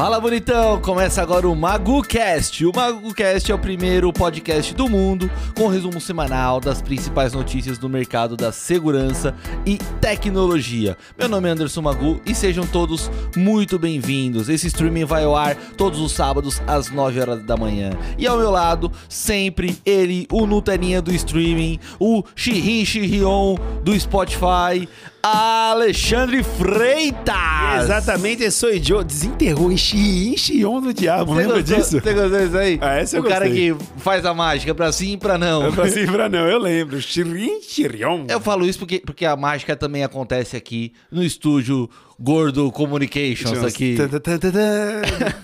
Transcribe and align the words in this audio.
Fala 0.00 0.18
bonitão! 0.18 0.80
Começa 0.80 1.20
agora 1.20 1.46
o 1.46 1.54
MaguCast. 1.54 2.64
O 2.64 2.72
MaguCast 2.74 3.52
é 3.52 3.54
o 3.54 3.58
primeiro 3.58 4.10
podcast 4.10 4.74
do 4.74 4.88
mundo 4.88 5.30
com 5.54 5.68
resumo 5.68 6.00
semanal 6.00 6.58
das 6.58 6.80
principais 6.80 7.34
notícias 7.34 7.76
do 7.76 7.86
mercado 7.86 8.34
da 8.34 8.50
segurança 8.50 9.34
e 9.66 9.76
tecnologia. 10.00 10.96
Meu 11.18 11.28
nome 11.28 11.50
é 11.50 11.52
Anderson 11.52 11.82
Magu 11.82 12.18
e 12.24 12.34
sejam 12.34 12.66
todos 12.66 13.10
muito 13.36 13.78
bem-vindos. 13.78 14.48
Esse 14.48 14.68
streaming 14.68 15.04
vai 15.04 15.24
ao 15.24 15.36
ar 15.36 15.54
todos 15.76 16.00
os 16.00 16.12
sábados 16.12 16.62
às 16.66 16.90
9 16.90 17.20
horas 17.20 17.42
da 17.44 17.54
manhã. 17.54 17.90
E 18.16 18.26
ao 18.26 18.38
meu 18.38 18.50
lado, 18.50 18.90
sempre 19.06 19.78
ele, 19.84 20.26
o 20.32 20.46
Nutelinha 20.46 21.02
do 21.02 21.12
streaming, 21.12 21.78
o 21.98 22.24
Shirin 22.34 22.86
Shirion 22.86 23.54
do 23.84 24.00
Spotify, 24.00 24.88
Alexandre 25.22 26.42
Freitas! 26.42 27.84
Exatamente, 27.84 28.42
eu 28.42 28.50
sou 28.50 28.72
idiota. 28.72 29.04
Desenterrou 29.04 29.76
Xiin 29.76 30.34
Xion 30.36 30.80
do 30.80 30.94
diabo, 30.94 31.34
Você 31.34 31.40
lembra 31.42 31.56
gostou- 31.60 31.76
disso? 31.76 32.00
Você 32.00 32.14
gostou 32.14 32.38
disso 32.40 32.56
aí? 32.56 32.78
Ah, 32.80 32.94
essa 32.94 33.16
eu 33.18 33.22
o 33.22 33.26
cara 33.26 33.48
que 33.50 33.76
faz 33.98 34.24
a 34.24 34.32
mágica 34.32 34.74
pra 34.74 34.90
sim 34.92 35.12
e 35.12 35.16
pra 35.18 35.36
não. 35.36 35.62
Eu 35.64 35.72
falei 35.72 35.92
assim, 35.92 36.06
pra 36.10 36.28
não, 36.28 36.48
eu 36.48 36.58
lembro. 36.58 37.00
Xirin 37.02 37.60
Xirion. 37.60 38.24
Eu 38.28 38.40
falo 38.40 38.64
isso 38.66 38.78
porque, 38.78 39.00
porque 39.00 39.26
a 39.26 39.36
mágica 39.36 39.76
também 39.76 40.02
acontece 40.04 40.56
aqui 40.56 40.92
no 41.12 41.22
estúdio 41.22 41.88
Gordo 42.18 42.72
Communications 42.72 43.62
aqui. 43.62 43.96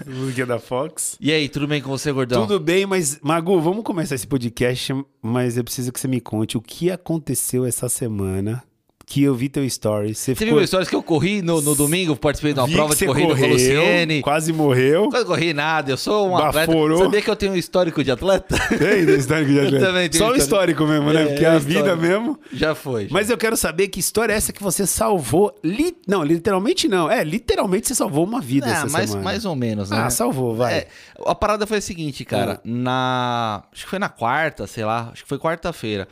Música 0.07 0.47
da 0.47 0.59
Fox. 0.59 1.17
E 1.21 1.31
aí, 1.33 1.49
tudo 1.51 1.67
bem 1.67 1.83
com 1.83 1.91
você, 1.91 2.11
gordão? 2.13 2.47
Tudo 2.47 2.59
bem, 2.59 2.87
mas, 2.87 3.19
Magu, 3.23 3.61
vamos 3.61 3.85
começar 3.85 4.15
esse 4.15 4.27
podcast, 4.27 4.95
mas 5.23 5.59
eu 5.59 5.65
preciso 5.65 5.93
que 5.93 6.01
você 6.01 6.09
me 6.09 6.21
conte 6.21 6.57
o 6.57 6.63
que 6.63 6.91
aconteceu 6.91 7.67
essa 7.67 7.89
semana 7.91 8.63
que 9.09 9.23
eu 9.23 9.37
vi 9.37 9.49
teu 9.49 9.65
story. 9.65 10.17
Você 10.17 10.35
Você 10.35 10.45
viu 10.45 10.61
histórias 10.61 10.89
que 10.89 10.97
eu 10.97 11.01
corri 11.03 11.41
no, 11.41 11.63
no 11.63 11.77
domingo, 11.77 12.17
participei 12.17 12.53
de 12.53 12.59
uma 12.59 12.67
Vi 12.67 12.73
prova 12.75 12.93
de 12.93 13.07
corrida 13.07 13.27
com 13.29 13.33
a 13.33 13.37
correu, 13.37 13.53
Luciene. 13.53 14.21
Quase 14.21 14.53
morreu. 14.53 15.09
Quase 15.11 15.25
corri 15.25 15.55
nada, 15.55 15.93
eu 15.93 15.97
sou 15.97 16.29
um 16.31 16.37
atleta. 16.37 16.67
Baforou. 16.67 17.05
Sabia 17.05 17.23
que 17.23 17.31
eu 17.31 17.37
tenho 17.37 17.53
um 17.53 17.57
histórico 17.57 18.03
de 18.03 18.11
atleta? 18.11 18.59
Tem 18.77 19.07
do 19.07 19.13
histórico 19.15 19.53
de 19.53 19.61
atleta. 19.65 19.87
também 19.87 20.11
tenho 20.11 20.25
Só 20.25 20.33
o 20.33 20.37
histórico. 20.37 20.83
histórico 20.83 20.87
mesmo, 20.87 21.13
né? 21.13 21.23
É, 21.23 21.27
Porque 21.27 21.47
a 21.47 21.57
histórico. 21.57 21.69
vida 21.85 21.95
mesmo. 21.97 22.37
Já 22.53 22.75
foi. 22.75 23.07
Mas 23.09 23.31
eu 23.31 23.39
quero 23.39 23.57
saber 23.57 23.87
que 23.87 24.01
história 24.01 24.33
é 24.33 24.37
essa 24.37 24.53
que 24.53 24.61
você 24.61 24.85
salvou. 24.85 25.57
Li... 25.63 25.97
Não, 26.09 26.25
literalmente 26.25 26.89
não. 26.89 27.09
É, 27.09 27.23
literalmente 27.23 27.87
você 27.87 27.95
salvou 27.95 28.25
uma 28.25 28.41
vida 28.41 28.67
Ah, 28.67 28.71
essa 28.73 28.89
mais, 28.89 29.11
semana. 29.11 29.25
mais 29.25 29.45
ou 29.45 29.55
menos, 29.55 29.89
né? 29.89 29.99
Ah, 29.99 30.11
salvou, 30.11 30.57
vai. 30.57 30.75
É, 30.79 30.89
a 31.25 31.35
parada 31.35 31.65
foi 31.65 31.79
a 31.79 31.81
seguinte, 31.81 32.25
cara. 32.25 32.61
Na. 32.65 33.63
Acho 33.73 33.85
que 33.85 33.91
foi 33.91 34.01
na 34.01 34.09
quarta, 34.09 34.67
sei 34.67 34.85
lá. 34.85 35.11
Acho 35.13 35.23
que 35.23 35.29
foi 35.29 35.39
quarta-feira. 35.39 36.09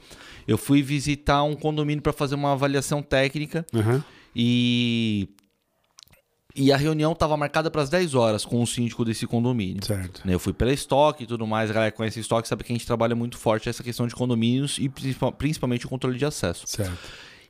Eu 0.47 0.59
fui 0.59 0.83
visitar 0.83 1.43
um 1.43 1.55
condomínio 1.55 2.03
pra 2.03 2.13
fazer 2.13 2.35
uma 2.35 2.53
avaliação 2.53 3.03
técnica 3.03 3.65
Aham. 3.75 4.05
e. 4.35 5.29
E 6.57 6.71
a 6.71 6.77
reunião 6.77 7.11
estava 7.13 7.37
marcada 7.37 7.69
para 7.69 7.83
as 7.83 7.91
10 7.91 8.15
horas 8.15 8.45
com 8.45 8.63
o 8.63 8.67
síndico 8.67 9.05
desse 9.05 9.27
condomínio. 9.27 9.85
Certo. 9.85 10.23
Né, 10.25 10.35
Eu 10.35 10.39
fui 10.39 10.53
pela 10.53 10.73
estoque 10.73 11.25
e 11.25 11.27
tudo 11.27 11.45
mais, 11.49 11.69
a 11.69 11.73
galera 11.75 11.91
que 11.91 11.97
conhece 11.97 12.21
estoque 12.21 12.47
sabe 12.47 12.63
que 12.63 12.73
a 12.73 12.77
gente 12.77 12.87
trabalha 12.87 13.17
muito 13.17 13.37
forte 13.37 13.69
essa 13.69 13.83
questão 13.83 14.07
de 14.07 14.15
condomínios 14.15 14.79
e 14.79 14.89
principal- 14.89 15.33
principalmente 15.33 15.85
o 15.85 15.89
controle 15.89 16.17
de 16.17 16.25
acesso. 16.25 16.65
Certo. 16.69 16.97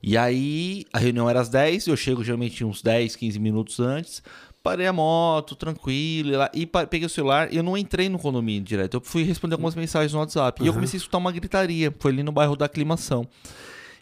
E 0.02 0.16
aí, 0.16 0.86
a 0.90 0.98
reunião 0.98 1.28
era 1.28 1.38
às 1.40 1.50
10, 1.50 1.86
eu 1.86 1.96
chego 1.98 2.24
geralmente 2.24 2.64
uns 2.64 2.80
10, 2.80 3.14
15 3.14 3.38
minutos 3.38 3.78
antes, 3.78 4.22
parei 4.64 4.86
a 4.86 4.92
moto, 4.92 5.54
tranquilo, 5.54 6.30
e 6.30 6.36
lá, 6.36 6.50
e 6.54 6.66
peguei 6.66 7.04
o 7.04 7.08
celular 7.10 7.52
e 7.52 7.56
eu 7.56 7.62
não 7.62 7.76
entrei 7.76 8.08
no 8.08 8.18
condomínio 8.18 8.62
direto. 8.64 8.94
Eu 8.96 9.00
fui 9.02 9.22
responder 9.22 9.54
algumas 9.54 9.74
mensagens 9.76 10.12
no 10.14 10.18
WhatsApp. 10.18 10.60
E 10.62 10.66
eu 10.66 10.72
comecei 10.72 10.96
a 10.96 10.98
escutar 10.98 11.18
uma 11.18 11.30
gritaria, 11.30 11.94
foi 12.00 12.10
ali 12.10 12.22
no 12.22 12.32
bairro 12.32 12.56
da 12.56 12.64
Aclimação. 12.64 13.28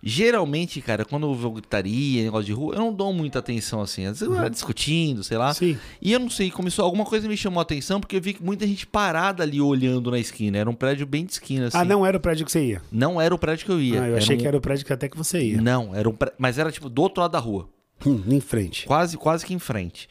Geralmente, 0.05 0.81
cara, 0.81 1.05
quando 1.05 1.27
eu 1.29 1.35
vou 1.35 1.53
gritaria, 1.53 2.25
negócio 2.25 2.47
de 2.47 2.53
rua, 2.53 2.75
eu 2.75 2.81
não 2.81 2.93
dou 2.93 3.13
muita 3.13 3.39
atenção 3.39 3.81
assim. 3.81 4.05
Às 4.05 4.19
vezes 4.19 4.23
eu 4.35 4.37
era 4.37 4.51
discutindo, 4.51 5.23
sei 5.23 5.39
lá. 5.39 5.55
Sim. 5.55 5.79
E 6.01 6.13
eu 6.13 6.19
não 6.19 6.29
sei, 6.29 6.51
começou 6.51 6.85
alguma 6.85 7.05
coisa 7.05 7.29
me 7.29 7.37
chamou 7.37 7.61
a 7.61 7.63
atenção 7.63 8.01
porque 8.01 8.17
eu 8.17 8.21
vi 8.21 8.35
que 8.35 8.43
muita 8.43 8.67
gente 8.67 8.85
parada 8.85 9.45
ali 9.45 9.61
olhando 9.61 10.11
na 10.11 10.19
esquina. 10.19 10.59
Era 10.59 10.69
um 10.69 10.75
prédio 10.75 11.07
bem 11.07 11.25
de 11.25 11.33
esquina, 11.33 11.67
assim. 11.69 11.79
Ah, 11.79 11.85
não 11.85 12.05
era 12.05 12.17
o 12.17 12.21
prédio 12.21 12.45
que 12.45 12.51
você 12.51 12.65
ia. 12.65 12.83
Não 12.91 13.21
era 13.21 13.33
o 13.33 13.39
prédio 13.39 13.65
que 13.65 13.71
eu 13.71 13.81
ia. 13.81 14.03
Ah, 14.03 14.09
eu 14.09 14.17
achei 14.17 14.35
um- 14.35 14.39
que 14.41 14.47
era 14.47 14.57
o 14.57 14.61
prédio 14.61 14.85
que 14.85 14.93
até 14.93 15.09
que 15.09 15.17
você 15.17 15.41
ia. 15.41 15.61
Não, 15.63 15.95
era 15.95 16.09
um 16.09 16.13
prédio. 16.15 16.35
Mas 16.37 16.59
era 16.59 16.73
tipo 16.73 16.89
do 16.89 17.01
outro 17.01 17.21
lado 17.21 17.31
da 17.31 17.39
rua. 17.39 17.69
Hum, 18.05 18.21
em 18.29 18.41
frente. 18.41 18.85
Quase, 18.87 19.17
quase 19.17 19.47
que 19.47 19.55
em 19.55 19.61
frente. 19.61 20.09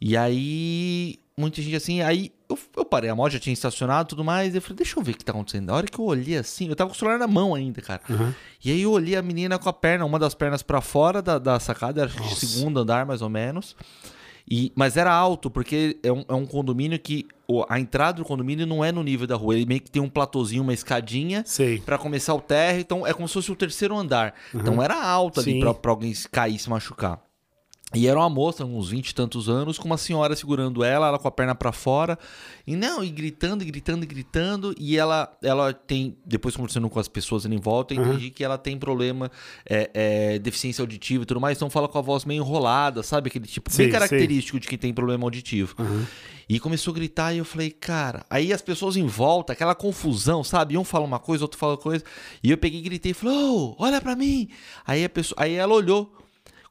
E 0.00 0.16
aí, 0.16 1.18
muita 1.36 1.60
gente 1.62 1.76
assim, 1.76 2.02
aí 2.02 2.30
eu, 2.48 2.58
eu 2.76 2.84
parei, 2.84 3.10
a 3.10 3.14
moto 3.14 3.32
já 3.32 3.38
tinha 3.38 3.52
estacionado 3.52 4.08
e 4.08 4.10
tudo 4.10 4.24
mais, 4.24 4.54
e 4.54 4.58
eu 4.58 4.62
falei, 4.62 4.76
deixa 4.76 4.98
eu 4.98 5.02
ver 5.02 5.12
o 5.12 5.16
que 5.16 5.24
tá 5.24 5.32
acontecendo. 5.32 5.70
A 5.70 5.74
hora 5.74 5.86
que 5.86 5.98
eu 5.98 6.04
olhei 6.04 6.36
assim, 6.36 6.68
eu 6.68 6.76
tava 6.76 6.90
com 6.90 6.96
o 6.96 6.98
celular 6.98 7.18
na 7.18 7.26
mão 7.26 7.54
ainda, 7.54 7.80
cara. 7.80 8.02
Aham. 8.08 8.34
E 8.64 8.70
aí 8.70 8.82
eu 8.82 8.90
olhei 8.92 9.16
a 9.16 9.22
menina 9.22 9.58
com 9.58 9.68
a 9.68 9.72
perna, 9.72 10.04
uma 10.04 10.18
das 10.18 10.34
pernas 10.34 10.62
pra 10.62 10.80
fora 10.80 11.22
da, 11.22 11.38
da 11.38 11.58
sacada, 11.58 12.02
era 12.02 12.10
de 12.10 12.36
segundo 12.36 12.80
andar 12.80 13.06
mais 13.06 13.22
ou 13.22 13.28
menos. 13.28 13.76
E, 14.48 14.70
mas 14.76 14.96
era 14.96 15.12
alto, 15.12 15.50
porque 15.50 15.98
é 16.04 16.12
um, 16.12 16.24
é 16.28 16.34
um 16.34 16.46
condomínio 16.46 16.96
que 17.00 17.26
a 17.68 17.80
entrada 17.80 18.18
do 18.18 18.24
condomínio 18.24 18.64
não 18.64 18.84
é 18.84 18.92
no 18.92 19.02
nível 19.02 19.26
da 19.26 19.34
rua, 19.34 19.56
ele 19.56 19.66
meio 19.66 19.80
que 19.80 19.90
tem 19.90 20.00
um 20.00 20.08
platôzinho, 20.08 20.62
uma 20.62 20.72
escadinha. 20.72 21.42
Pra 21.84 21.98
começar 21.98 22.32
o 22.32 22.40
térreo, 22.40 22.80
então 22.80 23.04
é 23.04 23.12
como 23.12 23.26
se 23.26 23.34
fosse 23.34 23.50
o 23.50 23.56
terceiro 23.56 23.96
andar. 23.96 24.34
Então 24.54 24.80
era 24.80 25.02
alto 25.02 25.40
ali 25.40 25.58
pra, 25.60 25.74
pra 25.74 25.90
alguém 25.90 26.14
se 26.14 26.28
cair, 26.28 26.58
se 26.60 26.70
machucar. 26.70 27.20
E 27.96 28.06
era 28.06 28.18
uma 28.18 28.28
moça, 28.28 28.64
uns 28.64 28.90
20 28.90 29.08
e 29.08 29.14
tantos 29.14 29.48
anos, 29.48 29.78
com 29.78 29.86
uma 29.86 29.96
senhora 29.96 30.36
segurando 30.36 30.84
ela, 30.84 31.08
ela 31.08 31.18
com 31.18 31.26
a 31.26 31.30
perna 31.30 31.54
pra 31.54 31.72
fora. 31.72 32.18
E 32.66 32.76
não, 32.76 33.02
e 33.02 33.08
gritando, 33.08 33.62
e 33.62 33.66
gritando, 33.66 34.04
e 34.04 34.06
gritando. 34.06 34.74
E 34.78 34.96
ela, 34.96 35.34
ela 35.42 35.72
tem, 35.72 36.16
depois 36.24 36.54
conversando 36.54 36.88
com 36.90 36.98
as 37.00 37.08
pessoas 37.08 37.46
ali 37.46 37.56
em 37.56 37.60
volta, 37.60 37.94
eu 37.94 38.04
entendi 38.04 38.30
que 38.30 38.44
ela 38.44 38.58
tem 38.58 38.78
problema, 38.78 39.30
é, 39.68 39.90
é, 39.94 40.38
deficiência 40.38 40.82
auditiva 40.82 41.22
e 41.22 41.26
tudo 41.26 41.40
mais. 41.40 41.56
Então 41.56 41.70
fala 41.70 41.88
com 41.88 41.98
a 41.98 42.02
voz 42.02 42.24
meio 42.24 42.42
enrolada, 42.42 43.02
sabe? 43.02 43.28
Aquele 43.28 43.46
tipo 43.46 43.70
Sei, 43.72 43.86
bem 43.86 43.92
característico 43.92 44.60
de 44.60 44.68
quem 44.68 44.78
tem 44.78 44.92
problema 44.92 45.24
auditivo. 45.24 45.74
Aham. 45.78 46.06
E 46.48 46.60
começou 46.60 46.92
a 46.92 46.94
gritar 46.94 47.34
e 47.34 47.38
eu 47.38 47.44
falei, 47.44 47.70
cara. 47.70 48.24
Aí 48.30 48.52
as 48.52 48.62
pessoas 48.62 48.96
em 48.96 49.06
volta, 49.06 49.52
aquela 49.52 49.74
confusão, 49.74 50.44
sabe? 50.44 50.78
Um 50.78 50.84
fala 50.84 51.04
uma 51.04 51.18
coisa, 51.18 51.42
outro 51.42 51.58
fala 51.58 51.76
coisa. 51.76 52.04
E 52.42 52.50
eu 52.50 52.56
peguei 52.56 52.78
e 52.78 52.82
gritei, 52.82 53.12
falei, 53.12 53.36
ô, 53.36 53.74
olha 53.78 54.00
pra 54.00 54.14
mim. 54.14 54.48
Aí, 54.86 55.04
a 55.04 55.08
pessoa, 55.08 55.42
aí 55.42 55.54
ela 55.54 55.74
olhou. 55.74 56.12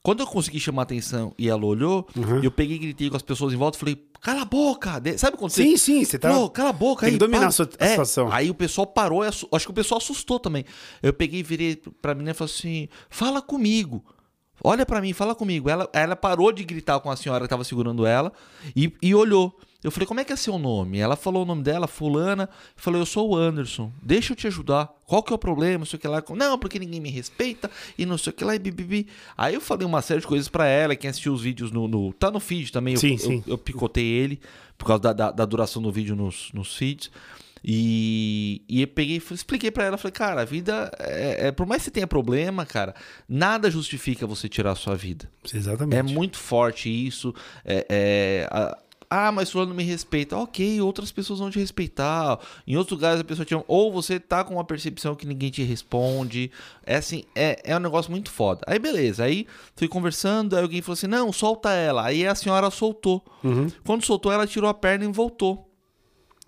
Quando 0.06 0.20
eu 0.20 0.28
consegui 0.28 0.60
chamar 0.60 0.84
a 0.84 0.84
atenção 0.84 1.34
e 1.38 1.50
ela 1.50 1.66
olhou, 1.66 2.08
Uhum. 2.16 2.44
eu 2.44 2.52
peguei 2.52 2.76
e 2.76 2.80
gritei 2.80 3.10
com 3.10 3.16
as 3.16 3.24
pessoas 3.24 3.52
em 3.54 3.58
volta 3.58 3.76
e 3.76 3.80
falei, 3.80 4.06
cala 4.22 4.44
a 4.44 4.46
boca. 4.46 5.02
Sabe 5.18 5.36
quando 5.36 5.50
você. 5.52 5.64
Sim, 5.64 5.78
sim, 5.78 6.06
você 6.06 6.20
tá. 6.20 6.30
Falou, 6.30 6.48
cala 6.50 6.70
a 6.70 6.74
boca 6.74 7.02
Tem 7.02 7.08
aí. 7.08 7.14
que 7.14 7.18
dominar 7.20 7.40
para." 7.40 7.48
a 7.48 7.52
sua- 7.52 7.70
É, 7.80 7.90
situação. 7.90 8.32
Aí 8.32 8.52
o 8.52 8.54
pessoal 8.54 8.86
parou, 8.86 9.24
acho 9.24 9.48
que 9.50 9.72
o 9.72 9.74
pessoal 9.74 9.98
assustou 9.98 10.40
também. 10.40 10.64
Eu 11.02 11.12
peguei 11.12 11.40
e 11.40 11.44
virei 11.44 11.76
pra 12.02 12.14
menina 12.14 12.32
e 12.32 12.34
falei 12.36 12.54
assim: 12.54 12.88
fala 13.10 13.42
comigo. 13.42 14.06
Olha 14.64 14.86
pra 14.86 15.02
mim, 15.02 15.12
fala 15.12 15.34
comigo. 15.36 15.70
Ela, 15.70 15.90
ela 15.92 16.16
parou 16.16 16.52
de 16.52 16.64
gritar 16.64 17.00
com 17.00 17.10
a 17.12 17.16
senhora 17.18 17.44
que 17.44 17.50
tava 17.50 17.64
segurando 17.64 18.06
ela 18.06 18.32
e, 18.76 18.94
e 19.02 19.14
olhou. 19.16 19.58
Eu 19.86 19.92
falei, 19.92 20.08
como 20.08 20.20
é 20.20 20.24
que 20.26 20.34
é 20.34 20.36
seu 20.36 20.58
nome? 20.58 20.98
Ela 21.00 21.16
falou 21.16 21.44
o 21.44 21.46
nome 21.46 21.62
dela, 21.64 21.88
fulana. 21.88 22.50
Eu 22.76 22.82
falei, 22.82 23.00
eu 23.00 23.06
sou 23.06 23.30
o 23.30 23.36
Anderson. 23.38 23.92
Deixa 24.02 24.34
eu 24.34 24.36
te 24.36 24.48
ajudar. 24.48 24.90
Qual 25.06 25.22
que 25.22 25.32
é 25.32 25.36
o 25.36 25.40
problema? 25.40 25.80
Não 25.80 25.86
sei 25.86 25.98
o 25.98 26.00
que 26.00 26.08
lá. 26.08 26.24
Não, 26.36 26.58
porque 26.58 26.80
ninguém 26.80 27.00
me 27.00 27.10
respeita 27.10 27.70
e 27.98 28.06
não 28.06 28.18
sei 28.18 28.32
o 28.32 28.34
que 28.34 28.44
lá 28.44 28.56
e 28.56 28.60
bibibi. 28.60 29.08
Aí 29.38 29.54
eu 29.54 29.62
falei 29.62 29.86
uma 29.86 30.02
série 30.02 30.22
de 30.22 30.28
coisas 30.28 30.50
pra 30.50 30.66
ela. 30.66 30.96
Quem 30.96 31.10
assistiu 31.10 31.34
os 31.34 31.42
vídeos 31.42 31.72
no... 31.72 31.88
no- 31.88 32.12
tá 32.14 32.32
no 32.32 32.40
feed 32.40 32.72
também. 32.72 32.96
eu- 32.96 33.00
Sim, 33.00 33.14
eu, 33.14 33.20
sim. 33.20 33.44
eu 33.46 33.58
picotei 33.58 34.06
ele 34.06 34.40
por 34.78 34.86
causa 34.88 35.02
da, 35.04 35.14
da, 35.14 35.32
da 35.32 35.46
duração 35.46 35.82
do 35.82 35.92
vídeo 35.92 36.16
nos, 36.16 36.50
nos 36.54 36.76
feeds. 36.76 37.10
E, 37.68 38.62
e 38.70 38.82
eu 38.82 38.88
peguei, 38.88 39.18
expliquei 39.18 39.72
pra 39.72 39.86
ela, 39.86 39.98
falei, 39.98 40.12
cara, 40.12 40.42
a 40.42 40.46
vida 40.46 40.92
é, 41.00 41.48
é- 41.48 41.52
por 41.52 41.66
mais 41.66 41.82
que 41.82 41.86
você 41.86 41.92
tenha 41.92 42.06
problema, 42.06 42.64
cara, 42.64 42.94
nada 43.28 43.72
justifica 43.72 44.28
você 44.28 44.48
tirar 44.48 44.72
a 44.72 44.76
sua 44.76 44.96
vida. 44.96 45.28
Exatamente. 45.52 45.98
É 45.98 46.04
muito 46.04 46.38
forte 46.38 46.90
isso. 46.90 47.34
É, 47.66 47.86
é, 47.90 48.48
a- 48.52 48.78
ah, 49.10 49.32
mas 49.32 49.52
fulano 49.52 49.70
não 49.70 49.76
me 49.76 49.84
respeita. 49.84 50.38
Ok, 50.38 50.82
outras 50.82 51.12
pessoas 51.12 51.40
vão 51.40 51.50
te 51.50 51.60
respeitar. 51.60 52.40
Em 52.66 52.76
outros 52.76 52.98
lugares 52.98 53.22
a 53.22 53.24
pessoa 53.24 53.46
te 53.46 53.54
ama. 53.54 53.64
Ou 53.68 53.92
você 53.92 54.20
tá 54.20 54.44
com 54.44 54.56
uma 54.56 54.64
percepção 54.64 55.16
que 55.16 55.26
ninguém 55.26 55.50
te 55.50 55.64
responde. 55.64 56.52
É 56.86 56.96
assim, 56.96 57.24
é, 57.36 57.62
é 57.64 57.76
um 57.76 57.80
negócio 57.80 58.12
muito 58.12 58.32
foda. 58.32 58.62
Aí 58.68 58.80
beleza, 58.80 59.24
aí 59.24 59.48
fui 59.76 59.88
conversando, 59.88 60.56
aí 60.56 60.62
alguém 60.62 60.82
falou 60.82 60.94
assim: 60.94 61.08
não, 61.08 61.32
solta 61.32 61.72
ela. 61.72 62.06
Aí 62.06 62.26
a 62.26 62.36
senhora 62.36 62.70
soltou. 62.70 63.24
Uhum. 63.44 63.68
Quando 63.86 64.06
soltou, 64.06 64.32
ela 64.32 64.48
tirou 64.48 64.70
a 64.70 64.74
perna 64.74 65.06
e 65.06 65.12
voltou. 65.12 65.70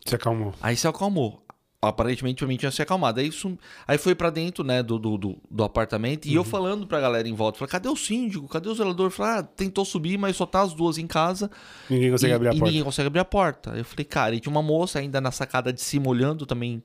Se 0.05 0.15
acalmou. 0.15 0.53
Aí 0.61 0.75
se 0.75 0.87
acalmou. 0.87 1.41
Aparentemente 1.79 2.39
pra 2.39 2.47
mim 2.47 2.57
tinha 2.57 2.71
se 2.71 2.81
acalmado. 2.81 3.19
Aí, 3.19 3.31
sum... 3.31 3.55
aí 3.87 3.99
foi 3.99 4.15
pra 4.15 4.31
dentro, 4.31 4.63
né, 4.63 4.81
do, 4.81 4.97
do, 4.97 5.37
do, 5.49 5.63
apartamento. 5.63 6.27
E 6.27 6.33
eu 6.33 6.43
falando 6.43 6.87
pra 6.87 6.99
galera 6.99 7.27
em 7.27 7.35
volta. 7.35 7.59
Falei, 7.59 7.71
cadê 7.71 7.87
o 7.87 7.95
síndico? 7.95 8.47
Cadê 8.47 8.67
o 8.67 8.73
zelador? 8.73 9.11
Falei, 9.11 9.39
ah, 9.39 9.43
tentou 9.43 9.85
subir, 9.85 10.17
mas 10.17 10.35
só 10.35 10.47
tá 10.47 10.61
as 10.61 10.73
duas 10.73 10.97
em 10.97 11.05
casa. 11.05 11.51
Ninguém 11.87 12.09
consegue 12.09 12.31
e, 12.31 12.35
abrir 12.35 12.47
a 12.47 12.51
e 12.51 12.57
porta. 12.57 12.65
ninguém 12.65 12.83
consegue 12.83 13.07
abrir 13.07 13.19
a 13.19 13.25
porta. 13.25 13.69
Eu 13.77 13.85
falei, 13.85 14.05
cara, 14.05 14.35
e 14.35 14.39
tinha 14.39 14.51
uma 14.51 14.63
moça 14.63 14.97
ainda 14.97 15.21
na 15.21 15.31
sacada 15.31 15.71
de 15.71 15.79
cima 15.79 16.09
olhando 16.09 16.47
também. 16.47 16.81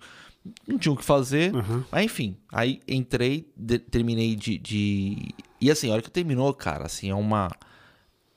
Não 0.69 0.77
tinha 0.77 0.93
o 0.93 0.97
que 0.97 1.05
fazer. 1.05 1.55
Uhum. 1.55 1.83
Mas 1.91 2.05
enfim, 2.05 2.37
aí 2.53 2.81
entrei, 2.87 3.49
de- 3.57 3.79
terminei 3.79 4.37
de, 4.37 4.59
de. 4.59 5.35
E 5.59 5.71
assim, 5.71 5.89
a 5.89 5.95
hora 5.95 6.03
que 6.03 6.11
terminou, 6.11 6.53
cara, 6.53 6.85
assim, 6.85 7.09
é 7.09 7.15
uma. 7.15 7.49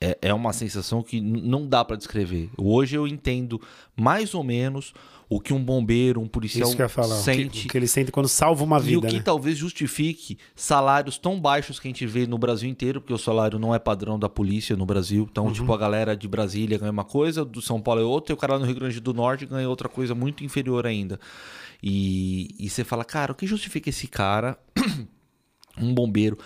é, 0.00 0.16
é 0.22 0.32
uma 0.32 0.54
sensação 0.54 1.02
que 1.02 1.20
não 1.20 1.68
dá 1.68 1.84
pra 1.84 1.96
descrever. 1.96 2.48
Hoje 2.56 2.96
eu 2.96 3.06
entendo 3.06 3.60
mais 3.94 4.34
ou 4.34 4.42
menos 4.42 4.94
o 5.28 5.40
que 5.40 5.52
um 5.52 5.62
bombeiro, 5.64 6.20
um 6.20 6.28
policial 6.28 6.68
Isso 6.68 6.76
que 6.76 6.82
eu 6.82 6.84
ia 6.84 6.88
falar. 6.88 7.14
o 7.14 7.18
que- 7.18 7.24
sente 7.24 7.66
O 7.66 7.70
que 7.70 7.76
ele 7.76 7.88
sente 7.88 8.12
quando 8.12 8.28
salva 8.28 8.62
uma 8.62 8.78
e 8.78 8.82
vida, 8.82 8.98
o 9.06 9.10
que 9.10 9.16
né? 9.16 9.22
talvez 9.22 9.58
justifique 9.58 10.38
salários 10.54 11.18
tão 11.18 11.40
baixos 11.40 11.80
que 11.80 11.88
a 11.88 11.90
gente 11.90 12.06
vê 12.06 12.26
no 12.28 12.38
Brasil 12.38 12.68
inteiro, 12.70 13.00
porque 13.00 13.12
o 13.12 13.18
salário 13.18 13.58
não 13.58 13.74
é 13.74 13.78
padrão 13.80 14.18
da 14.18 14.28
polícia 14.28 14.76
no 14.76 14.86
Brasil. 14.86 15.22
Uhum. 15.22 15.28
Então, 15.30 15.52
tipo, 15.52 15.72
a 15.72 15.76
galera 15.76 16.16
de 16.16 16.28
Brasília 16.28 16.78
ganha 16.78 16.92
uma 16.92 17.04
coisa, 17.04 17.44
do 17.44 17.60
São 17.60 17.80
Paulo 17.80 18.00
é 18.00 18.04
outra, 18.04 18.32
e 18.32 18.34
o 18.34 18.36
cara 18.36 18.56
no 18.58 18.64
Rio 18.64 18.76
Grande 18.76 19.00
do 19.00 19.12
Norte 19.12 19.46
ganha 19.46 19.68
outra 19.68 19.88
coisa 19.88 20.14
muito 20.14 20.44
inferior 20.44 20.86
ainda. 20.86 21.18
E, 21.82 22.48
e 22.58 22.70
você 22.70 22.84
fala, 22.84 23.04
cara, 23.04 23.32
o 23.32 23.34
que 23.34 23.46
justifica 23.46 23.90
esse 23.90 24.06
cara, 24.06 24.56
um 25.76 25.92
bombeiro, 25.92 26.38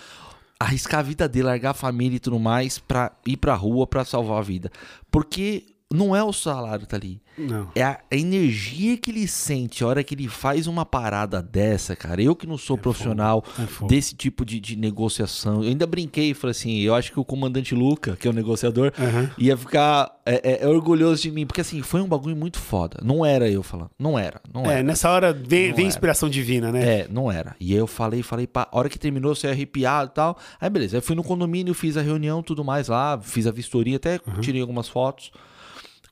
arriscar 0.59 1.01
a 1.01 1.03
vida 1.03 1.29
dele, 1.29 1.45
largar 1.47 1.71
a 1.71 1.75
família 1.75 2.17
e 2.17 2.21
tudo 2.21 2.39
mais, 2.39 2.79
pra 2.79 3.13
ir 3.27 3.37
pra 3.37 3.55
rua 3.55 3.87
pra 3.87 4.05
salvar 4.05 4.39
a 4.39 4.43
vida? 4.43 4.71
Porque 5.11 5.67
não 5.93 6.15
é 6.15 6.23
o 6.23 6.33
salário 6.33 6.83
que 6.83 6.89
tá 6.89 6.97
ali. 6.97 7.21
Não. 7.39 7.69
É 7.75 7.83
a 7.83 7.99
a 8.11 8.17
energia 8.17 8.97
que 8.99 9.11
ele 9.11 9.27
sente 9.27 9.83
a 9.83 9.87
hora 9.87 10.05
que 10.05 10.15
ele 10.15 10.29
faz 10.29 10.67
uma 10.67 10.85
parada 10.85 11.41
dessa, 11.43 11.97
cara. 11.97 12.21
Eu 12.23 12.37
que 12.37 12.47
não 12.47 12.59
sou 12.59 12.77
profissional 12.77 13.43
é 13.59 13.87
desse 13.87 14.15
tipo 14.15 14.45
de, 14.45 14.61
de 14.61 14.77
negociação. 14.77 15.63
Eu 15.63 15.69
ainda 15.71 15.87
brinquei 15.87 16.31
e 16.31 16.35
falei 16.35 16.53
assim: 16.53 16.79
eu 16.81 16.95
acho 16.95 17.13
que 17.13 17.19
o 17.19 17.25
comandante 17.25 17.75
Luca, 17.75 18.17
que 18.17 18.27
é 18.29 18.31
o 18.31 18.35
negociador, 18.35 18.93
Aham. 18.99 19.31
ia 19.39 19.57
ficar 19.57 20.21
é, 20.27 20.59
é, 20.63 20.65
é 20.65 20.69
orgulhoso 20.69 21.23
de 21.23 21.31
mim. 21.31 21.47
Porque 21.47 21.61
assim, 21.63 21.81
foi 21.83 22.01
um 22.01 22.07
bagulho 22.09 22.37
muito 22.37 22.59
foda. 22.59 22.99
Não 23.03 23.25
era 23.25 23.49
eu 23.49 23.63
falando. 23.63 23.91
Não 23.99 24.19
era. 24.19 24.41
Não 24.53 24.67
É, 24.67 24.75
era. 24.75 24.83
nessa 24.83 25.09
hora 25.11 25.33
vem, 25.33 25.73
vem 25.73 25.87
inspiração 25.87 26.29
divina, 26.29 26.71
né? 26.71 27.01
É, 27.01 27.09
não 27.09 27.33
era. 27.33 27.57
E 27.59 27.73
aí 27.73 27.79
eu 27.79 27.87
falei, 27.87 28.23
falei, 28.23 28.47
pá, 28.47 28.69
a 28.71 28.77
hora 28.79 28.89
que 28.89 28.99
terminou, 28.99 29.35
você 29.35 29.49
arrepiado 29.49 30.11
e 30.13 30.15
tal. 30.15 30.37
Aí 30.61 30.69
beleza, 30.69 30.99
aí 30.99 31.01
fui 31.01 31.17
no 31.17 31.25
condomínio, 31.25 31.73
fiz 31.75 31.97
a 31.97 32.03
reunião, 32.03 32.43
tudo 32.43 32.63
mais 32.65 32.89
lá, 32.89 33.19
fiz 33.23 33.47
a 33.47 33.51
vistoria, 33.51 33.97
até 33.97 34.21
Uhum. 34.27 34.41
tirei 34.41 34.61
algumas 34.61 34.89
fotos. 34.89 35.31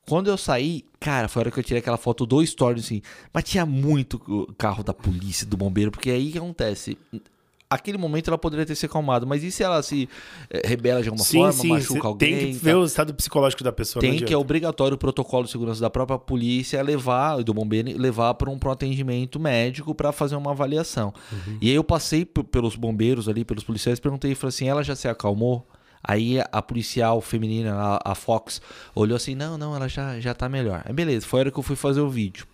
Quando 0.08 0.28
eu 0.28 0.38
saí, 0.38 0.84
cara, 0.98 1.28
foi 1.28 1.40
a 1.40 1.42
hora 1.42 1.50
que 1.50 1.60
eu 1.60 1.64
tirei 1.64 1.80
aquela 1.80 1.98
foto 1.98 2.24
do 2.24 2.42
story, 2.42 2.80
assim, 2.80 3.02
mas 3.32 3.44
tinha 3.44 3.66
muito 3.66 4.18
carro 4.56 4.82
da 4.82 4.94
polícia, 4.94 5.46
do 5.46 5.56
bombeiro, 5.56 5.90
porque 5.90 6.10
aí 6.10 6.32
que 6.32 6.38
acontece? 6.38 6.96
Aquele 7.70 7.98
momento 7.98 8.28
ela 8.28 8.38
poderia 8.38 8.64
ter 8.64 8.74
se 8.74 8.86
acalmado, 8.86 9.26
mas 9.26 9.44
e 9.44 9.50
se 9.50 9.62
ela 9.62 9.82
se 9.82 10.08
eh, 10.48 10.66
rebela 10.66 11.02
de 11.02 11.10
alguma 11.10 11.22
forma, 11.22 11.74
machuca 11.74 12.00
cê 12.00 12.06
alguém? 12.06 12.38
Tem 12.38 12.52
que 12.52 12.58
tá? 12.58 12.64
ver 12.64 12.76
o 12.76 12.84
estado 12.86 13.12
psicológico 13.12 13.62
da 13.62 13.70
pessoa. 13.70 14.00
Tem 14.00 14.18
que 14.18 14.32
é 14.32 14.36
obrigatório 14.38 14.94
o 14.94 14.98
protocolo 14.98 15.44
de 15.44 15.50
segurança 15.50 15.78
da 15.78 15.90
própria 15.90 16.18
polícia 16.18 16.82
levar, 16.82 17.42
do 17.42 17.52
bombeiro, 17.52 17.94
levar 18.00 18.32
para 18.34 18.48
um, 18.48 18.58
pra 18.58 18.70
um 18.70 18.72
atendimento 18.72 19.38
médico 19.38 19.94
para 19.94 20.12
fazer 20.12 20.36
uma 20.36 20.52
avaliação. 20.52 21.12
Uhum. 21.30 21.58
E 21.60 21.68
aí 21.68 21.74
eu 21.74 21.84
passei 21.84 22.24
pelos 22.24 22.74
bombeiros 22.74 23.28
ali, 23.28 23.44
pelos 23.44 23.64
policiais, 23.64 24.00
perguntei, 24.00 24.34
falei 24.34 24.48
assim, 24.48 24.66
ela 24.66 24.82
já 24.82 24.96
se 24.96 25.06
acalmou? 25.06 25.66
Aí 26.02 26.38
a 26.52 26.62
policial 26.62 27.20
feminina, 27.20 27.74
a, 27.74 28.12
a 28.12 28.14
Fox, 28.14 28.60
olhou 28.94 29.16
assim, 29.16 29.34
não, 29.34 29.58
não, 29.58 29.74
ela 29.74 29.88
já, 29.88 30.18
já 30.20 30.32
tá 30.34 30.48
melhor. 30.48 30.82
Aí 30.84 30.92
beleza, 30.92 31.26
foi 31.26 31.40
a 31.40 31.42
hora 31.42 31.50
que 31.50 31.58
eu 31.58 31.62
fui 31.62 31.76
fazer 31.76 32.00
o 32.00 32.08
vídeo. 32.08 32.46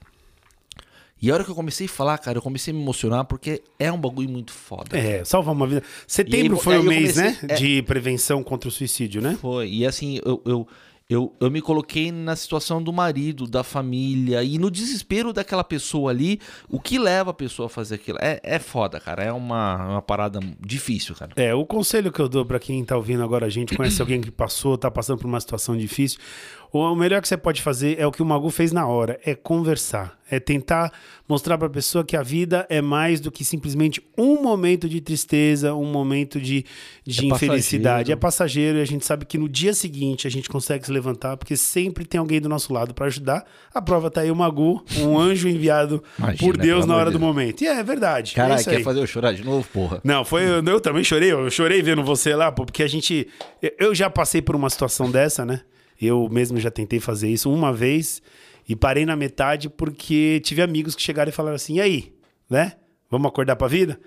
E 1.23 1.31
a 1.31 1.35
hora 1.35 1.45
que 1.45 1.51
eu 1.51 1.55
comecei 1.55 1.87
a 1.87 1.89
falar, 1.89 2.19
cara, 2.19 2.37
eu 2.37 2.43
comecei 2.43 2.73
a 2.73 2.77
me 2.77 2.83
emocionar 2.83 3.25
porque 3.25 3.63
é 3.79 3.91
um 3.91 3.99
bagulho 3.99 4.29
muito 4.29 4.53
foda. 4.53 4.99
É, 4.99 5.25
salvar 5.25 5.55
uma 5.55 5.67
vida. 5.67 5.83
Setembro 6.07 6.57
aí, 6.57 6.63
foi 6.63 6.79
o 6.79 6.83
mês, 6.83 7.15
comecei- 7.15 7.49
né? 7.49 7.55
é. 7.55 7.57
De 7.57 7.83
prevenção 7.83 8.43
contra 8.43 8.69
o 8.69 8.73
suicídio, 8.73 9.23
né? 9.23 9.39
Foi. 9.41 9.69
E 9.71 9.87
assim, 9.87 10.21
eu, 10.25 10.43
eu, 10.45 10.69
eu, 11.09 11.35
eu 11.39 11.51
me 11.51 11.61
coloquei 11.61 12.11
na 12.11 12.35
situação 12.35 12.83
do 12.83 12.93
marido, 12.93 13.47
da 13.47 13.63
família, 13.63 14.43
e 14.43 14.59
no 14.59 14.71
desespero 14.71 15.35
daquela 15.35 15.63
pessoa 15.63 16.11
ali, 16.11 16.41
o 16.69 16.81
que 16.81 16.99
leva 16.99 17.31
a 17.31 17.35
pessoa 17.35 17.67
a 17.67 17.69
fazer 17.69 17.97
aquilo? 17.97 18.19
É, 18.23 18.41
é 18.43 18.59
foda, 18.59 18.99
cara. 18.99 19.23
É 19.23 19.33
uma, 19.33 19.89
uma 19.89 20.03
parada 20.03 20.41
difícil, 20.59 21.15
cara. 21.15 21.33
É, 21.37 21.55
o 21.55 21.67
conselho 21.67 22.11
que 22.11 22.21
eu 22.21 22.29
dou 22.29 22.47
pra 22.47 22.59
quem 22.59 22.83
tá 22.85 22.97
ouvindo 22.97 23.23
agora 23.23 23.47
a 23.47 23.51
gente, 23.51 23.77
conhece 23.77 24.01
alguém 24.01 24.21
que 24.21 24.31
passou, 24.31 24.79
tá 24.79 24.91
passando 24.91 25.19
por 25.19 25.27
uma 25.27 25.41
situação 25.41 25.77
difícil, 25.77 26.19
o 26.83 26.97
melhor 26.97 27.21
que 27.23 27.29
você 27.29 27.37
pode 27.37 27.63
fazer 27.63 27.99
é 27.99 28.07
o 28.07 28.11
que 28.13 28.23
o 28.23 28.27
Magu 28.27 28.51
fez 28.51 28.73
na 28.73 28.87
hora, 28.87 29.19
é 29.25 29.35
conversar, 29.35 30.19
é 30.31 30.41
tentar 30.41 30.93
mostrar 31.29 31.57
pra 31.57 31.69
pessoa 31.71 32.05
que 32.05 32.17
a 32.17 32.23
vida 32.23 32.67
é 32.69 32.83
mais 32.83 33.21
do 33.21 33.31
que 33.31 33.45
simplesmente 33.45 34.03
um 34.19 34.43
momento 34.43 34.89
de 34.89 35.01
tristeza, 35.01 35.75
um 35.75 35.85
momento 35.87 36.41
de, 36.41 36.65
de 37.07 37.21
É 37.27 37.29
infelicidade, 37.29 37.89
passageiro. 37.97 38.13
é 38.13 38.17
passageiro 38.17 38.79
e 38.79 38.81
a 38.83 38.85
gente 38.85 39.07
sabe 39.07 39.25
que 39.25 39.39
no 39.39 39.49
dia 39.49 39.73
seguinte 39.73 40.27
a 40.27 40.31
gente 40.31 40.49
consegue 40.49 40.85
se 40.85 40.91
levantar, 40.93 41.37
porque 41.37 41.57
sempre 41.57 42.05
tem 42.05 42.19
alguém 42.19 42.41
do 42.41 42.49
nosso 42.49 42.73
lado 42.73 42.93
pra 42.93 43.07
ajudar. 43.07 43.45
A 43.73 43.81
prova 43.81 44.11
tá 44.11 44.23
aí 44.23 44.31
o 44.31 44.37
Magu, 44.37 44.83
um 44.99 45.17
anjo 45.21 45.49
enviado 45.49 46.03
Imagina, 46.19 46.39
por 46.39 46.57
Deus 46.57 46.85
na 46.87 46.97
hora 46.97 47.11
de 47.11 47.17
do 47.17 47.19
Deus. 47.21 47.29
momento. 47.35 47.63
E 47.63 47.67
é, 47.69 47.79
é 47.79 47.83
verdade. 47.83 48.33
é 48.33 48.35
Caralho, 48.37 48.61
isso 48.61 48.69
quer 48.71 48.83
fazer 48.83 49.01
eu 49.01 49.07
chorar 49.07 49.33
de 49.33 49.45
novo, 49.45 49.67
porra? 49.73 50.01
Não, 50.03 50.25
foi. 50.25 50.43
Eu, 50.43 50.63
eu 50.65 50.81
também 50.81 51.05
chorei. 51.05 51.31
Eu 51.33 51.49
chorei 51.51 51.81
vendo 51.83 52.03
você 52.03 52.35
lá, 52.35 52.51
pô, 52.51 52.65
porque 52.67 52.83
a 52.83 52.89
gente. 52.89 53.29
Eu 53.79 53.95
já 53.95 54.11
passei 54.11 54.43
por 54.43 54.57
uma 54.57 54.69
situação 54.69 55.11
dessa, 55.11 55.45
né? 55.45 55.61
Eu 56.01 56.29
mesmo 56.31 56.59
já 56.61 56.71
tentei 56.71 57.01
fazer 57.01 57.29
isso 57.31 57.51
uma 57.53 57.73
vez 57.73 58.21
e 58.69 58.75
parei 58.75 59.05
na 59.07 59.15
metade 59.17 59.69
porque 59.69 60.41
tive 60.45 60.61
amigos 60.63 60.95
que 60.95 61.03
chegaram 61.03 61.29
e 61.29 61.33
falaram 61.33 61.57
assim: 61.57 61.77
e 61.77 61.81
aí, 61.81 62.13
né? 62.51 62.73
Vamos 63.11 63.29
acordar 63.29 63.57
pra 63.57 63.69
vida? 63.69 63.99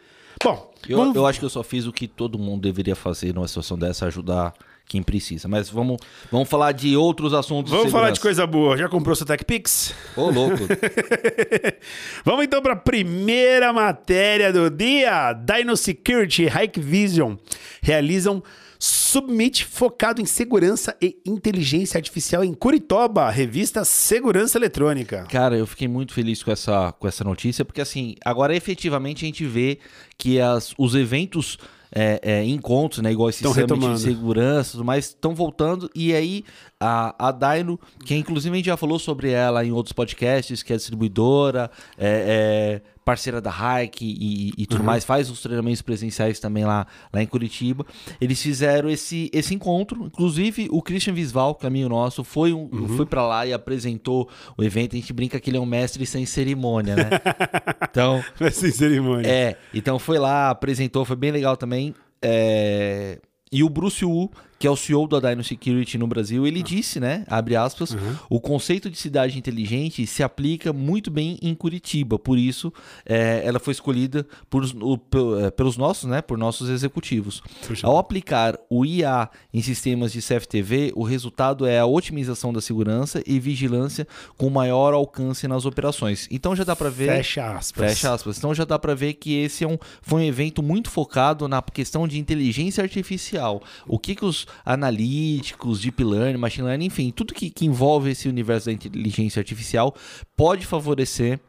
Bom, 0.44 0.72
Eu, 0.88 0.98
vamos- 0.98 1.16
eu 1.16 1.26
acho 1.26 1.40
que 1.40 1.46
eu 1.46 1.50
só 1.50 1.64
fiz 1.64 1.88
o 1.88 1.92
que 1.92 2.08
todo 2.08 2.38
mundo 2.38 2.62
deveria 2.62 2.96
fazer 2.96 3.34
numa 3.34 3.48
situação 3.48 3.76
dessa, 3.78 4.06
ajudar 4.06 4.54
quem 4.88 5.02
precisa. 5.02 5.48
Mas 5.48 5.68
vamos, 5.70 5.98
vamos 6.32 6.48
falar 6.48 6.72
de 6.74 6.96
outros 6.96 7.34
assuntos. 7.34 7.72
vamos 7.72 7.92
falar 7.92 8.12
de 8.12 8.20
coisa 8.20 8.46
boa. 8.46 8.78
Já 8.78 8.88
comprou 8.88 9.16
seu 9.16 9.26
TechPix? 9.26 9.96
Ô, 10.16 10.30
louco. 10.30 10.58
Vamos 12.24 12.46
então 12.46 12.62
para 12.62 12.74
a 12.74 12.78
primeira 12.78 13.72
matéria 13.74 14.52
do 14.54 14.70
dia. 14.70 15.34
Dino 15.34 15.76
Security 15.76 16.44
e 16.44 16.48
Hike 16.48 16.80
Vision 16.80 17.36
realizam 17.82 18.44
Submit 18.80 19.66
focado 19.66 20.22
em 20.22 20.26
segurança 20.26 20.96
e 21.02 21.18
inteligência 21.26 21.98
artificial 21.98 22.44
em 22.44 22.54
Curitiba, 22.54 23.30
revista 23.30 23.84
Segurança 23.84 24.58
Eletrônica. 24.58 25.26
Cara, 25.30 25.58
eu 25.58 25.66
fiquei 25.66 25.88
muito 25.88 26.14
feliz 26.14 26.44
com 26.44 26.52
essa, 26.52 26.92
com 26.92 27.08
essa 27.08 27.24
notícia, 27.24 27.66
porque 27.66 27.82
assim, 27.82 28.16
agora 28.24 28.56
efetivamente 28.56 29.26
a 29.26 29.28
gente 29.28 29.46
vê 29.46 29.80
que 30.18 30.40
as, 30.40 30.74
os 30.78 30.96
eventos, 30.96 31.58
é, 31.92 32.20
é, 32.22 32.44
encontros, 32.44 33.02
né, 33.02 33.12
igual 33.12 33.30
esse 33.30 33.42
Tão 33.42 33.54
summit 33.54 33.72
retomando. 33.72 33.96
de 33.96 34.02
segurança, 34.02 34.70
e 34.70 34.72
tudo 34.74 34.86
mais, 34.86 35.06
estão 35.06 35.34
voltando. 35.34 35.90
E 35.96 36.14
aí 36.14 36.44
a, 36.80 37.28
a 37.28 37.32
Dino, 37.32 37.80
que 38.06 38.16
inclusive 38.16 38.54
a 38.54 38.58
gente 38.58 38.66
já 38.66 38.78
falou 38.78 39.00
sobre 39.00 39.32
ela 39.32 39.66
em 39.66 39.72
outros 39.72 39.94
podcasts, 39.94 40.62
que 40.62 40.74
é 40.74 40.76
distribuidora, 40.76 41.72
é, 41.98 42.82
é 42.84 42.97
parceira 43.08 43.40
da 43.40 43.50
Hike 43.50 44.04
e, 44.06 44.52
e 44.58 44.66
tudo 44.66 44.84
mais, 44.84 45.06
faz 45.06 45.30
os 45.30 45.42
treinamentos 45.42 45.82
presenciais 45.82 46.42
também 46.42 46.66
lá, 46.66 46.86
lá 47.14 47.24
em 47.24 47.26
Curitiba. 47.26 47.86
Eles 48.20 48.42
fizeram 48.42 48.90
esse, 48.90 49.32
esse 49.34 49.56
encontro, 49.56 50.08
inclusive 50.08 50.68
o 50.70 50.82
Christian 50.82 51.14
Visval, 51.14 51.56
caminho 51.56 51.88
nosso, 51.88 52.22
foi, 52.22 52.52
um, 52.52 52.70
foi 52.98 53.06
para 53.06 53.26
lá 53.26 53.46
e 53.46 53.54
apresentou 53.54 54.28
o 54.58 54.62
evento. 54.62 54.94
A 54.98 55.00
gente 55.00 55.14
brinca 55.14 55.40
que 55.40 55.50
ele 55.50 55.56
é 55.56 55.60
um 55.62 55.66
mestre 55.66 56.06
sem 56.06 56.26
cerimônia, 56.26 56.98
né? 56.98 57.10
Então, 57.90 58.22
Sem 58.52 58.72
cerimônia. 58.72 59.28
é, 59.28 59.58
então 59.74 59.98
foi 59.98 60.20
lá, 60.20 60.50
apresentou, 60.50 61.06
foi 61.06 61.16
bem 61.16 61.32
legal 61.32 61.56
também. 61.56 61.96
É, 62.22 63.20
E 63.52 63.64
o 63.64 63.70
Bruce 63.70 64.04
Wu, 64.04 64.30
que 64.60 64.66
é 64.66 64.72
o 64.72 64.76
CEO 64.76 65.08
da 65.08 65.20
Dino 65.20 65.44
Security 65.44 65.98
no 65.98 66.08
Brasil, 66.08 66.48
ele 66.48 66.64
disse, 66.64 67.00
né, 67.00 67.24
abre 67.28 67.56
aspas, 67.56 67.96
o 68.30 68.40
conceito 68.40 68.90
de 68.90 68.98
cidade 68.98 69.38
inteligente 69.38 70.06
se 70.08 70.24
aplica 70.24 70.74
muito 70.74 71.12
bem 71.12 71.38
em 71.42 71.54
Curitiba, 71.54 72.18
por 72.18 72.38
isso 72.40 72.74
é, 73.06 73.42
ela 73.46 73.60
foi 73.60 73.72
escolhida 73.72 74.26
por, 74.50 74.64
o- 74.64 75.00
é, 75.46 75.52
pelos 75.52 75.78
nossos, 75.78 76.10
né, 76.10 76.22
por 76.22 76.38
nossos 76.38 76.70
executivos. 76.70 77.42
Puxa. 77.68 77.86
Ao 77.86 77.98
aplicar 78.00 78.58
o 78.70 78.84
IA 78.84 79.30
em 79.54 79.62
sistemas 79.62 80.12
de 80.12 80.22
CFTV, 80.22 80.92
o 80.96 81.04
resultado 81.04 81.66
é 81.66 81.78
a 81.80 81.86
otimização 81.86 82.52
da 82.52 82.60
segurança 82.60 83.22
e 83.28 83.40
vigilância 83.40 84.08
com 84.38 84.50
maior 84.50 84.94
alcance 84.94 85.48
nas 85.48 85.66
operações. 85.66 86.28
Então 86.32 86.56
já 86.56 86.64
dá 86.64 86.76
para 86.76 86.90
ver... 86.90 87.08
Fecha 87.18 87.52
aspas. 87.58 87.90
Fecha 87.92 88.12
aspas. 88.14 88.38
Então 88.40 88.56
já 88.56 88.66
dá 88.66 88.80
pra 88.80 88.96
ver 88.96 89.14
que 89.14 89.36
esse 89.36 89.64
é 89.64 89.68
um, 89.68 89.78
foi 90.02 90.22
um 90.22 90.26
evento 90.26 90.64
muito 90.64 90.90
focado 90.90 91.48
na 91.48 91.62
questão 91.62 92.08
de 92.08 92.18
inteligência 92.18 92.82
artificial. 92.84 93.62
O 93.88 94.00
que, 94.00 94.16
que 94.16 94.26
os 94.26 94.47
analíticos, 94.66 95.82
deep 95.82 96.04
learning, 96.04 96.38
machine 96.38 96.68
learning, 96.68 96.86
enfim, 96.86 97.12
tudo 97.12 97.34
que, 97.34 97.50
que 97.50 97.66
envolve 97.66 98.12
esse 98.12 98.28
universo 98.28 98.68
da 98.68 98.74
inteligência 98.74 99.40
artificial 99.40 99.96
pode 100.36 100.66
favorecer 100.66 101.40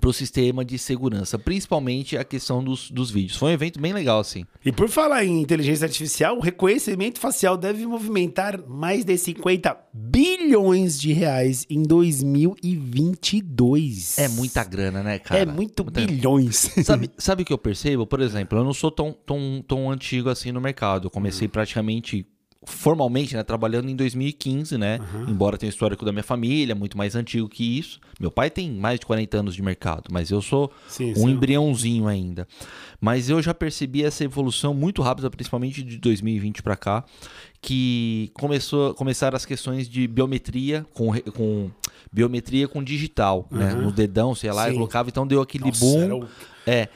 para 0.00 0.10
o 0.10 0.12
sistema 0.12 0.64
de 0.64 0.78
segurança, 0.78 1.38
principalmente 1.38 2.16
a 2.18 2.24
questão 2.24 2.62
dos, 2.62 2.90
dos 2.90 3.10
vídeos. 3.10 3.38
Foi 3.38 3.50
um 3.50 3.54
evento 3.54 3.80
bem 3.80 3.92
legal, 3.92 4.20
assim. 4.20 4.44
E 4.64 4.70
por 4.70 4.88
falar 4.88 5.24
em 5.24 5.40
inteligência 5.40 5.86
artificial, 5.86 6.36
o 6.36 6.40
reconhecimento 6.40 7.18
facial 7.18 7.56
deve 7.56 7.86
movimentar 7.86 8.60
mais 8.68 9.04
de 9.04 9.16
50 9.16 9.76
bilhões 9.94 11.00
de 11.00 11.12
reais 11.12 11.64
em 11.70 11.82
2022. 11.82 14.18
É 14.18 14.28
muita 14.28 14.62
grana, 14.64 15.02
né, 15.02 15.18
cara? 15.18 15.40
É 15.40 15.46
muito 15.46 15.82
bilhões. 15.84 16.70
Sabe, 16.84 17.10
sabe 17.18 17.42
o 17.42 17.46
que 17.46 17.52
eu 17.52 17.58
percebo? 17.58 18.06
Por 18.06 18.20
exemplo, 18.20 18.58
eu 18.58 18.64
não 18.64 18.74
sou 18.74 18.90
tão, 18.90 19.12
tão, 19.12 19.64
tão 19.66 19.90
antigo 19.90 20.28
assim 20.28 20.52
no 20.52 20.60
mercado. 20.60 21.06
Eu 21.06 21.10
comecei 21.10 21.46
Uhum. 21.46 21.52
praticamente 21.52 22.26
formalmente, 22.68 23.34
né, 23.34 23.42
trabalhando 23.42 23.88
em 23.88 23.96
2015, 23.96 24.76
né? 24.76 25.00
Embora 25.26 25.56
tenha 25.56 25.68
o 25.68 25.72
histórico 25.72 26.04
da 26.04 26.12
minha 26.12 26.22
família, 26.22 26.74
muito 26.74 26.96
mais 26.96 27.16
antigo 27.16 27.48
que 27.48 27.78
isso. 27.78 27.98
Meu 28.20 28.30
pai 28.30 28.50
tem 28.50 28.70
mais 28.70 29.00
de 29.00 29.06
40 29.06 29.38
anos 29.38 29.54
de 29.54 29.62
mercado, 29.62 30.04
mas 30.10 30.30
eu 30.30 30.42
sou 30.42 30.70
Sim, 30.88 31.12
um 31.12 31.14
sim. 31.14 31.30
embriãozinho 31.30 32.06
ainda. 32.06 32.46
Mas 33.00 33.30
eu 33.30 33.40
já 33.40 33.54
percebi 33.54 34.04
essa 34.04 34.24
evolução 34.24 34.74
muito 34.74 35.02
rápida, 35.02 35.30
principalmente 35.30 35.82
de 35.82 35.98
2020 35.98 36.62
para 36.62 36.76
cá, 36.76 37.04
que 37.60 38.30
começou, 38.34 38.94
começaram 38.94 39.36
as 39.36 39.44
questões 39.44 39.88
de 39.88 40.06
biometria 40.06 40.84
com, 40.92 41.12
com 41.34 41.70
biometria 42.12 42.68
com 42.68 42.82
digital, 42.82 43.46
né? 43.50 43.74
No 43.74 43.92
dedão, 43.92 44.34
sei 44.34 44.52
lá, 44.52 44.68
e 44.68 44.70
Sim. 44.70 44.76
colocava, 44.76 45.08
então 45.08 45.26
deu 45.26 45.40
aquele 45.40 45.64
Nossa, 45.64 45.84
boom. 45.84 46.26
É. 46.68 46.88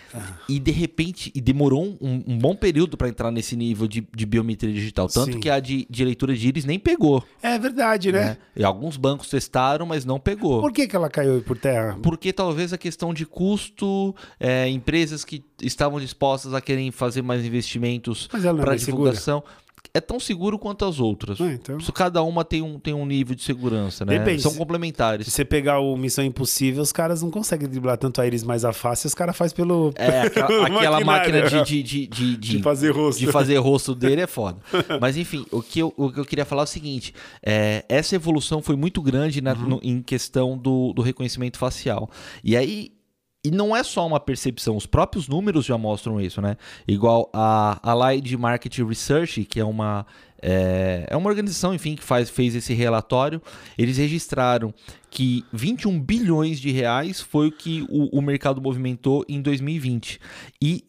E 0.48 0.58
de 0.58 0.70
repente, 0.70 1.32
e 1.34 1.40
demorou 1.40 1.96
um, 2.00 2.22
um 2.26 2.38
bom 2.38 2.54
período 2.54 2.96
para 2.96 3.08
entrar 3.08 3.30
nesse 3.30 3.56
nível 3.56 3.86
de, 3.86 4.06
de 4.14 4.26
biometria 4.26 4.72
digital. 4.72 5.08
Tanto 5.08 5.32
Sim. 5.32 5.40
que 5.40 5.48
a 5.48 5.58
de, 5.60 5.86
de 5.88 6.04
leitura 6.04 6.34
de 6.34 6.48
íris 6.48 6.64
nem 6.64 6.78
pegou. 6.78 7.24
É 7.42 7.58
verdade, 7.58 8.12
né? 8.12 8.24
Né? 8.24 8.36
E 8.54 8.64
alguns 8.64 8.96
bancos 8.96 9.28
testaram, 9.28 9.86
mas 9.86 10.04
não 10.04 10.20
pegou. 10.20 10.60
Por 10.60 10.72
que, 10.72 10.86
que 10.86 10.94
ela 10.94 11.08
caiu 11.08 11.42
por 11.42 11.56
terra? 11.56 11.98
Porque 12.02 12.32
talvez 12.32 12.72
a 12.72 12.78
questão 12.78 13.14
de 13.14 13.24
custo, 13.24 14.14
é, 14.38 14.68
empresas 14.68 15.24
que 15.24 15.42
estavam 15.60 16.00
dispostas 16.00 16.54
a 16.54 16.60
querem 16.60 16.90
fazer 16.90 17.22
mais 17.22 17.44
investimentos 17.44 18.28
não 18.32 18.38
é 18.38 18.54
para 18.54 18.66
mais 18.66 18.82
segura. 18.82 19.12
É 19.94 20.00
tão 20.00 20.18
seguro 20.18 20.58
quanto 20.58 20.84
as 20.86 20.98
outras. 20.98 21.38
Ah, 21.40 21.52
então. 21.52 21.76
Cada 21.94 22.22
uma 22.22 22.44
tem 22.44 22.62
um, 22.62 22.78
tem 22.78 22.94
um 22.94 23.04
nível 23.04 23.34
de 23.36 23.42
segurança, 23.42 24.04
né? 24.06 24.18
Depende. 24.18 24.40
São 24.40 24.50
Se 24.52 24.56
complementares. 24.58 25.26
você 25.30 25.44
pegar 25.44 25.80
o 25.80 25.96
Missão 25.98 26.24
Impossível, 26.24 26.82
os 26.82 26.92
caras 26.92 27.22
não 27.22 27.30
conseguem 27.30 27.68
driblar 27.68 27.98
tanto 27.98 28.20
a 28.20 28.26
íris 28.26 28.42
mais 28.42 28.64
a 28.64 28.72
face, 28.72 29.06
os 29.06 29.14
caras 29.14 29.36
fazem 29.36 29.54
pelo. 29.54 29.92
É, 29.96 30.22
aquela, 30.22 30.66
aquela 30.66 31.00
máquina 31.00 31.42
de, 31.42 31.62
de, 31.62 31.82
de, 31.82 32.06
de, 32.36 32.36
De 32.36 32.62
fazer 32.62 32.90
rosto. 32.90 33.18
de 33.18 33.26
fazer 33.26 33.56
rosto 33.58 33.94
dele 33.94 34.22
é 34.22 34.26
foda. 34.26 34.58
Mas 35.00 35.16
enfim, 35.18 35.44
o 35.50 35.62
que 35.62 35.80
eu, 35.80 35.92
o 35.96 36.10
que 36.10 36.20
eu 36.20 36.24
queria 36.24 36.44
falar 36.46 36.62
é 36.62 36.64
o 36.64 36.68
seguinte: 36.68 37.12
é, 37.42 37.84
essa 37.88 38.14
evolução 38.14 38.62
foi 38.62 38.76
muito 38.76 39.02
grande 39.02 39.40
na- 39.42 39.52
Uhum. 39.52 39.68
no- 39.68 39.80
em 39.82 40.00
questão 40.00 40.56
do, 40.56 40.92
do 40.94 41.02
reconhecimento 41.02 41.58
facial. 41.58 42.08
E 42.42 42.56
aí. 42.56 42.92
E 43.44 43.50
não 43.50 43.74
é 43.74 43.82
só 43.82 44.06
uma 44.06 44.20
percepção, 44.20 44.76
os 44.76 44.86
próprios 44.86 45.26
números 45.26 45.64
já 45.64 45.76
mostram 45.76 46.20
isso, 46.20 46.40
né? 46.40 46.56
Igual 46.86 47.28
a 47.32 47.80
Allied 47.82 48.36
Market 48.36 48.78
Research, 48.78 49.44
que 49.44 49.58
é 49.58 49.64
uma, 49.64 50.06
é, 50.40 51.08
é 51.10 51.16
uma 51.16 51.28
organização, 51.28 51.74
enfim, 51.74 51.96
que 51.96 52.04
faz, 52.04 52.30
fez 52.30 52.54
esse 52.54 52.72
relatório, 52.72 53.42
eles 53.76 53.98
registraram 53.98 54.72
que 55.12 55.44
21 55.52 56.00
bilhões 56.00 56.58
de 56.58 56.70
reais 56.70 57.20
foi 57.20 57.48
o 57.48 57.52
que 57.52 57.82
o, 57.90 58.18
o 58.18 58.22
mercado 58.22 58.62
movimentou 58.62 59.22
em 59.28 59.42
2020. 59.42 60.18
E 60.60 60.82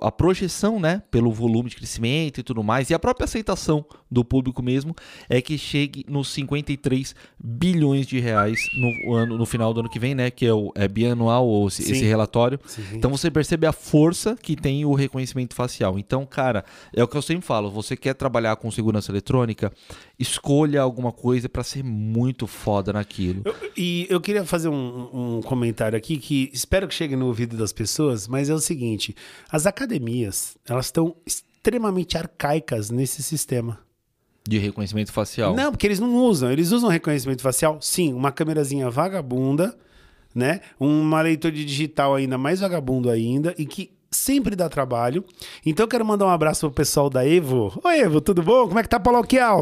a 0.00 0.12
projeção, 0.12 0.78
né, 0.78 1.02
pelo 1.10 1.32
volume 1.32 1.68
de 1.68 1.74
crescimento 1.74 2.38
e 2.38 2.44
tudo 2.44 2.62
mais, 2.62 2.90
e 2.90 2.94
a 2.94 2.98
própria 2.98 3.24
aceitação 3.24 3.84
do 4.08 4.24
público 4.24 4.62
mesmo, 4.62 4.94
é 5.28 5.42
que 5.42 5.58
chegue 5.58 6.06
nos 6.08 6.28
53 6.28 7.12
bilhões 7.42 8.06
de 8.06 8.20
reais 8.20 8.60
no, 8.78 9.16
ano, 9.16 9.36
no 9.36 9.44
final 9.44 9.74
do 9.74 9.80
ano 9.80 9.90
que 9.90 9.98
vem, 9.98 10.14
né, 10.14 10.30
que 10.30 10.46
é, 10.46 10.54
o, 10.54 10.70
é 10.76 10.86
bianual 10.86 11.44
ou 11.44 11.66
esse, 11.66 11.82
esse 11.90 12.04
relatório. 12.04 12.60
Sim. 12.64 12.84
Então 12.92 13.10
você 13.10 13.32
percebe 13.32 13.66
a 13.66 13.72
força 13.72 14.36
que 14.40 14.54
tem 14.54 14.84
o 14.84 14.94
reconhecimento 14.94 15.56
facial. 15.56 15.98
Então, 15.98 16.24
cara, 16.24 16.64
é 16.94 17.02
o 17.02 17.08
que 17.08 17.16
eu 17.16 17.22
sempre 17.22 17.44
falo, 17.44 17.68
você 17.68 17.96
quer 17.96 18.14
trabalhar 18.14 18.54
com 18.54 18.70
segurança 18.70 19.10
eletrônica, 19.10 19.72
escolha 20.20 20.80
alguma 20.82 21.10
coisa 21.10 21.48
para 21.48 21.64
ser 21.64 21.82
muito 21.82 22.46
foda 22.46 22.92
naquilo. 22.92 23.42
Eu- 23.44 23.54
e 23.76 24.06
eu 24.10 24.20
queria 24.20 24.44
fazer 24.44 24.68
um, 24.68 25.36
um 25.38 25.40
comentário 25.42 25.96
aqui 25.96 26.18
que 26.18 26.50
espero 26.52 26.86
que 26.86 26.94
chegue 26.94 27.16
no 27.16 27.26
ouvido 27.26 27.56
das 27.56 27.72
pessoas, 27.72 28.28
mas 28.28 28.50
é 28.50 28.54
o 28.54 28.58
seguinte: 28.60 29.16
as 29.50 29.66
academias 29.66 30.56
elas 30.68 30.86
estão 30.86 31.16
extremamente 31.26 32.16
arcaicas 32.18 32.90
nesse 32.90 33.22
sistema. 33.22 33.78
De 34.48 34.58
reconhecimento 34.58 35.12
facial. 35.12 35.54
Não, 35.54 35.70
porque 35.70 35.86
eles 35.86 36.00
não 36.00 36.14
usam. 36.16 36.50
Eles 36.50 36.72
usam 36.72 36.88
reconhecimento 36.88 37.42
facial, 37.42 37.78
sim, 37.80 38.12
uma 38.12 38.32
câmerazinha 38.32 38.88
vagabunda, 38.90 39.76
né? 40.34 40.60
Uma 40.78 41.20
leitura 41.22 41.52
de 41.54 41.64
digital 41.64 42.14
ainda 42.14 42.38
mais 42.38 42.60
vagabundo 42.60 43.10
ainda 43.10 43.54
e 43.58 43.66
que 43.66 43.90
sempre 44.12 44.56
dá 44.56 44.68
trabalho. 44.68 45.24
Então 45.64 45.84
eu 45.84 45.88
quero 45.88 46.04
mandar 46.04 46.26
um 46.26 46.30
abraço 46.30 46.66
pro 46.66 46.74
pessoal 46.74 47.08
da 47.08 47.26
Evo. 47.26 47.72
Oi, 47.84 48.00
Evo, 48.00 48.20
tudo 48.20 48.42
bom? 48.42 48.66
Como 48.66 48.78
é 48.78 48.82
que 48.82 48.88
tá 48.88 48.98
Paulo 48.98 49.20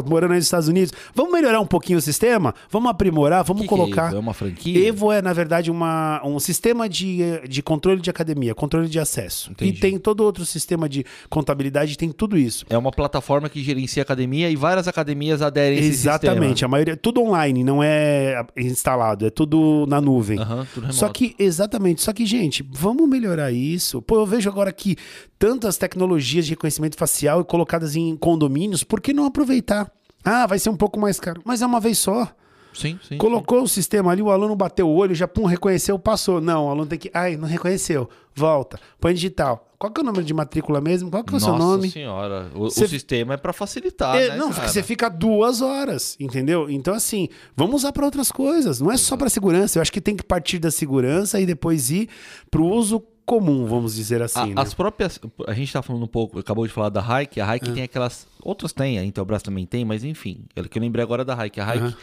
Morando 0.08 0.32
aí 0.32 0.38
nos 0.38 0.46
Estados 0.46 0.68
Unidos. 0.68 0.92
Vamos 1.14 1.32
melhorar 1.32 1.60
um 1.60 1.66
pouquinho 1.66 1.98
o 1.98 2.02
sistema? 2.02 2.54
Vamos 2.70 2.90
aprimorar? 2.90 3.44
Vamos 3.44 3.62
Que 3.62 3.68
que 3.68 3.74
é 3.74 3.76
colocar. 3.76 4.06
Evo? 4.06 4.16
É 4.16 4.18
uma 4.18 4.32
franquia? 4.32 4.88
Evo 4.88 5.12
é, 5.12 5.20
na 5.20 5.34
verdade, 5.34 5.70
uma, 5.70 6.22
um 6.24 6.38
sistema 6.40 6.88
de, 6.88 7.46
de 7.46 7.62
controle 7.62 8.00
de 8.00 8.08
academia, 8.08 8.54
controle 8.54 8.88
de 8.88 8.98
acesso. 8.98 9.50
Entendi. 9.50 9.76
E 9.76 9.80
tem 9.80 9.98
todo 9.98 10.20
outro 10.24 10.46
sistema 10.46 10.88
de 10.88 11.04
contabilidade, 11.28 11.98
tem 11.98 12.10
tudo 12.10 12.38
isso. 12.38 12.64
É 12.70 12.78
uma 12.78 12.90
plataforma 12.90 13.50
que 13.50 13.62
gerencia 13.62 14.02
academia 14.02 14.48
e 14.48 14.56
várias 14.56 14.88
academias 14.88 15.42
aderem 15.42 15.78
a 15.78 15.80
esse 15.82 15.90
Exatamente, 15.90 16.64
a 16.64 16.68
maioria, 16.68 16.96
tudo 16.96 17.20
online, 17.20 17.62
não 17.62 17.82
é 17.82 18.42
instalado, 18.56 19.26
é 19.26 19.30
tudo 19.30 19.84
na 19.88 20.00
nuvem. 20.00 20.38
sistema. 20.38 20.54
Aham, 20.54 20.66
tudo 20.72 20.82
remoto. 20.84 20.98
Só 20.98 21.08
que, 21.10 21.34
exatamente, 21.38 22.00
só 22.02 22.12
que, 22.14 22.24
gente, 22.24 22.64
vamos 22.72 23.06
melhorar 23.06 23.52
isso. 23.52 24.00
Pô, 24.00 24.16
eu 24.16 24.26
vejo 24.26 24.37
agora 24.46 24.70
que 24.72 24.96
tantas 25.38 25.78
tecnologias 25.78 26.44
de 26.44 26.52
reconhecimento 26.52 26.96
facial 26.96 27.42
colocadas 27.44 27.96
em 27.96 28.14
condomínios, 28.16 28.84
por 28.84 29.00
que 29.00 29.12
não 29.14 29.24
aproveitar? 29.24 29.90
Ah, 30.22 30.46
vai 30.46 30.58
ser 30.58 30.68
um 30.68 30.76
pouco 30.76 31.00
mais 31.00 31.18
caro, 31.18 31.40
mas 31.44 31.62
é 31.62 31.66
uma 31.66 31.80
vez 31.80 31.96
só. 31.98 32.30
Sim, 32.74 32.98
sim. 33.08 33.16
Colocou 33.16 33.62
o 33.62 33.68
sistema 33.68 34.12
ali, 34.12 34.22
o 34.22 34.30
aluno 34.30 34.54
bateu 34.54 34.86
o 34.88 34.94
olho, 34.94 35.14
já 35.14 35.26
pum, 35.26 35.46
reconheceu, 35.46 35.98
passou. 35.98 36.40
Não, 36.40 36.66
o 36.66 36.70
aluno 36.70 36.86
tem 36.86 36.98
que. 36.98 37.10
Ai, 37.12 37.36
não 37.36 37.48
reconheceu. 37.48 38.08
Volta. 38.36 38.78
Põe 39.00 39.14
digital. 39.14 39.64
Qual 39.78 39.90
que 39.92 40.00
é 40.00 40.02
o 40.02 40.06
número 40.06 40.22
de 40.24 40.34
matrícula 40.34 40.80
mesmo? 40.80 41.10
Qual 41.10 41.24
que 41.24 41.30
é 41.30 41.36
o 41.36 41.40
Nossa 41.40 41.46
seu 41.46 41.56
nome? 41.58 41.90
senhora. 41.90 42.50
O, 42.54 42.64
o 42.64 42.70
sistema 42.70 43.34
é 43.34 43.36
para 43.36 43.52
facilitar, 43.52 44.16
É, 44.16 44.28
né, 44.30 44.36
não, 44.36 44.52
cara? 44.52 44.68
você 44.68 44.82
fica 44.82 45.08
duas 45.08 45.60
horas, 45.60 46.16
entendeu? 46.20 46.68
Então, 46.70 46.94
assim, 46.94 47.28
vamos 47.56 47.76
usar 47.76 47.92
para 47.92 48.04
outras 48.04 48.30
coisas. 48.30 48.80
Não 48.80 48.92
é 48.92 48.96
só 48.96 49.16
para 49.16 49.28
segurança. 49.30 49.78
Eu 49.78 49.82
acho 49.82 49.92
que 49.92 50.00
tem 50.00 50.14
que 50.16 50.22
partir 50.24 50.58
da 50.58 50.70
segurança 50.70 51.40
e 51.40 51.46
depois 51.46 51.90
ir 51.90 52.08
para 52.50 52.60
o 52.60 52.66
uso 52.68 53.02
comum, 53.28 53.66
vamos 53.66 53.94
dizer 53.94 54.22
assim. 54.22 54.40
A- 54.40 54.46
né? 54.46 54.52
As 54.56 54.72
próprias. 54.72 55.20
A 55.46 55.52
gente 55.52 55.70
tá 55.72 55.82
falando 55.82 56.02
um 56.02 56.08
pouco, 56.08 56.38
acabou 56.38 56.66
de 56.66 56.72
falar 56.72 56.88
da 56.88 57.00
Hike. 57.00 57.40
A 57.40 57.54
Hike 57.56 57.70
tem 57.72 57.82
aquelas. 57.82 58.26
Outras 58.42 58.72
tem, 58.72 58.98
a 58.98 59.04
Intelbras 59.04 59.42
também 59.42 59.66
tem, 59.66 59.84
mas 59.84 60.02
enfim. 60.02 60.44
É 60.56 60.62
que 60.62 60.78
eu 60.78 60.82
lembrei 60.82 61.02
agora 61.02 61.24
da 61.24 61.34
Hike. 61.44 61.60
A 61.60 61.74
Hike 61.74 61.84
Aham. 61.84 61.94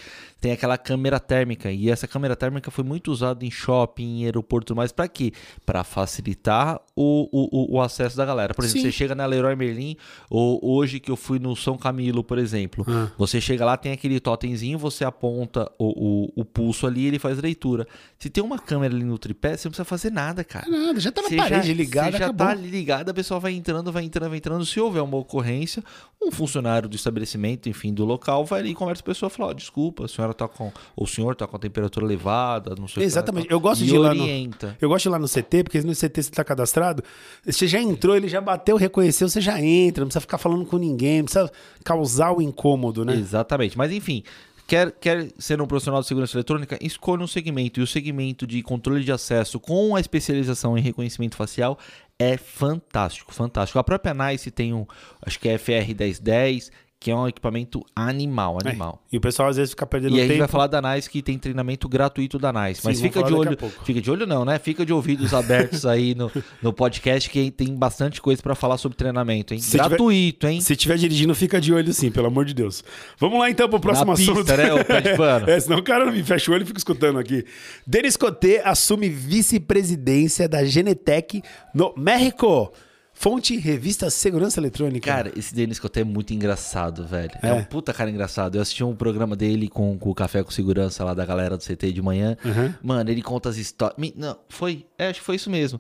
Tem 0.42 0.52
aquela 0.52 0.78
câmera 0.78 1.20
térmica. 1.20 1.72
E 1.72 1.90
essa 1.90 2.08
câmera 2.08 2.36
térmica 2.36 2.70
foi 2.70 2.84
muito 2.84 3.12
usada 3.12 3.44
em 3.46 3.50
shopping, 3.50 4.22
em 4.22 4.26
aeroporto 4.26 4.76
mais. 4.76 4.92
Pra 4.92 5.08
quê? 5.08 5.32
Pra 5.66 5.84
facilitar 5.84 6.80
o, 6.96 7.28
o, 7.32 7.76
o- 7.78 7.82
acesso 7.82 8.16
da 8.16 8.26
galera. 8.26 8.54
Por 8.54 8.64
exemplo, 8.64 8.82
Sim. 8.82 8.88
você 8.88 8.92
chega 8.92 9.16
na 9.16 9.26
Leroy 9.26 9.56
Merlin, 9.56 9.98
ou 10.30 10.60
hoje 10.64 11.00
que 11.00 11.10
eu 11.12 11.16
fui 11.16 11.40
no 11.40 11.56
São 11.56 11.78
Camilo, 11.78 12.24
por 12.24 12.38
exemplo. 12.38 12.86
Ah. 12.88 13.10
Você 13.18 13.42
chega 13.42 13.66
lá, 13.66 13.76
tem 13.78 13.92
aquele 13.92 14.20
totemzinho, 14.20 14.78
você 14.78 15.04
aponta 15.04 15.72
o, 15.80 16.30
o, 16.38 16.42
o 16.42 16.46
pulso 16.46 16.86
ali 16.86 17.06
ele 17.06 17.18
faz 17.20 17.38
leitura. 17.40 17.88
Se 18.20 18.30
tem 18.30 18.44
uma 18.44 18.60
câmera 18.60 18.94
ali 18.94 19.04
no 19.04 19.18
tripé, 19.18 19.58
você 19.58 19.68
não 19.68 19.72
precisa 19.72 19.86
fazer 19.86 20.12
nada, 20.12 20.44
cara. 20.44 20.70
Nada, 20.70 21.00
já 21.00 21.12
tá 21.12 21.22
na 21.22 21.30
Você 21.30 21.36
parede 21.38 21.68
já, 21.70 21.74
ligada, 21.74 22.12
você 22.12 22.18
já 22.18 22.26
acabou. 22.26 22.46
tá 22.48 22.52
ali 22.54 22.70
ligado, 22.70 23.10
a 23.10 23.14
pessoa 23.14 23.40
vai 23.40 23.54
entrando, 23.54 23.92
vai 23.92 24.04
entrando, 24.04 24.30
vai 24.30 24.38
entrando. 24.38 24.66
Se 24.66 24.80
houver 24.80 25.02
uma 25.02 25.18
ocorrência, 25.18 25.84
um 26.22 26.32
funcionário 26.32 26.88
do 26.88 26.96
estabelecimento, 26.96 27.68
enfim, 27.70 27.94
do 27.94 28.06
local, 28.06 28.46
vai 28.46 28.60
ali 28.60 28.72
e 28.72 28.76
conversa 28.76 29.02
com 29.04 29.10
a 29.10 29.14
pessoa 29.14 29.28
e 29.28 29.32
fala: 29.34 29.50
ó, 29.50 29.54
desculpa, 29.54 30.06
a 30.06 30.08
senhora 30.08 30.34
tá 30.36 30.48
com. 30.48 30.72
O 30.96 31.08
senhor 31.08 31.36
tá 31.36 31.48
com 31.48 31.56
a 31.56 31.60
temperatura 31.60 32.06
elevada, 32.06 32.76
não 32.78 32.88
sei 32.88 32.98
o 32.98 33.00
que. 33.02 33.04
Exatamente. 33.06 33.48
Eu 33.50 33.60
gosto 33.60 33.84
de 33.84 33.96
ir 33.96 33.98
lá 33.98 34.14
no- 34.14 34.22
orienta. 34.22 34.78
Eu 34.80 34.88
gosto 34.90 35.04
de 35.04 35.10
ir 35.10 35.12
lá 35.12 35.18
no 35.20 35.28
CT, 35.28 35.64
porque 35.64 35.82
no 35.82 35.96
CT 35.96 36.22
você 36.24 36.30
tá 36.32 36.44
cadastrado, 36.44 37.04
você 37.44 37.66
já 37.68 37.82
entrou, 37.82 38.16
ele 38.16 38.28
já 38.28 38.40
bateu, 38.42 38.78
reconheceu, 38.78 39.28
você 39.28 39.42
já 39.42 39.60
entra, 39.62 40.02
não 40.02 40.08
precisa 40.10 40.22
ficar 40.22 40.38
falando 40.38 40.66
com 40.66 40.78
ninguém, 40.78 41.20
não 41.20 41.26
precisa 41.26 41.52
causar 41.84 42.32
o 42.32 42.42
incômodo, 42.42 43.04
né? 43.04 43.16
Exatamente. 43.16 43.78
Mas 43.78 43.92
enfim, 43.92 44.24
quer, 44.68 44.92
quer 44.92 45.30
ser 45.40 45.62
um 45.62 45.66
profissional 45.68 46.02
de 46.02 46.08
segurança 46.08 46.36
eletrônica, 46.36 46.78
escolha 46.82 47.24
um 47.24 47.28
segmento. 47.28 47.80
E 47.80 47.84
o 47.84 47.88
segmento 47.88 48.46
de 48.46 48.62
controle 48.62 49.04
de 49.04 49.12
acesso 49.12 49.60
com 49.60 49.96
a 49.96 50.00
especialização 50.00 50.78
em 50.78 50.82
reconhecimento 50.82 51.36
facial 51.36 51.78
é 52.18 52.38
fantástico, 52.38 53.34
fantástico. 53.34 53.78
A 53.78 53.84
própria 53.84 54.14
NICE 54.14 54.50
tem 54.50 54.74
um, 54.74 54.86
acho 55.22 55.38
que 55.40 55.50
é 55.50 55.58
FR1010, 55.58 56.72
que 57.06 57.12
é 57.12 57.16
um 57.16 57.28
equipamento 57.28 57.86
animal, 57.96 58.58
É. 58.66 58.70
animal. 58.70 59.00
E 59.12 59.18
o 59.18 59.22
pessoal 59.22 59.50
às 59.50 59.58
vezes 59.58 59.70
fica 59.70 59.86
perdendo 59.86 60.16
E 60.16 60.20
a 60.20 60.24
gente 60.24 60.30
tempo. 60.30 60.40
vai 60.40 60.48
falar 60.48 60.66
da 60.66 60.82
NICE 60.82 61.08
que 61.08 61.22
tem 61.22 61.38
treinamento 61.38 61.88
gratuito 61.88 62.40
da 62.40 62.52
NICE. 62.52 62.82
Sim, 62.82 62.88
Mas 62.88 63.00
fica 63.00 63.22
de 63.22 63.32
olho. 63.32 63.56
Fica 63.84 64.02
de 64.02 64.10
olho 64.10 64.26
não, 64.26 64.44
né? 64.44 64.58
Fica 64.58 64.84
de 64.84 64.92
ouvidos 64.92 65.32
abertos 65.32 65.86
aí 65.86 66.16
no, 66.16 66.32
no 66.64 66.74
podcast 66.74 67.30
que 67.30 67.52
tem 67.52 67.76
bastante 67.76 68.20
coisa 68.20 68.42
pra 68.42 68.56
falar 68.56 68.80
sobre 68.80 68.98
treinamento, 68.98 69.54
hein? 69.54 69.60
Se 69.60 69.70
tiver- 69.78 69.88
gratuito, 69.90 70.48
hein? 70.48 70.60
Se 70.62 70.74
estiver 70.74 70.98
dirigindo, 70.98 71.36
fica 71.36 71.62
de 71.62 71.72
olho 71.72 71.94
sim, 71.94 72.10
pelo 72.10 72.26
amor 72.26 72.44
de 72.44 72.56
Deus. 72.56 72.84
Vamos 73.20 73.38
lá 73.38 73.52
então 73.52 73.70
pro 73.70 73.80
próximo 73.80 74.08
Na 74.08 74.14
assunto. 74.14 74.38
pista, 74.38 74.58
né, 74.58 74.74
ô 74.74 74.84
pé 74.84 75.02
de 75.02 75.16
pano? 75.16 75.46
é, 75.48 75.60
senão 75.60 75.78
o 75.78 75.84
cara 75.84 76.06
não 76.06 76.12
me 76.12 76.24
fecha 76.24 76.50
o 76.50 76.56
olho 76.56 76.64
e 76.64 76.66
fica 76.66 76.80
escutando 76.80 77.20
aqui. 77.20 77.46
Denis 77.86 78.18
Coté 78.18 78.64
assume 78.68 79.10
vice-presidência 79.10 80.50
da 80.50 80.66
Genetec 80.66 81.44
no 81.72 81.94
México. 81.96 82.74
Fonte 83.18 83.58
Revista 83.58 84.10
Segurança 84.10 84.60
Eletrônica. 84.60 85.10
Cara, 85.10 85.32
esse 85.36 85.56
Denis 85.56 85.80
Coté 85.80 86.02
é 86.02 86.04
muito 86.04 86.34
engraçado, 86.34 87.08
velho. 87.08 87.32
É. 87.42 87.48
É. 87.48 87.54
um 87.54 87.64
puta 87.64 87.94
cara 87.94 88.12
engraçado. 88.12 88.56
Eu 88.56 88.62
assisti 88.62 88.84
um 88.84 88.96
programa 88.96 89.36
dele 89.36 89.70
com, 89.70 89.98
com 89.98 90.10
o 90.10 90.14
Café 90.14 90.44
com 90.44 90.52
Segurança 90.52 91.04
lá 91.04 91.14
da 91.14 91.26
galera 91.26 91.58
do 91.58 91.64
CT 91.64 91.94
de 91.94 92.02
manhã. 92.02 92.38
Uhum. 92.44 92.74
Mano, 92.84 93.10
ele 93.10 93.22
conta 93.22 93.50
as 93.50 93.58
histórias. 93.58 93.98
Não, 94.16 94.38
foi. 94.50 94.86
É, 94.98 95.08
acho 95.08 95.22
que 95.22 95.26
foi 95.26 95.38
isso 95.38 95.50
mesmo. 95.50 95.80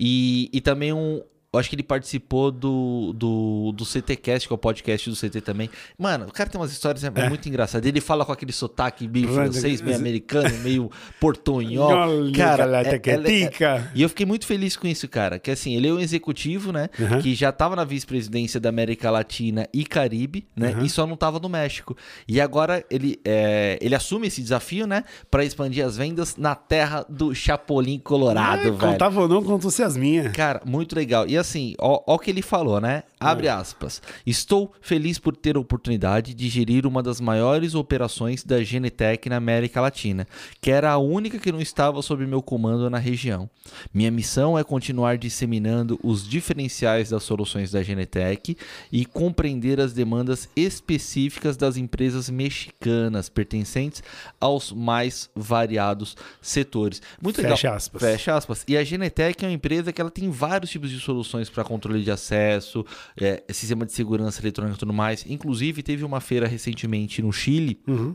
E, 0.00 0.48
e 0.52 0.60
também 0.60 0.92
um, 0.92 1.22
Eu 1.54 1.60
acho 1.60 1.68
que 1.68 1.74
ele 1.74 1.82
participou 1.82 2.50
do, 2.50 3.12
do, 3.14 3.72
do 3.76 3.84
CTcast, 3.84 4.48
que 4.48 4.54
é 4.54 4.56
o 4.56 4.58
podcast 4.58 5.10
do 5.10 5.14
CT 5.14 5.42
também. 5.42 5.68
Mano, 5.98 6.24
o 6.24 6.32
cara 6.32 6.48
tem 6.48 6.58
umas 6.58 6.72
histórias 6.72 7.04
é, 7.04 7.28
muito 7.28 7.46
engraçadas. 7.46 7.86
Ele 7.86 8.00
fala 8.00 8.24
com 8.24 8.32
aquele 8.32 8.52
sotaque 8.52 9.06
meio 9.06 9.28
francês, 9.28 9.82
meio 9.82 9.98
americano, 9.98 10.48
meio 10.60 10.90
portunhol. 11.20 11.90
cara, 12.34 12.64
é, 12.82 12.94
é, 12.94 13.64
é, 13.64 13.84
e 13.94 14.00
eu 14.00 14.08
fiquei 14.08 14.24
muito 14.24 14.46
feliz 14.46 14.78
com 14.78 14.86
isso, 14.86 15.06
cara. 15.06 15.38
Que 15.38 15.50
assim, 15.50 15.76
ele 15.76 15.88
é 15.88 15.92
um 15.92 16.00
executivo, 16.00 16.72
né? 16.72 16.88
Uhum. 16.98 17.20
Que 17.20 17.34
já 17.34 17.52
tava 17.52 17.76
na 17.76 17.84
vice-presidência 17.84 18.58
da 18.58 18.70
América 18.70 19.10
Latina 19.10 19.68
e 19.74 19.84
Caribe, 19.84 20.46
né? 20.56 20.72
Uhum. 20.74 20.86
E 20.86 20.88
só 20.88 21.06
não 21.06 21.18
tava 21.18 21.38
no 21.38 21.50
México. 21.50 21.94
E 22.26 22.40
agora 22.40 22.82
ele, 22.90 23.20
é, 23.26 23.78
ele 23.82 23.94
assume 23.94 24.28
esse 24.28 24.40
desafio, 24.40 24.86
né? 24.86 25.04
Pra 25.30 25.44
expandir 25.44 25.84
as 25.84 25.98
vendas 25.98 26.34
na 26.34 26.54
terra 26.54 27.04
do 27.10 27.34
Chapolin 27.34 27.98
Colorado, 27.98 28.60
é, 28.60 28.70
velho. 28.70 28.78
Contava 28.78 29.20
ou 29.20 29.28
não, 29.28 29.44
contou-se 29.44 29.82
as 29.82 29.98
minhas. 29.98 30.32
Cara, 30.32 30.62
muito 30.64 30.96
legal. 30.96 31.28
E 31.28 31.41
assim, 31.42 31.74
ó, 31.78 32.02
ó 32.06 32.14
o 32.14 32.18
que 32.18 32.30
ele 32.30 32.42
falou, 32.42 32.80
né? 32.80 33.02
Abre 33.20 33.46
é. 33.46 33.50
aspas. 33.50 34.02
Estou 34.26 34.72
feliz 34.80 35.18
por 35.18 35.36
ter 35.36 35.56
a 35.56 35.60
oportunidade 35.60 36.34
de 36.34 36.48
gerir 36.48 36.86
uma 36.86 37.02
das 37.02 37.20
maiores 37.20 37.74
operações 37.74 38.42
da 38.42 38.62
Genetec 38.62 39.28
na 39.28 39.36
América 39.36 39.80
Latina, 39.80 40.26
que 40.60 40.70
era 40.70 40.90
a 40.90 40.98
única 40.98 41.38
que 41.38 41.52
não 41.52 41.60
estava 41.60 42.02
sob 42.02 42.26
meu 42.26 42.42
comando 42.42 42.88
na 42.90 42.98
região. 42.98 43.48
Minha 43.92 44.10
missão 44.10 44.58
é 44.58 44.64
continuar 44.64 45.18
disseminando 45.18 45.98
os 46.02 46.28
diferenciais 46.28 47.10
das 47.10 47.22
soluções 47.22 47.70
da 47.70 47.82
Genetec 47.82 48.56
e 48.90 49.04
compreender 49.04 49.80
as 49.80 49.92
demandas 49.92 50.48
específicas 50.56 51.56
das 51.56 51.76
empresas 51.76 52.28
mexicanas 52.28 53.28
pertencentes 53.28 54.02
aos 54.40 54.72
mais 54.72 55.30
variados 55.34 56.16
setores. 56.40 57.00
Muito 57.20 57.36
Fecha 57.36 57.68
legal. 57.68 57.76
aspas. 57.76 58.02
Fecha 58.02 58.36
aspas. 58.36 58.64
E 58.66 58.76
a 58.76 58.84
Genetec 58.84 59.44
é 59.44 59.48
uma 59.48 59.54
empresa 59.54 59.92
que 59.92 60.00
ela 60.00 60.10
tem 60.10 60.30
vários 60.30 60.70
tipos 60.70 60.90
de 60.90 60.98
soluções 60.98 61.31
para 61.50 61.64
controle 61.64 62.02
de 62.02 62.10
acesso, 62.10 62.84
é, 63.20 63.42
sistema 63.50 63.84
de 63.86 63.92
segurança 63.92 64.40
eletrônica 64.40 64.76
e 64.76 64.78
tudo 64.78 64.92
mais. 64.92 65.24
Inclusive, 65.28 65.82
teve 65.82 66.04
uma 66.04 66.20
feira 66.20 66.46
recentemente 66.46 67.22
no 67.22 67.32
Chile. 67.32 67.80
Uhum 67.86 68.14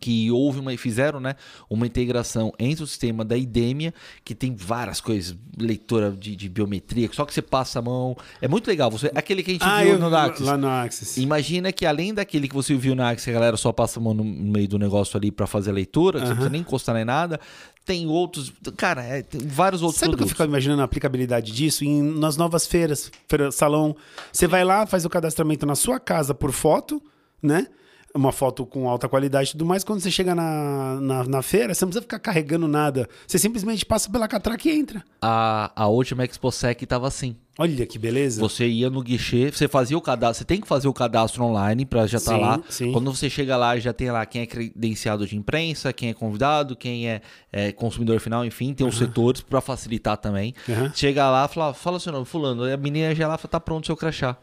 que 0.00 0.30
houve 0.30 0.58
uma 0.58 0.76
fizeram 0.76 1.20
né 1.20 1.36
uma 1.70 1.86
integração 1.86 2.52
entre 2.58 2.82
o 2.82 2.86
sistema 2.86 3.24
da 3.24 3.36
Idemia 3.36 3.94
que 4.24 4.34
tem 4.34 4.54
várias 4.54 5.00
coisas 5.00 5.36
leitura 5.56 6.10
de, 6.10 6.34
de 6.34 6.48
biometria 6.48 7.08
só 7.12 7.24
que 7.24 7.32
você 7.32 7.40
passa 7.40 7.78
a 7.78 7.82
mão 7.82 8.16
é 8.42 8.48
muito 8.48 8.66
legal 8.66 8.90
você 8.90 9.10
aquele 9.14 9.42
que 9.42 9.50
a 9.50 9.54
gente 9.54 9.64
ah, 9.64 9.82
viu 9.82 9.92
eu, 9.92 9.98
no 9.98 10.14
Axis 10.14 10.44
lá 10.46 10.56
no 10.56 10.68
Axis 10.68 11.16
imagina 11.16 11.72
que 11.72 11.86
além 11.86 12.12
daquele 12.12 12.48
que 12.48 12.54
você 12.54 12.74
viu 12.74 12.94
no 12.94 13.02
Axis 13.02 13.28
a 13.28 13.32
galera 13.32 13.56
só 13.56 13.72
passa 13.72 14.00
a 14.00 14.02
mão 14.02 14.12
no 14.12 14.24
meio 14.24 14.68
do 14.68 14.78
negócio 14.78 15.16
ali 15.16 15.30
para 15.30 15.46
fazer 15.46 15.70
a 15.70 15.74
leitura 15.74 16.18
uh 16.18 16.22
-huh. 16.22 16.24
você 16.24 16.28
não 16.30 16.36
precisa 16.36 16.52
nem 16.52 16.60
encostar 16.60 16.94
nem 16.94 17.04
nada 17.04 17.40
tem 17.86 18.08
outros. 18.08 18.52
Cara, 18.76 19.02
é, 19.04 19.22
tem 19.22 19.40
vários 19.40 19.80
outros 19.80 20.00
Sabe 20.00 20.14
o 20.14 20.16
que 20.16 20.24
eu 20.24 20.28
fico 20.28 20.42
imaginando 20.42 20.82
a 20.82 20.84
aplicabilidade 20.84 21.52
disso? 21.52 21.84
Em, 21.84 22.02
nas 22.02 22.36
novas 22.36 22.66
feiras, 22.66 23.10
feira, 23.28 23.52
salão. 23.52 23.96
Você 24.32 24.48
vai 24.48 24.64
lá, 24.64 24.84
faz 24.84 25.04
o 25.04 25.08
cadastramento 25.08 25.64
na 25.64 25.76
sua 25.76 26.00
casa 26.00 26.34
por 26.34 26.50
foto, 26.50 27.00
né? 27.40 27.68
Uma 28.14 28.32
foto 28.32 28.64
com 28.64 28.88
alta 28.88 29.08
qualidade 29.08 29.50
e 29.50 29.52
tudo 29.52 29.66
mais. 29.66 29.84
Quando 29.84 30.00
você 30.00 30.10
chega 30.10 30.34
na, 30.34 30.98
na, 31.00 31.24
na, 31.24 31.42
feira, 31.42 31.74
você 31.74 31.84
não 31.84 31.90
precisa 31.90 32.02
ficar 32.02 32.18
carregando 32.18 32.66
nada. 32.66 33.08
Você 33.26 33.38
simplesmente 33.38 33.84
passa 33.84 34.10
pela 34.10 34.26
catraca 34.26 34.68
e 34.68 34.72
entra. 34.72 35.04
A, 35.20 35.70
a 35.76 35.86
última 35.88 36.24
ExpoSec 36.24 36.86
tava 36.86 37.06
assim. 37.06 37.36
Olha 37.58 37.86
que 37.86 37.98
beleza. 37.98 38.40
Você 38.40 38.66
ia 38.66 38.90
no 38.90 39.02
guichê, 39.02 39.50
você 39.50 39.66
fazia 39.66 39.96
o 39.96 40.00
cadastro, 40.00 40.38
você 40.38 40.44
tem 40.44 40.60
que 40.60 40.68
fazer 40.68 40.88
o 40.88 40.92
cadastro 40.92 41.42
online 41.42 41.86
para 41.86 42.06
já 42.06 42.18
estar 42.18 42.32
tá 42.32 42.36
lá. 42.36 42.60
Sim. 42.68 42.92
Quando 42.92 43.14
você 43.14 43.30
chega 43.30 43.56
lá, 43.56 43.78
já 43.78 43.94
tem 43.94 44.10
lá 44.10 44.26
quem 44.26 44.42
é 44.42 44.46
credenciado 44.46 45.26
de 45.26 45.36
imprensa, 45.36 45.92
quem 45.92 46.10
é 46.10 46.14
convidado, 46.14 46.76
quem 46.76 47.08
é, 47.08 47.22
é 47.50 47.72
consumidor 47.72 48.20
final, 48.20 48.44
enfim, 48.44 48.74
tem 48.74 48.84
uhum. 48.84 48.90
os 48.90 48.98
setores 48.98 49.40
para 49.40 49.62
facilitar 49.62 50.18
também. 50.18 50.54
Uhum. 50.68 50.92
Chega 50.94 51.30
lá, 51.30 51.48
fala, 51.48 51.72
fala 51.72 51.98
seu 51.98 52.12
nome, 52.12 52.26
fulano, 52.26 52.64
a 52.64 52.76
menina 52.76 53.14
já 53.14 53.26
lá 53.26 53.38
tá 53.38 53.58
pronto 53.58 53.86
seu 53.86 53.96
crachá. 53.96 54.36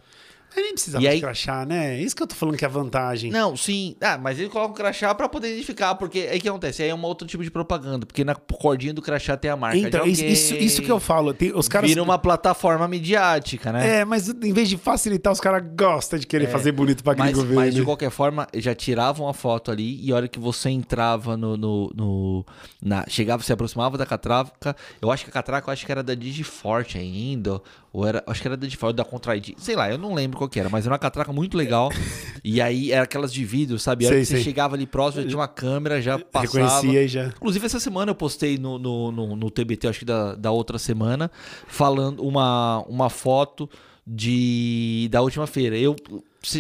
Ele 0.56 0.66
nem 0.66 0.74
precisava 0.74 1.04
e 1.04 1.08
aí... 1.08 1.16
de 1.16 1.22
crachá, 1.22 1.66
né? 1.66 2.00
Isso 2.00 2.16
que 2.16 2.24
eu 2.24 2.28
tô 2.28 2.36
falando 2.36 2.58
que 2.58 2.64
é 2.64 2.68
a 2.68 2.72
vantagem. 2.72 3.32
Não, 3.32 3.56
sim. 3.58 3.96
Ah, 4.02 4.18
mas 4.18 4.40
ele 4.40 4.50
coloca 4.50 4.72
o 4.72 4.76
crachá 4.76 5.14
pra 5.16 5.28
poder 5.28 5.52
identificar, 5.52 5.96
porque 5.96 6.28
aí 6.32 6.40
que 6.40 6.48
acontece? 6.48 6.84
Aí 6.84 6.90
é 6.90 6.96
um 6.96 7.04
outro 7.04 7.28
tipo 7.28 7.44
de 7.44 7.50
propaganda, 7.50 8.06
porque 8.06 8.24
na 8.24 8.36
cordinha 8.36 8.94
do 8.94 9.02
crachá 9.02 9.36
tem 9.36 9.50
a 9.50 9.56
marca 9.56 9.78
então, 9.78 10.06
isso, 10.06 10.24
isso, 10.24 10.56
isso, 10.56 10.82
que 10.82 10.92
eu 10.92 11.00
falo. 11.00 11.34
Tem, 11.34 11.52
os 11.54 11.68
caras... 11.68 11.90
Vira 11.90 12.04
uma 12.04 12.18
plataforma 12.18 12.88
midiática, 12.88 13.72
né? 13.72 14.00
É, 14.00 14.06
mas 14.06 14.30
em 14.30 14.54
vez 14.54 14.70
de 14.70 14.78
facilitar, 14.78 15.34
os 15.34 15.40
caras 15.40 15.64
gostam 15.76 16.20
de 16.20 16.28
querer 16.28 16.46
é, 16.46 16.48
fazer 16.48 16.72
bonito 16.72 17.04
pra 17.04 17.14
gringo 17.14 17.40
mas, 17.40 17.48
ver. 17.48 17.56
Mas 17.56 17.76
de 17.76 17.84
qualquer 17.84 18.12
forma, 18.12 18.48
já 18.54 18.76
tiravam 18.76 19.28
a 19.28 19.34
foto 19.34 19.72
ali 19.72 20.04
e 20.04 20.12
a 20.12 20.16
hora 20.16 20.28
que 20.28 20.40
você 20.40 20.70
entrava 20.70 21.36
no... 21.36 21.58
no, 21.58 21.92
no 21.96 22.46
na, 22.82 23.06
chegava, 23.08 23.42
se 23.44 23.52
aproximava 23.52 23.98
da 23.98 24.06
catraca, 24.06 24.76
eu 25.02 25.12
acho 25.12 25.24
que 25.24 25.30
a 25.30 25.34
catraca, 25.34 25.70
eu 25.70 25.74
acho 25.74 25.86
que 25.86 25.92
era 25.92 26.04
da 26.04 26.14
Digiforte 26.14 26.98
ainda, 26.98 27.62
ou 27.94 28.08
era, 28.08 28.24
acho 28.26 28.42
que 28.42 28.48
era 28.48 28.58
da 28.58 28.66
Digiforte, 28.66 28.96
da 28.96 29.06
Contraid, 29.06 29.54
sei 29.60 29.76
lá, 29.76 29.92
eu 29.92 30.00
não 30.00 30.16
lembro 30.16 30.36
qual 30.36 30.50
que 30.50 30.60
era, 30.60 30.68
mas 30.68 30.84
era 30.84 30.94
uma 30.94 31.00
catraca 31.00 31.32
muito 31.32 31.56
legal. 31.56 31.90
e 32.44 32.60
aí 32.60 32.92
era 32.92 33.04
aquelas 33.04 33.32
de 33.32 33.46
vidro, 33.46 33.78
sabe? 33.78 34.08
Sei, 34.08 34.26
você 34.26 34.42
chegava 34.42 34.76
ali 34.76 34.88
próximo, 34.88 35.24
tinha 35.24 35.38
uma 35.38 35.48
câmera, 35.48 36.02
já 36.02 36.18
passava. 36.18 36.64
Reconhecia 36.64 37.08
já. 37.08 37.28
Inclusive, 37.28 37.64
essa 37.64 37.80
semana 37.80 38.10
eu 38.10 38.16
postei 38.16 38.58
no, 38.58 38.80
no, 38.80 39.12
no, 39.12 39.36
no 39.36 39.52
TBT, 39.52 39.88
acho 39.88 40.00
que 40.00 40.06
da, 40.06 40.34
da 40.34 40.50
outra 40.50 40.80
semana, 40.80 41.30
falando 41.68 42.24
uma, 42.24 42.84
uma 42.90 43.12
foto 43.12 43.70
de 44.08 45.08
da 45.12 45.22
última 45.22 45.46
feira. 45.46 45.78
Eu 45.78 45.96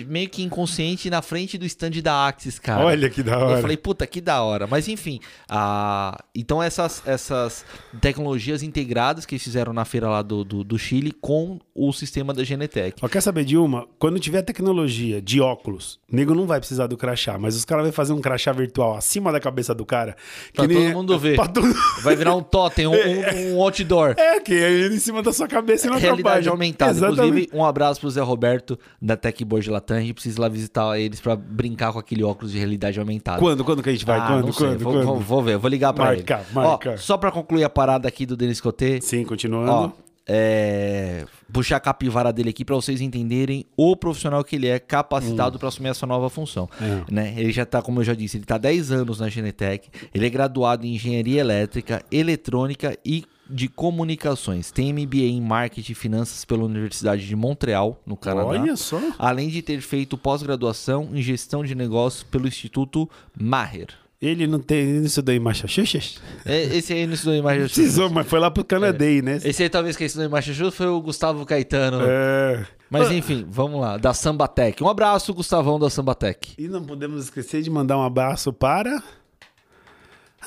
meio 0.07 0.29
que 0.29 0.41
inconsciente 0.41 1.09
na 1.09 1.21
frente 1.21 1.57
do 1.57 1.65
stand 1.65 2.01
da 2.01 2.27
Axis, 2.27 2.57
cara. 2.59 2.85
Olha 2.85 3.09
que 3.09 3.21
da 3.21 3.37
hora. 3.37 3.57
Eu 3.57 3.61
falei, 3.61 3.77
puta, 3.77 4.07
que 4.07 4.21
da 4.21 4.41
hora. 4.41 4.65
Mas 4.67 4.87
enfim, 4.87 5.19
a... 5.49 6.23
então 6.33 6.61
essas, 6.61 7.01
essas 7.05 7.65
tecnologias 7.99 8.63
integradas 8.63 9.25
que 9.25 9.35
eles 9.35 9.43
fizeram 9.43 9.73
na 9.73 9.85
feira 9.85 10.07
lá 10.09 10.21
do, 10.21 10.43
do, 10.43 10.63
do 10.63 10.79
Chile 10.79 11.11
com 11.11 11.59
o 11.75 11.91
sistema 11.91 12.33
da 12.33 12.43
Genetec. 12.43 12.97
Ó, 13.01 13.07
quer 13.07 13.21
saber 13.21 13.43
de 13.43 13.57
uma? 13.57 13.87
Quando 13.99 14.19
tiver 14.19 14.41
tecnologia 14.41 15.21
de 15.21 15.41
óculos, 15.41 15.99
o 16.11 16.15
nego 16.15 16.33
não 16.33 16.45
vai 16.45 16.59
precisar 16.59 16.87
do 16.87 16.95
crachá, 16.95 17.37
mas 17.37 17.55
os 17.55 17.65
caras 17.65 17.83
vão 17.83 17.91
fazer 17.91 18.13
um 18.13 18.21
crachá 18.21 18.51
virtual 18.51 18.95
acima 18.95 19.31
da 19.31 19.39
cabeça 19.39 19.73
do 19.73 19.85
cara. 19.85 20.15
Pra 20.53 20.67
todo 20.67 20.79
mundo 20.93 21.17
ver. 21.19 21.37
Todo... 21.53 21.73
Vai 22.03 22.15
virar 22.15 22.35
um 22.35 22.43
totem, 22.43 22.85
um, 22.87 22.91
um, 22.93 23.55
um 23.55 23.61
outdoor. 23.61 24.15
É, 24.17 24.39
que 24.39 24.53
é 24.53 24.87
em 24.87 24.99
cima 24.99 25.21
da 25.21 25.31
sua 25.31 25.47
cabeça 25.47 25.87
e 25.87 25.89
na 25.89 25.97
Realidade 25.97 26.49
aumentada. 26.49 26.91
Exatamente. 26.91 27.27
Inclusive, 27.27 27.49
um 27.53 27.63
abraço 27.63 27.99
pro 27.99 28.09
Zé 28.09 28.21
Roberto 28.21 28.77
da 29.01 29.15
Techboard 29.15 29.69
Latam. 29.73 29.97
A 29.97 30.01
gente 30.01 30.13
precisa 30.13 30.39
ir 30.39 30.41
lá 30.41 30.47
visitar 30.47 30.99
eles 30.99 31.19
para 31.19 31.35
brincar 31.35 31.91
com 31.91 31.99
aquele 31.99 32.23
óculos 32.23 32.51
de 32.51 32.57
realidade 32.57 32.99
aumentada. 32.99 33.39
Quando? 33.39 33.63
Quando 33.63 33.83
que 33.83 33.89
a 33.89 33.91
gente 33.91 34.05
vai? 34.05 34.19
Ah, 34.19 34.27
quando? 34.27 34.53
Quando? 34.53 34.79
Vou, 34.79 34.93
quando? 34.93 35.05
Vou, 35.05 35.19
vou, 35.19 35.43
ver, 35.43 35.57
vou 35.57 35.69
ligar 35.69 35.93
para 35.93 36.13
ele. 36.13 36.25
Marca, 36.51 36.93
Ó, 36.93 36.97
só 36.97 37.17
para 37.17 37.31
concluir 37.31 37.63
a 37.63 37.69
parada 37.69 38.07
aqui 38.07 38.25
do 38.25 38.37
Denis 38.37 38.61
Coté. 38.61 39.01
Sim, 39.01 39.25
continuando. 39.25 39.71
Ó, 39.71 40.03
é, 40.25 41.25
puxar 41.51 41.77
a 41.77 41.79
capivara 41.79 42.31
dele 42.31 42.49
aqui 42.49 42.63
para 42.63 42.75
vocês 42.75 43.01
entenderem 43.01 43.65
o 43.75 43.95
profissional 43.95 44.43
que 44.43 44.55
ele 44.55 44.67
é 44.67 44.79
capacitado 44.79 45.57
hum. 45.57 45.59
para 45.59 45.67
assumir 45.67 45.89
essa 45.89 46.05
nova 46.05 46.29
função. 46.29 46.69
É. 46.81 47.11
Né? 47.11 47.33
Ele 47.37 47.51
já 47.51 47.63
está, 47.63 47.81
como 47.81 47.99
eu 47.99 48.03
já 48.03 48.13
disse, 48.13 48.37
ele 48.37 48.45
está 48.45 48.57
10 48.57 48.91
anos 48.91 49.19
na 49.19 49.29
Genetec, 49.29 49.89
ele 50.13 50.25
é 50.25 50.29
graduado 50.29 50.85
em 50.85 50.95
engenharia 50.95 51.41
elétrica, 51.41 52.03
eletrônica 52.11 52.97
e 53.05 53.25
de 53.53 53.67
comunicações. 53.67 54.71
Tem 54.71 54.91
MBA 54.91 55.17
em 55.17 55.41
marketing 55.41 55.91
e 55.91 55.95
finanças 55.95 56.43
pela 56.43 56.63
Universidade 56.63 57.25
de 57.25 57.35
Montreal, 57.35 58.01
no 58.05 58.17
Canadá. 58.17 58.47
Olha 58.47 58.75
só. 58.75 58.99
Além 59.17 59.49
de 59.49 59.61
ter 59.61 59.79
feito 59.81 60.17
pós-graduação 60.17 61.09
em 61.13 61.21
gestão 61.21 61.63
de 61.63 61.75
negócios 61.75 62.23
pelo 62.23 62.47
Instituto 62.47 63.09
Maher. 63.39 63.89
Ele 64.21 64.47
não 64.47 64.57
tem 64.57 64.77
ele 64.77 64.99
não 64.99 65.05
estudou 65.05 65.35
em 65.35 65.39
Massachusetts? 65.39 66.21
É, 66.45 66.63
esse 66.77 66.93
aí 66.93 67.05
não 67.05 67.13
estudou 67.13 67.35
em 67.35 67.41
Massachusetts. 67.41 67.75
Precisou, 67.75 68.09
mas 68.09 68.25
foi 68.25 68.39
lá 68.39 68.49
pro 68.49 68.63
Canadá, 68.63 69.05
é. 69.05 69.21
né? 69.21 69.39
Esse 69.43 69.63
aí 69.63 69.69
talvez 69.69 69.97
que 69.97 70.05
estudou 70.05 70.25
em 70.25 70.31
Massachusetts 70.31 70.77
foi 70.77 70.87
o 70.87 71.01
Gustavo 71.01 71.45
Caetano. 71.45 71.99
É. 72.01 72.65
Mas 72.89 73.11
enfim, 73.11 73.45
vamos 73.49 73.81
lá. 73.81 73.97
Da 73.97 74.13
Sambatec. 74.13 74.81
Um 74.81 74.87
abraço, 74.87 75.33
Gustavão 75.33 75.77
da 75.77 75.89
Sambatec. 75.89 76.53
E 76.57 76.67
não 76.69 76.83
podemos 76.83 77.25
esquecer 77.25 77.61
de 77.61 77.69
mandar 77.69 77.97
um 77.97 78.03
abraço 78.03 78.53
para... 78.53 79.03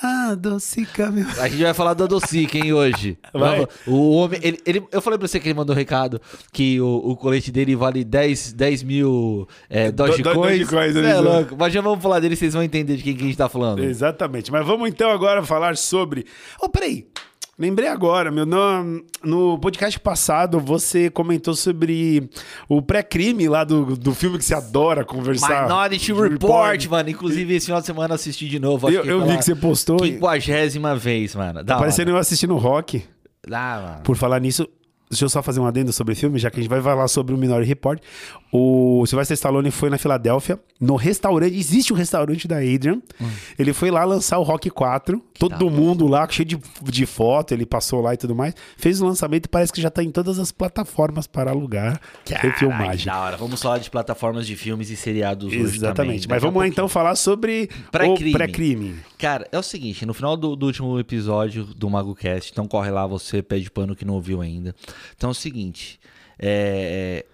Ah, 0.02 0.34
Docica, 0.34 1.10
meu. 1.10 1.26
A 1.40 1.48
gente 1.48 1.62
vai 1.62 1.74
falar 1.74 1.94
do 1.94 2.06
Docica, 2.06 2.58
hein, 2.58 2.72
hoje. 2.72 3.18
Vai. 3.32 3.66
O 3.86 4.12
homem. 4.12 4.38
Ele, 4.42 4.58
ele, 4.66 4.84
eu 4.92 5.00
falei 5.00 5.18
pra 5.18 5.26
você 5.26 5.40
que 5.40 5.48
ele 5.48 5.54
mandou 5.54 5.74
um 5.74 5.78
recado 5.78 6.20
que 6.52 6.80
o, 6.80 7.10
o 7.10 7.16
colete 7.16 7.50
dele 7.50 7.74
vale 7.74 8.04
10, 8.04 8.52
10 8.52 8.82
mil 8.82 9.48
é, 9.70 9.90
Dogecoins. 9.90 10.68
Do, 10.68 10.92
do, 10.92 11.06
é 11.06 11.20
louco. 11.20 11.56
Mas 11.58 11.72
já 11.72 11.80
vamos 11.80 12.02
falar 12.02 12.20
dele, 12.20 12.36
vocês 12.36 12.52
vão 12.52 12.62
entender 12.62 12.96
de 12.96 13.02
quem 13.02 13.14
que 13.14 13.22
a 13.22 13.26
gente 13.26 13.38
tá 13.38 13.48
falando. 13.48 13.82
Exatamente. 13.82 14.50
Mas 14.52 14.66
vamos 14.66 14.88
então 14.88 15.10
agora 15.10 15.42
falar 15.42 15.76
sobre. 15.76 16.26
Oh, 16.60 16.68
peraí. 16.68 17.06
Lembrei 17.58 17.88
agora, 17.88 18.30
meu, 18.30 18.44
no, 18.44 19.02
no 19.24 19.58
podcast 19.58 19.98
passado 19.98 20.60
você 20.60 21.08
comentou 21.08 21.54
sobre 21.54 22.28
o 22.68 22.82
pré-crime 22.82 23.48
lá 23.48 23.64
do, 23.64 23.96
do 23.96 24.14
filme 24.14 24.36
que 24.36 24.44
você 24.44 24.54
adora 24.54 25.06
conversar. 25.06 25.62
Minority 25.62 26.12
Report, 26.12 26.32
Report, 26.32 26.86
mano. 26.88 27.08
Inclusive, 27.08 27.54
esse 27.54 27.66
final 27.66 27.80
de 27.80 27.86
semana 27.86 28.12
eu 28.12 28.16
assisti 28.16 28.46
de 28.46 28.58
novo. 28.58 28.90
Eu, 28.90 29.04
eu 29.04 29.26
vi 29.26 29.38
que 29.38 29.44
você 29.44 29.54
postou. 29.54 29.96
Quinquagésima 29.96 30.94
vez, 30.94 31.34
mano. 31.34 31.64
Tá 31.64 31.78
parecendo 31.78 32.10
eu 32.10 32.18
assistindo 32.18 32.54
rock. 32.56 33.02
Ah, 33.50 33.80
mano. 33.82 34.02
Por 34.02 34.16
falar 34.16 34.38
nisso, 34.38 34.68
Deixa 35.08 35.24
eu 35.24 35.28
só 35.28 35.40
fazer 35.40 35.60
um 35.60 35.66
adendo 35.66 35.92
sobre 35.92 36.14
o 36.14 36.16
filme, 36.16 36.36
já 36.36 36.50
que 36.50 36.58
a 36.58 36.62
gente 36.62 36.68
vai 36.68 36.82
falar 36.82 37.06
sobre 37.06 37.32
o 37.32 37.38
Minority 37.38 37.68
Report. 37.68 38.00
O 38.58 39.04
Sylvester 39.06 39.34
Stallone 39.34 39.70
foi 39.70 39.90
na 39.90 39.98
Filadélfia, 39.98 40.58
no 40.80 40.96
restaurante, 40.96 41.54
existe 41.54 41.92
um 41.92 41.96
restaurante 41.96 42.48
da 42.48 42.56
Adrian. 42.56 43.02
Hum. 43.20 43.28
Ele 43.58 43.74
foi 43.74 43.90
lá 43.90 44.02
lançar 44.02 44.38
o 44.38 44.42
Rock 44.42 44.70
4, 44.70 45.22
todo 45.38 45.58
da 45.58 45.70
mundo 45.70 46.06
lá, 46.06 46.26
cheio 46.26 46.46
de, 46.46 46.58
de 46.82 47.04
foto, 47.04 47.52
ele 47.52 47.66
passou 47.66 48.00
lá 48.00 48.14
e 48.14 48.16
tudo 48.16 48.34
mais. 48.34 48.54
Fez 48.78 49.02
o 49.02 49.06
lançamento 49.06 49.44
e 49.44 49.48
parece 49.48 49.72
que 49.74 49.80
já 49.80 49.90
tá 49.90 50.02
em 50.02 50.10
todas 50.10 50.38
as 50.38 50.52
plataformas 50.52 51.26
para 51.26 51.50
alugar. 51.50 52.00
Caralho, 52.24 52.54
filmagem. 52.54 53.04
Da 53.04 53.20
hora. 53.20 53.36
Vamos 53.36 53.60
falar 53.60 53.76
de 53.76 53.90
plataformas 53.90 54.46
de 54.46 54.56
filmes 54.56 54.88
e 54.88 54.96
seriados 54.96 55.48
hoje 55.48 55.76
Exatamente. 55.76 56.26
Mas 56.26 56.40
vamos 56.40 56.58
lá 56.58 56.66
então 56.66 56.88
falar 56.88 57.14
sobre 57.14 57.68
Pré-crime. 57.92 58.30
o 58.30 58.32
pré-crime. 58.32 58.96
Cara, 59.18 59.46
é 59.52 59.58
o 59.58 59.62
seguinte, 59.62 60.06
no 60.06 60.14
final 60.14 60.34
do, 60.34 60.56
do 60.56 60.64
último 60.64 60.98
episódio 60.98 61.64
do 61.64 61.90
MagoCast, 61.90 62.52
então 62.52 62.66
corre 62.66 62.90
lá 62.90 63.06
você, 63.06 63.42
pede 63.42 63.70
pano 63.70 63.94
que 63.94 64.04
não 64.04 64.14
ouviu 64.14 64.40
ainda. 64.40 64.74
Então 65.14 65.28
é 65.28 65.32
o 65.32 65.34
seguinte, 65.34 66.00
é, 66.38 67.26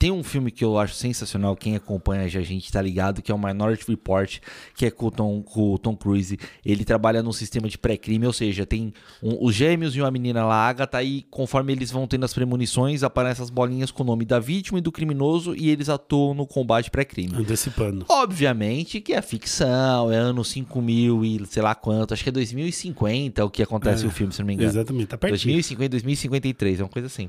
tem 0.00 0.10
um 0.10 0.24
filme 0.24 0.50
que 0.50 0.64
eu 0.64 0.78
acho 0.78 0.94
sensacional, 0.94 1.54
quem 1.54 1.76
acompanha 1.76 2.26
já 2.26 2.40
a 2.40 2.42
gente 2.42 2.72
tá 2.72 2.80
ligado, 2.80 3.20
que 3.20 3.30
é 3.30 3.34
o 3.34 3.38
Minority 3.38 3.84
Report, 3.86 4.38
que 4.74 4.86
é 4.86 4.90
com 4.90 5.08
o 5.08 5.10
Tom, 5.10 5.42
com 5.42 5.74
o 5.74 5.78
Tom 5.78 5.94
Cruise. 5.94 6.38
Ele 6.64 6.86
trabalha 6.86 7.22
num 7.22 7.32
sistema 7.34 7.68
de 7.68 7.76
pré-crime, 7.76 8.26
ou 8.26 8.32
seja, 8.32 8.64
tem 8.64 8.94
um- 9.22 9.36
os 9.44 9.54
gêmeos 9.54 9.94
e 9.94 10.00
uma 10.00 10.10
menina 10.10 10.42
lá, 10.46 10.66
Agatha, 10.66 11.02
e 11.02 11.20
conforme 11.30 11.72
eles 11.74 11.90
vão 11.90 12.06
tendo 12.06 12.24
as 12.24 12.32
premonições, 12.32 13.02
aparecem 13.02 13.42
as 13.44 13.50
bolinhas 13.50 13.90
com 13.90 14.02
o 14.02 14.06
nome 14.06 14.24
da 14.24 14.38
vítima 14.40 14.78
e 14.78 14.80
do 14.80 14.90
criminoso, 14.90 15.54
e 15.54 15.68
eles 15.68 15.90
atuam 15.90 16.32
no 16.32 16.46
combate 16.46 16.90
pré-crime. 16.90 17.34
Antecipando. 17.36 18.06
Obviamente 18.08 19.02
que 19.02 19.12
é 19.12 19.20
ficção, 19.20 20.10
é 20.10 20.16
ano 20.16 20.42
5000 20.42 21.22
e 21.26 21.44
sei 21.46 21.62
lá 21.62 21.74
quanto, 21.74 22.14
acho 22.14 22.22
que 22.22 22.30
é 22.30 22.32
2050 22.32 23.44
o 23.44 23.50
que 23.50 23.62
acontece 23.62 24.02
É, 24.02 24.06
no 24.06 24.10
filme, 24.10 24.32
se 24.32 24.38
não 24.40 24.46
me 24.46 24.54
engano. 24.54 24.70
Exatamente, 24.70 25.08
tá 25.08 25.18
pertinho. 25.18 25.52
2050, 25.56 25.88
2053, 25.90 26.80
é 26.80 26.82
uma 26.82 26.88
coisa 26.88 27.04
assim. 27.06 27.28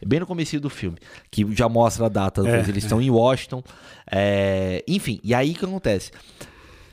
É 0.00 0.06
bem 0.06 0.20
no 0.20 0.26
começo 0.26 0.58
do 0.60 0.70
filme, 0.70 0.98
que 1.30 1.46
já 1.54 1.68
mostra 1.68 2.08
data, 2.12 2.46
É, 2.48 2.60
eles 2.60 2.84
estão 2.84 3.00
em 3.00 3.10
Washington. 3.10 3.62
é, 4.10 4.84
enfim, 4.86 5.18
e 5.24 5.34
aí 5.34 5.52
o 5.52 5.54
que 5.54 5.64
acontece? 5.64 6.12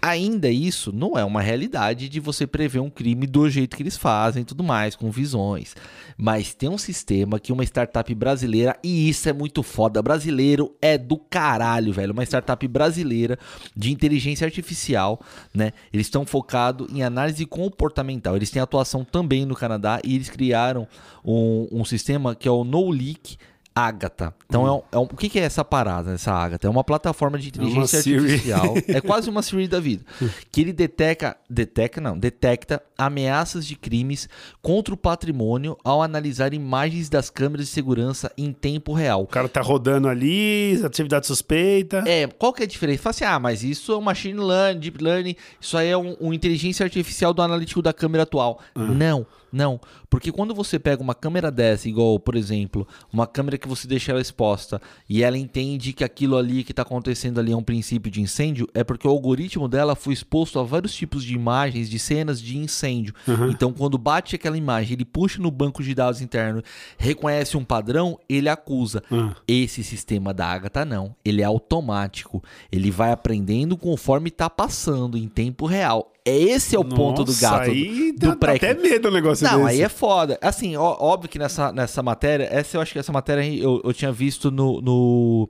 Ainda 0.01 0.49
isso 0.49 0.93
não 0.93 1.17
é 1.17 1.25
uma 1.25 1.41
realidade 1.41 2.07
de 2.07 2.21
você 2.21 2.47
prever 2.47 2.79
um 2.79 2.89
crime 2.89 3.27
do 3.27 3.49
jeito 3.49 3.75
que 3.75 3.83
eles 3.83 3.97
fazem 3.97 4.43
e 4.43 4.45
tudo 4.45 4.63
mais, 4.63 4.95
com 4.95 5.11
visões. 5.11 5.75
Mas 6.17 6.53
tem 6.53 6.69
um 6.69 6.77
sistema 6.77 7.37
que 7.37 7.51
uma 7.51 7.65
startup 7.65 8.13
brasileira, 8.15 8.77
e 8.81 9.09
isso 9.09 9.27
é 9.27 9.33
muito 9.33 9.61
foda, 9.61 10.01
brasileiro 10.01 10.73
é 10.81 10.97
do 10.97 11.17
caralho, 11.17 11.91
velho. 11.91 12.13
Uma 12.13 12.23
startup 12.23 12.65
brasileira 12.65 13.37
de 13.75 13.91
inteligência 13.91 14.45
artificial, 14.45 15.19
né? 15.53 15.73
Eles 15.91 16.07
estão 16.07 16.25
focados 16.25 16.87
em 16.93 17.03
análise 17.03 17.45
comportamental. 17.45 18.37
Eles 18.37 18.49
têm 18.51 18.61
atuação 18.61 19.03
também 19.03 19.45
no 19.45 19.55
Canadá 19.55 19.99
e 20.01 20.15
eles 20.15 20.29
criaram 20.29 20.87
um, 21.25 21.67
um 21.73 21.83
sistema 21.83 22.33
que 22.35 22.47
é 22.47 22.51
o 22.51 22.63
No 22.63 22.89
Leak 22.89 23.37
Agatha. 23.87 24.33
Então, 24.47 24.65
é 24.67 24.71
um- 24.71 24.81
é 24.91 24.97
um- 24.97 25.03
o 25.03 25.15
que, 25.17 25.29
que 25.29 25.39
é 25.39 25.43
essa 25.43 25.63
parada, 25.63 26.11
essa 26.13 26.31
Agatha? 26.31 26.67
É 26.67 26.69
uma 26.69 26.83
plataforma 26.83 27.37
de 27.37 27.49
inteligência 27.49 28.01
Siri. 28.01 28.17
artificial. 28.19 28.73
é 28.87 29.01
quase 29.01 29.29
uma 29.29 29.41
Siri 29.41 29.67
da 29.67 29.79
vida. 29.79 30.03
Que 30.51 30.61
ele 30.61 30.73
detecta, 30.73 31.37
detecta, 31.49 32.01
não, 32.01 32.17
detecta 32.17 32.81
ameaças 32.97 33.65
de 33.65 33.75
crimes 33.75 34.27
contra 34.61 34.93
o 34.93 34.97
patrimônio 34.97 35.77
ao 35.83 36.01
analisar 36.01 36.53
imagens 36.53 37.09
das 37.09 37.29
câmeras 37.29 37.67
de 37.67 37.71
segurança 37.71 38.31
em 38.37 38.51
tempo 38.51 38.93
real. 38.93 39.23
O 39.23 39.27
cara 39.27 39.47
tá 39.47 39.61
rodando 39.61 40.07
ali, 40.07 40.79
atividade 40.83 41.25
suspeita. 41.27 42.03
É, 42.07 42.27
qual 42.27 42.51
que 42.53 42.61
é 42.61 42.65
a 42.65 42.67
diferença? 42.67 43.01
Fala 43.03 43.11
assim, 43.11 43.23
ah, 43.25 43.39
mas 43.39 43.63
isso 43.63 43.91
é 43.91 43.97
um 43.97 44.01
machine 44.01 44.39
learning, 44.39 44.79
deep 44.79 45.03
learning, 45.03 45.35
isso 45.59 45.77
aí 45.77 45.89
é 45.89 45.97
um, 45.97 46.15
um 46.19 46.33
inteligência 46.33 46.83
artificial 46.83 47.33
do 47.33 47.41
analítico 47.41 47.81
da 47.81 47.93
câmera 47.93 48.23
atual. 48.23 48.59
Não, 48.75 49.25
não. 49.51 49.79
Porque 50.09 50.31
quando 50.31 50.53
você 50.53 50.79
pega 50.79 51.01
uma 51.01 51.15
câmera 51.15 51.51
dessa, 51.51 51.87
igual, 51.87 52.19
por 52.19 52.35
exemplo, 52.35 52.87
uma 53.11 53.27
câmera 53.27 53.57
que 53.57 53.67
você 53.67 53.87
deixa 53.87 54.11
ela 54.11 54.21
exposta 54.21 54.81
e 55.07 55.23
ela 55.23 55.37
entende 55.37 55.93
que 55.93 56.03
aquilo 56.03 56.37
ali 56.37 56.63
que 56.63 56.71
está 56.71 56.81
acontecendo 56.81 57.39
ali 57.39 57.51
é 57.51 57.57
um 57.57 57.63
princípio 57.63 58.11
de 58.11 58.21
incêndio, 58.21 58.67
é 58.73 58.83
porque 58.83 59.07
o 59.07 59.11
algoritmo 59.11 59.67
dela 59.67 59.95
foi 59.95 60.13
exposto 60.13 60.59
a 60.59 60.63
vários 60.63 60.93
tipos 60.93 61.23
de 61.23 61.33
imagens, 61.33 61.89
de 61.89 61.99
cenas 61.99 62.41
de 62.41 62.57
incêndio. 62.57 63.13
Então, 63.49 63.73
quando 63.73 63.97
bate 63.97 64.35
aquela 64.35 64.57
imagem, 64.57 64.93
ele 64.93 65.05
puxa 65.05 65.41
no 65.41 65.51
banco 65.51 65.83
de 65.83 65.93
dados 65.93 66.21
interno, 66.21 66.63
reconhece 66.97 67.57
um 67.57 67.63
padrão, 67.63 68.19
ele 68.27 68.49
acusa. 68.49 69.03
Ah. 69.11 69.35
Esse 69.47 69.83
sistema 69.83 70.33
da 70.33 70.47
Agatha 70.47 70.85
não, 70.85 71.15
ele 71.23 71.41
é 71.41 71.45
automático. 71.45 72.43
Ele 72.71 72.91
vai 72.91 73.11
aprendendo 73.11 73.77
conforme 73.77 74.31
tá 74.31 74.49
passando 74.49 75.17
em 75.17 75.27
tempo 75.27 75.65
real. 75.65 76.11
Esse 76.25 76.75
é 76.75 76.79
o 76.79 76.83
ponto 76.83 77.23
do 77.23 77.31
Nossa, 77.31 77.41
gato 77.41 77.71
Aí 77.71 78.11
do 78.11 78.27
dá 78.29 78.35
pré 78.35 78.55
até 78.55 78.73
medo 78.73 79.07
o 79.07 79.11
negócio 79.11 79.43
Não, 79.47 79.63
desse. 79.63 79.69
aí 79.77 79.81
é 79.81 79.89
foda. 79.89 80.37
Assim, 80.41 80.75
ó- 80.75 80.95
óbvio 80.99 81.29
que 81.29 81.39
nessa, 81.39 81.71
nessa 81.71 82.03
matéria, 82.03 82.47
essa 82.51 82.77
eu 82.77 82.81
acho 82.81 82.93
que 82.93 82.99
essa 82.99 83.11
matéria 83.11 83.43
eu, 83.45 83.81
eu 83.83 83.93
tinha 83.93 84.11
visto 84.11 84.51
no, 84.51 84.81
no 84.81 85.49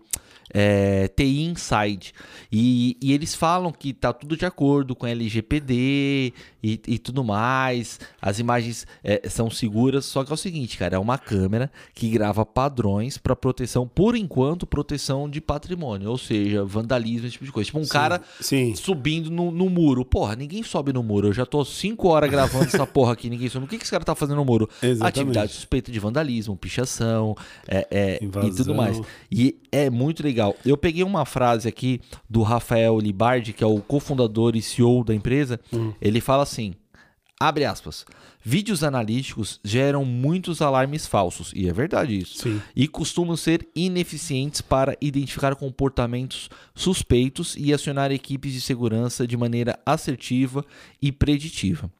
é, 0.53 1.07
TI 1.07 1.43
Inside. 1.43 2.13
E, 2.51 2.97
e 3.01 3.13
eles 3.13 3.35
falam 3.35 3.71
que 3.71 3.93
tá 3.93 4.11
tudo 4.11 4.35
de 4.35 4.45
acordo 4.45 4.95
com 4.95 5.05
LGPD 5.05 6.33
e, 6.63 6.81
e 6.87 6.99
tudo 6.99 7.23
mais. 7.23 7.99
As 8.21 8.39
imagens 8.39 8.87
é, 9.03 9.27
são 9.29 9.49
seguras. 9.49 10.05
Só 10.05 10.23
que 10.23 10.31
é 10.31 10.33
o 10.33 10.37
seguinte, 10.37 10.77
cara, 10.77 10.95
é 10.95 10.99
uma 10.99 11.17
câmera 11.17 11.71
que 11.93 12.09
grava 12.09 12.45
padrões 12.45 13.17
para 13.17 13.35
proteção, 13.35 13.87
por 13.87 14.15
enquanto, 14.15 14.65
proteção 14.65 15.29
de 15.29 15.39
patrimônio. 15.39 16.09
Ou 16.09 16.17
seja, 16.17 16.63
vandalismo, 16.65 17.27
esse 17.27 17.33
tipo 17.33 17.45
de 17.45 17.51
coisa. 17.51 17.67
Tipo 17.67 17.79
um 17.79 17.87
cara 17.87 18.21
Sim. 18.39 18.75
subindo 18.75 19.29
no, 19.29 19.51
no 19.51 19.69
muro. 19.69 20.03
Porra, 20.03 20.35
ninguém 20.35 20.63
sobe 20.63 20.91
no 20.91 21.03
muro. 21.03 21.27
Eu 21.27 21.33
já 21.33 21.45
tô 21.45 21.63
cinco 21.63 22.07
horas 22.07 22.29
gravando 22.29 22.65
essa 22.65 22.87
porra 22.87 23.13
aqui, 23.13 23.29
ninguém 23.29 23.49
sobe. 23.49 23.65
O 23.65 23.67
que, 23.67 23.77
que 23.77 23.83
esse 23.83 23.91
cara 23.91 24.03
tá 24.03 24.15
fazendo 24.15 24.37
no 24.37 24.45
muro? 24.45 24.69
Exatamente. 24.81 25.19
Atividade 25.19 25.53
suspeita 25.53 25.91
de 25.91 25.99
vandalismo, 25.99 26.55
pichação 26.55 27.35
é, 27.67 27.87
é, 27.91 28.19
e 28.23 28.55
tudo 28.55 28.73
mais. 28.73 28.99
E 29.31 29.57
é 29.71 29.89
muito 29.89 30.23
legal. 30.23 30.38
Eu 30.65 30.77
peguei 30.77 31.03
uma 31.03 31.25
frase 31.25 31.67
aqui 31.67 32.01
do 32.29 32.41
Rafael 32.41 32.99
Libardi, 32.99 33.53
que 33.53 33.63
é 33.63 33.67
o 33.67 33.81
cofundador 33.81 34.55
e 34.55 34.61
CEO 34.61 35.03
da 35.03 35.13
empresa. 35.13 35.59
Hum. 35.73 35.93
Ele 36.01 36.21
fala 36.21 36.43
assim: 36.43 36.73
abre 37.39 37.65
aspas. 37.65 38.05
Vídeos 38.41 38.83
analíticos 38.83 39.59
geram 39.63 40.05
muitos 40.05 40.61
alarmes 40.61 41.05
falsos, 41.05 41.51
e 41.53 41.67
é 41.67 41.73
verdade 41.73 42.17
isso 42.17 42.39
Sim. 42.39 42.61
e 42.73 42.87
costumam 42.87 43.35
ser 43.35 43.67
ineficientes 43.75 44.61
para 44.61 44.95
identificar 45.01 45.55
comportamentos 45.55 46.49
suspeitos 46.73 47.55
e 47.57 47.73
acionar 47.73 48.11
equipes 48.11 48.53
de 48.53 48.61
segurança 48.61 49.27
de 49.27 49.35
maneira 49.35 49.77
assertiva 49.85 50.65
e 51.01 51.11
preditiva. 51.11 51.91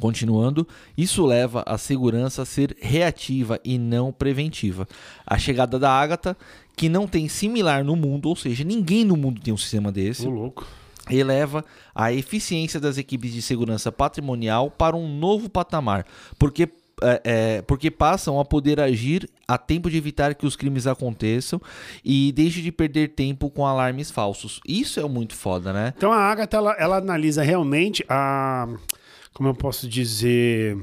Continuando, 0.00 0.66
isso 0.96 1.24
leva 1.24 1.62
a 1.66 1.78
segurança 1.78 2.42
a 2.42 2.44
ser 2.46 2.76
reativa 2.80 3.60
e 3.64 3.78
não 3.78 4.12
preventiva. 4.12 4.86
A 5.26 5.38
chegada 5.38 5.78
da 5.78 5.90
Agatha, 5.90 6.36
que 6.76 6.88
não 6.88 7.06
tem 7.06 7.28
similar 7.28 7.84
no 7.84 7.94
mundo, 7.94 8.28
ou 8.28 8.36
seja, 8.36 8.64
ninguém 8.64 9.04
no 9.04 9.16
mundo 9.16 9.40
tem 9.40 9.52
um 9.54 9.56
sistema 9.56 9.92
desse, 9.92 10.26
Ô, 10.26 10.30
louco. 10.30 10.66
eleva 11.10 11.64
a 11.94 12.12
eficiência 12.12 12.80
das 12.80 12.98
equipes 12.98 13.32
de 13.32 13.42
segurança 13.42 13.92
patrimonial 13.92 14.70
para 14.70 14.96
um 14.96 15.08
novo 15.18 15.48
patamar, 15.48 16.06
porque, 16.38 16.68
é, 17.00 17.20
é, 17.24 17.62
porque 17.62 17.90
passam 17.90 18.38
a 18.38 18.44
poder 18.44 18.80
agir 18.80 19.28
a 19.46 19.56
tempo 19.56 19.90
de 19.90 19.96
evitar 19.96 20.34
que 20.34 20.46
os 20.46 20.56
crimes 20.56 20.86
aconteçam 20.86 21.60
e 22.04 22.32
deixe 22.32 22.60
de 22.60 22.72
perder 22.72 23.08
tempo 23.08 23.50
com 23.50 23.66
alarmes 23.66 24.10
falsos. 24.10 24.60
Isso 24.66 25.00
é 25.00 25.08
muito 25.08 25.34
foda, 25.34 25.72
né? 25.72 25.94
Então 25.96 26.12
a 26.12 26.18
Agatha, 26.18 26.56
ela, 26.56 26.76
ela 26.78 26.96
analisa 26.98 27.42
realmente 27.42 28.04
a. 28.08 28.68
Como 29.32 29.48
eu 29.48 29.54
posso 29.54 29.88
dizer. 29.88 30.76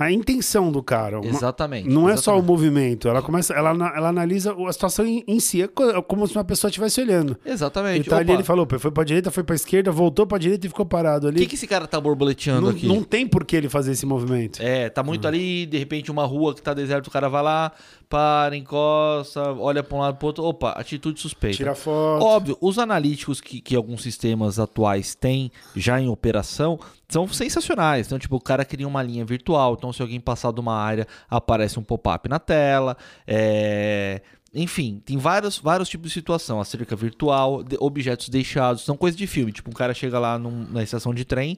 A 0.00 0.10
intenção 0.10 0.72
do 0.72 0.82
cara. 0.82 1.20
Uma- 1.20 1.28
Exatamente. 1.28 1.88
Não 1.88 2.08
é 2.08 2.16
só 2.16 2.32
o 2.32 2.34
exatamente. 2.38 2.46
movimento, 2.46 3.06
ela 3.08 3.20
começa, 3.20 3.52
ela, 3.52 3.70
ela 3.70 4.08
analisa 4.08 4.56
a 4.66 4.72
situação 4.72 5.04
em, 5.06 5.22
em 5.28 5.38
si, 5.38 5.60
é 5.62 5.68
co- 5.68 6.02
como 6.02 6.26
se 6.26 6.34
uma 6.34 6.42
pessoa 6.44 6.68
estivesse 6.70 7.00
olhando. 7.02 7.36
Exatamente. 7.44 7.96
Ele 8.00 8.04
tá 8.08 8.16
ali, 8.16 8.32
ele 8.32 8.42
falou, 8.42 8.66
foi 8.78 8.90
pra 8.90 9.04
direita, 9.04 9.30
foi 9.30 9.44
pra 9.44 9.54
esquerda, 9.54 9.92
voltou 9.92 10.26
pra 10.26 10.38
direita 10.38 10.66
e 10.66 10.70
ficou 10.70 10.86
parado 10.86 11.26
O 11.26 11.28
ali. 11.28 11.40
que, 11.40 11.46
que 11.48 11.54
esse 11.54 11.66
cara 11.66 11.86
tá 11.86 12.00
borboleteando 12.00 12.62
não, 12.62 12.70
aqui? 12.70 12.86
não 12.88 13.02
tem 13.02 13.26
por 13.26 13.44
que 13.44 13.54
ele 13.54 13.68
fazer 13.68 13.92
esse 13.92 14.06
movimento. 14.06 14.58
É, 14.62 14.88
tá 14.88 15.02
muito 15.02 15.28
ali, 15.28 15.66
de 15.66 15.76
repente 15.76 16.10
uma 16.10 16.24
rua 16.24 16.54
que 16.54 16.62
tá 16.62 16.72
deserta, 16.72 17.08
o 17.08 17.12
cara 17.12 17.28
vai 17.28 17.42
lá, 17.42 17.70
para, 18.10 18.56
encosta, 18.56 19.52
olha 19.52 19.84
pra 19.84 19.96
um 19.96 20.00
lado 20.00 20.16
pro 20.16 20.26
outro. 20.26 20.44
Opa, 20.44 20.72
atitude 20.72 21.20
suspeita. 21.20 21.56
Tira 21.56 21.74
foto. 21.76 22.24
Óbvio, 22.24 22.58
os 22.60 22.76
analíticos 22.76 23.40
que, 23.40 23.60
que 23.60 23.76
alguns 23.76 24.02
sistemas 24.02 24.58
atuais 24.58 25.14
têm 25.14 25.52
já 25.76 26.00
em 26.00 26.08
operação 26.08 26.78
são 27.08 27.26
sensacionais. 27.28 28.06
Então, 28.06 28.18
tipo, 28.18 28.34
o 28.34 28.40
cara 28.40 28.64
cria 28.64 28.86
uma 28.86 29.00
linha 29.02 29.24
virtual. 29.24 29.74
Então, 29.78 29.92
se 29.92 30.02
alguém 30.02 30.18
passar 30.20 30.52
de 30.52 30.58
uma 30.60 30.74
área, 30.74 31.06
aparece 31.30 31.78
um 31.78 31.82
pop-up 31.84 32.28
na 32.28 32.40
tela. 32.40 32.96
É... 33.26 34.20
Enfim, 34.52 35.00
tem 35.04 35.16
vários, 35.16 35.58
vários 35.58 35.88
tipos 35.88 36.08
de 36.08 36.14
situação. 36.14 36.60
A 36.60 36.64
cerca 36.64 36.96
virtual, 36.96 37.62
de- 37.62 37.76
objetos 37.78 38.28
deixados, 38.28 38.82
são 38.84 38.96
coisas 38.96 39.16
de 39.16 39.24
filme. 39.28 39.52
Tipo, 39.52 39.70
um 39.70 39.72
cara 39.72 39.94
chega 39.94 40.18
lá 40.18 40.36
num- 40.36 40.66
na 40.68 40.82
estação 40.82 41.14
de 41.14 41.24
trem, 41.24 41.56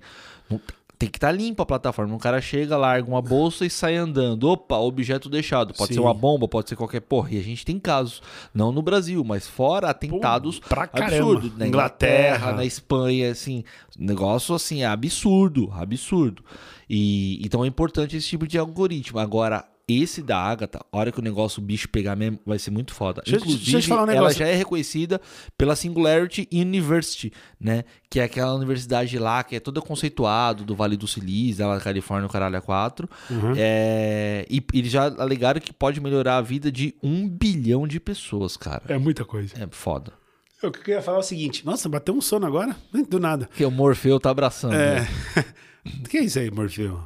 tem 1.02 1.10
que 1.10 1.18
estar 1.18 1.32
limpa 1.32 1.64
a 1.64 1.66
plataforma. 1.66 2.14
Um 2.14 2.18
cara 2.18 2.40
chega, 2.40 2.76
larga 2.76 3.08
uma 3.08 3.20
bolsa 3.20 3.66
e 3.66 3.70
sai 3.70 3.96
andando. 3.96 4.44
Opa, 4.44 4.76
objeto 4.76 5.28
deixado. 5.28 5.74
Pode 5.74 5.88
Sim. 5.88 5.94
ser 5.94 6.00
uma 6.00 6.14
bomba, 6.14 6.46
pode 6.46 6.68
ser 6.68 6.76
qualquer 6.76 7.00
porra. 7.00 7.30
E 7.32 7.38
a 7.40 7.42
gente 7.42 7.64
tem 7.64 7.76
casos, 7.76 8.22
não 8.54 8.70
no 8.70 8.80
Brasil, 8.82 9.24
mas 9.24 9.48
fora 9.48 9.90
atentados 9.90 10.60
pra 10.60 10.86
caramba. 10.86 11.16
absurdos. 11.16 11.58
Na 11.58 11.66
Inglaterra. 11.66 12.36
Inglaterra, 12.36 12.52
na 12.52 12.64
Espanha, 12.64 13.32
assim. 13.32 13.64
Negócio 13.98 14.54
assim, 14.54 14.84
absurdo, 14.84 15.72
absurdo. 15.72 16.44
E 16.88 17.44
então 17.44 17.64
é 17.64 17.66
importante 17.66 18.16
esse 18.16 18.28
tipo 18.28 18.46
de 18.46 18.56
algoritmo. 18.56 19.18
Agora, 19.18 19.64
esse 19.88 20.22
da 20.22 20.38
Agatha, 20.38 20.80
a 20.92 20.96
hora 20.96 21.10
que 21.12 21.18
o 21.18 21.22
negócio, 21.22 21.60
o 21.60 21.64
bicho 21.64 21.88
pegar 21.88 22.14
mesmo, 22.16 22.38
vai 22.46 22.58
ser 22.58 22.70
muito 22.70 22.94
foda. 22.94 23.20
Deixa 23.24 23.36
eu- 23.36 23.40
Inclusive, 23.40 23.64
deixa 23.64 23.76
eu 23.78 23.80
te 23.82 23.88
falar 23.88 24.00
um 24.02 24.04
ela 24.04 24.14
negócio. 24.14 24.38
já 24.38 24.46
é 24.46 24.54
reconhecida 24.54 25.20
pela 25.58 25.74
Singularity 25.76 26.48
University, 26.52 27.32
né? 27.60 27.84
Que 28.08 28.20
é 28.20 28.24
aquela 28.24 28.54
universidade 28.54 29.18
lá 29.18 29.42
que 29.42 29.56
é 29.56 29.60
toda 29.60 29.80
conceituado 29.80 30.64
do 30.64 30.74
Vale 30.76 30.96
do 30.96 31.06
Silício, 31.08 31.66
lá 31.66 31.74
na 31.74 31.80
Califórnia, 31.80 32.26
o 32.26 32.30
caralho 32.30 32.56
a 32.56 32.60
quatro. 32.60 33.08
Uhum. 33.30 33.52
É, 33.56 34.46
e 34.48 34.62
eles 34.72 34.90
já 34.92 35.04
alegaram 35.06 35.60
que 35.60 35.72
pode 35.72 36.00
melhorar 36.00 36.36
a 36.36 36.42
vida 36.42 36.70
de 36.70 36.94
um 37.02 37.28
bilhão 37.28 37.86
de 37.86 37.98
pessoas, 37.98 38.56
cara. 38.56 38.82
É 38.88 38.98
muita 38.98 39.24
coisa. 39.24 39.54
É 39.58 39.66
foda. 39.70 40.12
O 40.58 40.70
que 40.70 40.78
eu 40.78 40.82
queria 40.84 41.02
falar 41.02 41.16
é 41.16 41.20
o 41.20 41.24
seguinte: 41.24 41.66
nossa, 41.66 41.88
bateu 41.88 42.14
um 42.14 42.20
sono 42.20 42.46
agora? 42.46 42.76
Do 43.08 43.18
nada. 43.18 43.46
Porque 43.46 43.64
o 43.64 43.70
Morfeu 43.70 44.20
tá 44.20 44.30
abraçando. 44.30 44.74
É. 44.74 45.00
né? 45.00 45.08
Que 46.08 46.18
é 46.18 46.20
isso 46.22 46.38
aí, 46.38 46.50
Morfeu? 46.50 47.00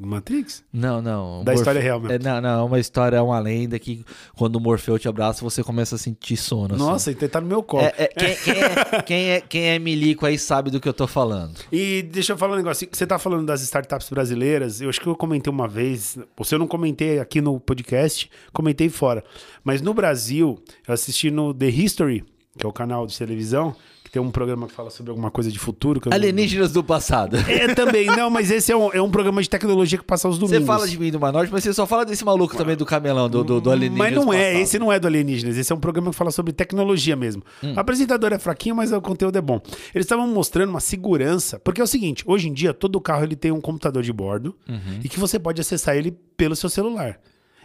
Matrix? 0.00 0.64
Não, 0.72 1.00
não. 1.02 1.44
Da 1.44 1.54
história 1.54 1.80
real 1.80 2.00
mesmo. 2.00 2.14
É, 2.14 2.18
não, 2.18 2.40
não, 2.40 2.60
é 2.60 2.62
uma 2.62 2.78
história, 2.78 3.16
é 3.16 3.20
uma 3.20 3.38
lenda 3.38 3.78
que 3.78 4.04
quando 4.34 4.56
o 4.56 4.60
Morfeu 4.60 4.98
te 4.98 5.08
abraça, 5.08 5.42
você 5.42 5.62
começa 5.62 5.96
a 5.96 5.98
sentir 5.98 6.36
sono. 6.36 6.74
assim. 6.74 6.84
Nossa, 6.84 7.10
então 7.12 7.28
tá 7.28 7.40
no 7.40 7.46
meu 7.46 7.62
colo. 7.62 7.84
É, 7.84 7.94
é, 7.96 8.06
quem, 8.08 8.36
quem 8.36 8.62
é, 8.62 9.02
quem, 9.02 9.30
é, 9.30 9.40
quem 9.40 9.62
é 9.68 9.78
milico 9.78 10.24
aí 10.24 10.38
sabe 10.38 10.70
do 10.70 10.80
que 10.80 10.88
eu 10.88 10.94
tô 10.94 11.06
falando. 11.06 11.60
E 11.70 12.02
deixa 12.02 12.32
eu 12.32 12.38
falar 12.38 12.54
um 12.54 12.56
negócio. 12.56 12.88
Você 12.90 13.06
tá 13.06 13.18
falando 13.18 13.46
das 13.46 13.62
startups 13.62 14.08
brasileiras. 14.08 14.80
Eu 14.80 14.88
acho 14.88 15.00
que 15.00 15.06
eu 15.06 15.16
comentei 15.16 15.50
uma 15.50 15.68
vez. 15.68 16.18
Ou 16.36 16.44
se 16.44 16.54
eu 16.54 16.58
não 16.58 16.66
comentei 16.66 17.20
aqui 17.20 17.40
no 17.40 17.60
podcast, 17.60 18.30
comentei 18.52 18.88
fora. 18.88 19.22
Mas 19.62 19.82
no 19.82 19.92
Brasil, 19.92 20.62
eu 20.86 20.94
assisti 20.94 21.30
no 21.30 21.52
The 21.52 21.68
History, 21.68 22.24
que 22.56 22.64
é 22.64 22.68
o 22.68 22.72
canal 22.72 23.06
de 23.06 23.16
televisão, 23.16 23.74
que 24.10 24.14
tem 24.14 24.20
um 24.20 24.30
programa 24.30 24.66
que 24.66 24.72
fala 24.72 24.90
sobre 24.90 25.10
alguma 25.10 25.30
coisa 25.30 25.52
de 25.52 25.58
futuro. 25.60 26.00
que 26.00 26.08
eu 26.08 26.10
não- 26.10 26.16
Alienígenas 26.16 26.72
do 26.72 26.82
passado. 26.82 27.36
É 27.48 27.72
também, 27.74 28.06
não, 28.06 28.28
mas 28.28 28.50
esse 28.50 28.72
é 28.72 28.76
um, 28.76 28.92
é 28.92 29.00
um 29.00 29.08
programa 29.08 29.40
de 29.40 29.48
tecnologia 29.48 29.96
que 29.96 30.04
passa 30.04 30.26
aos 30.26 30.36
domingos. 30.36 30.58
Você 30.62 30.66
fala 30.66 30.88
de 30.88 30.98
mim 30.98 31.12
do 31.12 31.20
Manorte, 31.20 31.52
mas 31.52 31.62
você 31.62 31.72
só 31.72 31.86
fala 31.86 32.04
desse 32.04 32.24
maluco 32.24 32.56
também 32.56 32.76
do 32.76 32.84
camelão, 32.84 33.30
do, 33.30 33.44
do, 33.44 33.60
do 33.60 33.70
alienígenas 33.70 34.12
Mas 34.16 34.24
não 34.26 34.32
é, 34.32 34.60
esse 34.60 34.80
não 34.80 34.92
é 34.92 34.98
do 34.98 35.06
Alienígenas, 35.06 35.56
esse 35.56 35.72
é 35.72 35.76
um 35.76 35.78
programa 35.78 36.10
que 36.10 36.16
fala 36.16 36.32
sobre 36.32 36.52
tecnologia 36.52 37.14
mesmo. 37.14 37.44
Hum. 37.62 37.72
O 37.76 37.78
apresentador 37.80 38.32
é 38.32 38.38
fraquinho, 38.40 38.74
mas 38.74 38.90
o 38.90 39.00
conteúdo 39.00 39.38
é 39.38 39.40
bom. 39.40 39.60
Eles 39.94 40.06
estavam 40.06 40.26
mostrando 40.26 40.70
uma 40.70 40.80
segurança, 40.80 41.60
porque 41.60 41.80
é 41.80 41.84
o 41.84 41.86
seguinte, 41.86 42.24
hoje 42.26 42.48
em 42.48 42.52
dia 42.52 42.74
todo 42.74 43.00
carro 43.00 43.22
ele 43.22 43.36
tem 43.36 43.52
um 43.52 43.60
computador 43.60 44.02
de 44.02 44.12
bordo 44.12 44.56
Uhum. 44.68 44.98
e 45.04 45.08
que 45.08 45.20
você 45.20 45.38
pode 45.38 45.60
acessar 45.60 45.96
ele 45.96 46.10
pelo 46.36 46.56
seu 46.56 46.68
celular. 46.68 47.20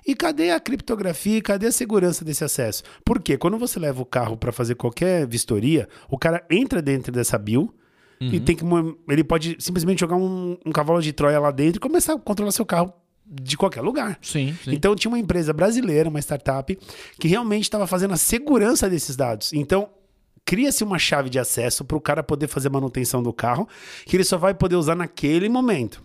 E 0.05 0.15
cadê 0.15 0.51
a 0.51 0.59
criptografia? 0.59 1.41
Cadê 1.41 1.67
a 1.67 1.71
segurança 1.71 2.23
desse 2.23 2.43
acesso? 2.43 2.83
Porque 3.03 3.37
quando 3.37 3.57
você 3.57 3.79
leva 3.79 4.01
o 4.01 4.05
carro 4.05 4.37
para 4.37 4.51
fazer 4.51 4.75
qualquer 4.75 5.25
vistoria, 5.27 5.89
o 6.09 6.17
cara 6.17 6.45
entra 6.49 6.81
dentro 6.81 7.11
dessa 7.11 7.37
bio 7.37 7.73
Uhum. 8.21 8.29
e 8.33 8.39
tem 8.39 8.55
que 8.55 8.63
ele 9.09 9.23
pode 9.25 9.57
simplesmente 9.59 9.99
jogar 9.99 10.15
um, 10.15 10.57
um 10.65 10.71
cavalo 10.71 11.01
de 11.01 11.11
Troia 11.11 11.37
lá 11.37 11.51
dentro 11.51 11.77
e 11.77 11.79
começar 11.79 12.13
a 12.13 12.17
controlar 12.17 12.51
seu 12.51 12.65
carro 12.65 12.93
de 13.25 13.57
qualquer 13.57 13.81
lugar. 13.81 14.17
Sim, 14.21 14.55
sim. 14.63 14.73
Então 14.73 14.95
tinha 14.95 15.09
uma 15.11 15.19
empresa 15.19 15.51
brasileira, 15.51 16.09
uma 16.09 16.19
startup, 16.19 16.77
que 17.19 17.27
realmente 17.27 17.63
estava 17.63 17.87
fazendo 17.87 18.13
a 18.13 18.17
segurança 18.17 18.89
desses 18.89 19.15
dados. 19.15 19.51
Então 19.51 19.89
cria-se 20.45 20.83
uma 20.83 20.99
chave 20.99 21.29
de 21.29 21.39
acesso 21.39 21.83
para 21.83 21.97
o 21.97 22.01
cara 22.01 22.21
poder 22.23 22.47
fazer 22.47 22.69
manutenção 22.69 23.21
do 23.23 23.33
carro, 23.33 23.67
que 24.05 24.15
ele 24.15 24.23
só 24.23 24.37
vai 24.37 24.53
poder 24.53 24.75
usar 24.75 24.95
naquele 24.95 25.49
momento. 25.49 26.03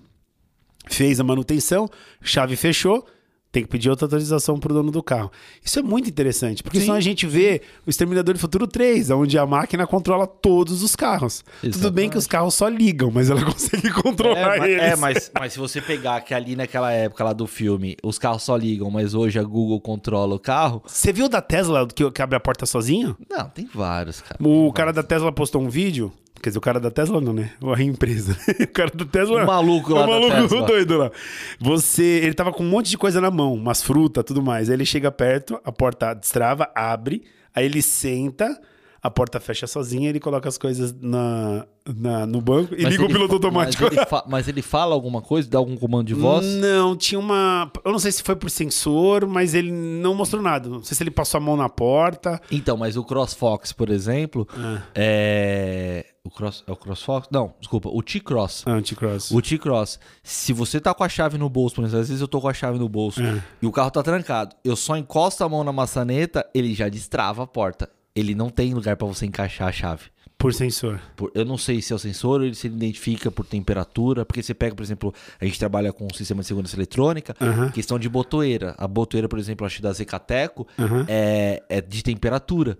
Fez 0.89 1.21
a 1.21 1.25
manutenção, 1.25 1.89
chave 2.23 2.57
fechou, 2.57 3.07
tem 3.53 3.63
que 3.65 3.69
pedir 3.69 3.91
outra 3.91 4.07
autorização 4.07 4.59
para 4.59 4.71
o 4.71 4.75
dono 4.75 4.91
do 4.93 5.03
carro. 5.03 5.31
Isso 5.65 5.79
é 5.79 5.83
muito 5.83 6.09
interessante, 6.09 6.63
porque 6.63 6.79
Sim. 6.79 6.85
senão 6.87 6.97
a 6.97 7.01
gente 7.01 7.27
vê 7.27 7.61
o 7.87 7.91
Exterminador 7.91 8.35
do 8.35 8.41
Futuro 8.41 8.67
3, 8.67 9.11
onde 9.11 9.37
a 9.39 9.45
máquina 9.45 9.87
controla 9.87 10.27
todos 10.27 10.83
os 10.83 10.95
carros. 10.95 11.45
Tudo 11.61 11.91
bem 11.91 12.09
que 12.09 12.17
os 12.17 12.27
carros 12.27 12.55
só 12.55 12.69
ligam, 12.69 13.11
mas 13.11 13.29
ela 13.29 13.43
consegue 13.51 13.91
controlar 13.91 14.57
É, 14.57 14.59
mas, 14.59 14.71
eles. 14.71 14.83
é, 14.83 14.97
mas, 14.97 15.31
mas 15.39 15.53
se 15.53 15.59
você 15.59 15.81
pegar 15.81 16.21
que 16.21 16.33
ali 16.33 16.55
naquela 16.55 16.93
época 16.93 17.25
lá 17.25 17.33
do 17.33 17.47
filme, 17.47 17.97
os 18.03 18.19
carros 18.19 18.43
só 18.43 18.57
ligam, 18.57 18.91
mas 18.91 19.15
hoje 19.15 19.39
a 19.39 19.43
Google 19.43 19.81
controla 19.81 20.35
o 20.35 20.39
carro. 20.39 20.83
Você 20.87 21.13
viu 21.13 21.29
da 21.29 21.43
Tesla 21.43 21.87
que, 21.89 22.09
que 22.11 22.23
abre 22.23 22.37
a 22.37 22.41
porta 22.41 22.65
sozinho? 22.67 23.17
Não, 23.29 23.49
tem 23.49 23.69
vários, 23.73 24.21
cara. 24.21 24.37
O 24.41 24.73
cara 24.73 24.93
da 24.93 25.03
Tesla 25.03 25.33
postou 25.33 25.61
um 25.61 25.69
vídeo. 25.69 26.13
Quer 26.43 26.51
dizer, 26.51 26.59
o 26.59 26.63
cara 26.63 26.81
da 26.81 26.91
Tesla 26.91 27.21
não, 27.21 27.33
né? 27.33 27.51
A 27.77 27.83
empresa. 27.83 28.37
o 28.61 28.69
cara 28.69 28.91
da 28.95 29.05
Tesla. 29.05 29.45
O 29.45 29.47
maluco 29.47 29.93
lá 29.93 30.07
O 30.07 30.09
maluco 30.09 30.31
Tesla. 30.31 30.63
doido 30.67 30.97
lá. 30.97 31.11
Você. 31.59 32.03
Ele 32.03 32.35
tava 32.35 32.53
com 32.53 32.65
um 32.65 32.69
monte 32.69 32.89
de 32.91 32.97
coisa 32.99 33.21
na 33.21 33.31
mão, 33.31 33.55
umas 33.55 33.83
frutas, 33.83 34.25
tudo 34.25 34.43
mais. 34.43 34.71
Aí 34.71 34.77
ele 34.77 34.87
chega 34.87 35.13
perto, 35.13 35.61
a 35.65 35.71
porta 35.71 36.15
destrava, 36.15 36.71
abre, 36.75 37.25
aí 37.55 37.67
ele 37.67 37.83
senta, 37.83 38.59
a 39.03 39.11
porta 39.11 39.41
fecha 39.41 39.67
sozinha, 39.67 40.09
ele 40.09 40.21
coloca 40.21 40.49
as 40.49 40.59
coisas 40.59 40.93
na, 41.01 41.67
na- 41.97 42.27
no 42.27 42.41
banco 42.41 42.75
e 42.75 42.83
Mas 42.83 42.93
liga 42.93 43.05
o 43.05 43.09
piloto 43.09 43.35
automático. 43.35 43.83
Mas 43.83 43.93
ele, 43.93 44.07
mas 44.29 44.49
ele 44.49 44.63
fala 44.63 44.95
alguma 44.95 45.23
coisa, 45.23 45.49
dá 45.49 45.59
algum 45.59 45.77
comando 45.77 46.07
de 46.07 46.15
voz? 46.15 46.45
Não, 46.47 46.97
tinha 46.97 47.19
uma. 47.19 47.71
Eu 47.85 47.93
não 47.93 47.99
sei 47.99 48.13
se 48.13 48.23
foi 48.23 48.37
por 48.37 48.51
sensor, 48.51 49.27
mas 49.27 49.55
ele 49.55 49.73
não 49.73 50.15
mostrou 50.15 50.43
nada. 50.43 50.69
Não 50.69 50.83
sei 50.83 50.97
se 50.97 51.03
ele 51.03 51.11
passou 51.11 51.39
a 51.39 51.41
mão 51.41 51.57
na 51.57 51.69
porta. 51.69 52.41
Então, 52.51 52.77
mas 52.77 52.97
o 52.97 53.05
CrossFox, 53.05 53.73
por 53.73 53.89
exemplo, 53.91 54.47
Ah. 54.57 54.83
é. 54.95 56.07
O 56.23 56.29
Cross. 56.29 56.63
É 56.67 56.71
o 56.73 56.77
CrossFox? 56.77 57.29
Não, 57.33 57.55
desculpa, 57.59 57.89
o 57.89 58.03
T-Cross. 58.03 58.65
Anticross. 58.67 59.31
O 59.31 59.41
T-Cross, 59.41 59.99
se 60.23 60.53
você 60.53 60.79
tá 60.79 60.93
com 60.93 61.03
a 61.03 61.09
chave 61.09 61.39
no 61.39 61.49
bolso, 61.49 61.77
por 61.77 61.81
exemplo, 61.85 62.01
às 62.03 62.09
vezes 62.09 62.21
eu 62.21 62.29
tô 62.29 62.43
com 62.43 62.49
a 62.49 62.53
chave 62.53 62.79
no 62.79 62.91
bolso 62.91 63.23
É. 63.23 63.43
e 63.63 63.67
o 63.67 63.73
carro 63.73 63.91
tá 63.91 64.03
trancado, 64.03 64.55
eu 64.63 64.77
só 64.77 64.99
encosto 64.99 65.43
a 65.43 65.49
mão 65.49 65.65
na 65.65 65.73
maçaneta, 65.73 66.47
ele 66.55 66.75
já 66.75 66.91
destrava 66.91 67.45
a 67.45 67.47
porta. 67.47 67.89
Ele 68.15 68.35
não 68.35 68.51
tem 68.51 68.75
lugar 68.75 68.97
pra 68.97 69.07
você 69.07 69.27
encaixar 69.27 69.69
a 69.69 69.73
chave. 69.73 70.05
Por 70.37 70.55
sensor. 70.55 70.99
Por- 71.17 71.31
eu 71.35 71.45
não 71.45 71.59
sei 71.59 71.83
se 71.83 71.93
é 71.93 71.97
o 71.97 71.99
sensor, 71.99 72.43
ele 72.43 72.55
se 72.55 72.67
identifica 72.67 73.31
por 73.31 73.45
temperatura, 73.45 74.25
porque 74.25 74.43
você 74.43 74.55
pega, 74.55 74.75
por 74.75 74.83
exemplo, 74.83 75.15
a 75.39 75.45
gente 75.45 75.59
trabalha 75.59 75.93
com 75.93 76.07
um 76.07 76.15
sistema 76.15 76.41
de 76.41 76.47
segurança 76.49 76.75
eletrônica, 76.77 77.37
Aham. 77.41 77.71
questão 77.71 77.99
de 77.99 78.09
botoeira. 78.09 78.75
A 78.79 78.89
botoeira, 78.89 79.29
por 79.29 79.39
exemplo, 79.39 79.67
acho 79.67 79.83
da 79.83 79.93
Zecateco, 79.93 80.67
Aham. 80.79 81.05
é, 81.09 81.63
é 81.69 81.81
de 81.83 82.03
temperatura. 82.03 82.79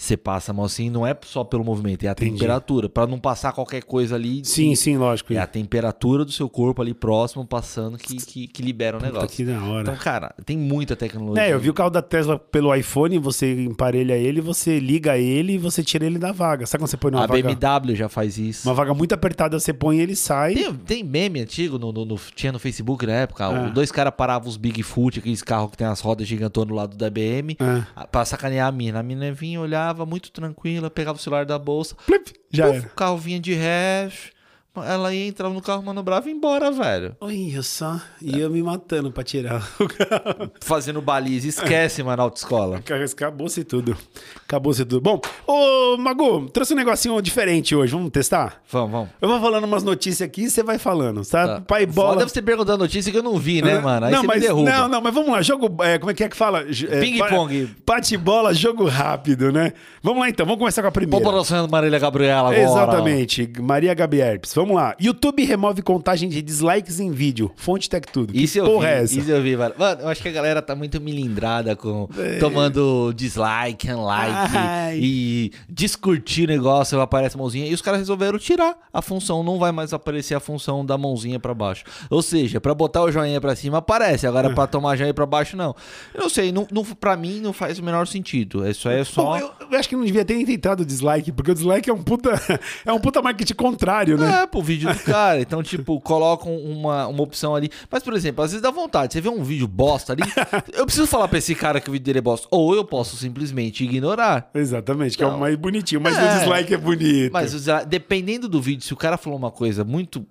Você 0.00 0.16
passa 0.16 0.50
a 0.50 0.54
mão 0.54 0.64
assim, 0.64 0.88
não 0.88 1.06
é 1.06 1.14
só 1.26 1.44
pelo 1.44 1.62
movimento, 1.62 2.04
é 2.04 2.08
a 2.08 2.12
Entendi. 2.12 2.32
temperatura. 2.32 2.88
Pra 2.88 3.06
não 3.06 3.18
passar 3.18 3.52
qualquer 3.52 3.82
coisa 3.84 4.14
ali. 4.14 4.42
Sim, 4.44 4.74
sim, 4.74 4.96
lógico. 4.96 5.34
É 5.34 5.38
a 5.38 5.46
temperatura 5.46 6.24
do 6.24 6.32
seu 6.32 6.48
corpo 6.48 6.80
ali 6.80 6.94
próximo 6.94 7.44
passando 7.46 7.98
que, 7.98 8.16
que, 8.16 8.46
que 8.46 8.62
libera 8.62 8.96
o 8.96 9.00
Puta, 9.00 9.12
negócio. 9.12 9.36
que 9.36 9.44
da 9.44 9.62
hora. 9.62 9.82
Então, 9.82 9.96
cara, 9.96 10.34
tem 10.46 10.56
muita 10.56 10.96
tecnologia. 10.96 11.42
É, 11.44 11.52
eu 11.52 11.60
vi 11.60 11.68
o 11.68 11.74
carro 11.74 11.90
da 11.90 12.00
Tesla 12.00 12.38
pelo 12.38 12.74
iPhone, 12.74 13.18
você 13.18 13.64
emparelha 13.64 14.14
ele, 14.14 14.40
você 14.40 14.78
liga 14.80 15.18
ele 15.18 15.52
e 15.54 15.58
você 15.58 15.82
tira 15.82 16.06
ele 16.06 16.18
da 16.18 16.32
vaga. 16.32 16.64
Sabe 16.66 16.80
quando 16.82 16.88
você 16.90 16.96
põe 16.96 17.10
numa 17.10 17.24
A 17.24 17.26
vaga, 17.26 17.42
BMW 17.54 17.94
já 17.94 18.08
faz 18.08 18.38
isso. 18.38 18.66
uma 18.66 18.74
vaga 18.74 18.94
muito 18.94 19.12
apertada, 19.14 19.60
você 19.60 19.72
põe 19.74 19.98
ele 20.00 20.16
sai. 20.16 20.54
Tem, 20.54 20.72
tem 20.74 21.04
meme 21.04 21.40
antigo, 21.42 21.78
no, 21.78 21.92
no- 21.92 22.06
no- 22.06 22.18
tinha 22.34 22.50
no 22.52 22.58
Facebook 22.58 23.04
na 23.06 23.12
época. 23.12 23.44
Ah. 23.44 23.66
o- 23.68 23.70
Dois 23.70 23.92
caras 23.92 24.14
paravam 24.16 24.48
os 24.48 24.56
Bigfoot, 24.56 25.18
aqueles 25.18 25.42
carros 25.42 25.70
que 25.72 25.76
tem 25.76 25.86
as 25.86 26.00
rodas 26.00 26.26
gigantonas 26.26 26.68
do 26.68 26.74
lado 26.74 26.96
da 26.96 27.10
BM, 27.10 27.54
Ah. 27.60 27.86
a- 27.94 28.06
pra 28.06 28.24
sacanear 28.24 28.66
a 28.66 28.72
mina. 28.72 29.00
A 29.00 29.02
mina 29.02 29.30
vinha, 29.30 29.60
muito 30.06 30.30
tranquila, 30.30 30.90
pegava 30.90 31.18
o 31.18 31.20
celular 31.20 31.44
da 31.44 31.58
bolsa, 31.58 31.94
Plip, 32.06 32.32
já 32.50 32.66
puf, 32.66 32.78
era. 32.78 32.86
o 32.86 32.90
carro 32.90 33.18
vinha 33.18 33.40
de 33.40 33.54
hash, 33.54 34.32
ela 34.76 35.12
ia, 35.12 35.26
entrava 35.26 35.52
no 35.52 35.60
carro, 35.60 35.82
manobrava 35.82 36.28
e 36.28 36.30
ia 36.30 36.36
embora, 36.36 36.70
velho. 36.70 37.16
Olha 37.20 37.62
só, 37.62 38.00
ia 38.22 38.48
me 38.48 38.62
matando 38.62 39.10
pra 39.10 39.24
tirar 39.24 39.68
o 39.80 39.88
carro. 39.88 40.52
Fazendo 40.60 41.02
baliza, 41.02 41.48
esquece, 41.48 42.02
mano, 42.04 42.22
autoescola. 42.22 42.78
Acabou-se 43.12 43.64
tudo. 43.64 43.96
Acabou-se 44.44 44.84
tudo. 44.84 45.00
Bom, 45.00 45.20
ô 45.46 45.96
Magu, 45.96 46.48
trouxe 46.50 46.72
um 46.72 46.76
negocinho 46.76 47.20
diferente 47.20 47.74
hoje, 47.74 47.92
vamos 47.92 48.10
testar? 48.10 48.62
Vamos, 48.70 48.92
vamos. 48.92 49.08
Eu 49.20 49.28
vou 49.28 49.40
falando 49.40 49.64
umas 49.64 49.82
notícias 49.82 50.26
aqui 50.26 50.44
e 50.44 50.50
você 50.50 50.62
vai 50.62 50.78
falando, 50.78 51.24
tá? 51.26 51.46
Tá. 51.46 51.60
Pai 51.62 51.84
bola. 51.84 52.14
Foda 52.14 52.28
você 52.28 52.40
perguntar 52.40 52.76
notícia 52.76 53.10
que 53.10 53.18
eu 53.18 53.22
não 53.24 53.36
vi, 53.38 53.62
né, 53.62 53.80
mano? 53.80 54.06
Aí 54.06 54.12
não, 54.12 54.20
você 54.20 54.26
mas, 54.28 54.36
me 54.40 54.46
derruba. 54.46 54.70
Não, 54.70 54.88
não, 54.88 55.00
mas 55.00 55.12
vamos 55.12 55.30
lá. 55.30 55.42
Jogo. 55.42 55.82
é, 55.82 55.98
como 55.98 56.12
é 56.12 56.14
que 56.14 56.22
é 56.22 56.28
que 56.28 56.36
fala? 56.36 56.60
É, 56.60 57.00
Ping-pong. 57.00 57.74
Bate-bola, 57.84 58.54
jogo 58.54 58.86
rápido, 58.86 59.50
né? 59.50 59.72
Vamos 60.00 60.20
lá 60.20 60.28
então, 60.28 60.46
vamos 60.46 60.60
começar 60.60 60.80
com 60.80 60.88
a 60.88 60.92
primeira. 60.92 61.24
População 61.24 61.66
Marília 61.66 61.98
Gabriela 61.98 62.50
agora. 62.50 62.60
Exatamente, 62.60 63.50
Maria 63.60 63.92
Gabi 63.94 64.20
Herpes. 64.20 64.52
Vamos 64.70 64.82
lá. 64.84 64.94
YouTube 65.00 65.44
remove 65.44 65.82
contagem 65.82 66.28
de 66.28 66.40
dislikes 66.40 67.00
em 67.00 67.10
vídeo. 67.10 67.50
Fonte 67.56 67.90
Tech 67.90 68.06
Tudo. 68.12 68.32
Que 68.32 68.40
Isso 68.44 68.56
eu 68.58 68.64
porra 68.66 68.86
vi, 68.86 68.92
é 68.94 69.02
essa? 69.02 69.18
isso 69.18 69.30
eu 69.30 69.42
vi, 69.42 69.56
mano. 69.56 69.74
Mano, 69.76 70.02
eu 70.02 70.08
acho 70.08 70.22
que 70.22 70.28
a 70.28 70.32
galera 70.32 70.62
tá 70.62 70.76
muito 70.76 71.00
milindrada 71.00 71.74
com 71.74 72.08
É. 72.16 72.38
tomando 72.38 73.12
dislike, 73.12 73.90
unlike 73.90 74.56
Ai. 74.56 74.98
e 75.02 75.52
descurtir 75.68 76.44
o 76.44 76.52
negócio, 76.52 77.00
aparece 77.00 77.34
a 77.34 77.38
mãozinha. 77.38 77.66
E 77.66 77.74
os 77.74 77.82
caras 77.82 77.98
resolveram 78.00 78.38
tirar 78.38 78.76
a 78.92 79.02
função, 79.02 79.42
não 79.42 79.58
vai 79.58 79.72
mais 79.72 79.92
aparecer 79.92 80.34
a 80.36 80.40
função 80.40 80.86
da 80.86 80.96
mãozinha 80.96 81.40
pra 81.40 81.52
baixo. 81.52 81.82
Ou 82.08 82.22
seja, 82.22 82.60
pra 82.60 82.72
botar 82.72 83.02
o 83.02 83.10
joinha 83.10 83.40
pra 83.40 83.56
cima 83.56 83.78
aparece, 83.78 84.24
agora 84.26 84.54
pra 84.54 84.66
tomar 84.68 84.94
joinha 84.96 85.12
pra 85.14 85.26
baixo 85.26 85.56
não. 85.56 85.74
Eu 86.14 86.20
não 86.22 86.28
sei, 86.28 86.52
não, 86.52 86.66
não, 86.70 86.84
pra 86.84 87.16
mim 87.16 87.40
não 87.40 87.52
faz 87.52 87.78
o 87.80 87.82
menor 87.82 88.06
sentido. 88.06 88.68
Isso 88.68 88.88
aí 88.88 89.00
é 89.00 89.04
só... 89.04 89.22
Bom, 89.24 89.36
eu, 89.38 89.50
eu 89.72 89.78
acho 89.78 89.88
que 89.88 89.96
não 89.96 90.04
devia 90.04 90.24
ter 90.24 90.34
nem 90.34 90.46
tentado 90.46 90.84
o 90.84 90.86
dislike, 90.86 91.32
porque 91.32 91.50
o 91.50 91.54
dislike 91.54 91.90
é 91.90 91.92
um 91.92 92.02
puta, 92.02 92.30
é 92.86 92.92
um 92.92 93.00
puta 93.00 93.20
marketing 93.20 93.54
contrário, 93.54 94.16
né? 94.16 94.42
É, 94.42 94.46
pro 94.50 94.62
vídeo 94.62 94.92
do 94.92 94.98
cara. 95.00 95.40
Então, 95.40 95.62
tipo, 95.62 96.00
colocam 96.00 96.56
uma, 96.56 97.06
uma 97.06 97.22
opção 97.22 97.54
ali. 97.54 97.70
Mas, 97.90 98.02
por 98.02 98.12
exemplo, 98.14 98.44
às 98.44 98.50
vezes 98.50 98.62
dá 98.62 98.70
vontade. 98.70 99.12
Você 99.12 99.20
vê 99.20 99.28
um 99.28 99.42
vídeo 99.42 99.66
bosta 99.68 100.12
ali. 100.12 100.22
eu 100.72 100.84
preciso 100.84 101.06
falar 101.06 101.28
pra 101.28 101.38
esse 101.38 101.54
cara 101.54 101.80
que 101.80 101.88
o 101.88 101.92
vídeo 101.92 102.04
dele 102.04 102.18
é 102.18 102.22
bosta. 102.22 102.46
Ou 102.50 102.74
eu 102.74 102.84
posso 102.84 103.16
simplesmente 103.16 103.84
ignorar. 103.84 104.50
Exatamente, 104.54 105.16
que 105.16 105.22
é 105.22 105.26
o 105.26 105.38
mais 105.38 105.56
bonitinho, 105.56 106.00
mas 106.00 106.16
É. 106.16 106.34
o 106.34 106.38
dislike 106.38 106.74
é 106.74 106.76
bonito. 106.76 107.32
Mas 107.32 107.54
dependendo 107.86 108.48
do 108.48 108.60
vídeo, 108.60 108.84
se 108.84 108.92
o 108.92 108.96
cara 108.96 109.16
falou 109.16 109.38
uma 109.38 109.50
coisa 109.50 109.84
muito 109.84 110.26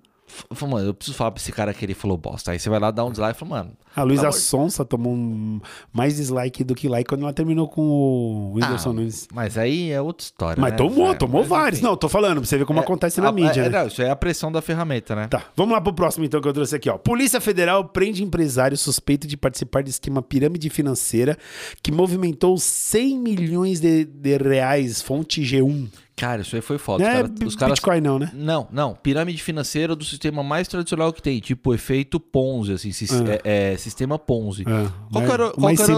falei, 0.54 0.74
mano, 0.74 0.86
eu 0.88 0.94
preciso 0.94 1.16
falar 1.16 1.30
pra 1.30 1.40
esse 1.40 1.52
cara 1.52 1.72
que 1.74 1.84
ele 1.84 1.94
falou 1.94 2.16
bosta. 2.16 2.52
Aí 2.52 2.58
você 2.58 2.68
vai 2.70 2.78
lá 2.78 2.90
dar 2.90 3.04
um 3.04 3.10
dislike 3.10 3.36
e 3.36 3.38
fala, 3.38 3.50
mano. 3.50 3.72
A 3.96 4.02
Luísa 4.04 4.28
amor- 4.28 4.32
Sonsa 4.34 4.84
tomou 4.84 5.12
um- 5.12 5.60
mais 5.92 6.16
dislike 6.16 6.62
do 6.62 6.74
que 6.76 6.88
like 6.88 7.08
quando 7.08 7.22
ela 7.22 7.32
terminou 7.32 7.66
com 7.68 7.82
o 7.82 8.52
Whindersson 8.54 8.90
Ah, 8.90 8.92
Nunes. 8.92 9.26
Mas 9.34 9.58
aí 9.58 9.90
é 9.90 10.00
outra 10.00 10.24
história. 10.24 10.60
Mas 10.60 10.70
né? 10.72 10.76
tomou, 10.78 11.10
É, 11.10 11.14
tomou 11.14 11.40
mas, 11.40 11.48
vários. 11.48 11.78
enfim. 11.80 11.88
Não, 11.88 11.96
tô 11.96 12.08
falando, 12.08 12.38
pra 12.38 12.46
você 12.46 12.56
ver 12.56 12.64
como 12.66 12.78
É, 12.78 12.82
acontece 12.82 13.20
na 13.20 13.28
a- 13.28 13.32
mídia, 13.32 13.62
é, 13.62 13.68
né? 13.68 13.80
não, 13.80 13.86
isso 13.88 14.00
aí 14.00 14.06
é 14.08 14.10
a 14.10 14.16
pressão 14.16 14.52
da 14.52 14.62
ferramenta, 14.62 15.16
né? 15.16 15.26
Tá, 15.28 15.44
vamos 15.56 15.72
lá 15.74 15.80
pro 15.80 15.92
próximo 15.92 16.24
então 16.24 16.40
que 16.40 16.46
eu 16.46 16.52
trouxe 16.52 16.76
aqui, 16.76 16.88
ó. 16.88 16.96
Polícia 16.98 17.40
Federal 17.40 17.84
prende 17.84 18.22
empresário 18.22 18.76
suspeito 18.76 19.26
de 19.26 19.36
participar 19.36 19.82
de 19.82 19.90
esquema 19.90 20.22
pirâmide 20.22 20.70
financeira 20.70 21.36
que 21.82 21.90
movimentou 21.90 22.56
100 22.58 23.18
milhões 23.18 23.80
de, 23.80 24.04
de 24.04 24.36
reais, 24.36 25.02
fonte 25.02 25.42
G1. 25.42 25.88
Cara, 26.20 26.42
isso 26.42 26.54
aí 26.54 26.60
foi 26.60 26.76
foda. 26.76 27.02
Não 27.02 27.10
Os 27.10 27.16
é 27.16 27.22
cara- 27.22 27.48
os 27.48 27.56
caras 27.56 27.74
Bitcoin 27.78 28.00
não, 28.02 28.18
né? 28.18 28.30
Não, 28.34 28.68
não. 28.70 28.94
Pirâmide 28.94 29.42
financeira 29.42 29.96
do 29.96 30.04
sistema 30.04 30.42
mais 30.42 30.68
tradicional 30.68 31.12
que 31.14 31.22
tem, 31.22 31.40
tipo 31.40 31.72
efeito 31.72 32.20
Ponzi, 32.20 32.72
assim, 32.74 32.92
sis- 32.92 33.10
é, 33.44 33.72
é, 33.72 33.76
sistema 33.78 34.18
Ponzi. 34.18 34.62
É, 34.62 34.64
Qual 35.10 35.24
era, 35.24 35.50
qual 35.50 35.52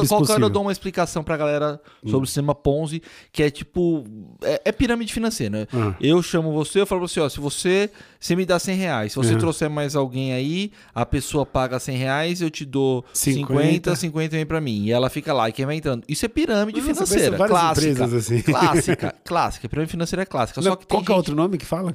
qual. 0.09 0.39
Hum. 0.39 0.43
eu 0.47 0.51
dou 0.51 0.63
uma 0.63 0.71
explicação 0.73 1.25
pra 1.25 1.37
galera 1.37 1.81
sobre 2.07 2.23
o 2.25 2.27
sistema 2.27 2.55
Ponzi, 2.55 3.03
que 3.33 3.43
é 3.43 3.51
tipo. 3.51 4.05
É, 4.43 4.63
é 4.67 4.73
pirâmide 4.73 5.13
financeira, 5.13 5.59
né? 5.59 5.67
Ah. 5.75 5.95
Eu 6.01 6.23
chamo 6.23 6.53
você, 6.53 6.81
eu 6.81 6.87
falo 6.87 7.01
pra 7.01 7.09
você, 7.09 7.19
ó, 7.21 7.29
se 7.29 7.41
você. 7.41 7.91
Você 8.23 8.37
me 8.37 8.47
dá 8.47 8.57
100 8.59 8.77
reais. 8.77 9.13
Se 9.13 9.17
você 9.19 9.33
Uhum. 9.33 9.39
trouxer 9.41 9.69
mais 9.69 9.97
alguém 9.97 10.33
aí, 10.33 10.71
a 10.95 11.05
pessoa 11.05 11.45
paga 11.45 11.81
100 11.81 11.97
reais, 11.97 12.41
eu 12.41 12.49
te 12.49 12.65
dou 12.65 13.05
50. 13.13 13.53
50, 13.93 13.97
50 13.97 14.37
vem 14.37 14.47
pra 14.47 14.61
mim. 14.61 14.85
E 14.85 14.93
ela 14.93 15.11
fica 15.11 15.33
lá, 15.33 15.49
e 15.49 15.53
quem 15.53 15.67
vai 15.67 15.75
entrando. 15.75 16.05
Isso 16.09 16.25
é 16.25 16.29
pirâmide 16.29 16.81
Nossa, 16.81 16.95
financeira. 17.05 17.37
Clássica. 17.37 17.91
empresas 17.91 18.15
assim. 18.15 18.41
Clássica, 18.43 19.15
clássica. 19.25 19.69
Pirâmide 19.69 19.91
financeira 19.91 20.23
é 20.23 20.27
clássica. 20.27 20.61
Não, 20.61 20.71
Só 20.71 20.77
que 20.77 20.87
qual 20.87 21.03
que 21.03 21.11
é 21.11 21.15
gente- 21.15 21.17
outro 21.19 21.35
nome 21.35 21.59
que 21.59 21.67
fala? 21.67 21.93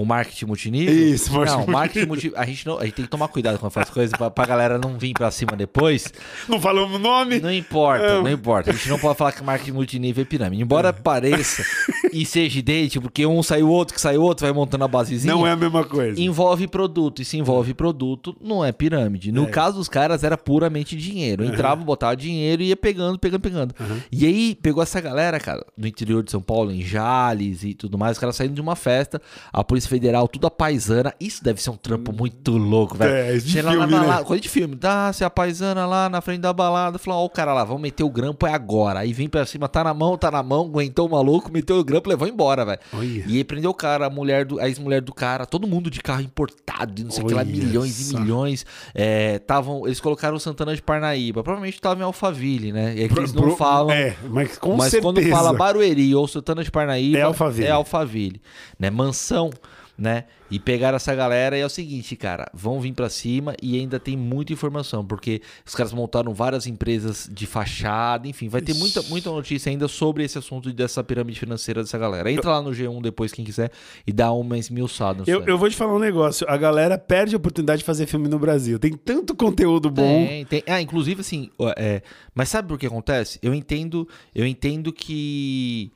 O 0.00 0.04
marketing 0.04 0.46
multinível? 0.46 0.94
Isso, 0.94 1.32
marketing 1.32 1.58
Não, 1.58 1.66
marketing 1.66 2.06
multinível. 2.06 2.38
A 2.40 2.46
gente, 2.46 2.66
não, 2.66 2.78
a 2.78 2.84
gente 2.84 2.94
tem 2.94 3.04
que 3.04 3.10
tomar 3.10 3.28
cuidado 3.28 3.58
quando 3.58 3.72
faz 3.72 3.90
coisas 3.90 4.16
pra, 4.16 4.30
pra 4.30 4.46
galera 4.46 4.78
não 4.78 4.98
vir 4.98 5.12
pra 5.14 5.30
cima 5.30 5.52
depois. 5.56 6.12
Não 6.48 6.60
falamos 6.60 6.96
o 6.96 6.98
nome? 6.98 7.40
Não 7.40 7.52
importa, 7.52 8.04
É. 8.04 8.20
não 8.22 8.30
importa. 8.30 8.70
A 8.70 8.72
gente 8.74 8.88
não 8.88 8.98
pode 8.98 9.16
falar 9.16 9.32
que 9.32 9.42
marketing 9.42 9.72
multinível 9.72 10.22
é 10.22 10.24
pirâmide. 10.24 10.62
Embora 10.62 10.92
pareça 10.92 11.64
e 12.12 12.24
seja 12.26 12.58
idêntico, 12.58 13.02
porque 13.02 13.24
um 13.26 13.42
sai 13.42 13.62
o 13.62 13.68
outro, 13.68 13.94
que 13.94 14.00
sai 14.00 14.16
o 14.18 14.22
outro, 14.22 14.44
vai 14.46 14.52
montando 14.52 14.84
a 14.84 14.88
basezinha. 14.88 15.32
Não 15.34 15.46
é 15.46 15.52
a 15.52 15.56
mesma 15.56 15.84
coisa. 15.84 16.20
Envolve 16.20 16.66
produto. 16.68 17.22
E 17.22 17.24
se 17.24 17.38
envolve 17.38 17.72
produto, 17.74 18.36
não 18.40 18.64
é 18.64 18.72
pirâmide. 18.72 19.32
No 19.32 19.44
É. 19.44 19.46
caso 19.46 19.76
dos 19.78 19.88
caras, 19.88 20.22
era 20.24 20.36
puramente 20.36 20.96
dinheiro. 20.96 21.44
Entrava, 21.44 21.82
botava 21.82 22.16
dinheiro 22.16 22.62
e 22.62 22.66
ia 22.66 22.76
pegando, 22.76 23.18
pegando, 23.18 23.40
pegando. 23.40 23.74
E 24.12 24.26
aí, 24.26 24.54
pegou 24.60 24.82
essa 24.82 25.00
galera, 25.00 25.40
cara, 25.40 25.64
no 25.76 25.86
interior 25.86 26.22
de 26.22 26.30
São 26.30 26.40
Paulo, 26.42 26.70
em 26.70 26.82
Jales 26.82 27.64
e 27.64 27.74
tudo 27.74 27.96
mais, 27.98 28.12
os 28.12 28.18
caras 28.18 28.36
saindo 28.36 28.54
de 28.54 28.60
uma 28.60 28.76
festa, 28.76 29.20
a 29.52 29.62
Polícia 29.64 29.83
Federal, 29.88 30.28
tudo 30.28 30.46
a 30.46 30.50
paisana. 30.50 31.14
Isso 31.20 31.42
deve 31.42 31.60
ser 31.62 31.70
um 31.70 31.76
trampo 31.76 32.12
muito 32.12 32.52
louco, 32.56 32.96
velho. 32.96 33.12
É, 33.14 33.36
de 33.36 33.50
Chega 33.50 33.68
lá 33.72 33.88
filme, 33.88 34.06
né? 34.06 34.24
coisa 34.24 34.40
de 34.40 34.48
filme. 34.48 34.74
Dá, 34.74 35.12
se 35.12 35.24
a 35.24 35.30
paisana 35.30 35.86
lá 35.86 36.08
na 36.08 36.20
frente 36.20 36.40
da 36.40 36.52
balada, 36.52 36.98
falou, 36.98 37.20
ó, 37.20 37.24
o 37.24 37.30
cara 37.30 37.52
lá, 37.52 37.64
vamos 37.64 37.82
meter 37.82 38.02
o 38.04 38.10
grampo, 38.10 38.46
é 38.46 38.52
agora. 38.52 39.00
Aí 39.00 39.12
vem 39.12 39.28
pra 39.28 39.44
cima, 39.46 39.68
tá 39.68 39.84
na 39.84 39.94
mão, 39.94 40.16
tá 40.16 40.30
na 40.30 40.42
mão, 40.42 40.64
aguentou 40.66 41.06
o 41.06 41.10
maluco, 41.10 41.52
meteu 41.52 41.78
o 41.78 41.84
grampo, 41.84 42.08
levou 42.08 42.26
embora, 42.28 42.64
velho. 42.64 42.80
E 43.26 43.36
aí 43.36 43.44
prendeu 43.44 43.70
o 43.70 43.74
cara, 43.74 44.06
a 44.06 44.10
mulher 44.10 44.44
do, 44.44 44.60
a 44.60 44.68
ex-mulher 44.68 45.00
do 45.00 45.12
cara, 45.12 45.46
todo 45.46 45.66
mundo 45.66 45.90
de 45.90 46.00
carro 46.00 46.20
importado, 46.22 47.00
e 47.00 47.04
não 47.04 47.10
sei 47.10 47.22
o 47.22 47.26
que 47.26 47.34
lá, 47.34 47.44
milhões 47.44 48.10
e 48.10 48.16
milhões. 48.16 48.66
É, 48.94 49.38
tavam, 49.40 49.86
eles 49.86 50.00
colocaram 50.00 50.36
o 50.36 50.40
Santana 50.40 50.74
de 50.74 50.82
Parnaíba. 50.82 51.42
Provavelmente 51.42 51.80
tava 51.80 52.00
em 52.00 52.04
Alphaville, 52.04 52.72
né? 52.72 52.94
E 52.96 53.04
aqui 53.04 53.18
eles 53.18 53.32
não 53.32 53.56
falam. 53.56 53.90
É, 53.90 54.16
mas 54.28 54.58
com 54.58 54.76
mas 54.76 54.90
certeza. 54.90 55.02
quando 55.02 55.22
fala 55.30 55.52
Barueri 55.52 56.14
ou 56.14 56.26
Santana 56.26 56.62
de 56.62 56.70
Parnaíba, 56.70 57.18
É 57.18 57.22
Alphaville. 57.22 57.66
É 57.66 57.70
Alphaville, 57.70 58.40
né? 58.78 58.90
Mansão, 58.90 59.50
né? 59.96 60.24
E 60.50 60.58
pegaram 60.58 60.96
essa 60.96 61.14
galera 61.14 61.56
e 61.56 61.60
é 61.60 61.66
o 61.66 61.68
seguinte, 61.68 62.16
cara, 62.16 62.50
vão 62.52 62.80
vir 62.80 62.92
pra 62.92 63.08
cima 63.08 63.54
e 63.62 63.78
ainda 63.78 63.98
tem 63.98 64.16
muita 64.16 64.52
informação, 64.52 65.04
porque 65.04 65.40
os 65.64 65.74
caras 65.74 65.92
montaram 65.92 66.34
várias 66.34 66.66
empresas 66.66 67.28
de 67.32 67.46
fachada, 67.46 68.28
enfim, 68.28 68.48
vai 68.48 68.60
ter 68.60 68.74
muita, 68.74 69.02
muita 69.02 69.30
notícia 69.30 69.70
ainda 69.70 69.88
sobre 69.88 70.24
esse 70.24 70.36
assunto 70.36 70.72
dessa 70.72 71.02
pirâmide 71.02 71.38
financeira 71.38 71.82
dessa 71.82 71.98
galera. 71.98 72.30
Entra 72.30 72.50
lá 72.50 72.62
no 72.62 72.70
G1 72.70 73.02
depois, 73.02 73.32
quem 73.32 73.44
quiser, 73.44 73.70
e 74.06 74.12
dá 74.12 74.32
uma 74.32 74.58
esmiuçada. 74.58 75.24
Eu, 75.26 75.44
eu 75.44 75.56
vou 75.56 75.68
te 75.68 75.76
falar 75.76 75.94
um 75.94 75.98
negócio. 75.98 76.46
A 76.48 76.56
galera 76.56 76.98
perde 76.98 77.34
a 77.34 77.38
oportunidade 77.38 77.80
de 77.80 77.84
fazer 77.84 78.06
filme 78.06 78.28
no 78.28 78.38
Brasil. 78.38 78.78
Tem 78.78 78.92
tanto 78.92 79.34
conteúdo 79.34 79.90
bom. 79.90 80.26
Tem, 80.26 80.44
tem. 80.44 80.62
Ah, 80.66 80.80
inclusive, 80.80 81.20
assim, 81.20 81.50
é, 81.76 82.02
mas 82.34 82.48
sabe 82.48 82.68
por 82.68 82.78
que 82.78 82.86
acontece? 82.86 83.38
Eu 83.42 83.54
entendo, 83.54 84.08
eu 84.34 84.46
entendo 84.46 84.92
que 84.92 85.92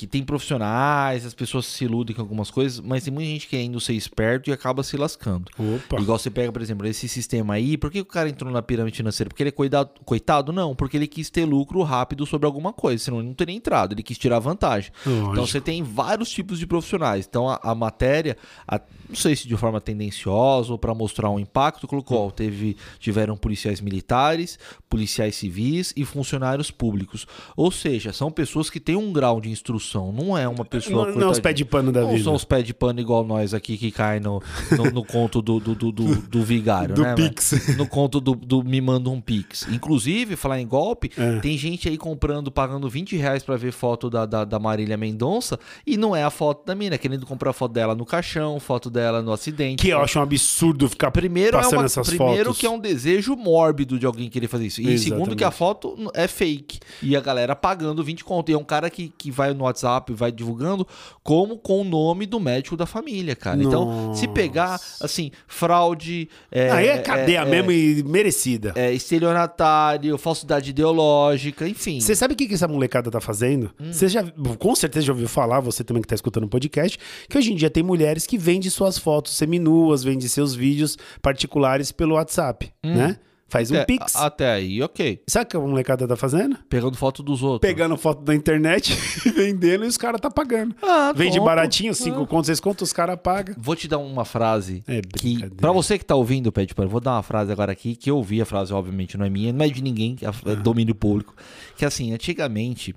que 0.00 0.06
tem 0.06 0.24
profissionais, 0.24 1.26
as 1.26 1.34
pessoas 1.34 1.66
se 1.66 1.84
iludem 1.84 2.16
com 2.16 2.22
algumas 2.22 2.50
coisas, 2.50 2.80
mas 2.80 3.04
tem 3.04 3.12
muita 3.12 3.28
gente 3.28 3.46
querendo 3.46 3.78
ser 3.78 3.92
esperto 3.92 4.48
e 4.48 4.52
acaba 4.52 4.82
se 4.82 4.96
lascando. 4.96 5.50
Opa. 5.58 6.00
Igual 6.00 6.18
você 6.18 6.30
pega, 6.30 6.50
por 6.50 6.62
exemplo, 6.62 6.86
esse 6.86 7.06
sistema 7.06 7.52
aí, 7.54 7.76
por 7.76 7.90
que 7.90 8.00
o 8.00 8.04
cara 8.06 8.28
entrou 8.28 8.50
na 8.50 8.62
pirâmide 8.62 8.96
financeira? 8.96 9.28
Porque 9.28 9.42
ele 9.42 9.50
é 9.50 9.52
coitado, 9.52 9.90
coitado? 10.04 10.52
Não, 10.52 10.74
porque 10.74 10.96
ele 10.96 11.06
quis 11.06 11.28
ter 11.28 11.44
lucro 11.44 11.82
rápido 11.82 12.24
sobre 12.24 12.46
alguma 12.46 12.72
coisa, 12.72 13.04
senão 13.04 13.18
ele 13.18 13.28
não 13.28 13.34
teria 13.34 13.54
entrado, 13.54 13.92
ele 13.92 14.02
quis 14.02 14.16
tirar 14.16 14.38
vantagem. 14.38 14.90
Lógico. 15.04 15.32
Então 15.32 15.46
você 15.46 15.60
tem 15.60 15.82
vários 15.82 16.30
tipos 16.30 16.58
de 16.58 16.66
profissionais. 16.66 17.26
Então 17.28 17.46
a, 17.48 17.60
a 17.62 17.74
matéria, 17.74 18.38
a- 18.66 18.80
não 19.06 19.16
sei 19.16 19.36
se 19.36 19.46
de 19.46 19.56
forma 19.56 19.80
tendenciosa 19.82 20.72
ou 20.72 20.78
para 20.78 20.94
mostrar 20.94 21.28
um 21.28 21.38
impacto, 21.38 21.86
colocou, 21.86 22.30
teve, 22.30 22.76
tiveram 22.98 23.36
policiais 23.36 23.80
militares, 23.80 24.58
policiais 24.88 25.36
civis 25.36 25.92
e 25.94 26.04
funcionários 26.06 26.70
públicos. 26.70 27.26
Ou 27.56 27.70
seja, 27.70 28.12
são 28.12 28.30
pessoas 28.30 28.70
que 28.70 28.80
têm 28.80 28.96
um 28.96 29.12
grau 29.12 29.40
de 29.40 29.50
instrução, 29.50 29.89
não 29.98 30.36
é 30.36 30.46
uma 30.48 30.64
pessoa 30.64 31.06
Não, 31.06 31.14
não 31.14 31.30
os 31.30 31.38
coitadinha. 31.38 31.42
pés 31.42 31.54
de 31.56 31.64
pano 31.64 31.92
da 31.92 32.00
Não 32.02 32.10
vida. 32.12 32.24
são 32.24 32.34
os 32.34 32.44
pés 32.44 32.64
de 32.64 32.72
pano 32.74 33.00
igual 33.00 33.24
nós 33.24 33.52
aqui 33.54 33.76
que 33.76 33.90
cai 33.90 34.20
no, 34.20 34.42
no, 34.76 34.84
no 34.90 35.04
conto 35.04 35.40
do, 35.42 35.58
do, 35.58 35.74
do, 35.74 35.92
do, 35.92 36.14
do 36.16 36.42
vigário, 36.42 36.94
Do 36.96 37.02
né? 37.02 37.14
Pix. 37.14 37.52
velho? 37.52 37.78
No 37.78 37.86
conto 37.86 38.20
do, 38.20 38.34
do 38.34 38.62
me 38.62 38.80
manda 38.80 39.10
um 39.10 39.20
Pix. 39.20 39.66
Inclusive, 39.70 40.36
falar 40.36 40.60
em 40.60 40.66
golpe, 40.66 41.10
É. 41.16 41.40
tem 41.40 41.56
gente 41.58 41.88
aí 41.88 41.96
comprando, 41.98 42.50
pagando 42.50 42.88
20 42.88 43.16
reais 43.16 43.42
pra 43.42 43.56
ver 43.56 43.72
foto 43.72 44.08
da, 44.10 44.24
da, 44.26 44.44
da 44.44 44.58
Marília 44.58 44.96
Mendonça 44.96 45.58
e 45.86 45.96
não 45.96 46.14
é 46.14 46.22
a 46.22 46.30
foto 46.30 46.64
da 46.66 46.74
mina, 46.74 46.96
querendo 46.98 47.26
comprar 47.26 47.52
foto 47.52 47.72
dela 47.72 47.94
no 47.94 48.04
caixão, 48.04 48.58
foto 48.60 48.90
dela 48.90 49.22
no 49.22 49.32
acidente. 49.32 49.82
Que 49.82 49.90
eu 49.90 50.00
acho 50.00 50.18
um 50.18 50.22
absurdo 50.22 50.88
ficar 50.88 51.10
Primeiro, 51.10 51.56
é 51.56 51.60
passando 51.62 51.80
uma, 51.80 51.84
essas 51.86 52.08
primeiro 52.08 52.44
fotos. 52.46 52.58
que 52.58 52.66
é 52.66 52.70
um 52.70 52.78
desejo 52.78 53.34
mórbido 53.36 53.98
de 53.98 54.06
alguém 54.06 54.28
querer 54.28 54.48
fazer 54.48 54.66
isso. 54.66 54.80
E 54.80 54.98
segundo 54.98 55.34
que 55.36 55.44
a 55.44 55.48
Exatamente. 55.48 55.56
foto 55.58 55.96
é 56.14 56.26
fake. 56.28 56.78
E 57.02 57.16
a 57.16 57.20
galera 57.20 57.56
pagando 57.56 58.02
20 58.04 58.24
conto. 58.24 58.50
E 58.50 58.54
é 58.54 58.58
um 58.58 58.64
cara 58.64 58.88
que, 58.90 59.12
que 59.16 59.30
vai 59.30 59.52
no 59.54 59.64
WhatsApp, 59.64 59.79
vai 60.14 60.32
divulgando 60.32 60.86
como 61.22 61.56
com 61.58 61.80
o 61.80 61.84
nome 61.84 62.26
do 62.26 62.40
médico 62.40 62.76
da 62.76 62.86
família, 62.86 63.36
cara. 63.36 63.62
Então, 63.62 64.14
se 64.14 64.28
pegar, 64.28 64.80
assim, 65.00 65.30
fraude... 65.46 66.28
É, 66.50 66.70
Aí 66.70 66.88
é 66.88 66.98
cadeia 66.98 67.40
é, 67.40 67.44
mesmo 67.44 67.70
e 67.70 68.02
merecida. 68.02 68.72
É, 68.76 68.92
estelionatário, 68.92 70.16
falsidade 70.18 70.70
ideológica, 70.70 71.68
enfim. 71.68 72.00
Você 72.00 72.14
sabe 72.14 72.34
o 72.34 72.36
que, 72.36 72.46
que 72.46 72.54
essa 72.54 72.68
molecada 72.68 73.10
tá 73.10 73.20
fazendo? 73.20 73.70
Hum. 73.80 73.92
Você 73.92 74.08
já, 74.08 74.24
com 74.58 74.74
certeza 74.74 75.06
já 75.06 75.12
ouviu 75.12 75.28
falar, 75.28 75.60
você 75.60 75.84
também 75.84 76.02
que 76.02 76.08
tá 76.08 76.14
escutando 76.14 76.44
o 76.44 76.48
podcast, 76.48 76.98
que 77.28 77.38
hoje 77.38 77.52
em 77.52 77.56
dia 77.56 77.70
tem 77.70 77.82
mulheres 77.82 78.26
que 78.26 78.38
vendem 78.38 78.70
suas 78.70 78.98
fotos 78.98 79.36
seminuas, 79.36 80.02
vendem 80.02 80.28
seus 80.28 80.54
vídeos 80.54 80.96
particulares 81.22 81.92
pelo 81.92 82.14
WhatsApp, 82.14 82.72
né? 82.82 83.16
Faz 83.50 83.70
um. 83.70 83.74
Até- 83.74 83.84
pix. 83.84 84.16
a- 84.16 84.26
Até 84.26 84.50
aí, 84.52 84.80
ok. 84.82 85.22
Sabe 85.28 85.44
o 85.44 85.48
que 85.48 85.56
a 85.56 85.60
molecada 85.60 86.06
tá 86.08 86.16
fazendo? 86.16 86.56
Pegando 86.68 86.96
foto 86.96 87.22
dos 87.22 87.42
outros. 87.42 87.68
Pegando 87.68 87.96
foto 87.98 88.22
da 88.22 88.34
internet, 88.34 88.94
vendendo 89.36 89.84
e 89.84 89.88
os 89.88 89.96
caras 89.98 90.20
tá 90.20 90.30
pagando. 90.30 90.74
Ah, 90.82 91.12
Vende 91.14 91.32
pronto. 91.32 91.46
baratinho, 91.46 91.92
5 91.94 92.26
contos, 92.26 92.46
6 92.46 92.60
contos, 92.60 92.88
os 92.88 92.92
caras 92.92 93.18
pagam. 93.22 93.54
Vou 93.58 93.74
te 93.76 93.86
dar 93.88 93.98
uma 93.98 94.24
frase 94.24 94.82
É 94.88 95.00
que, 95.02 95.50
pra 95.50 95.72
você 95.72 95.98
que 95.98 96.04
tá 96.04 96.14
ouvindo 96.14 96.46
o 96.46 96.52
Pé 96.52 96.64
de 96.64 96.74
Pano, 96.74 96.88
vou 96.88 97.00
dar 97.00 97.12
uma 97.16 97.22
frase 97.22 97.50
agora 97.52 97.72
aqui, 97.72 97.96
que 97.96 98.10
eu 98.10 98.16
ouvi 98.16 98.40
a 98.40 98.46
frase, 98.46 98.72
obviamente 98.72 99.18
não 99.18 99.26
é 99.26 99.30
minha, 99.30 99.52
não 99.52 99.64
é 99.64 99.68
de 99.68 99.82
ninguém, 99.82 100.16
é 100.22 100.52
é 100.52 100.56
domínio 100.56 100.94
público, 100.94 101.34
que 101.76 101.84
assim, 101.84 102.12
antigamente, 102.14 102.94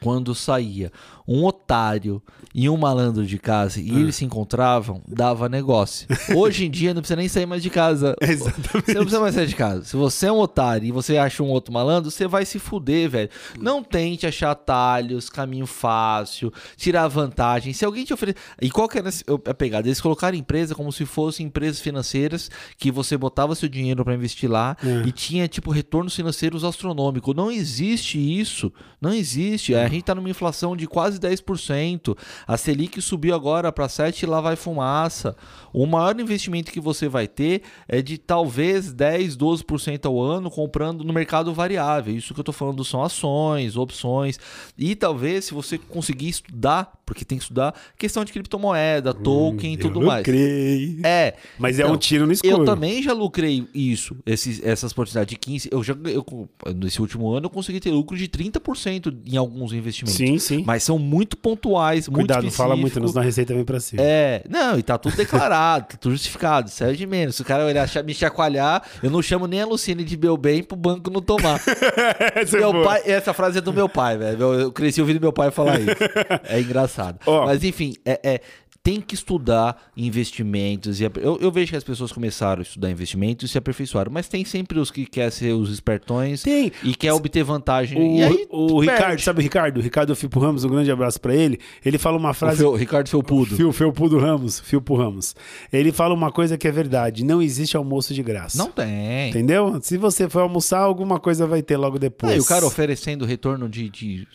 quando 0.00 0.34
saía 0.34 0.90
um 1.26 1.44
otário 1.44 2.22
e 2.54 2.68
um 2.68 2.76
malandro 2.76 3.26
de 3.26 3.38
casa 3.38 3.80
e 3.80 3.88
eles 3.90 4.14
se 4.16 4.24
encontravam, 4.24 5.02
dava 5.08 5.48
negócio. 5.48 6.06
Hoje 6.36 6.66
em 6.66 6.70
dia 6.70 6.92
não 6.94 7.00
precisa 7.00 7.16
nem 7.16 7.28
sair 7.28 7.46
mais 7.46 7.62
de 7.62 7.70
casa. 7.70 8.14
Exatamente. 8.20 8.86
Você 8.86 8.94
não 8.94 9.00
precisa 9.02 9.20
mais 9.20 9.34
sair 9.34 9.46
de 9.46 9.56
casa. 9.56 9.84
Se 9.84 9.96
você 9.96 10.26
é 10.26 10.32
um 10.32 10.38
otário 10.38 10.86
e 10.86 10.92
você 10.92 11.16
acha 11.16 11.42
um 11.42 11.48
outro 11.48 11.72
malandro, 11.72 12.10
você 12.10 12.28
vai 12.28 12.44
se 12.44 12.58
fuder, 12.58 13.08
velho. 13.10 13.30
Não 13.58 13.82
tente 13.82 14.26
achar 14.26 14.50
atalhos, 14.52 15.28
caminho 15.28 15.66
fácil, 15.66 16.52
tirar 16.76 17.08
vantagem. 17.08 17.72
Se 17.72 17.84
alguém 17.84 18.04
te 18.04 18.12
oferecer. 18.14 18.38
E 18.60 18.70
qual 18.70 18.88
que 18.88 18.98
era 18.98 19.10
a 19.48 19.54
pegada? 19.54 19.88
Eles 19.88 20.00
colocaram 20.00 20.36
empresa 20.36 20.74
como 20.74 20.92
se 20.92 21.04
fossem 21.06 21.46
empresas 21.46 21.80
financeiras 21.80 22.50
que 22.78 22.90
você 22.90 23.16
botava 23.16 23.54
seu 23.54 23.68
dinheiro 23.68 24.04
para 24.04 24.14
investir 24.14 24.50
lá 24.50 24.76
É. 24.84 25.08
e 25.08 25.10
tinha, 25.12 25.48
tipo, 25.48 25.70
retornos 25.70 26.14
financeiros 26.14 26.64
astronômicos. 26.64 27.34
Não 27.34 27.50
existe 27.50 28.18
isso. 28.18 28.72
Não 29.00 29.12
existe. 29.12 29.74
A 29.74 29.88
gente 29.88 30.04
tá 30.04 30.14
numa 30.14 30.30
inflação 30.30 30.76
de 30.76 30.86
quase 30.86 31.13
10%. 31.18 32.16
A 32.46 32.56
Selic 32.56 33.00
subiu 33.00 33.34
agora 33.34 33.72
para 33.72 33.88
7 33.88 34.22
e 34.22 34.26
lá 34.26 34.40
vai 34.40 34.56
fumaça. 34.56 35.36
O 35.72 35.86
maior 35.86 36.18
investimento 36.20 36.70
que 36.70 36.80
você 36.80 37.08
vai 37.08 37.26
ter 37.26 37.62
é 37.88 38.00
de 38.00 38.16
talvez 38.16 38.92
10, 38.92 39.36
12% 39.36 40.06
ao 40.06 40.20
ano 40.20 40.50
comprando 40.50 41.02
no 41.02 41.12
mercado 41.12 41.52
variável. 41.52 42.16
Isso 42.16 42.32
que 42.32 42.40
eu 42.40 42.44
tô 42.44 42.52
falando 42.52 42.84
são 42.84 43.02
ações, 43.02 43.76
opções. 43.76 44.38
E 44.78 44.94
talvez 44.94 45.46
se 45.46 45.54
você 45.54 45.76
conseguir 45.76 46.28
estudar, 46.28 46.92
porque 47.04 47.24
tem 47.24 47.38
que 47.38 47.44
estudar, 47.44 47.74
questão 47.98 48.24
de 48.24 48.32
criptomoeda, 48.32 49.12
token 49.12 49.74
e 49.74 49.76
tudo 49.76 50.00
eu 50.00 50.06
mais. 50.06 50.18
lucrei. 50.18 51.00
É. 51.02 51.34
Mas 51.58 51.78
é 51.78 51.82
então, 51.82 51.94
um 51.94 51.98
tiro 51.98 52.26
no 52.26 52.32
escuro. 52.32 52.62
Eu 52.62 52.64
também 52.64 53.02
já 53.02 53.12
lucrei 53.12 53.66
isso, 53.74 54.16
esses, 54.24 54.62
essas 54.62 54.92
oportunidades 54.92 55.30
de 55.30 55.38
15. 55.38 55.68
Eu 55.72 55.82
já, 55.82 55.94
eu, 56.04 56.48
nesse 56.76 57.00
último 57.00 57.30
ano, 57.30 57.46
eu 57.46 57.50
consegui 57.50 57.80
ter 57.80 57.90
lucro 57.90 58.16
de 58.16 58.28
30% 58.28 59.14
em 59.26 59.36
alguns 59.36 59.72
investimentos. 59.72 60.16
Sim, 60.16 60.38
sim. 60.38 60.62
Mas 60.66 60.82
são 60.82 60.98
muito 61.04 61.36
pontuais, 61.36 62.08
muito 62.08 62.26
Cuidado, 62.26 62.44
não 62.44 62.50
fala 62.50 62.74
muito, 62.74 62.86
específicos. 62.88 63.10
senão 63.12 63.22
a 63.22 63.24
receita 63.24 63.54
vem 63.54 63.64
pra 63.64 63.78
cima. 63.80 64.02
É, 64.02 64.42
não, 64.48 64.78
e 64.78 64.82
tá 64.82 64.96
tudo 64.98 65.14
declarado, 65.16 65.86
tá 65.92 65.96
tudo 66.00 66.12
justificado, 66.12 66.68
serve 66.70 66.96
de 66.96 67.06
menos. 67.06 67.36
Se 67.36 67.42
o 67.42 67.44
cara 67.44 67.64
olhar, 67.64 67.88
me 68.04 68.14
chacoalhar, 68.14 68.82
eu 69.02 69.10
não 69.10 69.20
chamo 69.22 69.46
nem 69.46 69.60
a 69.62 69.66
Luciene 69.66 70.02
de 70.04 70.16
meu 70.16 70.36
bem 70.36 70.62
pro 70.62 70.76
banco 70.76 71.10
não 71.10 71.20
tomar. 71.20 71.60
Essa 72.34 72.56
é 72.56 72.60
meu 72.60 72.72
boa. 72.72 72.84
pai, 72.84 73.02
essa 73.06 73.32
frase 73.32 73.58
é 73.58 73.60
do 73.60 73.72
meu 73.72 73.88
pai, 73.88 74.16
velho. 74.18 74.54
Eu 74.54 74.72
cresci 74.72 75.00
ouvindo 75.00 75.20
meu 75.20 75.32
pai 75.32 75.50
falar 75.50 75.78
isso. 75.80 75.90
É 76.48 76.60
engraçado. 76.60 77.18
Ó. 77.26 77.46
Mas 77.46 77.62
enfim, 77.64 77.94
é, 78.04 78.20
é- 78.22 78.40
tem 78.84 79.00
que 79.00 79.14
estudar 79.14 79.90
investimentos. 79.96 81.00
E, 81.00 81.04
eu, 81.04 81.38
eu 81.40 81.50
vejo 81.50 81.70
que 81.70 81.76
as 81.76 81.82
pessoas 81.82 82.12
começaram 82.12 82.60
a 82.60 82.62
estudar 82.62 82.90
investimentos 82.90 83.48
e 83.48 83.52
se 83.52 83.56
aperfeiçoaram, 83.56 84.12
mas 84.12 84.28
tem 84.28 84.44
sempre 84.44 84.78
os 84.78 84.90
que 84.90 85.06
querem 85.06 85.30
ser 85.30 85.52
os 85.54 85.70
espertões 85.70 86.42
Tem. 86.42 86.70
e 86.82 86.94
quer 86.94 87.14
obter 87.14 87.42
vantagem. 87.42 87.98
O, 87.98 88.22
aí, 88.22 88.46
o. 88.50 88.80
Ricardo, 88.80 89.18
sabe 89.22 89.40
o 89.40 89.42
Ricardo? 89.42 89.78
O 89.78 89.80
Ricardo 89.82 90.14
Fipo 90.14 90.38
Ramos, 90.38 90.64
um 90.64 90.68
grande 90.68 90.90
abraço 90.90 91.18
pra 91.18 91.34
ele. 91.34 91.58
Ele 91.82 91.96
fala 91.96 92.18
uma 92.18 92.30
O 92.30 92.34
frase. 92.34 92.58
Fel- 92.58 92.74
Ricardo 92.74 93.08
Felpudo. 93.08 93.56
Fio, 93.56 93.72
Felpudo 93.72 94.18
Ramos, 94.18 94.60
Filpo 94.60 94.94
Ramos. 94.94 95.34
Ele 95.72 95.90
fala 95.90 96.12
uma 96.12 96.30
coisa 96.30 96.58
que 96.58 96.68
é 96.68 96.70
verdade: 96.70 97.24
não 97.24 97.40
existe 97.40 97.78
almoço 97.78 98.12
de 98.12 98.22
graça. 98.22 98.58
Não 98.58 98.70
tem. 98.70 99.30
Entendeu? 99.30 99.78
Se 99.80 99.96
você 99.96 100.28
for 100.28 100.40
almoçar, 100.40 100.80
alguma 100.80 101.18
coisa 101.18 101.46
vai 101.46 101.62
ter 101.62 101.78
logo 101.78 101.98
depois. 101.98 102.32
Ah, 102.34 102.36
e 102.36 102.40
o 102.40 102.44
cara 102.44 102.66
oferecendo 102.66 103.24
retorno 103.24 103.66
de, 103.66 103.88
de 103.88 104.28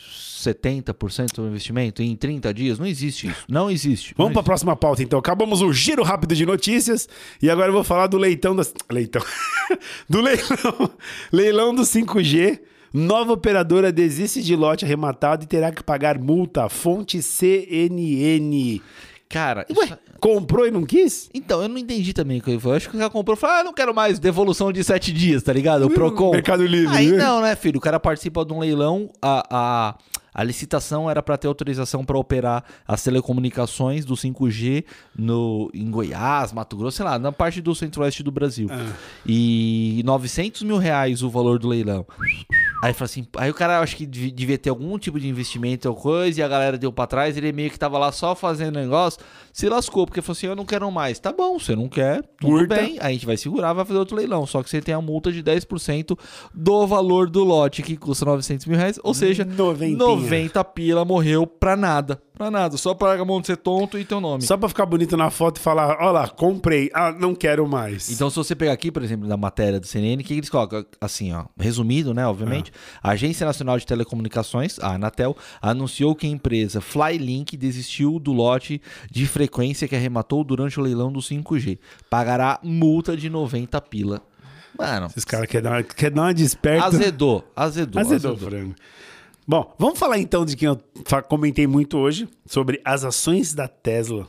70% 0.46 1.36
do 1.36 1.48
investimento 1.48 2.02
em 2.02 2.16
30 2.16 2.54
dias, 2.54 2.80
não 2.80 2.86
existe 2.86 3.28
isso. 3.28 3.44
Não 3.48 3.70
existe. 3.70 4.14
Vamos 4.18 4.34
para 4.34 4.42
a 4.42 4.46
próxima 4.46 4.76
pauta, 4.76 5.04
então. 5.04 5.20
Acabamos 5.20 5.62
o 5.62 5.72
giro 5.74 6.04
rápido 6.04 6.36
de 6.36 6.46
notícias 6.46 7.08
e 7.42 7.50
agora 7.50 7.70
eu 7.70 7.74
vou 7.74 7.84
falar 7.84 8.08
do 8.08 8.18
leitão 8.18 8.56
das. 8.56 8.74
Leitão. 8.92 9.22
do 10.10 10.22
leilão. 10.22 10.92
Leilão 11.32 11.76
do 11.76 11.84
5G. 11.84 12.60
Nova 12.92 13.34
operadora 13.34 13.92
desiste 13.92 14.42
de 14.42 14.56
lote 14.56 14.84
arrematado 14.84 15.44
e 15.44 15.48
terá 15.48 15.72
que 15.72 15.84
pagar 15.84 16.18
multa. 16.18 16.68
Fonte 16.70 17.22
CNN. 17.22 18.82
Cara, 19.30 19.64
Ué, 19.78 19.86
isso- 19.86 19.98
comprou 20.20 20.66
e 20.68 20.72
não 20.72 20.84
quis? 20.84 21.30
então, 21.32 21.62
eu 21.62 21.70
não 21.70 21.78
entendi 21.78 22.14
também 22.14 22.40
o 22.40 22.42
que 22.42 22.50
ele 22.50 22.60
falou. 22.60 22.76
Acho 22.76 22.90
que 22.90 22.96
o 22.96 23.00
cara 23.00 23.12
comprou 23.12 23.38
e 23.38 23.40
falou: 23.40 23.58
ah, 23.58 23.64
não 23.64 23.74
quero 23.74 23.94
mais 23.94 24.18
devolução 24.18 24.72
de 24.72 24.84
7 24.84 25.12
dias, 25.14 25.44
tá 25.44 25.54
ligado? 25.54 25.86
O 25.86 25.90
Procon. 25.92 26.32
Mercado 26.32 26.66
Livre, 26.66 26.98
Aí 26.98 27.12
né? 27.12 27.18
não, 27.18 27.40
né, 27.44 27.56
filho? 27.56 27.78
O 27.78 27.82
cara 27.82 28.00
participa 28.00 28.44
de 28.44 28.52
um 28.54 28.60
leilão, 28.60 29.12
a, 29.22 29.44
a, 29.52 29.96
a 30.34 30.43
licitação 30.43 31.09
era 31.09 31.21
para 31.21 31.38
ter 31.38 31.47
autorização 31.47 32.03
para 32.03 32.17
operar 32.17 32.63
as 32.88 33.03
telecomunicações 33.03 34.05
do 34.05 34.15
5G 34.15 34.86
no, 35.17 35.69
em 35.73 35.89
Goiás, 35.89 36.53
Mato 36.53 36.77
Grosso, 36.77 36.97
sei 36.97 37.05
lá, 37.05 37.19
na 37.19 37.32
parte 37.32 37.61
do 37.61 37.73
centro-oeste 37.75 38.23
do 38.23 38.32
Brasil. 38.32 38.67
Ah. 38.71 38.93
E 39.25 40.01
900 40.05 40.63
mil 40.63 40.77
reais 40.77 41.23
o 41.23 41.30
valor 41.30 41.59
do 41.59 41.67
leilão. 41.67 42.05
Aí 42.82 42.93
fala 42.93 43.05
assim, 43.05 43.25
aí 43.36 43.49
o 43.49 43.53
cara 43.53 43.80
acho 43.82 43.95
que 43.97 44.05
dev- 44.05 44.32
devia 44.32 44.57
ter 44.57 44.69
algum 44.69 44.97
tipo 44.97 45.19
de 45.19 45.27
investimento 45.27 45.89
ou 45.89 45.95
coisa, 45.95 46.39
e 46.39 46.43
a 46.43 46.47
galera 46.47 46.77
deu 46.77 46.93
pra 46.93 47.05
trás, 47.05 47.36
ele 47.36 47.51
meio 47.51 47.69
que 47.69 47.77
tava 47.77 47.97
lá 47.97 48.09
só 48.11 48.34
fazendo 48.36 48.80
negócio, 48.80 49.19
se 49.51 49.67
lascou, 49.67 50.05
porque 50.05 50.21
falou 50.21 50.32
assim: 50.38 50.47
eu 50.47 50.55
não 50.55 50.63
quero 50.65 50.89
mais. 50.89 51.19
Tá 51.19 51.34
bom, 51.34 51.59
você 51.59 51.75
não 51.75 51.89
quer, 51.89 52.21
tudo 52.39 52.51
Curta. 52.51 52.75
bem, 52.75 52.97
a 53.01 53.11
gente 53.11 53.25
vai 53.25 53.36
segurar, 53.36 53.73
vai 53.73 53.84
fazer 53.84 53.99
outro 53.99 54.15
leilão. 54.15 54.45
Só 54.45 54.63
que 54.63 54.69
você 54.69 54.82
tem 54.82 54.95
a 54.95 55.01
multa 55.01 55.30
de 55.30 55.43
10% 55.43 56.17
do 56.53 56.88
valor 56.88 57.30
do 57.30 57.43
lote, 57.43 57.84
que 57.84 57.97
custa 57.97 58.23
900 58.23 58.65
mil 58.65 58.77
reais, 58.77 58.97
ou 59.03 59.13
seja, 59.13 59.43
Noventinha. 59.43 59.97
90 60.07 60.63
pila 60.63 61.03
morreu 61.03 61.45
pra 61.45 61.75
nada. 61.75 62.21
Pra 62.40 62.50
nada, 62.50 62.78
só 62.78 62.94
para 62.94 63.22
a 63.22 63.26
mão 63.26 63.42
de 63.42 63.48
ser 63.48 63.58
tonto 63.58 64.00
e 64.00 64.06
teu 64.06 64.22
nome. 64.22 64.42
Só 64.44 64.56
pra 64.56 64.70
ficar 64.70 64.86
bonito 64.86 65.18
na 65.18 65.30
foto 65.30 65.58
e 65.58 65.60
falar: 65.60 65.98
olha 66.00 66.12
lá, 66.12 66.28
comprei. 66.30 66.90
Ah, 66.94 67.12
não 67.12 67.36
quero 67.36 67.68
mais. 67.68 68.10
Então, 68.10 68.30
se 68.30 68.38
você 68.38 68.56
pegar 68.56 68.72
aqui, 68.72 68.90
por 68.90 69.04
exemplo, 69.04 69.28
na 69.28 69.36
matéria 69.36 69.78
do 69.78 69.86
CNN, 69.86 70.24
o 70.24 70.26
que 70.26 70.36
eles 70.36 70.50
colocam? 70.50 70.86
Assim, 71.02 71.34
ó, 71.34 71.44
resumido, 71.60 72.14
né, 72.14 72.26
obviamente, 72.26 72.72
a 73.04 73.10
Agência 73.12 73.46
Nacional 73.46 73.78
de 73.78 73.86
Telecomunicações, 73.86 74.80
a 74.80 74.94
Anatel, 74.94 75.36
anunciou 75.62 76.16
que 76.16 76.28
a 76.28 76.30
empresa 76.30 76.80
Flylink 76.80 77.58
desistiu 77.58 78.18
do 78.20 78.32
lote 78.32 78.82
de 79.12 79.26
frequência 79.28 79.86
que 79.86 79.96
arrematou 79.98 80.42
durante 80.42 80.80
o 80.80 80.82
leilão 80.84 81.12
do 81.12 81.20
5G. 81.20 81.78
Pagará 82.10 82.58
multa 82.64 83.18
de 83.18 83.30
90 83.30 83.82
pila. 83.82 84.22
Mano, 84.78 85.08
Esses 85.08 85.26
caras 85.26 85.46
querem 85.50 85.64
dar, 85.70 85.72
uma- 85.76 85.84
quer 85.84 86.10
dar 86.10 86.22
uma 86.22 86.34
desperta. 86.34 86.86
azedou, 86.86 87.44
azedou, 87.54 88.00
Azedou, 88.02 88.32
azedou. 88.32 88.50
frango. 88.50 88.76
Bom, 89.50 89.74
vamos 89.80 89.97
falar 89.97 90.20
então 90.20 90.45
de 90.45 90.56
quem 90.56 90.68
eu 90.68 90.80
comentei 91.28 91.66
muito 91.66 91.97
hoje, 91.97 92.30
sobre 92.45 92.80
as 92.86 93.04
ações 93.04 93.52
da 93.52 93.68
Tesla. 93.68 94.28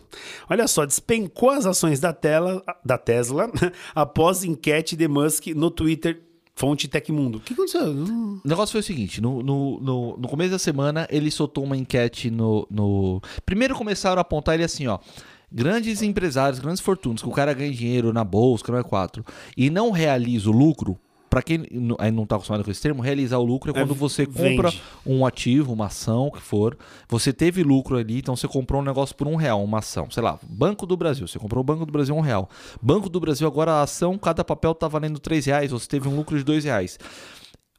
Olha 0.49 0.67
só, 0.67 0.87
despencou 0.87 1.51
as 1.51 1.67
ações 1.67 2.01
da, 2.01 2.11
tela, 2.11 2.65
da 2.83 2.97
Tesla 2.97 3.51
após 3.95 4.45
enquete 4.45 4.97
de 4.97 5.07
Musk 5.07 5.49
no 5.49 5.71
Twitter, 5.71 6.23
fonte 6.57 6.89
Tecmundo. 6.89 7.37
O 7.37 7.41
que 7.43 7.53
aconteceu? 7.53 7.83
O 7.83 8.41
negócio 8.43 8.73
foi 8.73 8.81
o 8.81 8.83
seguinte: 8.83 9.21
no, 9.21 9.43
no, 9.43 9.79
no, 9.79 10.17
no 10.17 10.27
começo 10.27 10.53
da 10.53 10.59
semana, 10.59 11.07
ele 11.11 11.31
soltou 11.31 11.65
uma 11.65 11.77
enquete 11.77 12.31
no, 12.31 12.67
no. 12.71 13.21
Primeiro 13.45 13.75
começaram 13.75 14.17
a 14.17 14.23
apontar 14.23 14.55
ele 14.55 14.65
assim, 14.65 14.87
ó. 14.87 14.99
Grandes 15.53 16.01
empresários, 16.01 16.61
grandes 16.61 16.81
fortunas, 16.81 17.21
que 17.21 17.29
o 17.29 17.33
cara 17.33 17.53
ganha 17.53 17.71
dinheiro 17.71 18.11
na 18.11 18.25
bolsa, 18.25 18.65
não 18.69 18.79
é 18.79 18.83
quatro, 18.83 19.23
e 19.55 19.69
não 19.69 19.91
realiza 19.91 20.49
o 20.49 20.53
lucro. 20.53 20.99
Pra 21.31 21.43
quem 21.43 21.65
aí 22.01 22.11
não 22.11 22.27
tá 22.27 22.35
acostumado 22.35 22.65
com 22.65 22.71
esse 22.73 22.83
termo, 22.83 23.01
realizar 23.01 23.39
o 23.39 23.45
lucro 23.45 23.71
é 23.71 23.73
quando 23.73 23.95
você 23.95 24.27
compra 24.27 24.69
vende. 24.71 24.83
um 25.07 25.25
ativo, 25.25 25.73
uma 25.73 25.87
ação, 25.87 26.27
o 26.27 26.33
que 26.33 26.41
for. 26.43 26.77
Você 27.09 27.33
teve 27.33 27.63
lucro 27.63 27.97
ali, 27.97 28.19
então 28.19 28.35
você 28.35 28.49
comprou 28.49 28.83
um 28.83 28.85
negócio 28.85 29.15
por 29.15 29.29
um 29.29 29.37
real, 29.37 29.63
uma 29.63 29.79
ação. 29.79 30.11
Sei 30.11 30.21
lá, 30.23 30.41
Banco 30.43 30.85
do 30.87 30.97
Brasil. 30.97 31.29
Você 31.29 31.39
comprou 31.39 31.61
o 31.61 31.65
Banco 31.65 31.87
do 31.87 31.93
Brasil 31.93 32.17
um 32.17 32.21
real. 32.21 32.51
Banco 32.83 33.09
do 33.09 33.21
Brasil, 33.21 33.47
agora 33.47 33.75
a 33.75 33.83
ação, 33.83 34.19
cada 34.19 34.43
papel 34.45 34.75
tá 34.75 34.89
valendo 34.89 35.21
três 35.21 35.47
reais, 35.47 35.71
você 35.71 35.87
teve 35.87 36.09
um 36.09 36.17
lucro 36.17 36.37
de 36.37 36.43
dois 36.43 36.65
reais. 36.65 36.99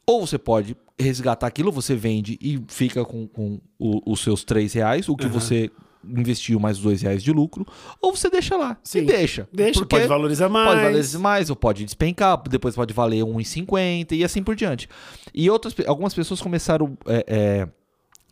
Ou 0.08 0.26
você 0.26 0.38
pode 0.38 0.76
resgatar 0.97 1.45
aquilo, 1.47 1.72
você 1.72 1.93
vende 1.93 2.38
e 2.41 2.60
fica 2.70 3.04
com, 3.06 3.28
com 3.28 3.60
o- 3.78 4.12
os 4.12 4.22
seus 4.22 4.43
três 4.45 4.72
reais, 4.74 5.10
o 5.10 5.16
que 5.16 5.28
você 5.28 5.70
investiu 6.04 6.60
mais 6.60 6.78
dois 6.78 7.02
reais 7.02 7.24
de 7.24 7.32
lucro, 7.32 7.66
ou 8.02 8.16
você 8.16 8.30
deixa 8.30 8.56
lá. 8.58 8.78
Sim. 8.84 8.99
E 8.99 9.06
deixa. 9.06 9.47
Deixa, 9.52 9.80
Porque 9.80 9.95
pode 9.95 10.08
valorizar 10.08 10.49
mais. 10.49 10.70
Pode 10.70 10.82
valorizar 10.82 11.20
mais, 11.20 11.49
ou 11.49 11.56
pode 11.56 11.86
despencar, 11.86 12.41
depois 12.49 12.76
pode 12.76 12.93
valer 12.93 13.24
1,50 13.24 14.12
e 14.14 14.24
assim 14.24 14.43
por 14.43 14.56
diante. 14.56 14.89
E 15.34 15.49
outras, 15.49 15.76
algumas 15.88 16.14
pessoas 16.14 16.41
começaram 16.41 16.97
é, 17.06 17.26
é, 17.28 17.68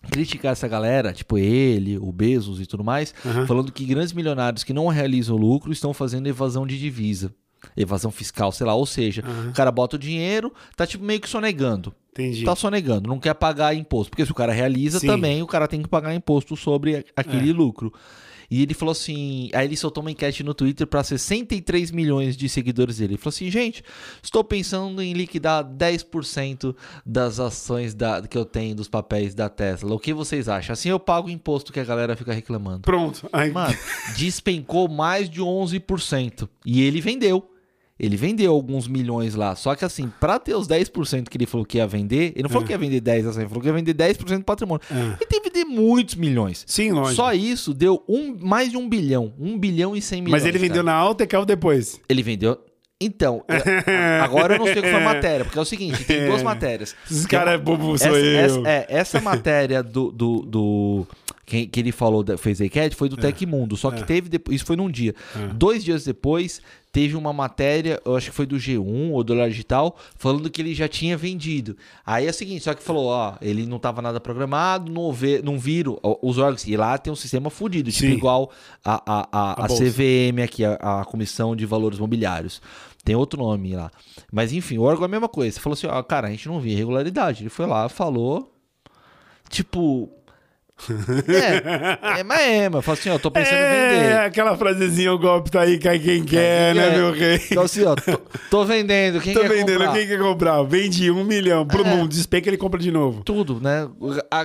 criticar 0.10 0.52
essa 0.54 0.68
galera, 0.68 1.14
tipo 1.14 1.38
ele, 1.38 1.98
o 1.98 2.12
Bezos 2.12 2.62
e 2.62 2.66
tudo 2.66 2.84
mais, 2.84 3.14
Aham. 3.26 3.46
falando 3.46 3.72
que 3.72 3.86
grandes 3.86 4.14
milionários 4.14 4.64
que 4.64 4.74
não 4.74 4.88
realizam 4.88 5.36
lucro 5.36 5.72
estão 5.72 5.94
fazendo 5.94 6.28
evasão 6.28 6.66
de 6.66 6.78
divisa. 6.80 7.34
Evasão 7.76 8.12
fiscal, 8.12 8.52
sei 8.52 8.66
lá, 8.66 8.74
ou 8.74 8.86
seja, 8.86 9.24
o 9.50 9.54
cara 9.54 9.72
bota 9.72 9.96
o 9.96 10.00
dinheiro, 10.00 10.54
tá 10.76 10.86
tipo 10.86 11.04
meio 11.04 11.20
que 11.20 11.30
sonegando. 11.30 11.94
Entendi. 12.12 12.44
Tá 12.44 12.56
sonegando, 12.56 13.08
não 13.08 13.20
quer 13.20 13.34
pagar 13.34 13.74
imposto. 13.76 14.10
Porque 14.10 14.26
se 14.26 14.32
o 14.32 14.36
cara 14.36 14.52
realiza 14.52 15.00
Sim. 15.00 15.08
também, 15.08 15.42
o 15.42 15.48
cara 15.48 15.68
tem 15.68 15.82
que 15.82 15.88
pagar 15.88 16.14
imposto 16.14 16.56
sobre 16.58 17.06
aquele 17.16 17.54
lucro. 17.54 17.94
E 18.50 18.62
ele 18.62 18.74
falou 18.74 18.92
assim. 18.92 19.50
Aí 19.54 19.68
ele 19.68 19.78
soltou 19.78 20.02
uma 20.02 20.12
enquete 20.12 20.44
no 20.44 20.54
Twitter 20.54 20.88
para 20.88 21.04
63 21.04 21.92
milhões 21.92 22.36
de 22.36 22.50
seguidores 22.50 22.98
dele. 22.98 23.14
Ele 23.14 23.18
falou 23.18 23.30
assim: 23.30 23.50
gente, 23.52 23.84
estou 24.22 24.44
pensando 24.44 25.02
em 25.02 25.14
liquidar 25.14 25.64
10% 25.64 26.76
das 27.06 27.40
ações 27.40 27.94
da, 27.94 28.22
que 28.22 28.38
eu 28.38 28.46
tenho 28.46 28.76
dos 28.76 28.88
papéis 28.88 29.36
da 29.36 29.50
Tesla. 29.50 29.94
O 29.94 30.00
que 30.00 30.14
vocês 30.14 30.50
acham? 30.50 30.74
Assim 30.74 30.90
eu 30.90 31.00
pago 31.00 31.28
o 31.28 31.32
imposto 31.32 31.72
que 31.72 31.80
a 31.80 31.84
galera 31.84 32.16
fica 32.16 32.34
reclamando. 32.34 32.82
Pronto. 32.82 33.30
Aí, 33.32 33.52
Mano, 33.52 33.76
despencou 34.18 34.88
mais 34.88 35.30
de 35.30 35.42
11%. 35.42 36.50
E 36.66 36.82
ele 36.82 37.02
vendeu. 37.02 37.50
Ele 38.00 38.16
vendeu 38.16 38.54
alguns 38.54 38.88
milhões 38.88 39.36
lá. 39.36 39.56
Só 39.56 39.76
que 39.76 39.84
assim, 39.84 40.12
pra 40.20 40.40
ter 40.40 40.56
os 40.56 40.68
10% 40.68 41.28
que 41.28 41.36
ele 41.38 41.46
falou 41.46 41.66
que 41.66 41.78
ia 41.78 41.86
vender, 41.86 42.32
ele 42.34 42.44
não 42.44 42.50
falou 42.50 42.66
que 42.66 42.72
ia 42.72 42.78
vender 42.78 43.02
10 43.02 43.26
ações, 43.28 43.42
ele 43.42 43.50
falou 43.50 43.62
que 43.62 43.68
ia 43.68 43.74
vender 43.74 43.94
10% 43.94 44.38
do 44.38 44.44
patrimônio. 44.46 44.82
É. 44.90 44.96
Ele 44.96 45.26
tem 45.28 45.42
que 45.42 45.50
vender 45.50 45.66
muitos 45.66 46.16
milhões. 46.16 46.64
Sim, 46.66 46.92
lógico. 46.92 47.16
Só 47.16 47.34
isso 47.34 47.74
deu 47.74 48.02
um, 48.08 48.38
mais 48.40 48.72
de 48.72 48.78
um 48.78 48.88
bilhão. 48.88 49.34
Um 49.38 49.58
bilhão 49.60 49.96
e 49.96 50.02
100 50.02 50.22
milhões. 50.22 50.42
Mas 50.42 50.48
ele 50.48 50.58
vendeu 50.58 50.84
cara. 50.84 50.84
na 50.86 50.94
alta 50.94 51.24
e 51.26 51.28
caiu 51.28 51.46
depois. 51.46 52.00
Ele 52.08 52.24
vendeu. 52.24 52.58
Então, 53.02 53.44
é, 53.48 54.20
agora 54.22 54.56
eu 54.56 54.60
não 54.60 54.66
sei 54.66 54.80
o 54.80 54.82
que 54.82 54.90
foi 54.90 55.00
a 55.02 55.04
matéria, 55.04 55.46
porque 55.46 55.58
é 55.58 55.62
o 55.62 55.66
seguinte: 55.66 56.04
tem 56.04 56.26
duas 56.26 56.44
matérias. 56.44 56.94
Uma- 57.10 57.28
caras 57.30 57.54
é 57.54 57.58
bobo, 57.58 57.98
sou 57.98 58.08
essa, 58.08 58.18
eu. 58.18 58.40
essa- 58.40 58.70
é, 58.70 58.86
essa 58.90 59.22
matéria 59.22 59.82
do. 59.82 60.12
do, 60.12 60.42
do- 60.42 61.08
que, 61.46 61.66
que 61.66 61.80
ele 61.80 61.92
falou, 61.92 62.24
fez 62.38 62.62
a 62.62 62.66
enquete, 62.66 62.96
foi 62.96 63.10
do 63.10 63.18
Tecmundo. 63.18 63.76
Só 63.76 63.90
que 63.90 64.02
é. 64.02 64.06
teve. 64.06 64.30
Isso 64.52 64.66
foi 64.66 64.76
num 64.76 64.90
dia. 64.90 65.16
Dois 65.56 65.84
dias 65.84 66.04
depois, 66.04 66.62
teve 66.92 67.16
uma 67.16 67.32
matéria, 67.32 68.02
eu 68.06 68.16
acho 68.16 68.30
que 68.30 68.36
foi 68.36 68.46
do 68.46 68.58
G1 68.58 69.12
ou 69.12 69.24
do 69.24 69.34
Olhar 69.34 69.50
Digital, 69.50 69.96
falando 70.16 70.50
que 70.50 70.62
ele 70.62 70.74
já 70.74 70.88
tinha 70.88 71.16
vendido. 71.16 71.78
Aí 72.06 72.26
é 72.26 72.30
o 72.30 72.34
seguinte, 72.34 72.64
só 72.64 72.74
que 72.74 72.82
falou, 72.82 73.08
ó, 73.08 73.36
ele 73.42 73.66
não 73.66 73.80
tava 73.80 74.02
nada 74.02 74.20
programado, 74.20 74.92
não, 74.92 75.04
houve, 75.04 75.42
não 75.42 75.60
viram 75.60 76.00
os 76.22 76.38
órgãos. 76.38 76.68
E 76.68 76.76
lá 76.76 76.98
tem 76.98 77.12
um 77.12 77.16
sistema 77.16 77.50
fudido, 77.50 77.92
tipo 77.92 78.12
igual 78.12 78.52
a, 78.84 79.02
a, 79.06 79.28
a, 79.32 79.64
A 79.64 79.66
a. 79.66 79.68
CVM 79.68 80.44
aqui, 80.44 80.66
a, 80.66 81.02
a 81.02 81.06
Comissão 81.06 81.56
de 81.56 81.66
Valores 81.66 82.00
Mobiliários. 82.00 82.62
Tem 83.04 83.16
outro 83.16 83.42
nome 83.42 83.76
lá. 83.76 83.92
Mas 84.32 84.52
enfim, 84.52 84.78
o 84.78 84.84
órgão 84.84 85.04
é 85.04 85.06
a 85.06 85.10
mesma 85.10 85.30
coisa. 85.30 85.56
Você 85.56 85.60
falou 85.60 85.74
assim, 85.74 85.88
ó, 85.88 86.02
cara, 86.04 86.28
a 86.28 86.32
gente 86.32 86.48
não 86.48 86.60
via 86.60 86.74
irregularidade. 86.74 87.44
Ele 87.44 87.50
foi 87.50 87.66
lá, 87.66 87.88
falou. 87.88 88.54
Tipo. 89.50 90.10
É, 91.28 92.20
é, 92.20 92.24
mas 92.24 92.40
é, 92.42 92.70
mas 92.70 92.86
falou 92.86 92.98
assim, 93.00 93.10
ó, 93.10 93.18
tô 93.20 93.30
pensando 93.30 93.54
em 93.56 93.60
É, 93.60 93.90
vender. 93.90 94.18
aquela 94.20 94.58
frasezinha, 94.58 95.14
o 95.14 95.20
golpe 95.20 95.52
tá 95.52 95.62
aí, 95.62 95.78
cai 95.78 96.00
quem 96.00 96.24
quer, 96.24 96.74
né, 96.76 96.88
É. 96.88 96.98
meu 96.98 97.12
rei? 97.12 97.42
Então 97.52 97.64
assim, 97.64 97.84
ó, 97.84 97.96
tô, 97.96 98.18
tô 98.50 98.66
vendendo, 98.66 99.20
quem 99.20 99.34
Tô 99.34 99.42
quer 99.42 99.50
vendendo, 99.50 99.80
comprar? 99.80 99.94
quem 99.94 100.08
quer 100.08 100.20
comprar? 100.20 100.64
Vende 100.64 101.12
um 101.12 101.24
milhão 101.24 101.66
pro 101.66 101.86
É. 101.86 101.96
mundo, 101.96 102.10
despenca 102.10 102.50
ele 102.50 102.58
compra 102.58 102.80
de 102.80 102.92
novo. 102.92 103.24
Tudo, 103.24 103.60
né? 103.62 103.88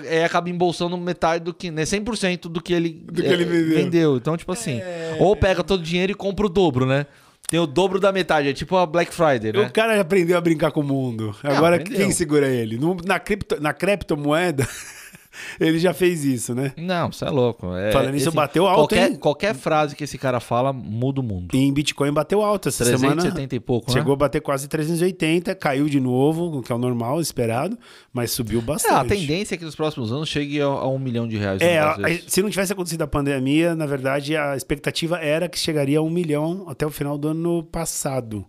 É, 0.07 0.25
acaba 0.25 0.49
embolsando 0.51 0.97
metade 0.99 1.45
do 1.45 1.55
que, 1.55 1.71
né? 1.71 1.85
100% 1.85 2.43
do 2.49 2.61
que 2.61 2.73
ele, 2.73 2.91
Do 3.05 3.23
que 3.23 3.29
é, 3.29 3.33
ele 3.33 3.45
vendeu. 3.45 4.17
Então, 4.17 4.37
tipo 4.37 4.53
assim, 4.53 4.81
ou 5.19 5.37
pega 5.37 5.63
todo 5.63 5.81
o 5.81 5.85
dinheiro 5.85 6.13
e 6.13 6.15
compra 6.15 6.47
o 6.47 6.49
dobro, 6.49 6.87
né? 6.87 7.07
Tem 7.51 7.61
o 7.61 7.67
dobro 7.67 8.01
da 8.01 8.11
metade, 8.11 8.49
é 8.49 8.53
tipo 8.55 8.75
a 8.77 8.87
Black 8.87 9.13
Friday, 9.15 9.53
né? 9.53 9.61
O 9.67 9.71
cara 9.73 10.01
aprendeu 10.01 10.37
a 10.37 10.41
brincar 10.41 10.73
com 10.73 10.81
o 10.81 10.85
mundo. 10.85 11.37
Agora 11.43 11.77
aprendeu. 11.77 11.99
quem 12.01 12.11
segura 12.11 12.49
ele? 12.49 12.79
No- 12.79 12.97
na, 13.05 13.19
cripto, 13.21 13.61
na 13.61 13.73
criptomoeda, 13.75 14.67
ele 15.61 15.79
já 15.79 15.93
fez 15.95 16.25
isso, 16.25 16.55
né? 16.55 16.73
Não, 16.77 17.11
você 17.13 17.25
é 17.25 17.31
louco. 17.31 17.75
É, 17.75 17.93
Falando 17.93 18.13
nisso, 18.13 18.31
bateu 18.33 18.67
alto, 18.67 18.79
qualquer, 18.81 19.11
hein? 19.11 19.17
qualquer 19.17 19.55
frase 19.55 19.95
que 19.97 20.05
esse 20.05 20.17
cara 20.19 20.41
fala 20.41 20.73
muda 20.73 21.21
o 21.21 21.25
mundo. 21.25 21.55
E 21.55 21.59
em 21.59 21.73
Bitcoin 21.73 22.13
bateu 22.13 22.43
alto 22.43 22.69
essa 22.69 22.85
370 22.85 23.31
semana. 23.33 23.49
e 23.53 23.61
pouco, 23.61 23.91
né? 23.91 23.93
Chegou 23.99 24.13
a 24.15 24.17
bater 24.17 24.41
quase 24.41 24.69
380, 24.69 25.55
caiu 25.55 25.89
de 25.89 26.01
novo, 26.01 26.59
o 26.59 26.63
que 26.63 26.73
é 26.73 26.75
o 26.75 26.79
normal, 26.79 27.21
esperado, 27.21 27.79
mas 28.13 28.31
subiu 28.31 28.61
É, 28.61 28.63
bastante. 28.63 28.95
a 28.95 29.05
tendência 29.05 29.55
é 29.55 29.59
que 29.59 29.65
nos 29.65 29.75
próximos 29.75 30.13
anos 30.13 30.29
chegue 30.29 30.61
a, 30.61 30.67
a 30.67 30.89
um 30.89 30.99
milhão 30.99 31.27
de 31.29 31.37
reais. 31.37 31.61
É, 31.61 31.79
a- 31.79 31.97
se 32.27 32.43
não 32.43 32.51
tivesse 32.51 32.73
acontecido 32.73 33.03
a 33.03 33.07
pandemia, 33.07 33.75
na 33.75 33.87
verdade, 33.87 34.37
a 34.37 34.57
expectativa 34.57 35.19
era 35.19 35.49
que 35.49 35.59
chegaria 35.59 35.99
a 35.99 36.03
um 36.03 36.11
milhão 36.11 36.65
até 36.69 36.87
o 36.87 36.91
final 36.91 37.17
do 37.19 37.29
ano 37.29 37.63
passado. 37.63 38.45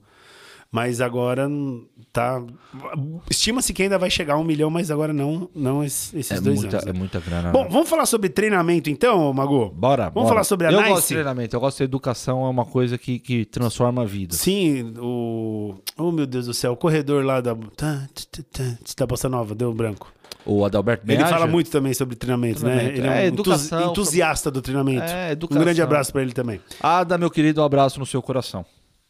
Mas 0.71 0.99
agora 0.99 1.47
tá. 2.11 2.43
Estima-se 3.29 3.73
que 3.73 3.83
ainda 3.83 3.97
vai 3.97 4.09
chegar 4.09 4.33
a 4.33 4.37
um 4.37 4.43
milhão, 4.43 4.69
mas 4.69 4.91
agora 4.91 5.13
não, 5.13 5.49
não 5.55 5.83
es- 5.83 6.13
esses 6.13 6.37
é, 6.37 6.41
dois 6.41 6.59
muita, 6.61 6.77
anos. 6.77 6.87
é 6.87 6.93
muita 6.93 7.19
grana. 7.19 7.51
Bom, 7.51 7.63
né? 7.63 7.69
vamos 7.71 7.87
falar 7.89 8.05
sobre 8.05 8.27
treinamento 8.29 8.89
então, 8.89 9.31
Mago? 9.33 9.69
Bora. 9.69 10.05
Vamos 10.09 10.13
bora. 10.23 10.27
falar 10.29 10.43
sobre 10.43 10.67
a 10.67 10.71
Eu 10.71 10.79
Nice? 10.79 10.89
gosto 10.91 11.07
de 11.07 11.13
treinamento, 11.13 11.55
eu 11.55 11.59
gosto 11.59 11.77
de 11.77 11.83
educação, 11.83 12.45
é 12.45 12.49
uma 12.49 12.65
coisa 12.65 12.97
que, 12.97 13.19
que 13.19 13.45
transforma 13.45 14.01
a 14.01 14.05
vida. 14.05 14.35
Sim, 14.35 14.93
o. 14.99 15.75
Oh, 15.97 16.11
meu 16.11 16.25
Deus 16.25 16.45
do 16.47 16.53
céu, 16.53 16.73
o 16.73 16.77
corredor 16.77 17.23
lá 17.23 17.39
da. 17.39 17.55
tá, 17.55 18.07
tá, 18.31 18.43
tá, 18.51 18.63
Da 18.97 19.05
Bossa 19.07 19.29
Nova, 19.29 19.55
deu 19.55 19.73
branco. 19.73 20.11
O 20.47 20.63
Adalberto 20.63 21.09
Ele 21.11 21.25
fala 21.25 21.47
muito 21.47 21.71
também 21.71 21.91
sobre 21.93 22.15
treinamento, 22.15 22.63
né? 22.63 22.75
Treinamento. 22.75 22.99
Ele 22.99 23.07
é 23.07 23.09
um 23.09 23.13
É, 23.13 23.25
educação, 23.25 23.89
entusiasta 23.89 24.51
do 24.51 24.61
treinamento. 24.61 25.01
É, 25.11 25.29
um 25.29 25.31
educação. 25.31 25.63
grande 25.63 25.81
abraço 25.81 26.11
pra 26.11 26.21
ele 26.21 26.33
também. 26.33 26.59
Ada, 26.79 27.17
meu 27.17 27.31
querido, 27.31 27.61
um 27.61 27.63
abraço 27.65 27.99
no 27.99 28.05
seu 28.05 28.21
coração. 28.21 28.63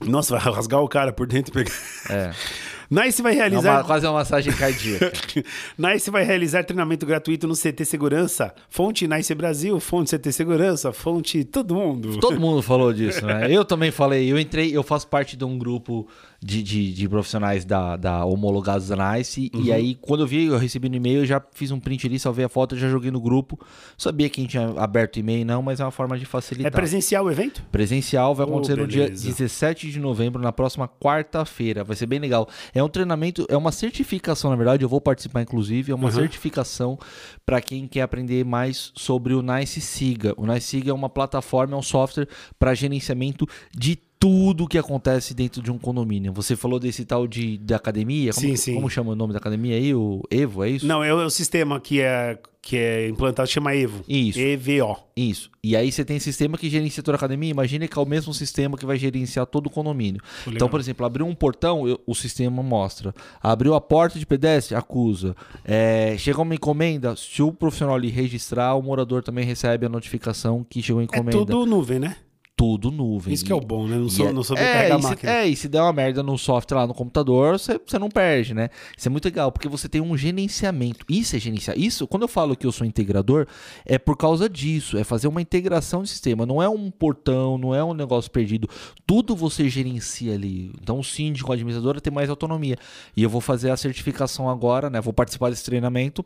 Nossa, 0.03 0.37
vai 0.37 0.53
rasgar 0.53 0.81
o 0.81 0.87
cara 0.89 1.13
por 1.13 1.25
dentro 1.27 1.51
e 1.51 1.63
pegar. 1.63 1.75
É. 2.09 2.31
Nice 2.87 3.19
vai 3.19 3.33
É 3.33 3.37
realizar. 3.37 3.77
uma- 3.79 3.83
quase 3.83 4.05
uma 4.05 4.13
massagem 4.13 4.53
cardíaca. 4.53 5.11
Nice 5.75 6.11
vai 6.11 6.23
realizar 6.23 6.63
treinamento 6.63 7.03
gratuito 7.03 7.47
no 7.47 7.55
CT 7.55 7.83
Segurança. 7.83 8.53
Fonte 8.69 9.07
Nice 9.07 9.33
Brasil, 9.33 9.79
fonte 9.79 10.11
CT 10.15 10.31
Segurança, 10.31 10.93
fonte 10.93 11.43
todo 11.43 11.73
mundo. 11.73 12.19
Todo 12.19 12.39
mundo 12.39 12.61
falou 12.61 12.93
disso, 12.93 13.25
né? 13.25 13.47
Eu 13.51 13.65
também 13.65 13.89
falei. 13.89 14.31
Eu 14.31 14.37
entrei, 14.39 14.69
eu 14.77 14.83
faço 14.83 15.07
parte 15.07 15.35
de 15.35 15.43
um 15.43 15.57
grupo 15.57 16.07
de, 16.41 16.61
de, 16.61 16.93
de 16.93 17.09
profissionais 17.09 17.65
da, 17.65 17.95
da 17.95 18.25
homologados 18.25 18.87
da 18.89 19.13
Nice. 19.13 19.49
Uhum. 19.53 19.61
E 19.63 19.71
aí, 19.73 19.95
quando 19.95 20.21
eu 20.21 20.27
vi, 20.27 20.45
eu 20.45 20.57
recebi 20.57 20.89
no 20.89 20.95
e-mail, 20.95 21.19
eu 21.21 21.25
já 21.25 21.41
fiz 21.53 21.71
um 21.71 21.79
print 21.79 22.05
ali, 22.07 22.19
salvei 22.19 22.45
a 22.45 22.49
foto, 22.49 22.75
já 22.77 22.89
joguei 22.89 23.09
no 23.11 23.19
grupo. 23.21 23.59
Sabia 23.97 24.29
que 24.29 24.39
a 24.39 24.43
gente 24.43 24.51
tinha 24.51 24.69
aberto 24.77 25.17
e-mail, 25.17 25.45
não, 25.45 25.61
mas 25.61 25.79
é 25.79 25.83
uma 25.85 25.91
forma 25.91 26.17
de 26.17 26.25
facilitar. 26.25 26.67
É 26.67 26.75
presencial 26.75 27.25
o 27.25 27.31
evento? 27.31 27.63
Presencial 27.71 28.35
vai 28.35 28.45
Oh, 28.45 28.49
acontecer 28.49 28.77
no 28.77 28.87
dia 28.87 29.03
beleza. 29.05 29.27
17 29.27 29.89
de 29.91 29.99
novembro, 29.99 30.41
na 30.41 30.51
próxima 30.51 30.87
quarta-feira. 30.87 31.83
Vai 31.83 31.95
ser 31.95 32.05
bem 32.05 32.19
legal. 32.19 32.47
É 32.73 32.83
um 32.83 32.89
treinamento, 32.89 33.45
é 33.49 33.57
uma 33.57 33.71
certificação, 33.71 34.49
na 34.51 34.55
verdade. 34.55 34.83
Eu 34.83 34.89
vou 34.89 35.01
participar, 35.01 35.41
inclusive. 35.41 35.91
É 35.91 35.95
uma 35.95 36.05
Uhum. 36.05 36.11
certificação 36.11 36.99
para 37.45 37.59
quem 37.61 37.87
quer 37.87 38.01
aprender 38.01 38.43
mais 38.45 38.91
sobre 38.95 39.33
o 39.33 39.41
Nice 39.41 39.81
Siga. 39.81 40.33
O 40.37 40.45
Nice 40.45 40.67
Siga 40.67 40.91
é 40.91 40.93
uma 40.93 41.09
plataforma, 41.09 41.73
é 41.75 41.77
um 41.77 41.81
software 41.81 42.27
para 42.59 42.73
gerenciamento 42.73 43.47
de 43.75 43.97
tudo 44.25 44.67
que 44.67 44.77
acontece 44.77 45.35
dentro 45.35 45.61
de 45.61 45.71
um 45.71 45.77
condomínio. 45.77 46.33
Você 46.33 46.55
falou 46.55 46.79
desse 46.79 47.05
tal 47.05 47.27
de, 47.27 47.57
de 47.57 47.73
academia? 47.75 48.33
Como, 48.33 48.47
Sim, 48.47 48.55
sim. 48.55 48.73
Como 48.73 48.89
chama 48.89 49.11
o 49.11 49.15
nome 49.15 49.33
da 49.33 49.37
academia 49.39 49.75
aí? 49.75 49.93
O 49.93 50.23
Evo, 50.31 50.63
é 50.63 50.69
isso? 50.71 50.85
Não, 50.87 51.03
é 51.03 51.13
o, 51.13 51.21
é 51.21 51.29
sistema 51.29 51.79
que 51.79 52.01
é, 52.01 52.39
que 52.59 52.75
é 52.75 53.07
implantado, 53.07 53.47
chama 53.47 53.75
EVO. 53.75 54.03
Isso. 54.09 54.39
EVO. 54.39 54.97
Isso. 55.15 55.51
E 55.63 55.75
aí 55.75 55.91
você 55.91 56.03
tem 56.03 56.19
sistema 56.19 56.57
que 56.57 56.67
gerencia 56.71 57.03
toda 57.03 57.15
a 57.15 57.19
academia. 57.19 57.51
Imagine 57.51 57.87
que 57.87 57.99
é 57.99 58.01
o 58.01 58.05
mesmo 58.05 58.33
sistema 58.33 58.75
que 58.77 58.85
vai 58.85 58.97
gerenciar 58.97 59.45
todo 59.45 59.67
o 59.67 59.69
condomínio. 59.69 60.19
Legal. 60.39 60.55
Então, 60.55 60.69
por 60.69 60.79
exemplo, 60.79 61.05
abriu 61.05 61.27
um 61.27 61.35
portão, 61.35 61.87
eu- 61.87 62.01
o 62.07 62.15
sistema 62.15 62.63
mostra. 62.63 63.13
Abriu 63.41 63.75
a 63.75 63.81
porta 63.81 64.17
de 64.17 64.25
pedestre, 64.25 64.75
acusa. 64.75 65.35
É, 65.63 66.15
chegou 66.17 66.43
uma 66.43 66.55
encomenda, 66.55 67.15
se 67.15 67.43
o 67.43 67.51
profissional 67.53 67.95
ali 67.95 68.09
registrar, 68.09 68.73
o 68.75 68.81
morador 68.81 69.21
também 69.21 69.45
recebe 69.45 69.85
a 69.85 69.89
notificação 69.89 70.65
que 70.67 70.81
chegou 70.81 70.99
a 70.99 71.03
É 71.03 71.05
encomenda. 71.05 71.31
tudo 71.45 71.65
nuvem, 71.67 71.99
né? 71.99 72.15
Tudo 72.57 72.89
nuvem. 72.89 73.33
Isso 73.33 73.43
que 73.43 73.51
é 73.51 73.55
o 73.55 73.59
bom, 73.59 73.85
né? 73.85 73.97
Não, 73.97 74.07
sou, 74.07 74.29
é- 74.29 74.31
não 74.31 74.41
sou 74.41 74.55
é, 74.55 74.59
carregar 74.61 74.95
a 74.95 74.99
e 74.99 75.01
se, 75.01 75.07
máquina. 75.09 75.31
é, 75.31 75.47
e 75.47 75.55
se 75.57 75.67
der 75.67 75.81
uma 75.81 75.91
merda 75.91 76.23
no 76.23 76.37
software 76.37 76.77
lá 76.77 76.87
no 76.87 76.93
computador, 76.93 77.59
você 77.59 77.77
você 77.85 77.99
não 77.99 78.09
perde, 78.09 78.53
né? 78.53 78.69
Isso 78.97 79.09
é 79.09 79.11
muito 79.11 79.25
legal, 79.25 79.51
porque 79.51 79.67
você 79.67 79.89
tem 79.89 79.99
um 79.99 80.15
gerenciamento. 80.15 81.05
Isso 81.09 81.35
é 81.35 81.39
gerenciar. 81.39 81.77
Isso, 81.77 82.07
quando 82.07 82.21
eu 82.21 82.27
falo 82.29 82.55
que 82.55 82.65
eu 82.65 82.71
sou 82.71 82.87
integrador, 82.87 83.45
é 83.85 83.97
por 83.99 84.15
causa 84.15 84.47
disso. 84.47 84.97
É 84.97 85.03
fazer 85.03 85.27
uma 85.27 85.41
integração 85.41 86.01
de 86.01 86.09
sistema. 86.09 86.45
Não 86.45 86.63
é 86.63 86.69
um 86.69 86.89
portão, 86.89 87.57
não 87.57 87.75
é 87.75 87.83
um 87.83 87.93
negócio 87.93 88.31
perdido. 88.31 88.69
Tudo 89.05 89.35
você 89.35 89.67
gerencia 89.67 90.33
ali. 90.33 90.71
Então 90.81 90.97
o 90.99 91.03
síndico, 91.03 91.51
a 91.51 91.55
administradora 91.55 91.99
tem 91.99 92.13
mais 92.13 92.29
autonomia. 92.29 92.77
E 93.17 93.21
eu 93.21 93.29
vou 93.29 93.41
fazer 93.41 93.69
a 93.69 93.75
certificação 93.75 94.49
agora, 94.49 94.89
né? 94.89 95.01
Vou 95.01 95.11
participar 95.11 95.49
desse 95.49 95.65
treinamento. 95.65 96.25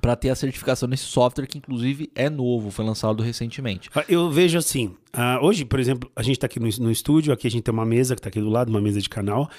Para 0.00 0.14
ter 0.14 0.30
a 0.30 0.36
certificação 0.36 0.88
nesse 0.88 1.02
software, 1.04 1.46
que 1.46 1.58
inclusive 1.58 2.10
é 2.14 2.30
novo, 2.30 2.70
foi 2.70 2.84
lançado 2.84 3.22
recentemente. 3.22 3.90
Ah, 3.94 4.04
Eu 4.08 4.30
vejo 4.30 4.56
assim, 4.56 4.94
ah, 5.12 5.38
hoje, 5.42 5.64
por 5.64 5.80
exemplo, 5.80 6.08
a 6.14 6.22
gente 6.22 6.38
tá 6.38 6.46
aqui 6.46 6.60
no, 6.60 6.68
no 6.78 6.90
estúdio, 6.92 7.32
aqui 7.32 7.46
a 7.48 7.50
gente 7.50 7.64
tem 7.64 7.72
uma 7.74 7.84
mesa 7.84 8.14
que 8.14 8.22
tá 8.22 8.28
aqui 8.28 8.40
do 8.40 8.48
lado, 8.48 8.68
uma 8.68 8.80
mesa 8.80 9.00
de 9.00 9.08
canal, 9.08 9.50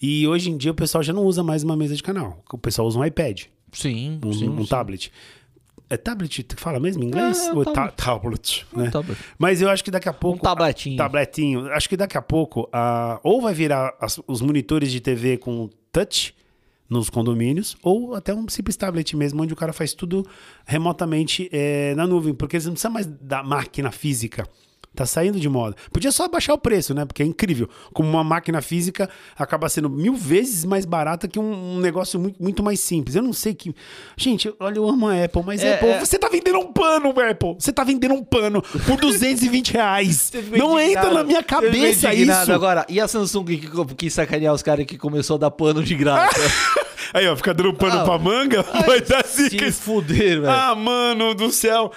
e 0.00 0.26
hoje 0.28 0.48
em 0.50 0.56
dia 0.56 0.70
o 0.70 0.74
pessoal 0.74 1.02
já 1.02 1.12
não 1.12 1.24
usa 1.24 1.42
mais 1.42 1.64
uma 1.64 1.76
mesa 1.76 1.96
de 1.96 2.02
canal, 2.04 2.42
o 2.52 2.56
pessoal 2.56 2.86
usa 2.86 2.98
um 3.00 3.04
iPad, 3.04 3.42
Sim, 3.72 4.20
um, 4.24 4.32
sim, 4.32 4.48
um 4.48 4.64
sim. 4.64 4.74
é 5.90 5.94
É 5.94 5.96
tablet, 5.96 6.44
tu 6.44 6.56
fala 6.56 6.78
mesmo 6.78 7.02
em 7.02 7.06
inglês? 7.08 7.48
É, 7.48 7.52
Ou 7.52 7.64
tablet. 7.64 7.74
ta- 7.96 8.04
tablet, 8.04 8.66
Um 8.72 8.78
né? 8.82 8.90
tablet. 8.90 9.18
Mas 9.38 9.60
eu 9.60 9.68
acho 9.68 9.82
que 9.82 9.90
daqui 9.90 10.08
a 10.08 10.12
pouco... 10.12 10.38
Um 10.38 10.40
tabletinho. 10.40 10.96
Tabletinho. 10.96 11.66
Acho 11.72 11.88
que 11.88 11.96
daqui 11.96 12.16
a 12.16 12.22
pouco, 12.22 12.68
ah, 12.72 13.18
ou 13.24 13.40
vai 13.42 13.52
virar 13.52 13.92
as- 14.00 14.20
os 14.28 14.40
monitores 14.40 14.92
de 14.92 15.00
TV 15.00 15.36
com 15.36 15.68
touch 15.92 16.32
nos 16.90 17.08
condomínios, 17.08 17.76
ou 17.82 18.14
até 18.16 18.34
um 18.34 18.48
simples 18.48 18.76
tablet 18.76 19.16
mesmo, 19.16 19.40
onde 19.42 19.52
o 19.52 19.56
cara 19.56 19.72
faz 19.72 19.94
tudo 19.94 20.26
remotamente 20.66 21.48
eh, 21.52 21.94
na 21.94 22.04
nuvem, 22.06 22.34
porque 22.34 22.60
você 22.60 22.66
não 22.66 22.74
precisa 22.74 22.90
mais 22.90 23.06
da 23.06 23.42
máquina 23.44 23.92
física. 23.92 24.46
Tá 24.94 25.06
saindo 25.06 25.38
de 25.38 25.48
moda. 25.48 25.76
Podia 25.92 26.10
só 26.10 26.26
baixar 26.28 26.52
o 26.52 26.58
preço, 26.58 26.92
né? 26.92 27.04
Porque 27.04 27.22
é 27.22 27.26
incrível. 27.26 27.68
Como 27.92 28.08
uma 28.08 28.24
máquina 28.24 28.60
física 28.60 29.08
acaba 29.38 29.68
sendo 29.68 29.88
mil 29.88 30.14
vezes 30.14 30.64
mais 30.64 30.84
barata 30.84 31.28
que 31.28 31.38
um, 31.38 31.76
um 31.76 31.78
negócio 31.78 32.18
muito, 32.18 32.42
muito 32.42 32.62
mais 32.62 32.80
simples. 32.80 33.14
Eu 33.14 33.22
não 33.22 33.32
sei 33.32 33.54
que. 33.54 33.72
Gente, 34.16 34.52
olha, 34.58 34.78
eu 34.78 34.88
amo 34.88 35.06
a 35.06 35.24
Apple, 35.24 35.42
mas 35.46 35.62
É, 35.62 35.74
Apple, 35.74 35.88
é. 35.90 36.00
você 36.00 36.18
tá 36.18 36.28
vendendo 36.28 36.58
um 36.58 36.72
pano, 36.72 37.10
Apple. 37.10 37.54
Você 37.58 37.72
tá 37.72 37.84
vendendo 37.84 38.14
um 38.14 38.24
pano 38.24 38.60
por 38.86 38.98
220 39.00 39.72
reais. 39.74 40.32
Não 40.58 40.78
entra 40.78 41.10
na 41.12 41.22
minha 41.22 41.42
cabeça 41.42 42.12
isso. 42.12 42.52
Agora, 42.52 42.84
e 42.88 43.00
a 43.00 43.06
Samsung 43.06 43.44
que 43.44 43.94
quis 43.96 44.12
sacanear 44.12 44.52
os 44.52 44.62
caras 44.62 44.84
que 44.86 44.98
começou 44.98 45.36
a 45.36 45.38
dar 45.38 45.50
pano 45.52 45.82
de 45.84 45.94
graça? 45.94 46.36
Aí, 47.14 47.26
ó, 47.26 47.34
fica 47.36 47.52
dando 47.52 47.74
pano 47.74 48.00
Ah, 48.00 48.04
pra 48.04 48.18
manga, 48.18 48.62
vai 48.86 49.00
dar 49.00 49.24
zica. 49.26 49.66
Se 49.72 49.80
fuder, 49.80 50.40
velho. 50.42 50.48
Ah, 50.50 50.74
mano 50.76 51.34
do 51.34 51.50
céu. 51.50 51.90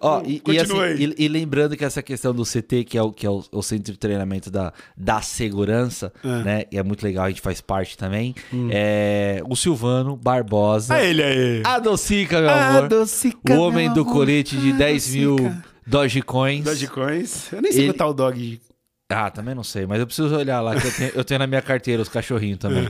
Ó, 0.00 0.22
e, 0.26 0.42
e, 0.46 0.58
assim, 0.58 0.80
aí. 0.80 1.14
e- 1.16 1.24
e 1.24 1.28
lembrando 1.42 1.76
que 1.76 1.84
essa 1.84 2.02
questão 2.02 2.32
do 2.34 2.44
CT, 2.44 2.84
que 2.84 2.96
é 2.96 3.02
o, 3.02 3.12
que 3.12 3.26
é 3.26 3.30
o, 3.30 3.42
o 3.52 3.62
centro 3.62 3.92
de 3.92 3.98
treinamento 3.98 4.50
da, 4.50 4.72
da 4.96 5.20
segurança, 5.20 6.12
É. 6.22 6.26
Hum. 6.28 6.42
né? 6.42 6.64
E 6.70 6.78
é 6.78 6.82
muito 6.82 7.02
legal, 7.02 7.24
a 7.24 7.28
gente 7.28 7.40
faz 7.40 7.60
parte 7.60 7.96
também. 7.98 8.34
É, 8.70 9.42
o 9.48 9.54
Silvano 9.56 10.16
Barbosa. 10.16 10.94
Ah, 10.94 11.02
ele 11.04 11.22
aí. 11.22 11.62
A 11.64 11.78
Docica, 11.78 12.40
meu 12.40 12.50
amor. 12.50 12.88
Docica, 12.88 13.54
o 13.54 13.58
homem 13.60 13.92
do 13.92 14.00
amor. 14.02 14.12
colete 14.12 14.56
de 14.56 14.70
Ah, 14.72 14.76
10 14.76 15.14
mil 15.14 15.36
Docica. 15.36 15.64
Dogecoins. 15.86 16.64
Dogecoins. 16.64 17.52
Eu 17.52 17.60
nem 17.60 17.72
sei 17.72 17.82
Ele- 17.82 17.92
botar 17.92 18.06
o 18.06 18.14
dog. 18.14 18.60
Ah, 19.10 19.30
também 19.30 19.54
não 19.54 19.64
sei, 19.64 19.84
mas 19.86 20.00
eu 20.00 20.06
preciso 20.06 20.34
olhar 20.34 20.60
lá, 20.62 20.74
que 20.80 20.86
eu 20.86 20.92
tenho, 20.94 21.10
eu 21.16 21.24
tenho 21.24 21.38
na 21.40 21.46
minha 21.46 21.60
carteira 21.60 22.00
os 22.00 22.08
cachorrinhos 22.08 22.58
também. 22.58 22.88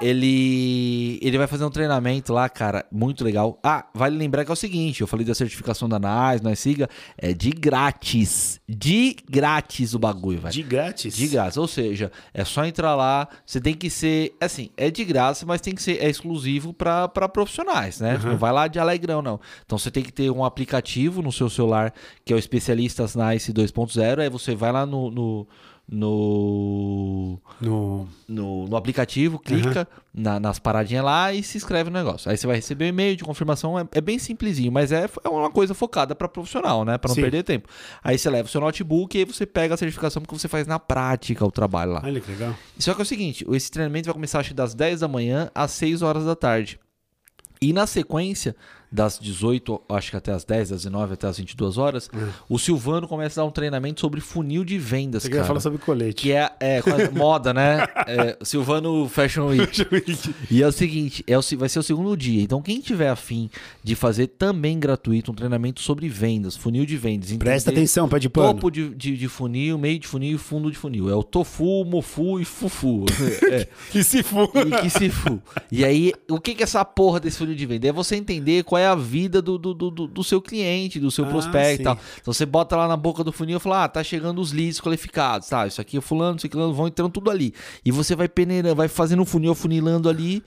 Ele 0.00 1.18
ele 1.20 1.38
vai 1.38 1.46
fazer 1.46 1.64
um 1.64 1.70
treinamento 1.70 2.32
lá, 2.32 2.48
cara, 2.48 2.86
muito 2.90 3.24
legal. 3.24 3.58
Ah, 3.62 3.86
vale 3.94 4.16
lembrar 4.16 4.44
que 4.44 4.50
é 4.50 4.52
o 4.52 4.56
seguinte, 4.56 5.00
eu 5.00 5.06
falei 5.06 5.24
da 5.24 5.34
certificação 5.34 5.88
da 5.88 5.98
NAS, 5.98 6.40
nós 6.40 6.58
siga, 6.58 6.88
é 7.16 7.32
de 7.32 7.50
grátis. 7.50 8.60
De 8.68 9.16
grátis 9.28 9.94
o 9.94 9.98
bagulho, 9.98 10.40
velho. 10.40 10.52
De 10.52 10.62
grátis? 10.62 11.14
De 11.16 11.26
graça, 11.26 11.60
ou 11.60 11.68
seja, 11.68 12.12
é 12.32 12.44
só 12.44 12.64
entrar 12.64 12.94
lá, 12.94 13.28
você 13.44 13.60
tem 13.60 13.74
que 13.74 13.90
ser, 13.90 14.34
assim, 14.40 14.70
é 14.76 14.90
de 14.90 15.04
graça, 15.04 15.44
mas 15.46 15.60
tem 15.60 15.74
que 15.74 15.82
ser 15.82 16.02
é 16.02 16.08
exclusivo 16.08 16.72
para 16.72 17.08
profissionais, 17.28 18.00
né? 18.00 18.18
Não 18.22 18.36
vai 18.36 18.52
lá 18.52 18.68
de 18.68 18.78
alegrão, 18.78 19.22
não. 19.22 19.40
Então 19.64 19.78
você 19.78 19.90
tem 19.90 20.02
que 20.02 20.12
ter 20.12 20.30
um 20.30 20.44
aplicativo 20.44 21.22
no 21.22 21.32
seu 21.32 21.48
celular, 21.48 21.92
que 22.24 22.32
é 22.32 22.36
o 22.36 22.38
Especialistas 22.38 23.14
Nice 23.14 23.52
2.0, 23.52 24.20
aí 24.20 24.28
você 24.28 24.54
vai 24.54 24.72
lá 24.72 24.86
no, 24.86 25.10
no 25.10 25.46
no, 25.90 27.40
No... 27.60 28.06
no, 28.28 28.47
no 28.66 28.76
aplicativo, 28.76 29.38
clica 29.38 29.86
na- 30.12 30.40
nas 30.40 30.58
paradinhas 30.58 31.04
lá 31.04 31.32
e 31.32 31.42
se 31.42 31.56
inscreve 31.58 31.90
no 31.90 31.98
negócio. 31.98 32.30
Aí 32.30 32.36
você 32.36 32.46
vai 32.46 32.56
receber 32.56 32.86
um 32.86 32.88
e-mail 32.88 33.14
de 33.16 33.22
confirmação, 33.24 33.78
é, 33.78 33.86
é 33.92 34.00
bem 34.00 34.18
simplesinho, 34.18 34.72
mas 34.72 34.90
é, 34.90 35.08
é 35.24 35.28
uma 35.28 35.50
coisa 35.50 35.74
focada 35.74 36.14
para 36.14 36.28
profissional, 36.28 36.84
né? 36.84 36.96
Para 36.98 37.08
não 37.10 37.14
Sim. 37.14 37.20
perder 37.22 37.42
tempo. 37.42 37.68
Aí 38.02 38.18
você 38.18 38.30
leva 38.30 38.48
o 38.48 38.50
seu 38.50 38.60
notebook 38.60 39.16
e 39.16 39.20
aí 39.20 39.24
você 39.24 39.44
pega 39.46 39.74
a 39.74 39.76
certificação 39.76 40.22
porque 40.22 40.38
você 40.38 40.48
faz 40.48 40.66
na 40.66 40.78
prática 40.78 41.44
o 41.44 41.50
trabalho 41.50 41.92
lá. 41.92 42.02
Olha 42.04 42.20
que 42.20 42.30
legal. 42.30 42.54
Só 42.78 42.94
que 42.94 43.00
é 43.00 43.04
o 43.04 43.06
seguinte, 43.06 43.44
esse 43.52 43.70
treinamento 43.70 44.06
vai 44.06 44.14
começar 44.14 44.40
acho 44.40 44.48
que 44.50 44.54
das 44.54 44.74
10 44.74 45.00
da 45.00 45.08
manhã 45.08 45.50
às 45.54 45.70
6 45.72 46.02
horas 46.02 46.24
da 46.24 46.34
tarde. 46.34 46.80
E 47.60 47.72
na 47.72 47.86
sequência, 47.86 48.54
das 48.90 49.18
18, 49.18 49.80
acho 49.88 50.10
que 50.10 50.16
até 50.16 50.32
as 50.32 50.44
10, 50.44 50.70
das 50.70 50.82
19 50.82 51.14
até 51.14 51.26
as 51.26 51.38
22 51.38 51.78
horas, 51.78 52.10
o 52.48 52.58
Silvano 52.58 53.06
começa 53.06 53.40
a 53.40 53.44
dar 53.44 53.48
um 53.48 53.52
treinamento 53.52 54.00
sobre 54.00 54.20
funil 54.20 54.64
de 54.64 54.78
vendas, 54.78 55.22
Você 55.22 55.30
cara. 55.30 55.44
falar 55.44 55.60
sobre 55.60 55.78
colete. 55.78 56.22
Que 56.22 56.32
é, 56.32 56.50
é 56.60 56.80
moda, 57.12 57.52
né? 57.52 57.86
É, 58.06 58.36
Silvano 58.42 59.08
Fashion 59.08 59.46
Week. 59.48 59.86
E 60.50 60.62
é 60.62 60.66
o 60.66 60.72
seguinte, 60.72 61.22
é 61.26 61.36
o, 61.38 61.42
vai 61.56 61.68
ser 61.68 61.78
o 61.78 61.82
segundo 61.82 62.16
dia. 62.16 62.42
Então, 62.42 62.62
quem 62.62 62.80
tiver 62.80 63.08
afim 63.10 63.50
de 63.82 63.94
fazer 63.94 64.28
também 64.28 64.78
gratuito 64.78 65.32
um 65.32 65.34
treinamento 65.34 65.80
sobre 65.80 66.08
vendas, 66.08 66.56
funil 66.56 66.86
de 66.86 66.96
vendas. 66.96 67.32
Presta 67.32 67.70
atenção, 67.70 68.08
pé 68.08 68.18
de 68.18 68.28
pano. 68.28 68.54
Topo 68.54 68.70
de, 68.70 68.90
de, 68.94 69.16
de 69.16 69.28
funil, 69.28 69.78
meio 69.78 69.98
de 69.98 70.06
funil 70.06 70.36
e 70.36 70.38
fundo 70.38 70.70
de 70.70 70.78
funil. 70.78 71.10
É 71.10 71.14
o 71.14 71.22
tofu, 71.22 71.84
mofu 71.84 72.40
e 72.40 72.44
fufu. 72.44 73.04
É. 73.50 73.66
Que 73.90 74.02
se 74.02 74.22
for. 74.22 74.50
E 74.54 74.82
que 74.82 74.90
se 74.90 75.08
fu. 75.08 75.40
E 75.70 75.84
aí, 75.84 76.12
o 76.28 76.38
que 76.40 76.54
que 76.54 76.62
é 76.62 76.64
essa 76.64 76.84
porra 76.84 77.20
desse 77.20 77.38
funil 77.38 77.54
de 77.54 77.64
venda? 77.64 77.88
É 77.88 77.92
você 77.92 78.16
entender 78.16 78.62
qual 78.64 78.77
é 78.78 78.86
a 78.86 78.94
vida 78.94 79.42
do, 79.42 79.58
do, 79.58 79.74
do, 79.74 79.90
do- 80.06 80.24
seu 80.24 80.40
cliente, 80.40 80.98
do 81.00 81.10
seu 81.10 81.24
Ah, 81.24 81.28
prospecto 81.28 81.82
e 81.82 81.84
tal. 81.84 81.98
Então 82.20 82.32
você 82.32 82.46
bota 82.46 82.76
lá 82.76 82.86
na 82.88 82.96
boca 82.96 83.22
do 83.24 83.32
funil 83.32 83.56
e 83.56 83.60
fala, 83.60 83.84
ah, 83.84 83.88
tá 83.88 84.02
chegando 84.04 84.40
os 84.40 84.52
leads 84.52 84.80
qualificados, 84.80 85.48
tá? 85.48 85.66
Isso 85.66 85.80
aqui 85.80 85.96
é 85.98 86.00
fulano, 86.00 86.36
isso 86.36 86.46
aqui 86.46 86.56
é 86.56 86.60
vão 86.72 86.86
entrando 86.88 87.10
tudo 87.10 87.30
ali. 87.30 87.52
E 87.84 87.90
você 87.90 88.14
vai 88.14 88.28
peneirando, 88.28 88.74
vai 88.76 88.88
fazendo 88.88 89.22
um 89.22 89.26
funil, 89.26 89.54
funilando 89.54 90.08
ali. 90.08 90.42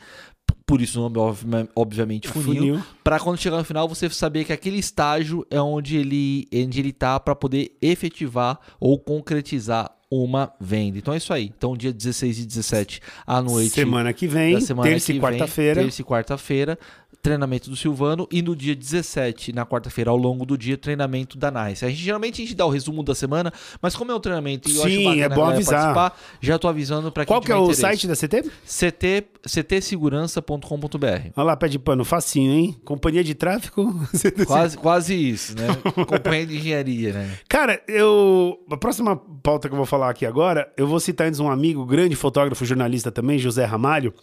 Por 0.66 0.82
isso 0.82 1.00
o 1.00 1.04
nome, 1.04 1.18
obvi- 1.18 1.70
obviamente, 1.76 2.28
funil. 2.28 2.46
Funil. 2.56 2.82
Pra 3.04 3.20
quando 3.20 3.38
chegar 3.38 3.58
no 3.58 3.64
final, 3.64 3.88
você 3.90 4.10
saber 4.10 4.46
que 4.46 4.54
aquele 4.54 4.78
estágio 4.78 5.46
é 5.50 5.62
onde 5.62 5.98
ele, 5.98 6.48
onde 6.54 6.80
ele 6.80 6.94
tá 6.94 7.20
para 7.20 7.36
poder 7.36 7.76
efetivar 7.82 8.60
ou 8.80 8.98
concretizar 9.00 9.92
uma 10.10 10.52
venda. 10.60 10.98
Então 10.98 11.14
é 11.14 11.18
isso 11.18 11.32
aí. 11.34 11.52
Então, 11.58 11.76
dia 11.76 11.94
16 11.94 12.40
e 12.40 12.46
17 12.46 13.00
à 13.26 13.42
noite 13.42 13.70
Semana 13.70 14.12
que 14.12 14.28
vem, 14.28 14.60
semana 14.60 14.90
terça 14.90 15.06
que 15.12 15.18
e 15.18 15.22
quarta-feira. 15.22 15.82
Terça 15.82 16.02
e 16.02 16.06
quarta-feira, 16.06 16.80
treinamento 17.22 17.70
do 17.70 17.76
Silvano. 17.76 18.28
E 18.32 18.42
no 18.42 18.56
dia 18.56 18.76
17, 18.76 19.54
na 19.54 19.66
quarta-feira, 19.66 20.10
ao 20.12 20.18
longo 20.18 20.46
do 20.46 20.58
dia, 20.58 20.78
treinamento 20.78 21.38
da 21.38 21.52
Nice. 21.52 21.84
A 21.86 21.90
gente, 21.90 22.02
geralmente 22.02 22.42
a 22.42 22.46
gente 22.46 22.56
dá 22.56 22.66
o 22.66 22.70
resumo 22.70 23.04
da 23.04 23.14
semana, 23.16 23.52
mas 23.82 23.96
como 23.96 24.12
é 24.12 24.16
um 24.16 24.20
treinamento 24.20 24.70
e 24.70 24.76
eu 24.76 24.84
Sim, 24.84 25.08
acho 25.08 25.20
é 25.22 25.30
bom 25.30 25.46
avisar. 25.46 25.94
participar, 25.94 26.20
já 26.42 26.58
tô 26.60 26.68
avisando 26.68 27.12
para 27.12 27.26
quem 27.26 27.34
Qual 27.34 27.42
que 27.42 27.52
é 27.52 27.56
o 27.56 27.72
interesse. 27.72 27.82
site 27.82 28.08
da 28.08 28.16
CT? 28.16 28.50
CT, 28.66 29.26
ctsegurança.com.br. 29.48 31.30
Olha 31.36 31.44
lá, 31.46 31.58
pé 31.58 31.68
de 31.68 31.80
pano, 31.80 32.04
facinho, 32.04 32.52
hein? 32.52 32.76
Companhia 32.84 33.24
de 33.24 33.34
tráfico. 33.36 33.82
Quase, 34.46 34.78
quase 34.78 35.14
isso, 35.16 35.56
né? 35.58 35.68
Companhia 36.06 36.46
de 36.46 36.58
engenharia, 36.58 37.14
né? 37.14 37.38
Cara, 37.48 37.82
eu. 37.88 38.60
A 38.70 38.78
próxima 38.78 39.16
pauta 39.16 39.68
que 39.68 39.74
eu 39.74 39.78
vou 39.78 39.86
falar 39.86 40.10
aqui 40.10 40.26
agora, 40.26 40.72
eu 40.78 40.88
vou 40.88 41.00
citar 41.00 41.28
antes 41.28 41.40
um 41.40 41.50
amigo, 41.50 41.86
grande 41.86 42.16
fotógrafo, 42.16 42.66
jornalista 42.66 43.12
também, 43.12 43.38
José 43.38 43.66
Ramalho. 43.66 44.14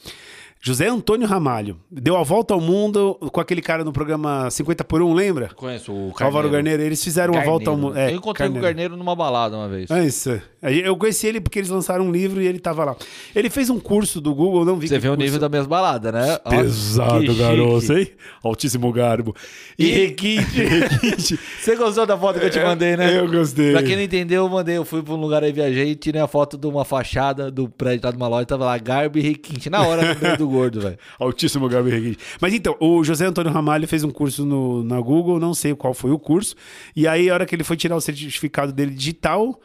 José 0.61 0.89
Antônio 0.89 1.27
Ramalho. 1.27 1.79
Deu 1.91 2.17
a 2.17 2.23
volta 2.23 2.53
ao 2.53 2.61
mundo 2.61 3.15
com 3.33 3.41
aquele 3.41 3.63
cara 3.63 3.85
no 3.85 3.93
programa 3.93 4.51
50 4.51 4.85
por 4.85 5.01
1, 5.01 5.15
lembra? 5.15 5.51
Conheço 5.55 5.93
o 5.93 6.13
Álvaro 6.21 6.51
Garneiro. 6.51 6.83
Eles 6.83 7.03
fizeram 7.03 7.35
uma 7.35 7.45
volta 7.45 7.71
ao 7.71 7.77
mundo. 7.77 7.97
eu 7.97 8.17
encontrei 8.17 8.49
com 8.49 8.59
o 8.59 8.61
Garneiro 8.61 8.97
numa 8.97 9.15
balada 9.15 9.57
uma 9.57 9.69
vez. 9.69 9.91
É 9.91 10.05
isso. 10.05 10.41
Eu 10.63 10.97
conheci 10.97 11.29
ele 11.29 11.41
porque 11.41 11.61
eles 11.61 11.71
lançaram 11.71 12.07
um 12.07 12.11
livro 12.11 12.43
e 12.43 12.47
ele 12.47 12.59
tava 12.59 12.85
lá. 12.85 12.97
Ele 13.35 13.49
fez 13.49 13.71
um 13.71 13.79
curso 13.79 14.21
do 14.21 14.35
Google, 14.35 14.65
não 14.65 14.77
vi 14.77 14.89
Você 14.89 14.99
vê 14.99 15.09
o 15.09 15.15
nível 15.15 15.39
das 15.39 15.49
minhas 15.49 15.67
baladas, 15.67 16.13
né? 16.13 16.39
Pesado, 16.39 17.35
garoto, 17.37 17.93
hein? 17.93 18.11
Altíssimo 18.43 18.93
garbo. 18.93 19.35
E 19.79 19.87
E 19.87 19.93
requinte. 19.93 20.59
requinte. 20.65 21.39
Você 21.61 21.77
gostou 21.77 22.05
da 22.05 22.19
foto 22.19 22.41
que 22.41 22.47
eu 22.47 22.51
te 22.51 22.61
mandei, 22.61 22.97
né? 22.97 23.19
Eu 23.19 23.31
gostei. 23.31 23.73
Pra 23.73 23.83
quem 23.83 23.95
não 23.95 24.03
entendeu, 24.03 24.45
eu 24.45 24.49
mandei. 24.49 24.77
Eu 24.77 24.85
fui 24.85 25.03
pra 25.03 25.15
um 25.15 25.21
lugar 25.21 25.45
aí, 25.45 25.53
viajei, 25.53 25.95
tirei 25.95 26.21
a 26.21 26.27
foto 26.27 26.59
de 26.59 26.67
uma 26.67 26.85
fachada 26.85 27.51
do 27.51 27.69
prédio 27.69 28.07
lá 28.07 28.11
de 28.11 28.17
uma 28.17 28.27
loja, 28.29 28.47
tava 28.47 28.65
lá, 28.65 28.77
Garbo 28.79 29.19
e 29.19 29.23
Requinte. 29.23 29.71
Na 29.71 29.87
hora, 29.87 30.15
do 30.37 30.48
gordo, 30.49 30.81
velho. 30.81 30.99
Altíssimo 31.19 31.69
Gabi 31.69 31.91
Reguinte. 31.91 32.19
Mas 32.41 32.55
então, 32.55 32.77
o 32.81 33.03
José 33.05 33.27
Antônio 33.27 33.53
Ramalho 33.53 33.87
fez 33.87 34.05
um 34.05 34.11
curso 34.11 34.45
no, 34.45 34.83
na 34.83 35.01
Google, 35.01 35.39
não 35.39 35.55
sei 35.55 35.75
qual 35.75 35.95
foi 35.95 36.11
o 36.11 36.19
curso. 36.19 36.55
E 36.95 37.07
aí, 37.07 37.31
a 37.31 37.35
hora 37.35 37.47
que 37.47 37.55
ele 37.55 37.65
foi 37.65 37.77
tirar 37.77 37.97
o 37.97 38.01
certificado 38.01 38.73
dele 38.73 38.93
digital, 38.93 39.61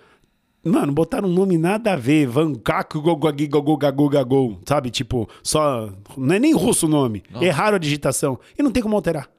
mano, 0.63 0.93
botaram 0.93 1.27
um 1.27 1.33
nome 1.33 1.57
nada 1.57 1.93
a 1.93 1.95
ver. 1.95 2.27
Vancaco 2.27 3.01
Gogagigogogagogagol, 3.01 4.59
sabe? 4.65 4.89
Tipo, 4.89 5.27
só. 5.41 5.89
Não 6.17 6.35
é 6.35 6.39
nem 6.39 6.53
russo 6.53 6.85
o 6.85 6.89
nome. 6.89 7.23
Erraram 7.41 7.75
a 7.75 7.79
digitação. 7.79 8.39
E 8.57 8.63
não 8.63 8.71
tem 8.71 8.83
como 8.83 8.95
alterar. 8.95 9.32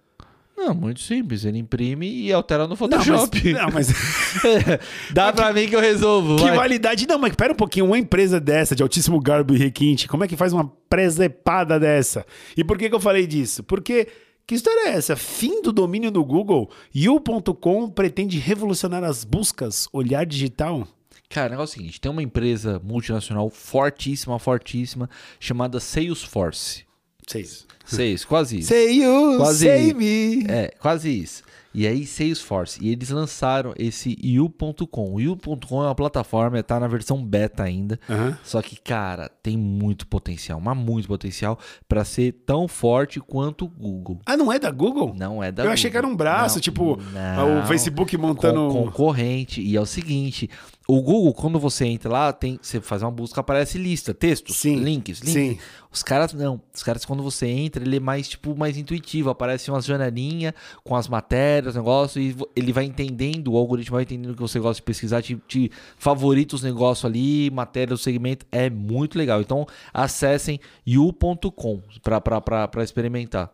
Não, 0.56 0.72
muito 0.74 1.00
simples. 1.00 1.44
Ele 1.44 1.58
imprime 1.58 2.08
e 2.08 2.32
altera 2.32 2.62
no 2.64 2.70
Não, 2.70 2.76
Photoshop. 2.76 3.52
mas, 3.52 3.52
não, 3.60 3.70
mas 3.72 3.88
Dá 5.12 5.32
pra 5.32 5.52
mim 5.52 5.68
que 5.68 5.74
eu 5.76 5.80
resolvo. 5.80 6.36
que 6.36 6.44
vai. 6.44 6.56
validade. 6.56 7.06
Não, 7.08 7.18
mas 7.18 7.34
pera 7.34 7.52
um 7.52 7.56
pouquinho. 7.56 7.86
Uma 7.86 7.98
empresa 7.98 8.40
dessa, 8.40 8.74
de 8.74 8.82
altíssimo 8.82 9.20
garbo 9.20 9.54
e 9.54 9.58
requinte, 9.58 10.06
como 10.08 10.24
é 10.24 10.28
que 10.28 10.36
faz 10.36 10.52
uma 10.52 10.66
presepada 10.88 11.78
dessa? 11.78 12.24
E 12.56 12.62
por 12.64 12.78
que, 12.78 12.88
que 12.88 12.94
eu 12.94 13.00
falei 13.00 13.26
disso? 13.26 13.62
Porque. 13.62 14.08
Que 14.46 14.54
história 14.54 14.88
é 14.90 14.92
essa? 14.92 15.16
Fim 15.16 15.62
do 15.62 15.72
domínio 15.72 16.10
do 16.10 16.22
Google? 16.22 16.70
You.com 16.94 17.88
pretende 17.88 18.38
revolucionar 18.38 19.02
as 19.02 19.24
buscas, 19.24 19.88
olhar 19.90 20.26
digital? 20.26 20.86
Cara, 21.30 21.48
o 21.48 21.50
negócio 21.52 21.76
é 21.76 21.76
o 21.76 21.80
seguinte: 21.80 21.98
tem 21.98 22.10
uma 22.12 22.22
empresa 22.22 22.78
multinacional 22.84 23.48
fortíssima, 23.48 24.38
fortíssima, 24.38 25.08
chamada 25.40 25.80
Salesforce. 25.80 26.84
Seis. 27.26 27.66
Sales, 27.84 28.24
quase 28.24 28.58
isso. 28.60 28.72
You, 28.74 29.36
Quase 29.36 29.94
me. 29.94 30.44
É, 30.48 30.72
quase 30.80 31.10
isso. 31.10 31.42
E 31.76 31.88
aí, 31.88 32.06
Salesforce. 32.06 32.78
E 32.80 32.92
eles 32.92 33.10
lançaram 33.10 33.74
esse 33.76 34.16
You.com. 34.22 35.12
O 35.14 35.20
You.com 35.20 35.82
é 35.82 35.86
uma 35.86 35.94
plataforma, 35.94 36.62
tá 36.62 36.78
na 36.78 36.86
versão 36.86 37.20
beta 37.24 37.64
ainda. 37.64 37.98
Aham. 38.08 38.38
Só 38.44 38.62
que, 38.62 38.76
cara, 38.80 39.28
tem 39.42 39.56
muito 39.58 40.06
potencial, 40.06 40.60
mas 40.60 40.76
muito 40.76 41.08
potencial 41.08 41.58
pra 41.88 42.04
ser 42.04 42.30
tão 42.46 42.68
forte 42.68 43.18
quanto 43.18 43.64
o 43.64 43.68
Google. 43.68 44.20
Ah, 44.24 44.36
não 44.36 44.52
é 44.52 44.58
da 44.60 44.70
Google? 44.70 45.14
Não 45.18 45.42
é 45.42 45.50
da 45.50 45.64
Eu 45.64 45.72
achei 45.72 45.90
que 45.90 45.96
era 45.96 46.06
um 46.06 46.14
braço, 46.14 46.56
Não, 46.56 46.62
tipo, 46.62 46.96
não. 47.12 47.62
o 47.64 47.66
Facebook 47.66 48.16
montando. 48.16 48.68
Con- 48.72 48.84
concorrente. 48.84 49.60
E 49.60 49.74
é 49.74 49.80
o 49.80 49.86
seguinte: 49.86 50.48
o 50.86 51.02
Google, 51.02 51.34
quando 51.34 51.58
você 51.58 51.86
entra 51.86 52.08
lá, 52.08 52.32
tem, 52.32 52.56
você 52.62 52.80
faz 52.80 53.02
uma 53.02 53.10
busca, 53.10 53.40
aparece 53.40 53.78
lista, 53.78 54.14
textos, 54.14 54.58
Sim, 54.58 54.76
links, 54.76 55.18
links. 55.18 55.32
sim. 55.32 55.58
Os 55.94 56.02
caras 56.02 56.32
não. 56.32 56.60
Os 56.74 56.82
caras, 56.82 57.04
quando 57.04 57.22
você 57.22 57.46
entra, 57.46 57.84
ele 57.84 57.98
é 57.98 58.00
mais, 58.00 58.28
tipo, 58.28 58.56
mais 58.56 58.76
intuitivo. 58.76 59.30
Aparece 59.30 59.70
umas 59.70 59.84
janelinhas 59.84 60.52
com 60.82 60.96
as 60.96 61.06
matérias, 61.06 61.76
negócio, 61.76 62.20
e 62.20 62.36
ele 62.56 62.72
vai 62.72 62.84
entendendo, 62.84 63.52
o 63.52 63.56
algoritmo 63.56 63.94
vai 63.94 64.02
entendendo 64.02 64.32
o 64.32 64.34
que 64.34 64.42
você 64.42 64.58
gosta 64.58 64.80
de 64.80 64.82
pesquisar, 64.82 65.22
te, 65.22 65.36
te 65.46 65.70
favorita 65.96 66.56
os 66.56 66.64
negócios 66.64 67.04
ali, 67.04 67.48
matéria 67.52 67.94
do 67.94 67.98
segmento. 67.98 68.44
É 68.50 68.68
muito 68.68 69.16
legal. 69.16 69.40
Então, 69.40 69.64
acessem 69.92 70.58
you.com 70.84 71.80
pra 72.02 72.82
experimentar. 72.82 73.52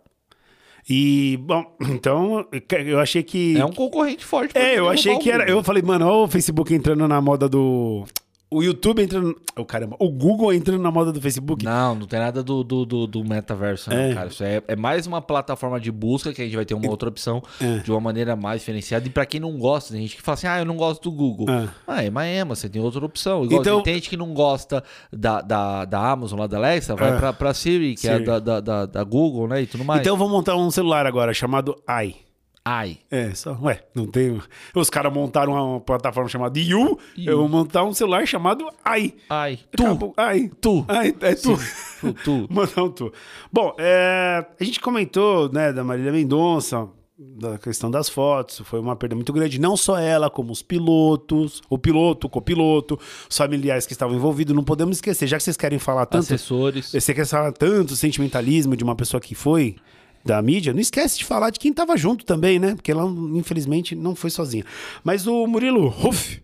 E, 0.88 1.38
bom, 1.42 1.76
então, 1.90 2.46
eu 2.86 3.00
achei 3.00 3.22
que. 3.22 3.58
É 3.58 3.64
um 3.66 3.72
concorrente 3.72 4.24
forte. 4.24 4.56
É, 4.56 4.78
eu 4.78 4.88
achei 4.88 5.18
que 5.18 5.30
era. 5.30 5.48
Eu 5.48 5.62
falei, 5.62 5.82
mano, 5.82 6.06
ó, 6.06 6.24
o 6.24 6.28
Facebook 6.28 6.72
entrando 6.74 7.06
na 7.06 7.20
moda 7.20 7.48
do. 7.50 8.06
O 8.52 8.64
YouTube 8.64 9.00
entrando. 9.00 9.40
Oh, 9.56 9.64
caramba. 9.64 9.94
O 10.00 10.10
Google 10.10 10.52
entrando 10.52 10.82
na 10.82 10.90
moda 10.90 11.12
do 11.12 11.20
Facebook. 11.20 11.64
Não, 11.64 11.94
não 11.94 12.04
tem 12.06 12.18
nada 12.18 12.42
do, 12.42 12.64
do, 12.64 12.84
do, 12.84 13.06
do 13.06 13.24
metaverso, 13.24 13.88
não, 13.90 13.96
É. 13.96 14.12
cara. 14.12 14.26
Isso 14.28 14.42
é, 14.42 14.60
é 14.66 14.74
mais 14.74 15.06
uma 15.06 15.22
plataforma 15.22 15.78
de 15.78 15.92
busca 15.92 16.32
que 16.32 16.42
a 16.42 16.44
gente 16.44 16.56
vai 16.56 16.64
ter 16.64 16.74
uma 16.74 16.90
outra 16.90 17.08
opção 17.08 17.40
É. 17.60 17.78
de 17.78 17.92
uma 17.92 18.00
maneira 18.00 18.34
mais 18.34 18.60
diferenciada. 18.60 19.06
E 19.06 19.10
pra 19.10 19.24
quem 19.24 19.38
não 19.38 19.56
gosta, 19.56 19.92
tem 19.92 20.02
gente 20.02 20.16
que 20.16 20.22
fala 20.22 20.34
assim, 20.34 20.48
ah, 20.48 20.58
eu 20.58 20.64
não 20.64 20.76
gosto 20.76 21.02
do 21.08 21.12
Google. 21.16 21.48
É. 21.48 21.68
Ah, 21.86 22.02
é 22.02 22.10
Maema, 22.10 22.56
você 22.56 22.68
tem 22.68 22.82
outra 22.82 23.04
opção. 23.06 23.44
Igual 23.44 23.60
Então- 23.60 23.82
tem 23.84 23.94
gente 23.94 24.10
que 24.10 24.16
não 24.16 24.34
gosta 24.34 24.82
da, 25.12 25.40
da, 25.40 25.84
da 25.84 26.10
Amazon, 26.10 26.40
lá 26.40 26.48
da 26.48 26.56
Alexa, 26.56 26.96
vai 26.96 27.12
É. 27.12 27.16
pra, 27.18 27.32
pra 27.32 27.54
Siri, 27.54 27.94
que 27.94 28.00
Siri. 28.00 28.14
é 28.14 28.18
da, 28.18 28.38
da, 28.40 28.60
da, 28.60 28.86
da 28.86 29.04
Google, 29.04 29.46
né, 29.46 29.62
e 29.62 29.66
tudo 29.68 29.84
mais. 29.84 30.00
Então 30.00 30.16
vou 30.16 30.28
montar 30.28 30.56
um 30.56 30.72
celular 30.72 31.06
agora 31.06 31.32
chamado 31.32 31.76
i. 32.04 32.16
Ai. 32.64 32.98
É, 33.10 33.32
só. 33.34 33.56
Ué, 33.62 33.82
não 33.94 34.06
tem. 34.06 34.40
Os 34.74 34.90
caras 34.90 35.12
montaram 35.12 35.52
uma 35.52 35.80
plataforma 35.80 36.28
chamada 36.28 36.58
You, 36.58 36.98
eu 37.16 37.38
vou 37.38 37.48
montar 37.48 37.84
um 37.84 37.92
celular 37.92 38.26
chamado 38.26 38.68
Ai. 38.84 39.14
Ai. 39.28 39.58
Tu. 39.74 39.82
Acabou. 39.82 40.12
Ai. 40.16 40.50
Tu. 40.60 40.84
Ai, 40.86 41.14
é 41.20 41.34
tu. 41.34 41.58
Tu, 42.00 42.12
tu. 42.24 42.46
Mandar 42.52 42.84
um 42.84 42.90
tu. 42.90 43.12
Bom, 43.50 43.74
é, 43.78 44.46
a 44.58 44.64
gente 44.64 44.78
comentou, 44.80 45.50
né, 45.50 45.72
da 45.72 45.82
Marília 45.82 46.12
Mendonça, 46.12 46.86
da 47.18 47.58
questão 47.58 47.90
das 47.90 48.08
fotos, 48.08 48.62
foi 48.64 48.80
uma 48.80 48.96
perda 48.96 49.14
muito 49.14 49.32
grande, 49.32 49.60
não 49.60 49.76
só 49.76 49.98
ela, 49.98 50.30
como 50.30 50.52
os 50.52 50.62
pilotos, 50.62 51.60
o 51.68 51.78
piloto, 51.78 52.26
o 52.26 52.30
copiloto, 52.30 52.98
os 53.28 53.36
familiares 53.36 53.86
que 53.86 53.92
estavam 53.92 54.16
envolvidos, 54.16 54.56
não 54.56 54.64
podemos 54.64 54.96
esquecer, 54.96 55.26
já 55.26 55.36
que 55.36 55.42
vocês 55.42 55.56
querem 55.56 55.78
falar 55.78 56.06
tanto, 56.06 56.22
Assessores. 56.22 56.92
você 56.92 57.12
quer 57.12 57.26
falar 57.26 57.52
tanto 57.52 57.94
sentimentalismo 57.94 58.74
de 58.74 58.82
uma 58.82 58.96
pessoa 58.96 59.20
que 59.20 59.34
foi 59.34 59.76
da 60.24 60.40
mídia, 60.42 60.72
não 60.72 60.80
esquece 60.80 61.18
de 61.18 61.24
falar 61.24 61.50
de 61.50 61.58
quem 61.58 61.70
estava 61.70 61.96
junto 61.96 62.24
também, 62.24 62.58
né? 62.58 62.74
Porque 62.74 62.90
ela, 62.90 63.04
infelizmente, 63.34 63.94
não 63.94 64.14
foi 64.14 64.30
sozinha. 64.30 64.64
Mas 65.02 65.26
o 65.26 65.46
Murilo 65.46 65.88
Ruff, 65.88 66.42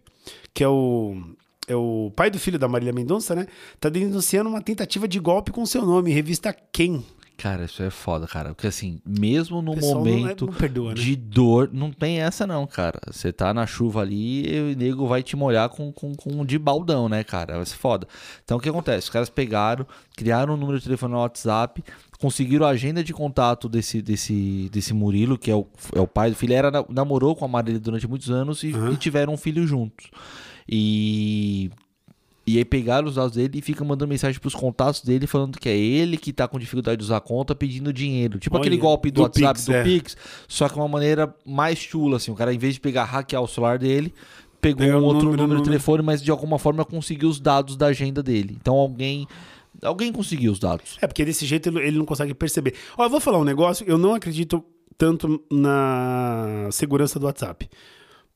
que 0.54 0.64
é 0.64 0.68
o, 0.68 1.16
é 1.68 1.76
o 1.76 2.10
pai 2.16 2.30
do 2.30 2.38
filho 2.38 2.58
da 2.58 2.68
Marília 2.68 2.92
Mendonça, 2.92 3.34
né? 3.34 3.46
Tá 3.78 3.88
denunciando 3.88 4.48
uma 4.48 4.62
tentativa 4.62 5.06
de 5.06 5.18
golpe 5.18 5.52
com 5.52 5.66
seu 5.66 5.84
nome, 5.84 6.12
revista 6.12 6.56
Quem. 6.72 7.04
Cara, 7.37 7.64
isso 7.66 7.82
é 7.82 7.91
foda, 7.91 8.26
cara. 8.26 8.55
Porque 8.55 8.66
assim, 8.66 8.99
mesmo 9.05 9.61
no 9.61 9.74
não 9.74 9.78
é- 9.78 9.95
momento 9.95 10.47
não 10.47 10.55
perdoa, 10.55 10.95
né? 10.95 10.95
de 10.95 11.14
dor, 11.14 11.68
não 11.70 11.91
tem 11.93 12.20
essa 12.20 12.47
não, 12.47 12.66
cara. 12.66 12.99
Você 13.11 13.30
tá 13.30 13.53
na 13.53 13.66
chuva 13.66 14.01
ali 14.01 14.47
e 14.49 14.72
o 14.72 14.76
nego 14.76 15.07
vai 15.07 15.22
te 15.22 15.37
molhar 15.37 15.68
com, 15.68 15.93
com, 15.93 16.14
com 16.14 16.45
de 16.47 16.59
baldão, 16.59 17.09
né, 17.11 17.22
cara? 17.22 17.57
Vai 17.57 17.66
ser 17.66 17.76
foda. 17.76 18.09
Então 18.43 18.57
o 18.57 18.61
que 18.61 18.68
acontece? 18.70 19.05
Os 19.05 19.11
caras 19.11 19.28
pegaram, 19.28 19.87
criaram 20.16 20.55
um 20.55 20.57
número 20.57 20.78
de 20.78 20.84
telefone 20.84 21.12
no 21.12 21.20
WhatsApp, 21.20 21.84
conseguiram 22.18 22.64
a 22.64 22.70
agenda 22.70 23.05
de 23.05 23.12
contato 23.12 23.68
desse, 23.68 24.01
desse, 24.01 24.70
desse 24.72 24.95
Murilo, 24.95 25.37
que 25.37 25.51
é 25.51 25.55
o, 25.55 25.66
é 25.95 26.01
o 26.01 26.07
pai 26.07 26.30
do 26.30 26.37
filho. 26.37 26.55
Era, 26.55 26.70
namorou 26.89 27.37
com 27.37 27.45
a 27.45 27.49
Marília 27.49 27.78
durante 27.78 28.09
muitos 28.09 28.30
anos 28.30 28.62
e, 28.62 28.72
Aham. 28.72 28.93
e 28.93 28.97
tiveram 28.97 29.34
um 29.34 29.37
filho 29.37 29.66
juntos. 29.66 30.07
E 30.66 31.70
e 32.47 32.59
aí 32.59 32.64
pegaram 32.64 33.09
os 33.09 33.16
dados 33.16 33.32
dele 33.32 33.59
e 33.59 33.61
fica 33.61 33.84
mandando 33.84 34.09
mensagem 34.09 34.40
pros 34.40 34.55
contatos 34.55 35.03
dele 35.03 35.26
falando 35.26 35.59
que 35.59 35.68
é 35.68 35.76
ele 35.76 36.16
que 36.16 36.32
tá 36.32 36.47
com 36.47 36.59
dificuldade 36.61 36.99
de 36.99 37.05
usar 37.05 37.16
a 37.16 37.20
conta 37.20 37.57
pedindo 37.57 37.92
dinheiro. 37.92 38.38
Tipo 38.38 38.55
Olha, 38.55 38.62
aquele 38.62 38.76
golpe 38.76 39.11
do, 39.11 39.16
do 39.16 39.22
WhatsApp 39.22 39.55
Pix, 39.55 39.64
do 39.64 39.74
é. 39.74 39.82
Pix, 39.82 40.16
só 40.47 40.68
que 40.68 40.76
uma 40.76 40.86
maneira 40.86 41.34
mais 41.44 41.76
chula, 41.76 42.18
assim. 42.18 42.30
O 42.30 42.36
cara, 42.36 42.55
em 42.55 42.59
vez 42.59 42.74
de 42.74 42.80
pegar, 42.80 43.05
hackear 43.05 43.42
o 43.42 43.49
celular 43.49 43.78
dele, 43.78 44.14
pegou 44.61 44.86
um 44.86 45.03
outro 45.03 45.24
número, 45.24 45.42
número, 45.42 45.61
de 45.61 45.64
telefone, 45.64 46.05
mas 46.05 46.22
de 46.22 46.30
alguma 46.30 46.57
forma 46.57 46.84
conseguiu 46.84 47.28
os 47.28 47.40
dados 47.40 47.76
da 47.76 47.86
agenda 47.86 48.22
dele. 48.22 48.57
Então 48.61 48.74
alguém. 48.76 49.26
Alguém 49.82 50.11
conseguiu 50.11 50.53
os 50.53 50.59
dados. 50.59 50.97
É, 51.03 51.07
porque 51.07 51.24
desse 51.24 51.44
jeito 51.44 51.68
ele, 51.68 51.80
ele 51.80 51.99
não 51.99 52.07
consegue 52.07 52.32
perceber. 52.32 52.74
Ó, 52.97 53.05
eu 53.05 53.11
vou 53.11 53.20
falar 53.20 53.38
um 53.38 53.44
negócio, 53.44 53.84
eu 53.86 53.99
não 53.99 54.14
acredito 54.14 54.64
tanto 54.97 55.42
na 55.51 56.68
segurança 56.70 57.18
do 57.18 57.26
WhatsApp. 57.26 57.68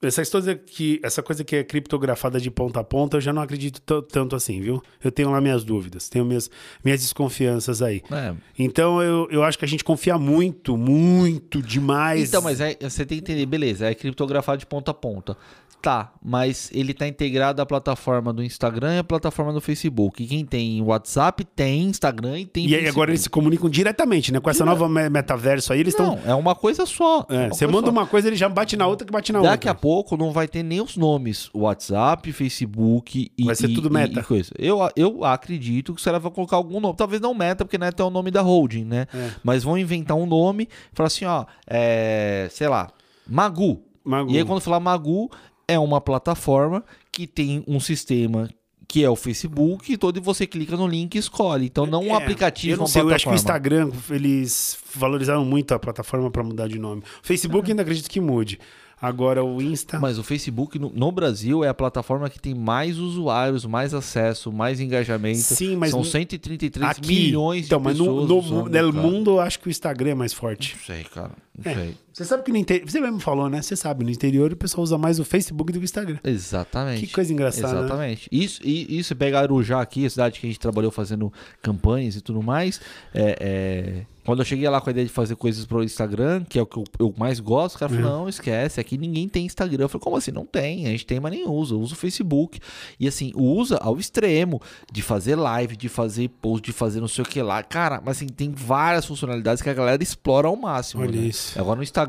Essa 0.02 0.24
coisa 0.24 0.54
que, 0.54 0.98
essa 1.02 1.22
coisa 1.22 1.44
que 1.44 1.56
é 1.56 1.64
criptografada 1.64 2.40
de 2.40 2.50
ponta 2.50 2.80
a 2.80 2.84
ponta, 2.84 3.18
eu 3.18 3.20
já 3.20 3.34
não 3.34 3.42
acredito 3.42 3.80
tanto 4.02 4.34
assim, 4.34 4.60
viu? 4.60 4.82
Eu 5.04 5.12
tenho 5.12 5.30
lá 5.30 5.40
minhas 5.42 5.62
dúvidas, 5.62 6.08
tenho 6.08 6.24
minhas, 6.24 6.50
minhas 6.82 7.00
desconfianças 7.02 7.82
aí. 7.82 8.02
É. 8.10 8.34
Então 8.58 9.02
eu, 9.02 9.28
eu 9.30 9.42
acho 9.44 9.58
que 9.58 9.64
a 9.64 9.68
gente 9.68 9.84
confia 9.84 10.16
muito, 10.16 10.74
muito 10.74 11.60
demais. 11.60 12.30
Então, 12.30 12.40
mas 12.40 12.60
é, 12.62 12.76
você 12.80 13.04
tem 13.04 13.18
que 13.18 13.24
entender, 13.24 13.44
beleza, 13.44 13.90
é 13.90 13.94
criptografado 13.94 14.58
de 14.58 14.66
ponta 14.66 14.90
a 14.90 14.94
ponta. 14.94 15.36
Tá, 15.82 16.12
mas 16.22 16.70
ele 16.74 16.92
tá 16.92 17.08
integrado 17.08 17.62
à 17.62 17.64
plataforma 17.66 18.32
do 18.34 18.44
Instagram 18.44 18.96
e 18.96 18.98
à 18.98 19.04
plataforma 19.04 19.50
do 19.52 19.60
Facebook. 19.62 20.22
E 20.22 20.26
quem 20.26 20.44
tem 20.44 20.82
WhatsApp 20.82 21.42
tem 21.44 21.84
Instagram 21.84 22.38
e 22.40 22.44
tem 22.44 22.66
E 22.66 22.74
aí 22.74 22.80
agora 22.80 22.86
Facebook. 22.86 23.10
eles 23.10 23.20
se 23.22 23.30
comunicam 23.30 23.70
diretamente, 23.70 24.30
né? 24.30 24.40
Com 24.40 24.50
essa 24.50 24.64
nova 24.64 24.88
me- 24.88 25.08
metaverso 25.08 25.72
aí, 25.72 25.80
eles 25.80 25.94
estão. 25.94 26.16
Não, 26.16 26.30
é 26.30 26.34
uma 26.34 26.54
coisa 26.54 26.84
só. 26.84 27.24
É, 27.30 27.46
uma 27.46 27.48
você 27.54 27.64
coisa 27.64 27.66
manda 27.68 27.86
só. 27.86 27.92
uma 27.92 28.06
coisa, 28.06 28.28
ele 28.28 28.36
já 28.36 28.48
bate 28.48 28.76
na 28.76 28.86
outra 28.86 29.06
que 29.06 29.12
bate 29.12 29.32
na 29.32 29.40
Daqui 29.40 29.68
a 29.68 29.70
outra. 29.70 29.80
pouco 29.80 30.16
não 30.18 30.32
vai 30.32 30.46
ter 30.46 30.62
nem 30.62 30.82
os 30.82 30.96
nomes. 30.98 31.48
WhatsApp, 31.54 32.30
Facebook 32.32 33.30
e. 33.38 33.44
Vai 33.44 33.54
ser 33.54 33.70
e- 33.70 33.74
tudo 33.74 33.90
meta. 33.90 34.22
coisa. 34.22 34.50
Eu, 34.58 34.78
eu 34.94 35.24
acredito 35.24 35.94
que 35.94 36.04
caras 36.04 36.20
vão 36.20 36.30
colocar 36.30 36.56
algum 36.56 36.78
nome. 36.80 36.94
Talvez 36.96 37.22
não 37.22 37.32
meta, 37.32 37.64
porque 37.64 37.78
meta 37.78 38.02
é 38.02 38.06
o 38.06 38.10
nome 38.10 38.30
da 38.30 38.42
holding, 38.42 38.84
né? 38.84 39.06
É. 39.14 39.30
Mas 39.42 39.62
vão 39.64 39.78
inventar 39.78 40.16
um 40.16 40.26
nome 40.26 40.64
e 40.64 40.68
falar 40.94 41.06
assim, 41.06 41.24
ó, 41.24 41.46
é, 41.66 42.48
sei 42.50 42.68
lá, 42.68 42.88
Magu. 43.26 43.80
Magu. 44.04 44.30
E 44.32 44.38
aí, 44.38 44.44
quando 44.44 44.60
falar 44.60 44.80
Magu, 44.80 45.30
é 45.70 45.78
uma 45.78 46.00
plataforma 46.00 46.84
que 47.12 47.26
tem 47.26 47.62
um 47.66 47.78
sistema 47.80 48.48
que 48.88 49.04
é 49.04 49.08
o 49.08 49.14
Facebook, 49.14 49.92
e 49.92 49.96
todo 49.96 50.16
e 50.16 50.20
você 50.20 50.44
clica 50.48 50.76
no 50.76 50.84
link 50.88 51.14
e 51.14 51.18
escolhe. 51.18 51.66
Então, 51.66 51.86
não 51.86 52.02
um 52.02 52.10
É, 52.12 52.14
aplicativo, 52.16 52.72
Eu 52.72 52.76
não 52.78 52.82
uma 52.86 52.88
sei, 52.88 53.02
eu 53.02 53.10
acho 53.14 53.24
que 53.24 53.30
o. 53.30 53.34
Instagram, 53.36 53.90
eles 54.10 54.76
valorizaram 54.96 55.44
muito 55.44 55.72
a 55.72 55.78
plataforma 55.78 56.28
para 56.28 56.42
mudar 56.42 56.66
de 56.66 56.76
nome. 56.76 57.02
O 57.22 57.26
Facebook 57.26 57.70
ainda 57.70 57.82
acredito 57.82 58.10
que 58.10 58.20
mude. 58.20 58.58
Agora 59.02 59.42
o 59.42 59.62
Insta. 59.62 59.98
Mas 59.98 60.18
o 60.18 60.22
Facebook 60.24 60.78
no, 60.78 60.90
no 60.94 61.10
Brasil 61.12 61.64
é 61.64 61.68
a 61.68 61.72
plataforma 61.74 62.28
que 62.28 62.38
tem 62.38 62.52
mais 62.54 62.98
usuários, 62.98 63.64
mais 63.64 63.94
acesso, 63.94 64.52
mais 64.52 64.78
engajamento. 64.80 65.38
Sim, 65.38 65.76
mas 65.76 65.92
São 65.92 66.00
no- 66.00 66.04
133 66.04 66.84
aqui, 66.90 67.08
milhões 67.08 67.66
então, 67.66 67.78
de 67.78 67.84
mas 67.84 67.96
pessoas. 67.96 68.28
no, 68.28 68.34
no, 68.34 68.38
usando, 68.40 68.64
no 68.64 68.92
cara. 68.92 69.06
mundo 69.08 69.30
eu 69.30 69.40
acho 69.40 69.58
que 69.60 69.68
o 69.68 69.70
Instagram 69.70 70.10
é 70.10 70.14
mais 70.14 70.32
forte. 70.34 70.76
Não 70.76 70.84
sei, 70.84 71.04
cara. 71.04 71.30
Não 71.64 71.72
É. 71.72 71.74
sei. 71.76 71.94
Você 72.12 72.24
sabe 72.24 72.42
que 72.42 72.50
no 72.50 72.56
interior. 72.56 72.90
Você 72.90 73.00
mesmo 73.00 73.20
falou, 73.20 73.48
né? 73.48 73.62
Você 73.62 73.76
sabe, 73.76 74.04
no 74.04 74.10
interior 74.10 74.52
o 74.52 74.56
pessoal 74.56 74.82
usa 74.82 74.98
mais 74.98 75.18
o 75.18 75.24
Facebook 75.24 75.72
do 75.72 75.78
que 75.78 75.84
o 75.84 75.86
Instagram. 75.86 76.18
Exatamente. 76.24 77.06
Que 77.06 77.12
coisa 77.12 77.32
engraçada. 77.32 77.74
né? 77.74 77.80
Exatamente. 77.80 78.28
Isso, 78.32 78.60
e, 78.64 78.98
isso 78.98 79.14
pega 79.14 79.40
Arujá 79.40 79.80
aqui, 79.80 80.04
a 80.04 80.10
cidade 80.10 80.40
que 80.40 80.46
a 80.46 80.50
gente 80.50 80.58
trabalhou 80.58 80.90
fazendo 80.90 81.32
campanhas 81.62 82.16
e 82.16 82.20
tudo 82.20 82.42
mais. 82.42 82.80
É, 83.14 83.36
é, 83.40 84.06
quando 84.24 84.40
eu 84.40 84.44
cheguei 84.44 84.68
lá 84.68 84.80
com 84.80 84.90
a 84.90 84.92
ideia 84.92 85.06
de 85.06 85.12
fazer 85.12 85.34
coisas 85.34 85.64
pro 85.64 85.82
Instagram, 85.82 86.44
que 86.44 86.58
é 86.58 86.62
o 86.62 86.66
que 86.66 86.76
eu, 86.76 86.84
eu 86.98 87.14
mais 87.16 87.40
gosto, 87.40 87.76
o 87.76 87.78
cara 87.78 87.92
falou: 87.92 88.10
não, 88.10 88.28
esquece, 88.28 88.78
aqui 88.78 88.98
ninguém 88.98 89.28
tem 89.28 89.46
Instagram. 89.46 89.84
Eu 89.84 89.88
falei, 89.88 90.04
como 90.04 90.16
assim? 90.16 90.30
Não 90.30 90.44
tem, 90.44 90.86
a 90.86 90.90
gente 90.90 91.06
tem, 91.06 91.18
mas 91.18 91.32
nem 91.32 91.48
usa. 91.48 91.74
Usa 91.74 91.94
o 91.94 91.96
Facebook. 91.96 92.60
E 92.98 93.08
assim, 93.08 93.32
usa 93.34 93.78
ao 93.78 93.98
extremo 93.98 94.60
de 94.92 95.02
fazer 95.02 95.36
live, 95.36 95.76
de 95.76 95.88
fazer 95.88 96.28
post, 96.40 96.64
de 96.64 96.72
fazer 96.72 97.00
não 97.00 97.08
sei 97.08 97.24
o 97.24 97.26
que 97.26 97.40
lá. 97.40 97.62
Cara, 97.62 98.00
mas 98.04 98.18
assim, 98.18 98.28
tem 98.28 98.50
várias 98.50 99.06
funcionalidades 99.06 99.62
que 99.62 99.70
a 99.70 99.74
galera 99.74 100.02
explora 100.02 100.48
ao 100.48 100.56
máximo. 100.56 101.02
Olha 101.02 101.20
né? 101.20 101.26
isso. 101.26 101.58
Agora 101.58 101.76
no 101.76 101.82
Instagram, 101.82 101.99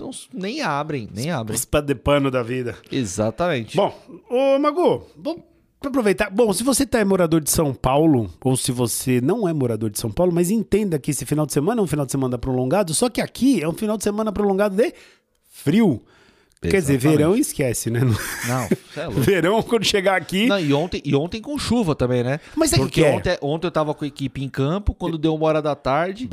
não- 0.00 0.10
nem 0.32 0.60
abrem, 0.62 1.08
nem 1.14 1.30
abrem. 1.30 1.56
Os 1.56 1.64
pé 1.64 1.80
de 1.82 1.94
pano 1.94 2.30
da 2.30 2.42
vida. 2.42 2.76
Exatamente. 2.90 3.76
Bom, 3.76 3.94
ô 4.30 4.58
Magu, 4.58 5.02
vamos 5.16 5.42
aproveitar. 5.84 6.30
Bom, 6.30 6.52
se 6.52 6.62
você 6.64 6.84
tá 6.86 6.98
é 6.98 7.04
morador 7.04 7.40
de 7.40 7.50
São 7.50 7.72
Paulo, 7.72 8.30
ou 8.42 8.56
se 8.56 8.72
você 8.72 9.20
não 9.20 9.48
é 9.48 9.52
morador 9.52 9.90
de 9.90 9.98
São 9.98 10.10
Paulo, 10.10 10.32
mas 10.32 10.50
entenda 10.50 10.98
que 10.98 11.10
esse 11.10 11.24
final 11.24 11.46
de 11.46 11.52
semana 11.52 11.80
é 11.80 11.84
um 11.84 11.86
final 11.86 12.04
de 12.06 12.12
semana 12.12 12.36
prolongado, 12.38 12.92
só 12.94 13.08
que 13.08 13.20
aqui 13.20 13.62
é 13.62 13.68
um 13.68 13.72
final 13.72 13.96
de 13.96 14.02
semana 14.04 14.32
prolongado 14.32 14.74
de 14.74 14.92
frio. 15.48 16.02
Quer 16.70 16.80
dizer, 16.80 16.98
verão 16.98 17.36
esquece, 17.36 17.90
né? 17.90 18.00
Não, 18.00 18.62
é 19.02 19.10
verão, 19.20 19.62
quando 19.62 19.84
chegar 19.84 20.16
aqui. 20.16 20.46
Não, 20.46 20.58
e 20.58 20.72
ontem, 20.72 21.00
e 21.04 21.14
ontem 21.14 21.40
com 21.40 21.58
chuva 21.58 21.94
também, 21.94 22.22
né? 22.22 22.40
Mas 22.54 22.72
o 22.72 22.76
Porque 22.76 23.00
que 23.02 23.06
é? 23.06 23.12
ontem, 23.14 23.38
ontem 23.40 23.66
eu 23.66 23.70
tava 23.70 23.94
com 23.94 24.04
a 24.04 24.08
equipe 24.08 24.42
em 24.42 24.48
campo, 24.48 24.94
quando 24.94 25.18
deu 25.18 25.34
uma 25.34 25.46
hora 25.46 25.60
da 25.62 25.74
tarde. 25.74 26.28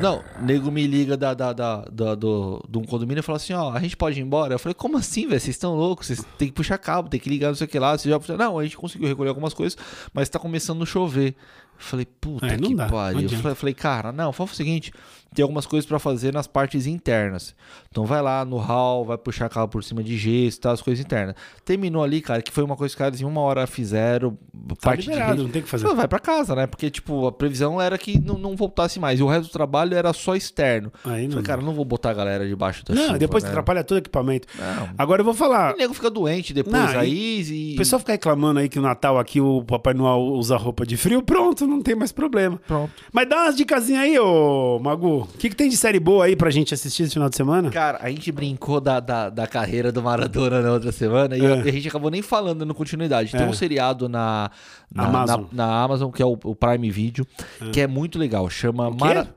Não, 0.00 0.22
nego 0.40 0.70
me 0.70 0.86
liga 0.86 1.16
da, 1.16 1.34
da, 1.34 1.52
da, 1.52 1.84
da- 1.90 2.14
do, 2.14 2.62
de 2.68 2.78
um 2.78 2.84
condomínio 2.84 3.20
e 3.20 3.22
fala 3.22 3.36
assim: 3.36 3.52
ó, 3.52 3.70
a 3.72 3.80
gente 3.80 3.96
pode 3.96 4.18
ir 4.18 4.22
embora? 4.22 4.54
Eu 4.54 4.58
falei, 4.58 4.74
como 4.74 4.96
assim, 4.96 5.26
velho? 5.28 5.40
Vocês 5.40 5.54
estão 5.56 5.74
loucos? 5.74 6.06
Vocês 6.06 6.22
têm 6.38 6.48
que 6.48 6.54
puxar 6.54 6.78
cabo, 6.78 7.08
tem 7.08 7.20
que 7.20 7.28
ligar, 7.30 7.48
não 7.48 7.54
sei 7.54 7.66
o 7.66 7.70
que 7.70 7.78
lá. 7.78 7.96
Vocês 7.96 8.12
já... 8.26 8.36
Não, 8.36 8.58
a 8.58 8.64
gente 8.64 8.76
conseguiu 8.76 9.08
recolher 9.08 9.28
algumas 9.28 9.54
coisas, 9.54 9.76
mas 10.12 10.28
tá 10.28 10.38
começando 10.38 10.82
a 10.82 10.86
chover. 10.86 11.34
Eu 11.78 11.84
falei, 11.88 12.06
puta 12.20 12.46
É, 12.46 12.56
que 12.56 12.74
dá, 12.74 12.86
pariu. 12.86 13.28
Eu 13.44 13.56
falei, 13.56 13.74
cara, 13.74 14.12
não, 14.12 14.32
fala 14.32 14.50
o 14.50 14.54
seguinte: 14.54 14.92
tem 15.34 15.42
algumas 15.42 15.66
coisas 15.66 15.86
pra 15.86 15.98
fazer 15.98 16.32
nas 16.32 16.46
partes 16.46 16.86
internas. 16.86 17.54
Então 17.90 18.04
vai 18.04 18.20
lá 18.22 18.44
no 18.44 18.56
hall, 18.56 19.04
vai 19.04 19.18
puxar 19.18 19.48
cabo 19.48 19.68
por 19.68 19.84
cima 19.84 20.02
de 20.02 20.16
gesso, 20.16 20.60
tá, 20.60 20.72
as 20.72 20.80
coisas 20.82 21.04
internas. 21.04 21.34
Terminou 21.64 22.02
ali, 22.02 22.20
cara, 22.20 22.42
que 22.42 22.50
foi 22.52 22.62
uma 22.64 22.76
coisa 22.76 22.92
que 22.92 22.96
os 22.96 22.98
caras 22.98 23.20
em 23.20 23.24
uma 23.24 23.40
hora 23.40 23.66
fizeram. 23.66 24.36
Tá 24.68 24.74
parte 24.82 25.02
de 25.02 25.08
liberado, 25.10 25.32
rede- 25.32 25.42
não 25.44 25.50
tem 25.50 25.60
o 25.60 25.64
que 25.64 25.70
fazer. 25.70 25.86
Não, 25.86 25.94
vai 25.96 26.08
pra 26.08 26.18
casa, 26.18 26.54
né? 26.54 26.66
Porque, 26.66 26.90
tipo, 26.90 27.26
a 27.26 27.32
previsão 27.32 27.80
era 27.80 27.96
que 27.98 28.18
não, 28.20 28.36
não 28.38 28.56
voltasse 28.56 28.98
mais. 29.00 29.20
E 29.20 29.22
o 29.22 29.26
resto 29.26 29.48
do 29.48 29.52
trabalho 29.52 29.94
era 29.96 30.12
só 30.12 30.34
externo. 30.36 30.92
Aí 31.04 31.24
não 31.24 31.30
Falei, 31.32 31.44
cara, 31.44 31.60
não 31.62 31.72
vou 31.74 31.84
botar 31.84 32.10
a 32.10 32.14
galera 32.14 32.46
debaixo 32.46 32.84
da 32.84 32.94
Não, 32.94 33.06
chuva, 33.06 33.18
depois 33.18 33.42
né? 33.44 33.50
atrapalha 33.50 33.82
todo 33.84 33.96
o 33.96 33.98
equipamento. 33.98 34.46
Não. 34.58 34.90
Agora 34.96 35.20
eu 35.20 35.24
vou 35.24 35.34
falar. 35.34 35.74
O 35.74 35.76
nego 35.78 35.94
fica 35.94 36.10
doente 36.10 36.52
depois 36.54 36.74
Não, 36.76 36.98
aí 37.00 37.42
e... 37.42 37.74
O 37.74 37.76
pessoal 37.78 38.00
fica 38.00 38.12
reclamando 38.12 38.60
aí 38.60 38.68
que 38.68 38.76
no 38.76 38.82
Natal 38.82 39.18
aqui 39.18 39.40
o 39.40 39.62
Papai 39.64 39.94
Noel 39.94 40.20
usa 40.34 40.56
roupa 40.56 40.84
de 40.86 40.96
frio, 40.96 41.22
pronto, 41.22 41.66
não 41.66 41.80
tem 41.82 41.94
mais 41.94 42.12
problema. 42.12 42.60
Pronto. 42.66 42.92
Mas 43.12 43.28
dá 43.28 43.42
umas 43.44 43.56
dicasinhas 43.56 44.02
aí, 44.02 44.18
ô 44.18 44.78
Magu. 44.78 45.21
O 45.24 45.38
que, 45.38 45.48
que 45.48 45.56
tem 45.56 45.68
de 45.68 45.76
série 45.76 45.98
boa 46.00 46.24
aí 46.24 46.36
pra 46.36 46.50
gente 46.50 46.72
assistir 46.74 47.04
esse 47.04 47.12
final 47.12 47.28
de 47.28 47.36
semana? 47.36 47.70
Cara, 47.70 47.98
a 48.00 48.08
gente 48.10 48.30
brincou 48.32 48.80
da, 48.80 49.00
da, 49.00 49.28
da 49.30 49.46
carreira 49.46 49.90
do 49.92 50.02
Maradona 50.02 50.60
na 50.62 50.72
outra 50.72 50.92
semana 50.92 51.36
e 51.36 51.44
É. 51.44 51.52
a 51.60 51.72
gente 51.72 51.88
acabou 51.88 52.10
nem 52.10 52.22
falando 52.22 52.64
no 52.66 52.74
continuidade. 52.74 53.32
Tem 53.32 53.40
É. 53.42 53.46
um 53.46 53.52
seriado 53.52 54.08
na, 54.08 54.50
na, 54.94 55.04
Amazon. 55.06 55.44
na, 55.52 55.66
na 55.66 55.82
Amazon, 55.82 56.10
que 56.10 56.22
é 56.22 56.26
o, 56.26 56.38
o 56.44 56.54
Prime 56.54 56.90
Video, 56.90 57.26
que 57.72 57.80
é 57.80 57.86
muito 57.86 58.18
legal. 58.18 58.48
Chama? 58.50 58.90
Mara... 58.90 59.34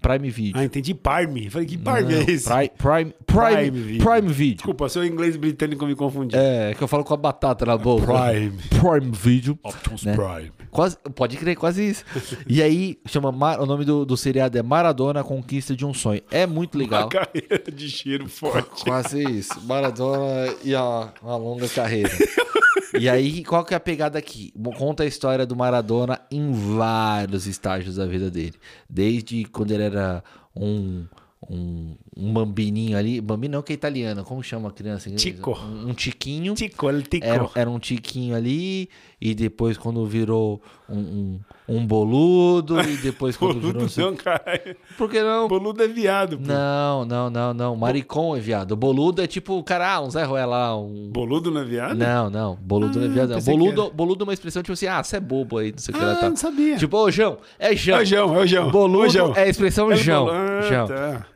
Prime 0.00 0.30
Video. 0.30 0.60
Ah, 0.60 0.64
entendi. 0.64 0.92
Parme. 0.94 1.48
Falei, 1.50 1.66
que 1.66 1.78
Parme 1.78 2.12
Não, 2.14 2.20
é 2.20 2.30
esse? 2.30 2.48
Prime, 2.48 2.70
Prime, 2.76 3.14
Prime 3.26 3.54
Prime, 3.56 3.70
Video. 3.70 4.04
Prime 4.06 4.28
Video. 4.32 4.56
Desculpa, 4.56 4.88
seu 4.88 5.04
inglês 5.04 5.36
britânico 5.36 5.86
me 5.86 5.94
confundiu. 5.94 6.38
É, 6.38 6.74
que 6.74 6.82
eu 6.82 6.88
falo 6.88 7.04
com 7.04 7.14
a 7.14 7.16
batata 7.16 7.64
na 7.64 7.76
boca. 7.78 8.06
Prime. 8.06 8.58
Prime 8.68 9.10
Video. 9.12 9.58
Optimus 9.62 10.04
né? 10.04 10.14
Prime. 10.14 10.52
Quase, 10.70 10.96
pode 11.14 11.36
crer, 11.36 11.56
quase 11.56 11.88
isso. 11.88 12.04
E 12.48 12.60
aí, 12.62 12.98
chama 13.06 13.30
Mar- 13.30 13.60
o 13.60 13.66
nome 13.66 13.84
do, 13.84 14.04
do 14.04 14.16
seriado 14.16 14.58
é 14.58 14.62
Maradona 14.62 15.22
Conquista 15.22 15.74
de 15.74 15.86
um 15.86 15.94
Sonho. 15.94 16.20
É 16.30 16.46
muito 16.46 16.76
legal. 16.76 17.02
Uma 17.02 17.08
carreira 17.10 17.62
de 17.72 17.88
cheiro 17.88 18.28
forte. 18.28 18.84
Quase 18.84 19.22
isso. 19.22 19.60
Maradona 19.64 20.52
e 20.64 20.74
a, 20.74 21.12
uma 21.22 21.36
longa 21.36 21.68
carreira. 21.68 22.10
E 22.98 23.08
aí, 23.08 23.44
qual 23.44 23.64
que 23.64 23.74
é 23.74 23.76
a 23.76 23.80
pegada 23.80 24.18
aqui? 24.18 24.52
Conta 24.76 25.02
a 25.02 25.06
história 25.06 25.44
do 25.46 25.56
Maradona 25.56 26.20
em 26.30 26.52
vários 26.52 27.46
estágios 27.46 27.96
da 27.96 28.06
vida 28.06 28.30
dele. 28.30 28.54
Desde 28.88 29.44
quando 29.46 29.72
ele 29.72 29.82
era 29.82 30.22
um, 30.54 31.06
um, 31.50 31.96
um 32.16 32.32
bambininho 32.32 32.96
ali. 32.96 33.20
Bambino 33.20 33.54
não, 33.56 33.62
que 33.62 33.72
é 33.72 33.74
italiano. 33.74 34.22
Como 34.24 34.42
chama 34.42 34.68
a 34.68 34.72
criança? 34.72 35.10
Tico. 35.10 35.52
Um, 35.52 35.90
um 35.90 35.94
tiquinho. 35.94 36.54
Tico, 36.54 36.88
ele 36.88 37.02
tico. 37.02 37.26
Era, 37.26 37.48
era 37.54 37.70
um 37.70 37.78
tiquinho 37.78 38.34
ali, 38.36 38.88
e 39.20 39.34
depois 39.34 39.76
quando 39.76 40.04
virou 40.06 40.60
um, 40.88 40.98
um, 40.98 41.40
um 41.68 41.86
boludo, 41.86 42.80
e 42.80 42.96
depois 42.98 43.36
quando 43.36 43.54
virou... 43.60 43.72
Boludo 43.72 44.00
não, 44.00 44.14
caralho. 44.16 44.76
Por 44.96 45.10
que 45.10 45.20
não? 45.22 45.48
Boludo 45.48 45.82
é 45.82 45.88
viado, 45.88 46.38
pô. 46.38 46.44
Não, 46.46 47.04
não, 47.04 47.30
não, 47.30 47.54
não. 47.54 47.76
Maricom 47.76 48.36
é 48.36 48.40
viado. 48.40 48.76
Boludo 48.76 49.20
é 49.22 49.26
tipo, 49.26 49.62
cara, 49.64 49.94
ah, 49.94 50.00
um 50.02 50.10
Zé 50.10 50.22
Ruela 50.24 50.56
lá, 50.56 50.76
um... 50.78 51.10
Boludo 51.10 51.50
não 51.50 51.62
é 51.62 51.64
viado? 51.64 51.96
Não, 51.96 52.30
não. 52.30 52.54
Boludo 52.60 52.98
não 52.98 53.06
é 53.06 53.10
Ah, 53.10 53.12
viado. 53.12 53.28
não. 53.30 53.38
que 53.38 53.44
Boludo, 53.44 53.90
boludo 53.92 54.22
é 54.22 54.26
uma 54.28 54.34
expressão 54.34 54.62
tipo 54.62 54.72
assim, 54.74 54.86
ah, 54.86 55.02
você 55.02 55.16
é 55.16 55.20
bobo 55.20 55.58
aí, 55.58 55.72
não 55.72 55.78
sei 55.78 55.94
o 55.94 55.98
que 55.98 56.04
lá 56.04 56.12
Ah, 56.12 56.16
tá. 56.16 56.28
não 56.28 56.36
sabia. 56.36 56.76
Tipo, 56.76 56.96
ô, 56.98 57.10
João, 57.10 57.38
é 57.58 57.74
João. 57.74 57.98
É 57.98 58.02
o 58.02 58.04
João, 58.06 58.34
é 58.36 58.38
o 58.40 58.46
João. 58.46 58.70
Boludo 58.70 59.06
o 59.06 59.08
João. 59.08 59.32
é 59.34 59.42
a 59.42 59.48
expressão 59.48 59.90
É 59.90 59.94
o 59.94 59.96
João. 59.96 60.26
bolo- 60.26 60.36
Ah, 60.36 60.62
João. 60.68 60.86
tá. 60.86 61.26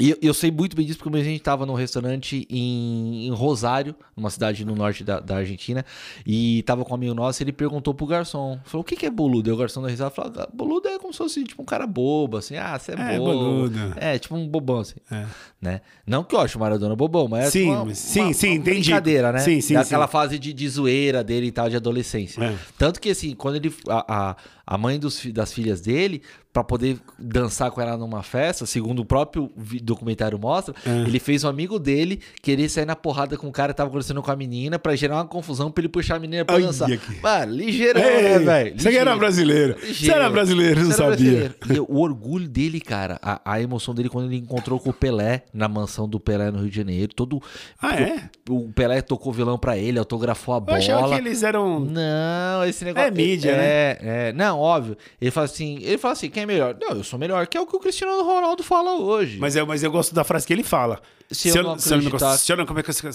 E 0.00 0.16
eu, 0.20 0.34
sei 0.34 0.50
muito 0.50 0.74
bem 0.74 0.84
disso 0.84 0.98
porque 0.98 1.16
a 1.18 1.22
gente 1.22 1.40
tava 1.40 1.64
num 1.64 1.74
restaurante 1.74 2.46
em, 2.50 3.26
em 3.28 3.30
Rosário, 3.30 3.94
numa 4.16 4.28
cidade 4.28 4.64
no 4.64 4.74
norte 4.74 5.04
da, 5.04 5.20
da 5.20 5.36
Argentina, 5.36 5.84
e 6.26 6.62
tava 6.64 6.84
com 6.84 6.90
um 6.90 6.94
amigo 6.96 7.14
nosso 7.14 7.40
e 7.40 7.44
ele 7.44 7.52
perguntou 7.52 7.94
pro 7.94 8.04
garçom, 8.06 8.58
falou, 8.64 8.82
o 8.82 8.84
que 8.84 8.96
que 8.96 9.06
é 9.06 9.10
boludo? 9.10 9.48
E 9.48 9.52
o 9.52 9.56
garçom 9.56 9.80
da 9.82 9.88
risada 9.88 10.10
falou, 10.10 10.32
"Ah, 10.38 10.48
boludo 10.52 10.88
é 10.88 10.98
como 10.98 11.12
se 11.12 11.18
fosse 11.18 11.44
tipo 11.44 11.62
um 11.62 11.64
cara 11.64 11.86
bobo, 11.86 12.38
assim, 12.38 12.56
ah, 12.56 12.76
você 12.76 12.90
é, 12.92 12.94
É, 13.14 13.18
bobo. 13.18 13.32
boludo. 13.32 13.78
É, 13.96 14.18
tipo 14.18 14.34
um 14.34 14.48
bobão, 14.48 14.80
assim, 14.80 14.96
É. 15.10 15.26
né? 15.62 15.80
Não 16.04 16.24
que 16.24 16.34
eu 16.34 16.40
acho 16.40 16.58
o 16.58 16.60
Maradona 16.60 16.96
bobão, 16.96 17.28
mas 17.28 17.46
é 17.46 17.50
Sim, 17.50 17.60
tipo 17.70 17.72
uma, 17.82 17.94
sim, 17.94 18.20
uma- 18.22 18.32
sim, 18.34 18.46
uma 18.48 18.54
entendi. 18.56 18.80
brincadeira, 18.90 19.30
né? 19.32 19.38
Sim, 19.38 19.60
sim, 19.60 19.74
Daquela 19.74 20.06
sim. 20.06 20.12
fase 20.12 20.38
de, 20.40 20.52
de 20.52 20.68
zoeira 20.68 21.22
dele 21.22 21.46
e 21.46 21.52
tal, 21.52 21.70
de 21.70 21.76
adolescência. 21.76 22.42
É. 22.42 22.56
Tanto 22.76 23.00
que, 23.00 23.10
assim, 23.10 23.34
quando 23.34 23.56
ele. 23.56 23.72
A, 23.88 24.30
a, 24.32 24.36
a 24.66 24.78
mãe 24.78 24.98
dos, 24.98 25.24
das 25.26 25.52
filhas 25.52 25.80
dele, 25.80 26.22
pra 26.54 26.62
poder 26.64 26.96
dançar 27.18 27.68
com 27.72 27.80
ela 27.82 27.96
numa 27.96 28.22
festa, 28.22 28.64
segundo 28.64 29.00
o 29.00 29.04
próprio 29.04 29.50
documentário 29.82 30.38
mostra, 30.38 30.72
É. 30.86 31.00
ele 31.00 31.18
fez 31.18 31.42
um 31.42 31.48
amigo 31.48 31.80
dele 31.80 32.20
querer 32.40 32.68
sair 32.68 32.84
na 32.86 32.94
porrada 32.94 33.36
com 33.36 33.48
o 33.48 33.52
cara 33.52 33.72
que 33.72 33.76
tava 33.76 33.90
conversando 33.90 34.22
com 34.22 34.30
a 34.30 34.36
menina 34.36 34.78
pra 34.78 34.94
gerar 34.94 35.16
uma 35.16 35.24
confusão 35.26 35.68
pra 35.70 35.80
ele 35.82 35.88
puxar 35.88 36.14
a 36.14 36.18
menina 36.20 36.44
pra 36.44 36.54
Ai, 36.54 36.62
dançar. 36.62 36.90
aqui. 36.92 37.20
Mano, 37.20 37.52
ligeirão, 37.56 38.00
né, 38.00 38.38
velho? 38.38 38.80
Você 38.80 38.88
que 38.90 38.96
era 38.96 39.10
Ligeiro. 39.10 39.18
brasileiro. 39.18 39.74
Você 39.80 39.86
Ligeiro. 39.88 40.14
era 40.14 40.30
brasileiro, 40.30 40.80
não 40.80 40.86
Você 40.92 40.96
sabia. 40.96 41.10
brasileiro. 41.16 41.54
E 41.74 41.80
o 41.80 41.98
orgulho 41.98 42.48
dele, 42.48 42.80
cara, 42.80 43.18
a, 43.20 43.40
a 43.44 43.60
emoção 43.60 43.92
dele 43.92 44.08
quando 44.08 44.26
ele 44.26 44.36
encontrou 44.36 44.78
com 44.78 44.90
o 44.90 44.92
Pelé 44.94 45.42
na 45.52 45.66
mansão 45.66 46.08
do 46.08 46.20
Pelé 46.20 46.52
no 46.52 46.60
Rio 46.60 46.70
de 46.70 46.76
Janeiro. 46.76 47.12
Todo. 47.12 47.42
Ah, 47.82 47.96
é? 48.00 48.30
O 48.48 48.70
Pelé 48.72 49.02
tocou 49.02 49.32
violão 49.32 49.58
pra 49.58 49.76
ele, 49.76 49.98
autografou 49.98 50.54
a 50.54 50.58
Eu 50.58 50.60
bola. 50.60 50.78
achava 50.78 51.08
que 51.08 51.14
eles 51.16 51.42
eram... 51.42 51.80
Não, 51.80 52.64
esse 52.64 52.84
negócio. 52.84 53.08
É 53.08 53.10
mídia, 53.10 53.50
é, 53.50 53.56
né? 53.56 54.28
É, 54.28 54.32
não, 54.32 54.60
óbvio. 54.60 54.96
Ele 55.20 55.32
fala 55.32 55.46
assim, 55.46 55.78
ele 55.82 55.98
fala 55.98 56.12
assim, 56.12 56.30
quem 56.30 56.43
é 56.44 56.46
melhor? 56.46 56.76
Não, 56.80 56.90
eu 56.96 57.04
sou 57.04 57.18
melhor, 57.18 57.46
que 57.46 57.56
é 57.56 57.60
o 57.60 57.66
que 57.66 57.74
o 57.76 57.80
Cristiano 57.80 58.22
Ronaldo 58.22 58.62
fala 58.62 58.92
hoje. 58.98 59.38
Mas 59.38 59.56
eu, 59.56 59.66
mas 59.66 59.82
eu 59.82 59.90
gosto 59.90 60.14
da 60.14 60.22
frase 60.24 60.46
que 60.46 60.52
ele 60.52 60.62
fala. 60.64 61.00
Se 61.30 61.48
eu 61.48 61.62
não 61.62 61.78
se 61.78 61.88
eu 61.88 61.96
não 61.98 62.06
acreditar- 62.06 62.36
se 62.36 62.52
eu 62.52 62.56
não- 62.56 62.66
como 62.66 62.78
é 62.78 62.82
que 62.82 62.90
eu- 62.90 62.94
como 62.94 63.10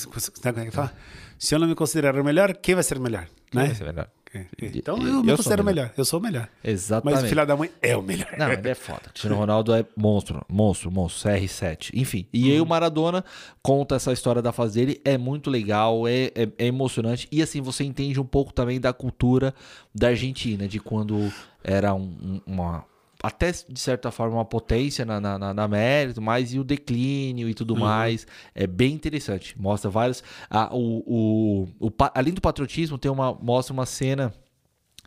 é 0.46 0.52
que 0.54 0.60
ele 0.60 0.72
fala? 0.72 0.94
Se 1.38 1.56
eu 1.56 1.60
não 1.60 1.68
me 1.68 1.76
considerar 1.76 2.16
o 2.20 2.24
melhor, 2.24 2.54
quem 2.56 2.76
vai 2.76 2.84
ser 2.84 2.98
o 2.98 3.02
melhor? 3.02 3.28
Quem 3.50 3.62
Né? 3.62 3.68
vai 3.68 3.76
ser 3.76 3.86
melhor? 3.86 4.10
Então 4.62 4.96
Eu 4.98 5.08
eu, 5.08 5.24
me 5.24 5.36
considero 5.36 5.64
melhor. 5.64 5.86
melhor. 5.86 5.94
Eu 5.98 6.06
sou 6.06 6.20
o 6.20 6.22
melhor. 6.22 6.48
Exatamente. 6.64 7.16
Mas 7.16 7.24
o 7.24 7.28
filho 7.28 7.46
da 7.48 7.56
mãe 7.58 7.72
é 7.82 7.98
o 7.98 8.02
melhor. 8.04 8.28
Não, 8.38 8.52
ele 8.52 8.70
é 8.70 8.76
foda. 8.76 9.02
Cristiano 9.10 9.36
Ronaldo 9.36 9.74
é 9.74 9.84
monstro, 9.98 10.46
monstro, 10.48 10.92
monstro, 10.92 11.32
CR7. 11.32 11.90
Enfim. 11.96 12.28
E 12.32 12.52
aí 12.52 12.62
o 12.62 12.66
Maradona 12.66 13.26
conta 13.64 13.96
essa 13.96 14.12
história 14.14 14.40
da 14.40 14.52
fase 14.52 14.76
dele, 14.80 15.02
é 15.04 15.18
muito 15.18 15.50
legal, 15.50 16.08
é, 16.08 16.26
é, 16.36 16.48
é 16.60 16.66
emocionante. 16.68 17.28
E 17.32 17.42
assim, 17.42 17.60
você 17.60 17.84
entende 17.84 18.20
um 18.20 18.26
pouco 18.26 18.54
também 18.54 18.80
da 18.80 18.94
cultura 18.94 19.52
da 19.96 20.10
Argentina, 20.10 20.68
de 20.68 20.80
quando 20.80 21.32
era 21.64 21.92
um- 21.96 22.40
uma. 22.46 22.86
Até 23.22 23.51
de 23.51 23.80
certa 23.80 24.11
forma 24.11 24.38
uma 24.38 24.45
potência 24.45 25.03
na, 25.03 25.20
na, 25.20 25.38
na, 25.38 25.53
na 25.53 25.63
América, 25.63 26.22
mas 26.22 26.53
e 26.53 26.59
o 26.59 26.63
declínio 26.63 27.49
e 27.49 27.53
tudo 27.53 27.76
mais. 27.76 28.26
É 28.55 28.65
bem 28.65 28.93
interessante. 28.93 29.59
Mostra 29.59 29.89
vários. 29.89 30.24
Ah, 30.49 30.70
o, 30.74 31.67
o, 31.80 31.88
o, 31.88 31.91
além 32.13 32.34
do 32.34 32.39
patriotismo, 32.39 32.97
tem 32.97 33.11
uma, 33.11 33.34
mostra 33.34 33.74
uma 33.74 33.86
cena 33.86 34.34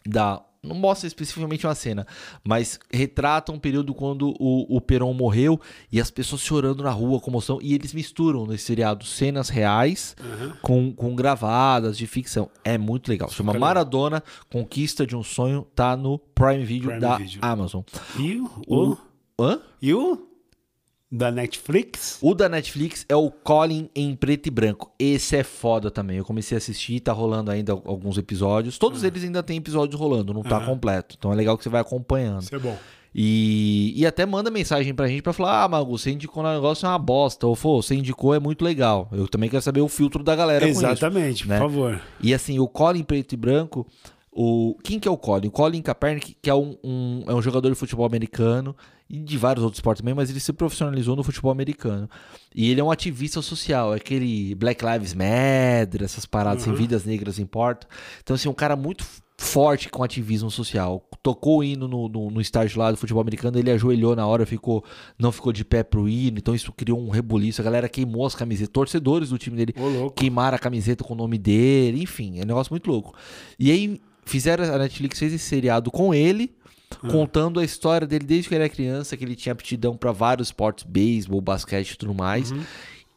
da. 0.07 0.45
Não 0.65 0.77
mostra 0.77 1.09
especificamente 1.09 1.67
uma 1.67 1.75
cena, 1.75 2.07
mas 2.45 2.79
retrata 2.93 3.51
um 3.51 3.59
período 3.59 3.93
quando 3.93 4.33
o, 4.39 4.77
o 4.77 4.81
Peron 4.81 5.13
morreu 5.13 5.61
e 5.91 6.01
as 6.01 6.09
pessoas 6.09 6.41
chorando 6.41 6.85
na 6.85 6.91
rua, 6.91 7.21
comoção, 7.21 7.59
e 7.61 7.75
eles 7.75 7.93
misturam 7.93 8.47
nesse 8.47 8.67
seriado 8.67 9.05
cenas 9.05 9.49
reais 9.49 10.15
com, 10.63 10.93
com 10.93 11.17
gravadas 11.17 11.99
de 11.99 12.07
ficção. 12.07 12.49
É 12.63 12.79
muito 12.79 13.09
legal. 13.09 13.29
Chama. 13.29 13.53
Maradona, 13.55 14.23
Conquista 14.49 15.05
de 15.05 15.17
um 15.17 15.25
Sonho, 15.25 15.67
tá 15.75 15.97
no 15.97 16.17
Prime 16.17 16.65
Video 16.65 16.91
Prime 16.91 17.01
da 17.01 17.17
Video. 17.17 17.41
Amazon. 17.43 17.83
E 18.17 18.37
o, 18.37 18.49
o, 18.69 18.99
Hã? 19.41 19.61
e 19.81 19.93
o 19.93 20.29
da 21.15 21.31
Netflix? 21.31 22.17
O 22.23 22.35
da 22.35 22.49
Netflix 22.49 23.05
é 23.07 23.15
o 23.15 23.31
Colin 23.31 23.91
em 23.95 24.17
preto 24.17 24.47
e 24.47 24.51
branco. 24.51 24.91
Esse 24.99 25.37
é 25.37 25.45
foda 25.45 25.91
também. 25.91 26.17
Eu 26.17 26.25
comecei 26.25 26.57
a 26.57 26.59
assistir, 26.59 27.01
tá 27.01 27.13
rolando 27.13 27.51
ainda 27.51 27.73
alguns 27.73 28.17
episódios. 28.17 28.79
Todos 28.79 29.05
eles 29.05 29.23
ainda 29.23 29.43
tem 29.43 29.59
episódios 29.59 30.01
rolando, 30.01 30.33
não 30.33 30.43
tá 30.43 30.59
completo. 30.65 31.15
Então 31.19 31.31
é 31.31 31.37
legal 31.37 31.59
que 31.59 31.63
você 31.65 31.69
vai 31.69 31.83
acompanhando. 31.83 32.43
Isso 32.45 32.55
é 32.55 32.59
bom. 32.59 32.77
E, 33.15 33.93
e 33.95 34.07
até 34.07 34.25
manda 34.25 34.51
mensagem 34.51 34.95
pra 34.95 35.07
gente 35.07 35.21
pra 35.21 35.35
falar: 35.35 35.65
Ah, 35.65 35.69
Magu, 35.69 35.99
você 35.99 36.11
indicou 36.13 36.43
um 36.43 36.51
negócio 36.51 36.87
é 36.87 36.89
uma 36.89 36.99
bosta. 36.99 37.47
Ou, 37.47 37.55
pô, 37.55 37.83
você 37.83 37.95
indicou 37.95 38.35
é 38.35 38.39
muito 38.41 38.65
legal. 38.65 39.07
Eu 39.13 39.29
também 39.29 39.51
quero 39.51 39.61
saber 39.63 39.83
o 39.83 39.89
filtro 39.89 40.25
da 40.25 40.35
galera 40.35 40.65
com 40.65 40.71
isso. 40.71 40.81
Exatamente, 40.81 41.47
né? 41.47 41.59
por 41.59 41.69
favor. 41.71 42.01
E 42.23 42.33
assim, 42.33 42.59
o 42.59 42.67
Colin 42.67 43.03
preto 43.03 43.35
e 43.35 43.37
branco, 43.37 43.87
o 44.31 44.77
quem 44.83 44.99
que 44.99 45.07
é 45.07 45.11
o 45.11 45.17
Colin? 45.19 45.49
O 45.49 45.51
Colin 45.51 45.83
Kaepernick, 45.83 46.37
que 46.41 46.49
é 46.49 46.55
um, 46.55 46.75
um- 46.83 47.25
é 47.27 47.35
um 47.35 47.43
jogador 47.43 47.69
de 47.69 47.75
futebol 47.75 48.07
americano 48.07 48.75
e 49.13 49.19
de 49.19 49.37
vários 49.37 49.63
outros 49.63 49.79
esportes 49.79 50.01
também, 50.01 50.15
mas 50.15 50.31
ele 50.31 50.41
se 50.41 50.55
profissionalizou 50.55 51.15
no 51.15 51.23
futebol 51.23 51.53
americano. 51.53 52.09
E 52.55 52.71
ele 52.71 52.81
é 52.81 52.85
um 52.85 52.91
ativista 52.91 53.43
social, 53.43 53.93
é 53.93 53.99
aquele 53.99 54.55
Black 54.55 54.83
Lives 54.83 55.13
Matter, 55.13 56.03
essas 56.03 56.25
paradas 56.25 56.63
assim, 56.63 56.73
vidas 56.73 57.05
negras 57.05 57.39
importam. 57.39 57.87
Então 58.23 58.35
assim, 58.35 58.49
um 58.49 58.55
cara 58.55 58.75
muito 58.75 59.05
forte 59.37 59.91
com 59.91 60.03
ativismo 60.03 60.51
social. 60.51 61.07
Tocou 61.23 61.59
o 61.59 61.65
hino 61.65 61.87
no, 61.87 62.09
no, 62.09 62.31
no 62.31 62.41
estágio 62.41 62.79
lá 62.79 62.91
do 62.91 62.97
futebol 62.97 63.21
americano, 63.21 63.59
ele 63.59 63.71
ajoelhou 63.71 64.17
na 64.17 64.27
hora, 64.27 64.47
ficou 64.47 64.83
não 65.19 65.31
ficou 65.31 65.53
de 65.53 65.63
pé 65.63 65.83
pro 65.83 66.09
hino, 66.09 66.39
então 66.39 66.55
isso 66.55 66.73
criou 66.73 66.99
um 66.99 67.11
rebuliço. 67.11 67.61
A 67.61 67.65
galera 67.65 67.91
queimou 67.91 68.25
as 68.25 68.35
camisetas, 68.35 68.73
torcedores 68.73 69.29
do 69.29 69.37
time 69.37 69.57
dele 69.59 69.75
Ô, 69.77 70.11
queimaram 70.11 70.57
a 70.57 70.59
camiseta 70.59 71.05
com 71.05 71.13
o 71.13 71.17
nome 71.17 71.37
dele, 71.37 72.03
enfim, 72.03 72.39
é 72.39 72.45
um 72.45 72.47
negócio 72.47 72.73
muito 72.73 72.91
louco. 72.91 73.15
E 73.59 73.71
aí 73.71 74.01
fizeram, 74.25 74.65
a 74.73 74.79
Netflix 74.79 75.19
fez 75.19 75.35
esse 75.35 75.45
seriado 75.45 75.91
com 75.91 76.15
ele, 76.15 76.51
contando 76.97 77.61
a 77.61 77.65
história 77.65 78.07
dele 78.07 78.25
desde 78.25 78.49
que 78.49 78.55
ele 78.55 78.65
era 78.65 78.73
criança, 78.73 79.17
que 79.17 79.25
ele 79.25 79.37
tinha 79.37 79.53
aptidão 79.53 79.97
para 79.97 80.13
vários 80.13 80.49
esportes, 80.49 80.85
beisebol, 80.85 81.41
basquete 81.41 81.93
e 81.93 81.97
tudo 81.97 82.15
mais. 82.15 82.53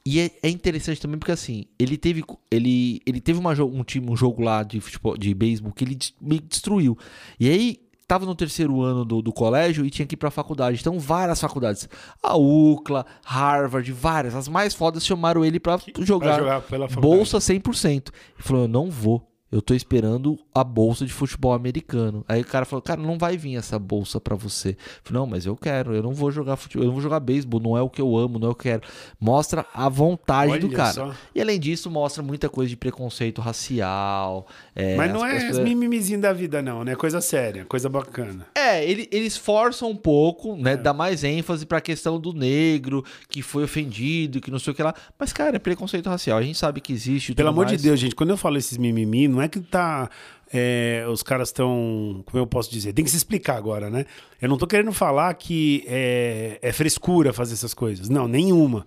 E 0.08 0.20
é, 0.20 0.32
é 0.44 0.50
interessante 0.50 1.02
também 1.02 1.18
porque 1.18 1.32
assim, 1.32 1.66
ele 1.80 1.98
teve 1.98 2.24
ele, 2.52 3.02
ele 3.08 3.20
teve 3.20 3.40
uma, 3.40 3.54
um 3.64 3.84
time, 3.84 4.08
um 4.10 4.16
jogo 4.16 4.44
lá 4.44 4.62
de 4.62 4.80
futebol, 4.80 5.18
de 5.18 5.34
beisebol 5.34 5.74
que 5.74 5.84
ele 5.84 5.98
meio 6.22 6.42
destruiu. 6.42 6.96
E 7.40 7.50
aí 7.50 7.80
tava 8.08 8.26
no 8.26 8.36
terceiro 8.36 8.82
ano 8.82 9.04
do, 9.04 9.22
do 9.22 9.34
colégio 9.34 9.84
e 9.84 9.90
tinha 9.90 10.06
que 10.06 10.14
ir 10.14 10.18
pra 10.18 10.30
faculdade. 10.30 10.80
Então 10.80 11.00
várias 11.00 11.42
faculdades, 11.42 11.90
a 12.22 12.38
UCLA, 12.38 13.04
Harvard, 13.24 13.92
várias, 13.92 14.36
as 14.36 14.48
mais 14.48 14.76
fodas 14.76 15.04
chamaram 15.04 15.44
ele 15.44 15.60
pra 15.60 15.80
jogar, 16.00 16.38
jogar 16.38 16.62
pela 16.62 16.88
faculdade. 16.88 17.16
bolsa 17.16 17.40
100%. 17.40 17.86
Ele 17.92 18.04
falou: 18.40 18.64
"Eu 18.64 18.68
não 18.68 18.92
vou. 18.92 19.28
Eu 19.56 19.62
tô 19.62 19.74
esperando 19.74 20.38
a 20.54 20.66
bolsa 20.66 21.06
de 21.06 21.14
futebol 21.14 21.54
americano. 21.54 22.26
Aí 22.28 22.42
o 22.42 22.46
cara 22.46 22.66
falou: 22.66 22.82
Cara, 22.82 23.00
não 23.02 23.18
vai 23.18 23.38
vir 23.38 23.56
essa 23.56 23.80
bolsa 23.80 24.20
pra 24.20 24.36
você. 24.36 24.72
Eu 24.72 24.76
falei, 25.04 25.20
não, 25.22 25.26
mas 25.28 25.46
eu 25.46 25.56
quero. 25.56 25.96
Eu 25.96 26.04
não 26.04 26.12
vou 26.14 26.30
jogar 26.30 26.58
futebol. 26.58 26.84
Eu 26.84 26.88
não 26.88 26.94
vou 26.94 27.02
jogar 27.02 27.22
beisebol. 27.22 27.62
Não 27.62 27.78
é 27.78 27.82
o 27.82 27.90
que 27.90 28.02
eu 28.02 28.18
amo, 28.18 28.38
não 28.38 28.50
é 28.50 28.52
o 28.52 28.56
que 28.56 28.68
eu 28.68 28.74
quero. 28.80 28.88
Mostra 29.18 29.66
a 29.74 29.88
vontade 29.88 30.60
do 30.60 30.68
Olha 30.68 30.76
cara. 30.76 30.94
só. 30.94 31.14
E 31.34 31.40
além 31.40 31.58
disso, 31.58 31.90
mostra 31.90 32.22
muita 32.22 32.50
coisa 32.50 32.70
de 32.70 32.76
preconceito 32.76 33.40
racial. 33.42 34.46
é, 34.76 34.96
Mas 34.98 35.14
não 35.14 35.24
as 35.24 35.32
é 35.32 35.36
pessoas- 35.36 35.58
as 35.60 35.64
mimimizinhos 35.64 36.22
da 36.22 36.34
vida, 36.34 36.62
não, 36.62 36.84
né? 36.84 36.94
Coisa 36.96 37.22
séria, 37.22 37.64
coisa 37.66 37.88
bacana. 37.88 38.46
É, 38.56 38.84
ele, 38.86 39.08
eles 39.12 39.38
forçam 39.38 39.90
um 39.90 39.96
pouco, 39.96 40.54
É. 40.56 40.62
né? 40.62 40.78
Dá 40.78 40.94
mais 40.94 41.24
ênfase 41.24 41.66
pra 41.66 41.80
questão 41.80 42.20
do 42.20 42.34
negro 42.34 43.04
que 43.30 43.42
foi 43.42 43.64
ofendido, 43.64 44.42
que 44.42 44.52
não 44.52 44.60
sei 44.60 44.74
o 44.74 44.76
que 44.76 44.84
lá. 44.84 44.94
Mas, 45.18 45.32
cara, 45.32 45.56
é 45.56 45.60
preconceito 45.60 46.10
racial. 46.10 46.38
A 46.38 46.42
gente 46.42 46.58
sabe 46.58 46.82
que 46.82 46.92
existe. 46.92 47.34
Pelo 47.34 47.50
amor 47.50 47.66
mais. 47.66 47.78
de 47.78 47.84
Deus, 47.88 48.00
gente, 48.00 48.16
quando 48.16 48.32
eu 48.32 48.38
falo 48.38 48.58
esses 48.58 48.78
mimimi, 48.78 49.28
não 49.28 49.42
é 49.42 49.45
que 49.48 49.60
tá. 49.60 50.10
é, 50.54 51.06
os 51.10 51.22
caras 51.24 51.50
estão. 51.50 52.24
Como 52.26 52.42
eu 52.42 52.48
posso 52.48 52.72
dizer? 52.72 52.94
Tem 52.94 53.04
que 53.06 53.12
se 53.12 53.18
explicar 53.18 53.58
agora, 53.58 53.90
né? 53.90 54.06
Eu 54.42 54.48
não 54.50 54.58
tô 54.58 54.66
querendo 54.68 54.92
falar 54.94 55.34
que 55.34 55.84
é, 55.88 56.60
é 56.62 56.72
frescura 56.72 57.34
fazer 57.34 57.54
essas 57.54 57.74
coisas. 57.74 58.10
Não, 58.10 58.28
nenhuma. 58.28 58.86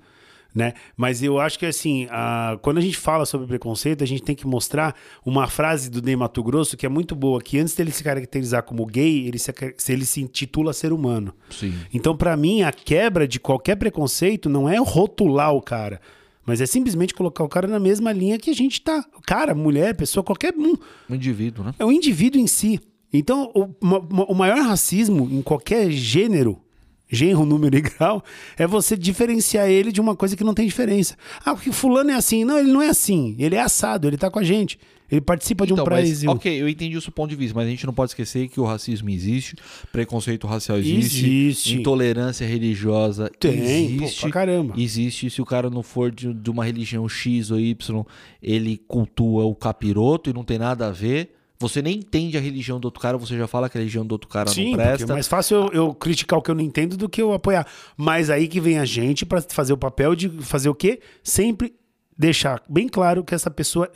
Né? 0.55 0.73
Mas 0.97 1.23
eu 1.23 1.39
acho 1.39 1.59
que 1.59 1.67
assim, 1.67 2.09
a- 2.11 2.59
quando 2.63 2.79
a 2.79 2.81
gente 2.81 2.97
fala 2.97 3.27
sobre 3.27 3.47
preconceito, 3.47 4.03
a 4.03 4.07
gente 4.07 4.23
tem 4.23 4.35
que 4.35 4.47
mostrar 4.47 4.97
uma 5.25 5.47
frase 5.47 5.91
do 5.91 6.01
Ney 6.03 6.17
Mato 6.17 6.43
Grosso 6.43 6.75
que 6.77 6.87
é 6.87 6.89
muito 6.89 7.15
boa, 7.15 7.41
que 7.41 7.59
antes 7.59 7.75
dele 7.77 7.93
se 7.93 8.03
caracterizar 8.03 8.63
como 8.65 8.85
gay, 8.87 9.29
ele 9.29 9.39
se, 9.39 9.53
ele 9.91 10.07
se 10.07 10.23
intitula 10.23 10.73
ser 10.73 10.91
humano. 10.93 11.35
Sim. 11.51 11.75
Então, 11.93 12.17
pra 12.17 12.35
mim, 12.37 12.63
a 12.63 12.73
quebra 12.73 13.29
de 13.29 13.39
qualquer 13.39 13.77
preconceito 13.77 14.49
não 14.49 14.69
é 14.69 14.79
rotular 14.79 15.53
o 15.53 15.61
cara, 15.61 16.01
mas 16.49 16.63
é 16.63 16.67
simplesmente 16.67 17.13
colocar 17.13 17.45
o 17.45 17.49
cara 17.49 17.69
na 17.69 17.79
mesma 17.79 18.11
linha 18.11 18.39
que 18.39 18.49
a 18.49 18.55
gente 18.55 18.81
tá. 18.81 19.05
Cara, 19.27 19.55
mulher, 19.55 19.95
pessoa, 19.95 20.25
qualquer 20.25 20.55
um. 20.57 20.75
Um 21.11 21.15
indivíduo, 21.15 21.63
né? 21.63 21.75
É 21.79 21.85
o 21.85 21.93
indivíduo 21.93 22.41
em 22.41 22.47
si. 22.47 22.81
Então, 23.13 23.53
o, 23.55 23.69
o 24.33 24.35
maior 24.35 24.63
racismo 24.63 25.29
em 25.31 25.43
qualquer 25.43 25.91
gênero, 25.91 26.59
gênero, 27.07 27.45
número 27.45 27.77
e 27.77 27.83
grau, 27.83 28.25
é 28.57 28.67
você 28.67 28.97
diferenciar 28.97 29.69
ele 29.69 29.93
de 29.93 30.01
uma 30.01 30.17
coisa 30.17 30.35
que 30.35 30.43
não 30.43 30.55
tem 30.55 30.67
diferença. 30.67 31.17
Ah, 31.45 31.55
porque 31.55 31.71
fulano 31.71 32.11
é 32.11 32.15
assim. 32.15 32.45
Não, 32.45 32.59
ele 32.59 32.73
não 32.73 32.81
é 32.81 32.89
assim. 32.89 33.37
Ele 33.39 33.55
é 33.55 33.61
assado, 33.61 34.09
ele 34.09 34.17
tá 34.17 34.31
com 34.31 34.39
a 34.39 34.43
gente. 34.43 34.79
Ele 35.11 35.21
participa 35.21 35.67
de 35.67 35.73
um 35.73 35.77
Então, 35.77 35.85
Brasil. 35.85 36.31
ok, 36.31 36.61
eu 36.63 36.69
entendi 36.69 36.97
o 36.97 37.01
seu 37.01 37.11
ponto 37.13 37.31
de 37.31 37.37
vista, 37.37 37.55
mas 37.55 37.67
a 37.67 37.71
gente 37.71 37.87
não 37.87 37.95
pode 37.95 38.11
esquecer 38.11 38.49
que 38.49 38.61
o 38.61 38.65
racismo 38.65 39.09
existe, 39.09 39.57
preconceito 39.91 40.47
racial 40.47 40.79
existe, 40.79 41.25
Existe. 41.27 41.77
intolerância 41.77 42.47
religiosa 42.47 43.31
Tem, 43.41 43.57
pô, 43.57 43.65
existe. 43.65 44.21
pra 44.21 44.31
caramba. 44.31 44.75
Existe, 44.77 45.31
se 45.31 45.41
o 45.41 45.45
cara 45.47 45.71
não 45.71 45.83
for 45.83 46.11
de, 46.11 46.35
de 46.35 46.51
uma 46.51 46.65
religião 46.65 47.09
X 47.09 47.51
ou 47.51 47.59
Y, 47.59 48.05
ele 48.43 48.77
cultua 48.87 49.45
o 49.45 49.55
capiroto 49.55 50.31
e 50.31 50.33
não 50.33 50.45
tem 50.45 50.59
nada 50.59 50.89
a 50.89 50.91
ver. 50.93 51.35
Você 51.61 51.83
nem 51.83 51.97
entende 51.97 52.37
a 52.37 52.41
religião 52.41 52.79
do 52.79 52.85
outro 52.85 53.01
cara, 53.01 53.19
você 53.19 53.37
já 53.37 53.49
fala 53.49 53.69
que 53.69 53.77
a 53.77 53.81
religião 53.81 54.07
do 54.07 54.13
outro 54.13 54.29
cara 54.29 54.49
Sim, 54.49 54.71
não 54.71 54.77
presta. 54.79 55.11
é 55.11 55.13
mais 55.15 55.27
fácil 55.27 55.57
eu, 55.57 55.69
eu 55.73 55.95
criticar 55.95 56.39
o 56.39 56.43
que 56.43 56.51
eu 56.51 56.55
não 56.55 56.63
entendo 56.63 56.97
do 56.97 57.09
que 57.09 57.21
eu 57.21 57.33
apoiar. 57.33 57.67
Mas 57.97 58.31
aí 58.31 58.47
que 58.47 58.61
vem 58.61 58.79
a 58.79 58.85
gente 58.85 59.27
pra 59.27 59.43
fazer 59.43 59.73
o 59.73 59.77
papel 59.77 60.15
de 60.15 60.29
fazer 60.29 60.69
o 60.69 60.75
quê? 60.75 61.01
Sempre 61.21 61.73
deixar 62.17 62.63
bem 62.69 62.89
claro 62.89 63.25
que 63.25 63.35
essa 63.35 63.51
pessoa 63.51 63.91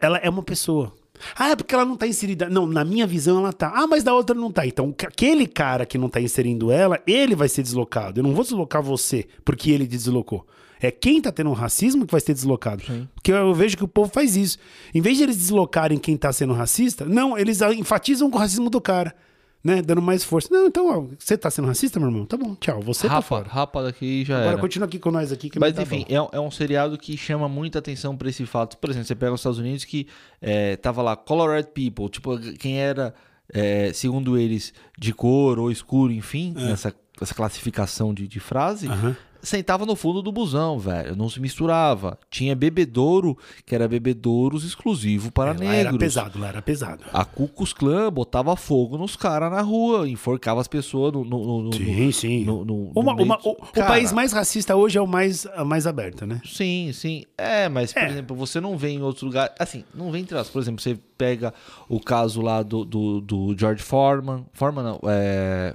ela 0.00 0.18
é 0.18 0.28
uma 0.28 0.42
pessoa. 0.42 0.92
Ah, 1.36 1.50
é 1.50 1.56
porque 1.56 1.74
ela 1.74 1.84
não 1.84 1.96
tá 1.96 2.06
inserida. 2.06 2.48
Não, 2.48 2.66
na 2.66 2.84
minha 2.84 3.06
visão 3.06 3.38
ela 3.38 3.52
tá. 3.52 3.72
Ah, 3.74 3.86
mas 3.86 4.04
da 4.04 4.14
outra 4.14 4.34
não 4.34 4.50
tá. 4.50 4.66
Então, 4.66 4.94
aquele 5.04 5.46
cara 5.46 5.84
que 5.84 5.98
não 5.98 6.08
tá 6.08 6.20
inserindo 6.20 6.70
ela, 6.70 7.00
ele 7.06 7.34
vai 7.34 7.48
ser 7.48 7.62
deslocado. 7.62 8.20
Eu 8.20 8.24
não 8.24 8.34
vou 8.34 8.44
deslocar 8.44 8.82
você 8.82 9.26
porque 9.44 9.70
ele 9.70 9.86
deslocou. 9.86 10.46
É 10.80 10.92
quem 10.92 11.20
tá 11.20 11.32
tendo 11.32 11.50
um 11.50 11.54
racismo 11.54 12.06
que 12.06 12.12
vai 12.12 12.20
ser 12.20 12.34
deslocado. 12.34 12.84
Porque 13.14 13.32
eu 13.32 13.52
vejo 13.52 13.76
que 13.76 13.82
o 13.82 13.88
povo 13.88 14.10
faz 14.12 14.36
isso. 14.36 14.58
Em 14.94 15.00
vez 15.00 15.16
de 15.16 15.24
eles 15.24 15.36
deslocarem 15.36 15.98
quem 15.98 16.16
tá 16.16 16.32
sendo 16.32 16.52
racista, 16.52 17.04
não, 17.04 17.36
eles 17.36 17.60
enfatizam 17.60 18.30
com 18.30 18.36
o 18.36 18.40
racismo 18.40 18.70
do 18.70 18.80
cara. 18.80 19.14
Né? 19.62 19.82
Dando 19.82 20.00
mais 20.00 20.22
força. 20.22 20.48
Não, 20.52 20.66
então, 20.68 20.88
ó, 20.88 21.06
você 21.18 21.36
tá 21.36 21.50
sendo 21.50 21.66
racista, 21.66 21.98
meu 21.98 22.08
irmão? 22.08 22.24
Tá 22.24 22.36
bom, 22.36 22.54
tchau. 22.54 22.80
Você 22.82 23.08
tá 23.08 23.14
Rapa, 23.14 23.22
fora. 23.26 23.48
rapa 23.48 23.82
daqui 23.82 24.24
já 24.24 24.36
Agora 24.36 24.52
era. 24.52 24.60
continua 24.60 24.86
aqui 24.86 24.98
com 25.00 25.10
nós 25.10 25.32
aqui. 25.32 25.50
Que 25.50 25.58
Mas 25.58 25.74
tá 25.74 25.82
enfim, 25.82 26.06
é, 26.08 26.22
um- 26.22 26.28
é 26.32 26.38
um 26.40 26.50
seriado 26.50 26.96
que 26.96 27.16
chama 27.16 27.48
muita 27.48 27.80
atenção 27.80 28.16
pra 28.16 28.28
esse 28.28 28.46
fato. 28.46 28.78
Por 28.78 28.88
exemplo, 28.88 29.06
você 29.08 29.14
pega 29.16 29.32
os 29.32 29.40
Estados 29.40 29.58
Unidos 29.58 29.84
que 29.84 30.06
é, 30.40 30.76
tava 30.76 31.02
lá, 31.02 31.16
Colored 31.16 31.68
People, 31.74 32.08
tipo, 32.08 32.38
quem 32.58 32.78
era, 32.80 33.12
é, 33.52 33.92
segundo 33.92 34.38
eles, 34.38 34.72
de 34.96 35.12
cor 35.12 35.58
ou 35.58 35.72
escuro, 35.72 36.12
enfim, 36.12 36.54
nessa, 36.56 36.94
essa 37.20 37.34
classificação 37.34 38.14
de, 38.14 38.28
de 38.28 38.38
frase, 38.38 38.86
É. 38.86 39.16
Sentava 39.40 39.86
no 39.86 39.94
fundo 39.94 40.20
do 40.20 40.32
busão, 40.32 40.78
velho. 40.78 41.14
Não 41.14 41.28
se 41.28 41.40
misturava. 41.40 42.18
Tinha 42.28 42.56
bebedouro, 42.56 43.38
que 43.64 43.74
era 43.74 43.86
bebedouros 43.86 44.64
exclusivo 44.64 45.30
para 45.30 45.50
É, 45.50 45.54
lá 45.54 45.58
negros. 45.60 45.78
era 45.86 45.98
pesado, 45.98 46.38
lá 46.38 46.48
era 46.48 46.60
pesado. 46.62 47.04
A 47.12 47.24
Ku 47.24 47.46
Klux 47.48 47.72
Klan 47.72 48.12
botava 48.12 48.56
fogo 48.56 48.98
nos 48.98 49.14
caras 49.14 49.50
na 49.50 49.60
rua, 49.60 50.08
enforcava 50.08 50.60
as 50.60 50.66
pessoas 50.68 51.12
no, 51.12 51.24
no, 51.24 51.38
no- 51.46 51.62
no- 51.64 51.72
Sim, 51.72 52.10
sim. 52.12 52.44
no- 52.44 52.62
Uma- 52.96 53.14
no 53.14 53.22
uma- 53.22 53.36
de- 53.36 53.48
o, 53.48 53.52
o 53.52 53.56
país 53.86 54.12
mais 54.12 54.32
racista 54.32 54.74
hoje 54.74 54.98
é 54.98 55.00
o 55.00 55.06
mais, 55.06 55.46
a 55.54 55.64
mais 55.64 55.86
aberto, 55.86 56.26
né? 56.26 56.40
Sim, 56.44 56.90
sim. 56.92 57.24
É, 57.36 57.68
mas, 57.68 57.92
por 57.92 58.02
É. 58.02 58.08
exemplo, 58.10 58.36
você 58.36 58.60
não 58.60 58.76
vê 58.76 58.88
em 58.90 59.02
outros 59.02 59.22
lugares. 59.22 59.54
Assim, 59.58 59.84
não 59.94 60.10
vem 60.10 60.22
entre 60.22 60.36
as. 60.36 60.48
Por 60.48 60.60
exemplo, 60.60 60.82
você 60.82 60.98
pega 61.16 61.54
o 61.88 62.00
caso 62.00 62.40
lá 62.40 62.62
do, 62.62 62.84
do, 62.84 63.20
do 63.20 63.54
George 63.56 63.82
Foreman. 63.82 64.44
Foreman 64.52 64.82
não, 64.82 65.00
é. 65.04 65.74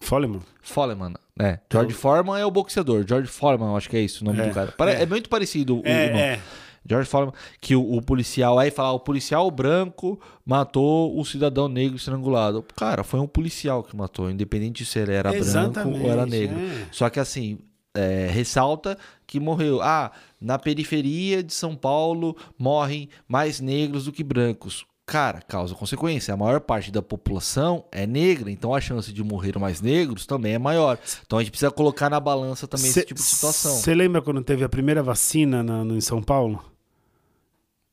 Foleman. 0.00 0.40
Foreman, 0.62 1.14
é. 1.38 1.58
George 1.72 1.94
Foreman 1.94 2.38
é 2.38 2.46
o 2.46 2.50
boxeador. 2.50 3.04
George 3.06 3.28
Foreman, 3.28 3.68
eu 3.70 3.76
acho 3.76 3.88
que 3.90 3.96
é 3.96 4.00
isso 4.00 4.22
o 4.22 4.26
nome 4.26 4.40
É, 4.40 4.48
do 4.48 4.54
cara. 4.54 4.72
Pare- 4.72 4.92
é. 4.92 5.02
é. 5.02 5.06
muito 5.06 5.28
parecido 5.28 5.76
o, 5.76 5.80
o 5.80 5.86
É, 5.86 6.06
nome. 6.08 6.20
é. 6.20 6.40
George 6.86 7.08
Foreman, 7.08 7.32
que 7.62 7.74
o, 7.74 7.94
o 7.96 8.02
policial, 8.02 8.58
aí 8.58 8.70
fala, 8.70 8.92
o 8.92 9.00
policial 9.00 9.50
branco 9.50 10.20
matou 10.44 11.18
o 11.18 11.24
cidadão 11.24 11.66
negro 11.66 11.96
estrangulado. 11.96 12.62
Cara, 12.76 13.02
foi 13.02 13.18
um 13.20 13.26
policial 13.26 13.82
que 13.82 13.96
matou, 13.96 14.30
independente 14.30 14.84
se 14.84 14.98
ele 14.98 15.12
era 15.12 15.30
branco 15.30 15.44
ou 15.48 16.10
era 16.10 16.22
Exatamente, 16.26 16.30
negro. 16.30 16.58
é. 16.58 16.86
Só 16.92 17.08
que 17.08 17.18
assim, 17.18 17.58
é, 17.96 18.28
ressalta 18.30 18.98
que 19.26 19.40
morreu. 19.40 19.80
Ah, 19.80 20.12
na 20.38 20.58
periferia 20.58 21.42
de 21.42 21.54
São 21.54 21.74
Paulo 21.74 22.36
morrem 22.58 23.08
mais 23.26 23.60
negros 23.60 24.04
do 24.04 24.12
que 24.12 24.22
brancos. 24.22 24.84
Cara, 25.06 25.42
causa 25.42 25.74
consequência. 25.74 26.32
A 26.32 26.36
maior 26.36 26.60
parte 26.60 26.90
da 26.90 27.02
população 27.02 27.84
é 27.92 28.06
negra, 28.06 28.50
então 28.50 28.74
a 28.74 28.80
chance 28.80 29.12
de 29.12 29.22
morrer 29.22 29.58
mais 29.58 29.82
negros 29.82 30.24
também 30.24 30.54
é 30.54 30.58
maior. 30.58 30.98
Então 31.26 31.38
a 31.38 31.42
gente 31.42 31.50
precisa 31.50 31.70
colocar 31.70 32.08
na 32.08 32.18
balança 32.18 32.66
também 32.66 32.88
esse 32.88 33.02
tipo 33.02 33.20
de 33.20 33.26
situação. 33.26 33.72
Você 33.76 33.94
lembra 33.94 34.22
quando 34.22 34.42
teve 34.42 34.64
a 34.64 34.68
primeira 34.68 35.02
vacina 35.02 35.62
na- 35.62 35.84
no, 35.84 35.94
em 35.94 36.00
São 36.00 36.22
Paulo? 36.22 36.64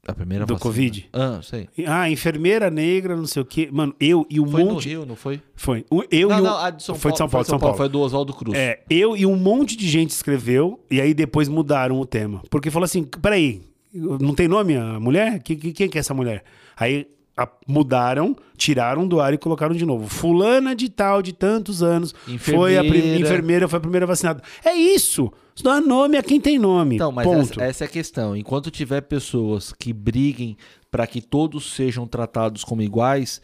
A 0.08 0.14
primeira 0.14 0.46
do 0.46 0.54
vacina. 0.56 0.64
Covid? 0.72 1.10
Ah, 1.14 1.40
sei. 1.44 1.70
Ah, 1.86 2.10
enfermeira 2.10 2.72
negra, 2.72 3.16
não 3.16 3.28
sei 3.28 3.42
o 3.42 3.46
quê. 3.46 3.70
Mano, 3.72 3.94
eu 4.00 4.26
e 4.30 4.40
um 4.40 4.48
Foi 4.50 4.64
no 4.64 4.72
monte. 4.74 4.90
Rio, 4.90 5.06
não 5.06 5.16
foi? 5.16 5.40
Foi. 5.54 5.86
Eu 6.10 6.30
não, 6.30 6.38
e 6.38 6.42
um... 6.42 6.44
não, 6.44 6.58
a 6.58 6.70
de 6.72 6.82
São 6.82 6.96
foi 6.96 7.12
Paulo. 7.12 7.14
de 7.14 7.18
São 7.18 7.30
Paulo, 7.30 7.46
foi 7.46 7.50
São 7.52 7.60
Paulo. 7.60 7.78
Foi 7.78 7.90
do 7.90 8.00
Oswaldo 8.00 8.34
Cruz. 8.34 8.58
É, 8.58 8.82
eu 8.90 9.16
e 9.16 9.26
um 9.28 9.36
monte 9.36 9.76
de 9.76 9.88
gente 9.88 10.10
escreveu, 10.10 10.80
e 10.90 11.00
aí 11.00 11.14
depois 11.14 11.48
mudaram 11.48 12.00
o 12.00 12.06
tema. 12.06 12.42
Porque 12.50 12.72
falou 12.72 12.86
assim: 12.86 13.04
peraí, 13.04 13.62
não 13.94 14.34
tem 14.36 14.48
nome 14.48 14.76
a 14.76 15.00
mulher? 15.00 15.42
Que, 15.42 15.56
que- 15.56 15.72
quem 15.74 15.90
que 15.90 15.98
é 15.98 16.02
essa 16.02 16.14
mulher? 16.14 16.44
Aí 16.78 17.08
a- 17.38 17.48
mudaram, 17.68 18.36
tiraram 18.58 19.08
do 19.08 19.20
ar 19.22 19.34
e 19.34 19.38
colocaram 19.38 19.74
de 19.76 19.86
novo. 19.86 20.08
Fulana 20.08 20.76
de 20.76 20.90
tal, 20.90 21.22
de 21.22 21.34
tantos 21.34 21.82
anos, 21.82 22.14
foi 22.40 22.78
a 22.78 22.82
prim- 22.82 22.90
Enfermeira. 22.98 23.20
enfermeira, 23.20 23.68
foi 23.68 23.78
a 23.78 23.82
primeira 23.82 24.06
vacinada. 24.06 24.42
É 24.64 24.74
isso! 24.74 25.32
Dá 25.64 25.80
nome 25.82 26.18
a 26.18 26.24
quem 26.24 26.40
tem 26.42 26.58
nome. 26.58 26.96
Então, 26.96 27.12
mas 27.12 27.26
Ponto. 27.28 27.40
essa, 27.54 27.64
essa 27.64 27.84
é 27.84 27.88
a 27.88 27.90
questão. 27.90 28.36
Enquanto 28.36 28.72
tiver 28.72 29.02
pessoas 29.02 29.72
que 29.74 29.94
briguem 29.94 30.58
para 30.90 31.06
que 31.06 31.22
todos 31.22 31.74
sejam 31.74 32.08
tratados 32.08 32.64
como 32.64 32.82
iguais, 32.82 33.42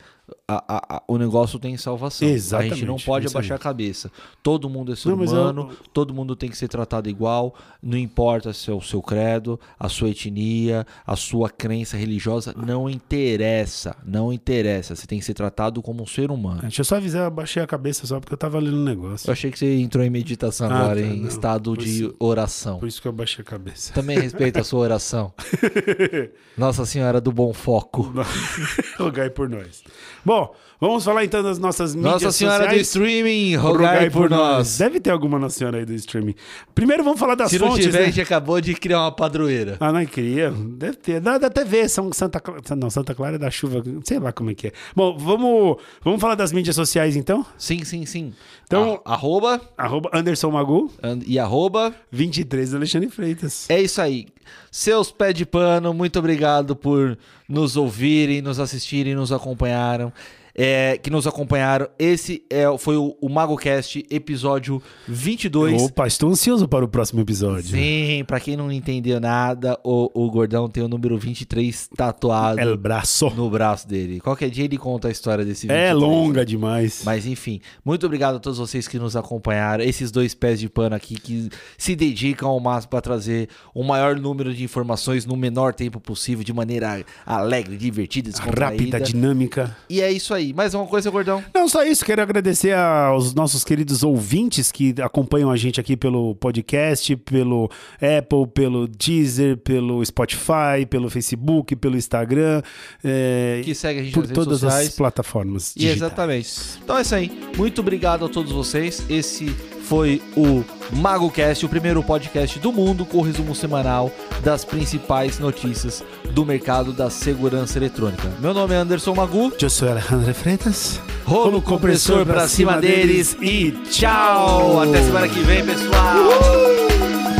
a- 0.49 0.63
a- 0.67 0.95
a- 0.97 1.03
o 1.07 1.17
negócio 1.17 1.59
tem 1.59 1.75
salvação. 1.75 2.25
A 2.27 2.31
Exatamente, 2.31 2.75
gente 2.75 2.85
não 2.85 2.95
pode 2.97 3.25
isso 3.25 3.35
abaixar 3.37 3.55
a 3.57 3.59
cabeça. 3.59 4.09
Todo 4.41 4.69
mundo 4.69 4.93
é 4.93 4.95
ser 4.95 5.09
Não, 5.09 5.17
mas 5.17 5.31
eu- 5.33 5.41
humano, 5.41 5.69
todo 5.91 6.13
mundo 6.13 6.35
tem 6.35 6.49
que 6.49 6.57
ser 6.57 6.67
tratado 6.69 7.09
igual, 7.09 7.53
não 7.83 7.97
importa 7.97 8.53
se 8.53 8.69
é 8.71 8.73
o 8.73 8.79
seu 8.81 9.01
credo, 9.01 9.59
a 9.77 9.89
sua 9.89 10.09
etnia, 10.09 10.85
a 11.05 11.15
sua 11.17 11.49
crença 11.49 11.97
religiosa, 11.97 12.53
não 12.55 12.89
interessa, 12.89 13.95
não 14.05 14.31
interessa. 14.31 14.95
Você 14.95 15.05
tem 15.05 15.19
que 15.19 15.25
ser 15.25 15.33
tratado 15.33 15.81
como 15.81 16.03
um 16.03 16.07
ser 16.07 16.31
humano. 16.31 16.61
Deixa 16.61 16.81
eu 16.81 16.85
só 16.85 16.95
avisar, 16.95 17.25
eu 17.25 17.31
baixei 17.31 17.61
a 17.61 17.67
cabeça 17.67 18.07
só 18.07 18.19
porque 18.19 18.33
eu 18.33 18.37
tava 18.37 18.57
lendo 18.59 18.77
um 18.77 18.83
negócio. 18.83 19.27
Eu 19.27 19.33
achei 19.33 19.51
que 19.51 19.59
você 19.59 19.79
entrou 19.79 20.03
em 20.03 20.09
meditação 20.09 20.69
Ah, 20.71 20.79
agora, 20.79 21.01
tá, 21.01 21.07
em 21.07 21.21
não. 21.21 21.27
estado 21.27 21.71
Por 21.73 21.83
de 21.83 21.89
isso- 21.89 22.15
oração. 22.19 22.79
Por 22.79 22.87
isso 22.87 23.01
que 23.01 23.07
eu 23.07 23.11
baixei 23.11 23.41
a 23.41 23.45
cabeça. 23.45 23.91
Também 23.93 24.17
respeita 24.19 24.61
a 24.61 24.63
sua 24.63 24.79
oração. 24.79 25.33
Nossa 26.57 26.85
Senhora 26.85 27.19
do 27.19 27.31
Bom 27.31 27.53
Foco. 27.53 28.13
Rogai 28.97 29.29
por 29.29 29.49
nós. 29.49 29.83
Bom, 30.25 30.36
vamos 30.79 31.03
falar 31.03 31.23
então 31.25 31.41
das 31.43 31.57
nossas 31.59 31.93
mídias 31.95 32.13
Nossa 32.13 32.31
Senhora 32.31 32.57
do 32.59 32.63
sociais. 32.65 32.87
streaming, 32.87 33.55
rogai 33.55 34.09
por 34.09 34.29
nós. 34.29 34.77
Deve 34.77 34.99
ter 34.99 35.11
alguma 35.11 35.37
Nossa 35.39 35.57
Senhora 35.57 35.77
aí 35.79 35.85
do 35.85 35.93
streaming. 35.93 36.35
Primeiro 36.73 37.03
vamos 37.03 37.19
falar 37.19 37.35
das 37.35 37.49
Se 37.49 37.59
não 37.59 37.67
fontes, 37.69 37.85
tiver, 37.85 37.97
a 37.99 38.01
né? 38.01 38.07
gente 38.07 38.21
acabou 38.21 38.59
de 38.61 38.73
criar 38.73 39.01
uma 39.01 39.11
padroeira. 39.11 39.77
Ah, 39.79 39.91
não 39.91 40.05
queria. 40.05 40.51
Deve 40.51 40.97
ter. 40.97 41.19
Dá 41.21 41.35
até 41.35 41.63
ver. 41.63 41.89
São 41.89 42.11
Santa 42.13 42.39
Clara. 42.39 42.61
Não, 42.75 42.89
Santa 42.89 43.13
Clara 43.15 43.35
é 43.35 43.39
da 43.39 43.49
chuva. 43.51 43.83
Sei 44.03 44.19
lá 44.19 44.31
como 44.31 44.51
é 44.51 44.55
que 44.55 44.67
é. 44.67 44.71
Bom, 44.95 45.17
vamos, 45.17 45.77
vamos 46.03 46.19
falar 46.21 46.35
das 46.35 46.51
mídias 46.51 46.75
sociais 46.75 47.15
então? 47.15 47.45
Sim, 47.57 47.83
sim, 47.83 48.05
sim. 48.05 48.33
Então- 48.65 49.01
A- 49.05 49.13
arroba 49.13 49.61
Arroba 49.77 50.09
Anderson 50.13 50.51
Magu, 50.51 50.91
and- 51.01 51.21
e 51.25 51.39
arroba. 51.39 51.93
23 52.11 52.73
Alexandre 52.73 53.09
Freitas. 53.09 53.69
É 53.69 53.81
isso 53.81 54.01
aí. 54.01 54.27
Seus 54.71 55.11
pés 55.11 55.33
de 55.33 55.45
pano, 55.45 55.93
muito 55.93 56.19
obrigado 56.19 56.75
por 56.75 57.17
nos 57.47 57.77
ouvirem, 57.77 58.41
nos 58.41 58.59
assistirem, 58.59 59.15
nos 59.15 59.31
acompanharam. 59.31 60.11
É, 60.57 60.97
que 60.97 61.11
nos 61.11 61.27
acompanharam. 61.27 61.87
Esse 61.99 62.43
é, 62.49 62.65
foi 62.79 62.97
o, 62.97 63.15
o 63.21 63.29
MagoCast, 63.29 64.03
episódio 64.09 64.81
22. 65.07 65.83
Opa, 65.83 66.07
estou 66.07 66.31
ansioso 66.31 66.67
para 66.67 66.83
o 66.83 66.87
próximo 66.87 67.21
episódio. 67.21 67.69
Sim, 67.69 68.23
pra 68.25 68.39
quem 68.39 68.57
não 68.57 68.71
entendeu 68.71 69.19
nada, 69.19 69.79
o, 69.83 70.09
o 70.13 70.31
Gordão 70.31 70.67
tem 70.67 70.83
o 70.83 70.87
número 70.87 71.15
23 71.17 71.89
tatuado 71.95 72.59
El 72.59 72.75
braço. 72.75 73.29
no 73.35 73.49
braço 73.49 73.87
dele. 73.87 74.19
Qualquer 74.19 74.49
dia 74.49 74.65
ele 74.65 74.77
conta 74.77 75.09
a 75.09 75.11
história 75.11 75.45
desse 75.45 75.67
23. 75.67 75.89
É 75.89 75.93
longa 75.93 76.43
demais. 76.43 77.03
Mas 77.05 77.27
enfim, 77.27 77.61
muito 77.85 78.05
obrigado 78.05 78.37
a 78.37 78.39
todos 78.39 78.57
vocês 78.57 78.87
que 78.87 78.97
nos 78.97 79.15
acompanharam, 79.15 79.83
esses 79.83 80.09
dois 80.09 80.33
pés 80.33 80.59
de 80.59 80.67
pano 80.67 80.95
aqui 80.95 81.15
que 81.19 81.49
se 81.77 81.95
dedicam 81.95 82.49
ao 82.49 82.59
máximo 82.59 82.89
para 82.89 83.01
trazer 83.01 83.49
o 83.75 83.83
maior 83.83 84.15
número 84.15 84.53
de 84.53 84.63
informações 84.63 85.25
no 85.25 85.35
menor 85.35 85.73
tempo 85.73 85.99
possível, 85.99 86.43
de 86.43 86.53
maneira 86.53 87.05
alegre, 87.25 87.77
divertida, 87.77 88.31
descontraída. 88.31 88.97
Rápida, 88.97 89.01
dinâmica. 89.01 89.77
E 89.89 90.01
é 90.01 90.11
isso 90.11 90.33
aí. 90.33 90.46
Mais 90.53 90.73
uma 90.73 90.85
coisa, 90.85 91.09
gordão? 91.09 91.43
Não, 91.53 91.67
só 91.67 91.83
isso. 91.83 92.03
Quero 92.05 92.21
agradecer 92.21 92.73
aos 92.75 93.33
nossos 93.33 93.63
queridos 93.63 94.03
ouvintes 94.03 94.71
que 94.71 94.93
acompanham 95.01 95.49
a 95.51 95.57
gente 95.57 95.79
aqui 95.79 95.95
pelo 95.97 96.35
podcast, 96.35 97.15
pelo 97.17 97.69
Apple, 97.95 98.47
pelo 98.53 98.87
Deezer, 98.87 99.57
pelo 99.57 100.03
Spotify, 100.05 100.85
pelo 100.89 101.09
Facebook, 101.09 101.75
pelo 101.75 101.97
Instagram. 101.97 102.61
é, 103.03 103.61
Que 103.63 103.73
segue 103.75 103.99
a 103.99 104.03
gente 104.03 104.13
por 104.13 104.27
todas 104.27 104.59
sociais. 104.61 104.89
as 104.89 104.95
plataformas 104.95 105.71
E 105.75 105.79
digitais. 105.79 105.97
exatamente. 105.97 106.49
Então 106.83 106.97
é 106.97 107.01
isso 107.01 107.15
aí. 107.15 107.31
Muito 107.57 107.81
obrigado 107.81 108.25
a 108.25 108.29
todos 108.29 108.51
vocês. 108.51 109.03
Esse 109.09 109.45
foi 109.87 110.21
o 110.35 110.63
MagoCast, 110.91 111.65
o 111.65 111.69
primeiro 111.69 112.03
podcast 112.03 112.59
do 112.59 112.71
mundo 112.71 113.05
com 113.05 113.19
o 113.19 113.21
resumo 113.21 113.55
semanal 113.55 114.11
das 114.43 114.65
principais 114.65 115.39
notícias 115.39 116.03
do 116.31 116.45
mercado 116.45 116.91
da 116.91 117.09
segurança 117.09 117.77
eletrônica. 117.77 118.29
Meu 118.39 118.53
nome 118.53 118.73
é 118.73 118.77
Anderson 118.77 119.15
Magu. 119.15 119.53
Eu 119.61 119.69
sou 119.69 119.89
Alejandro 119.89 120.33
Freitas. 120.33 120.99
Rolo 121.25 121.61
compressor 121.61 122.25
pra 122.25 122.47
cima 122.47 122.79
deles 122.79 123.37
e 123.41 123.71
tchau! 123.89 124.81
Até 124.81 125.01
semana 125.01 125.27
que 125.27 125.39
vem, 125.41 125.65
pessoal! 125.65 126.15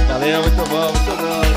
Valeu, 0.09 0.41
muito 0.41 0.69
bom, 0.69 0.91
muito 0.91 1.21
bom! 1.21 1.56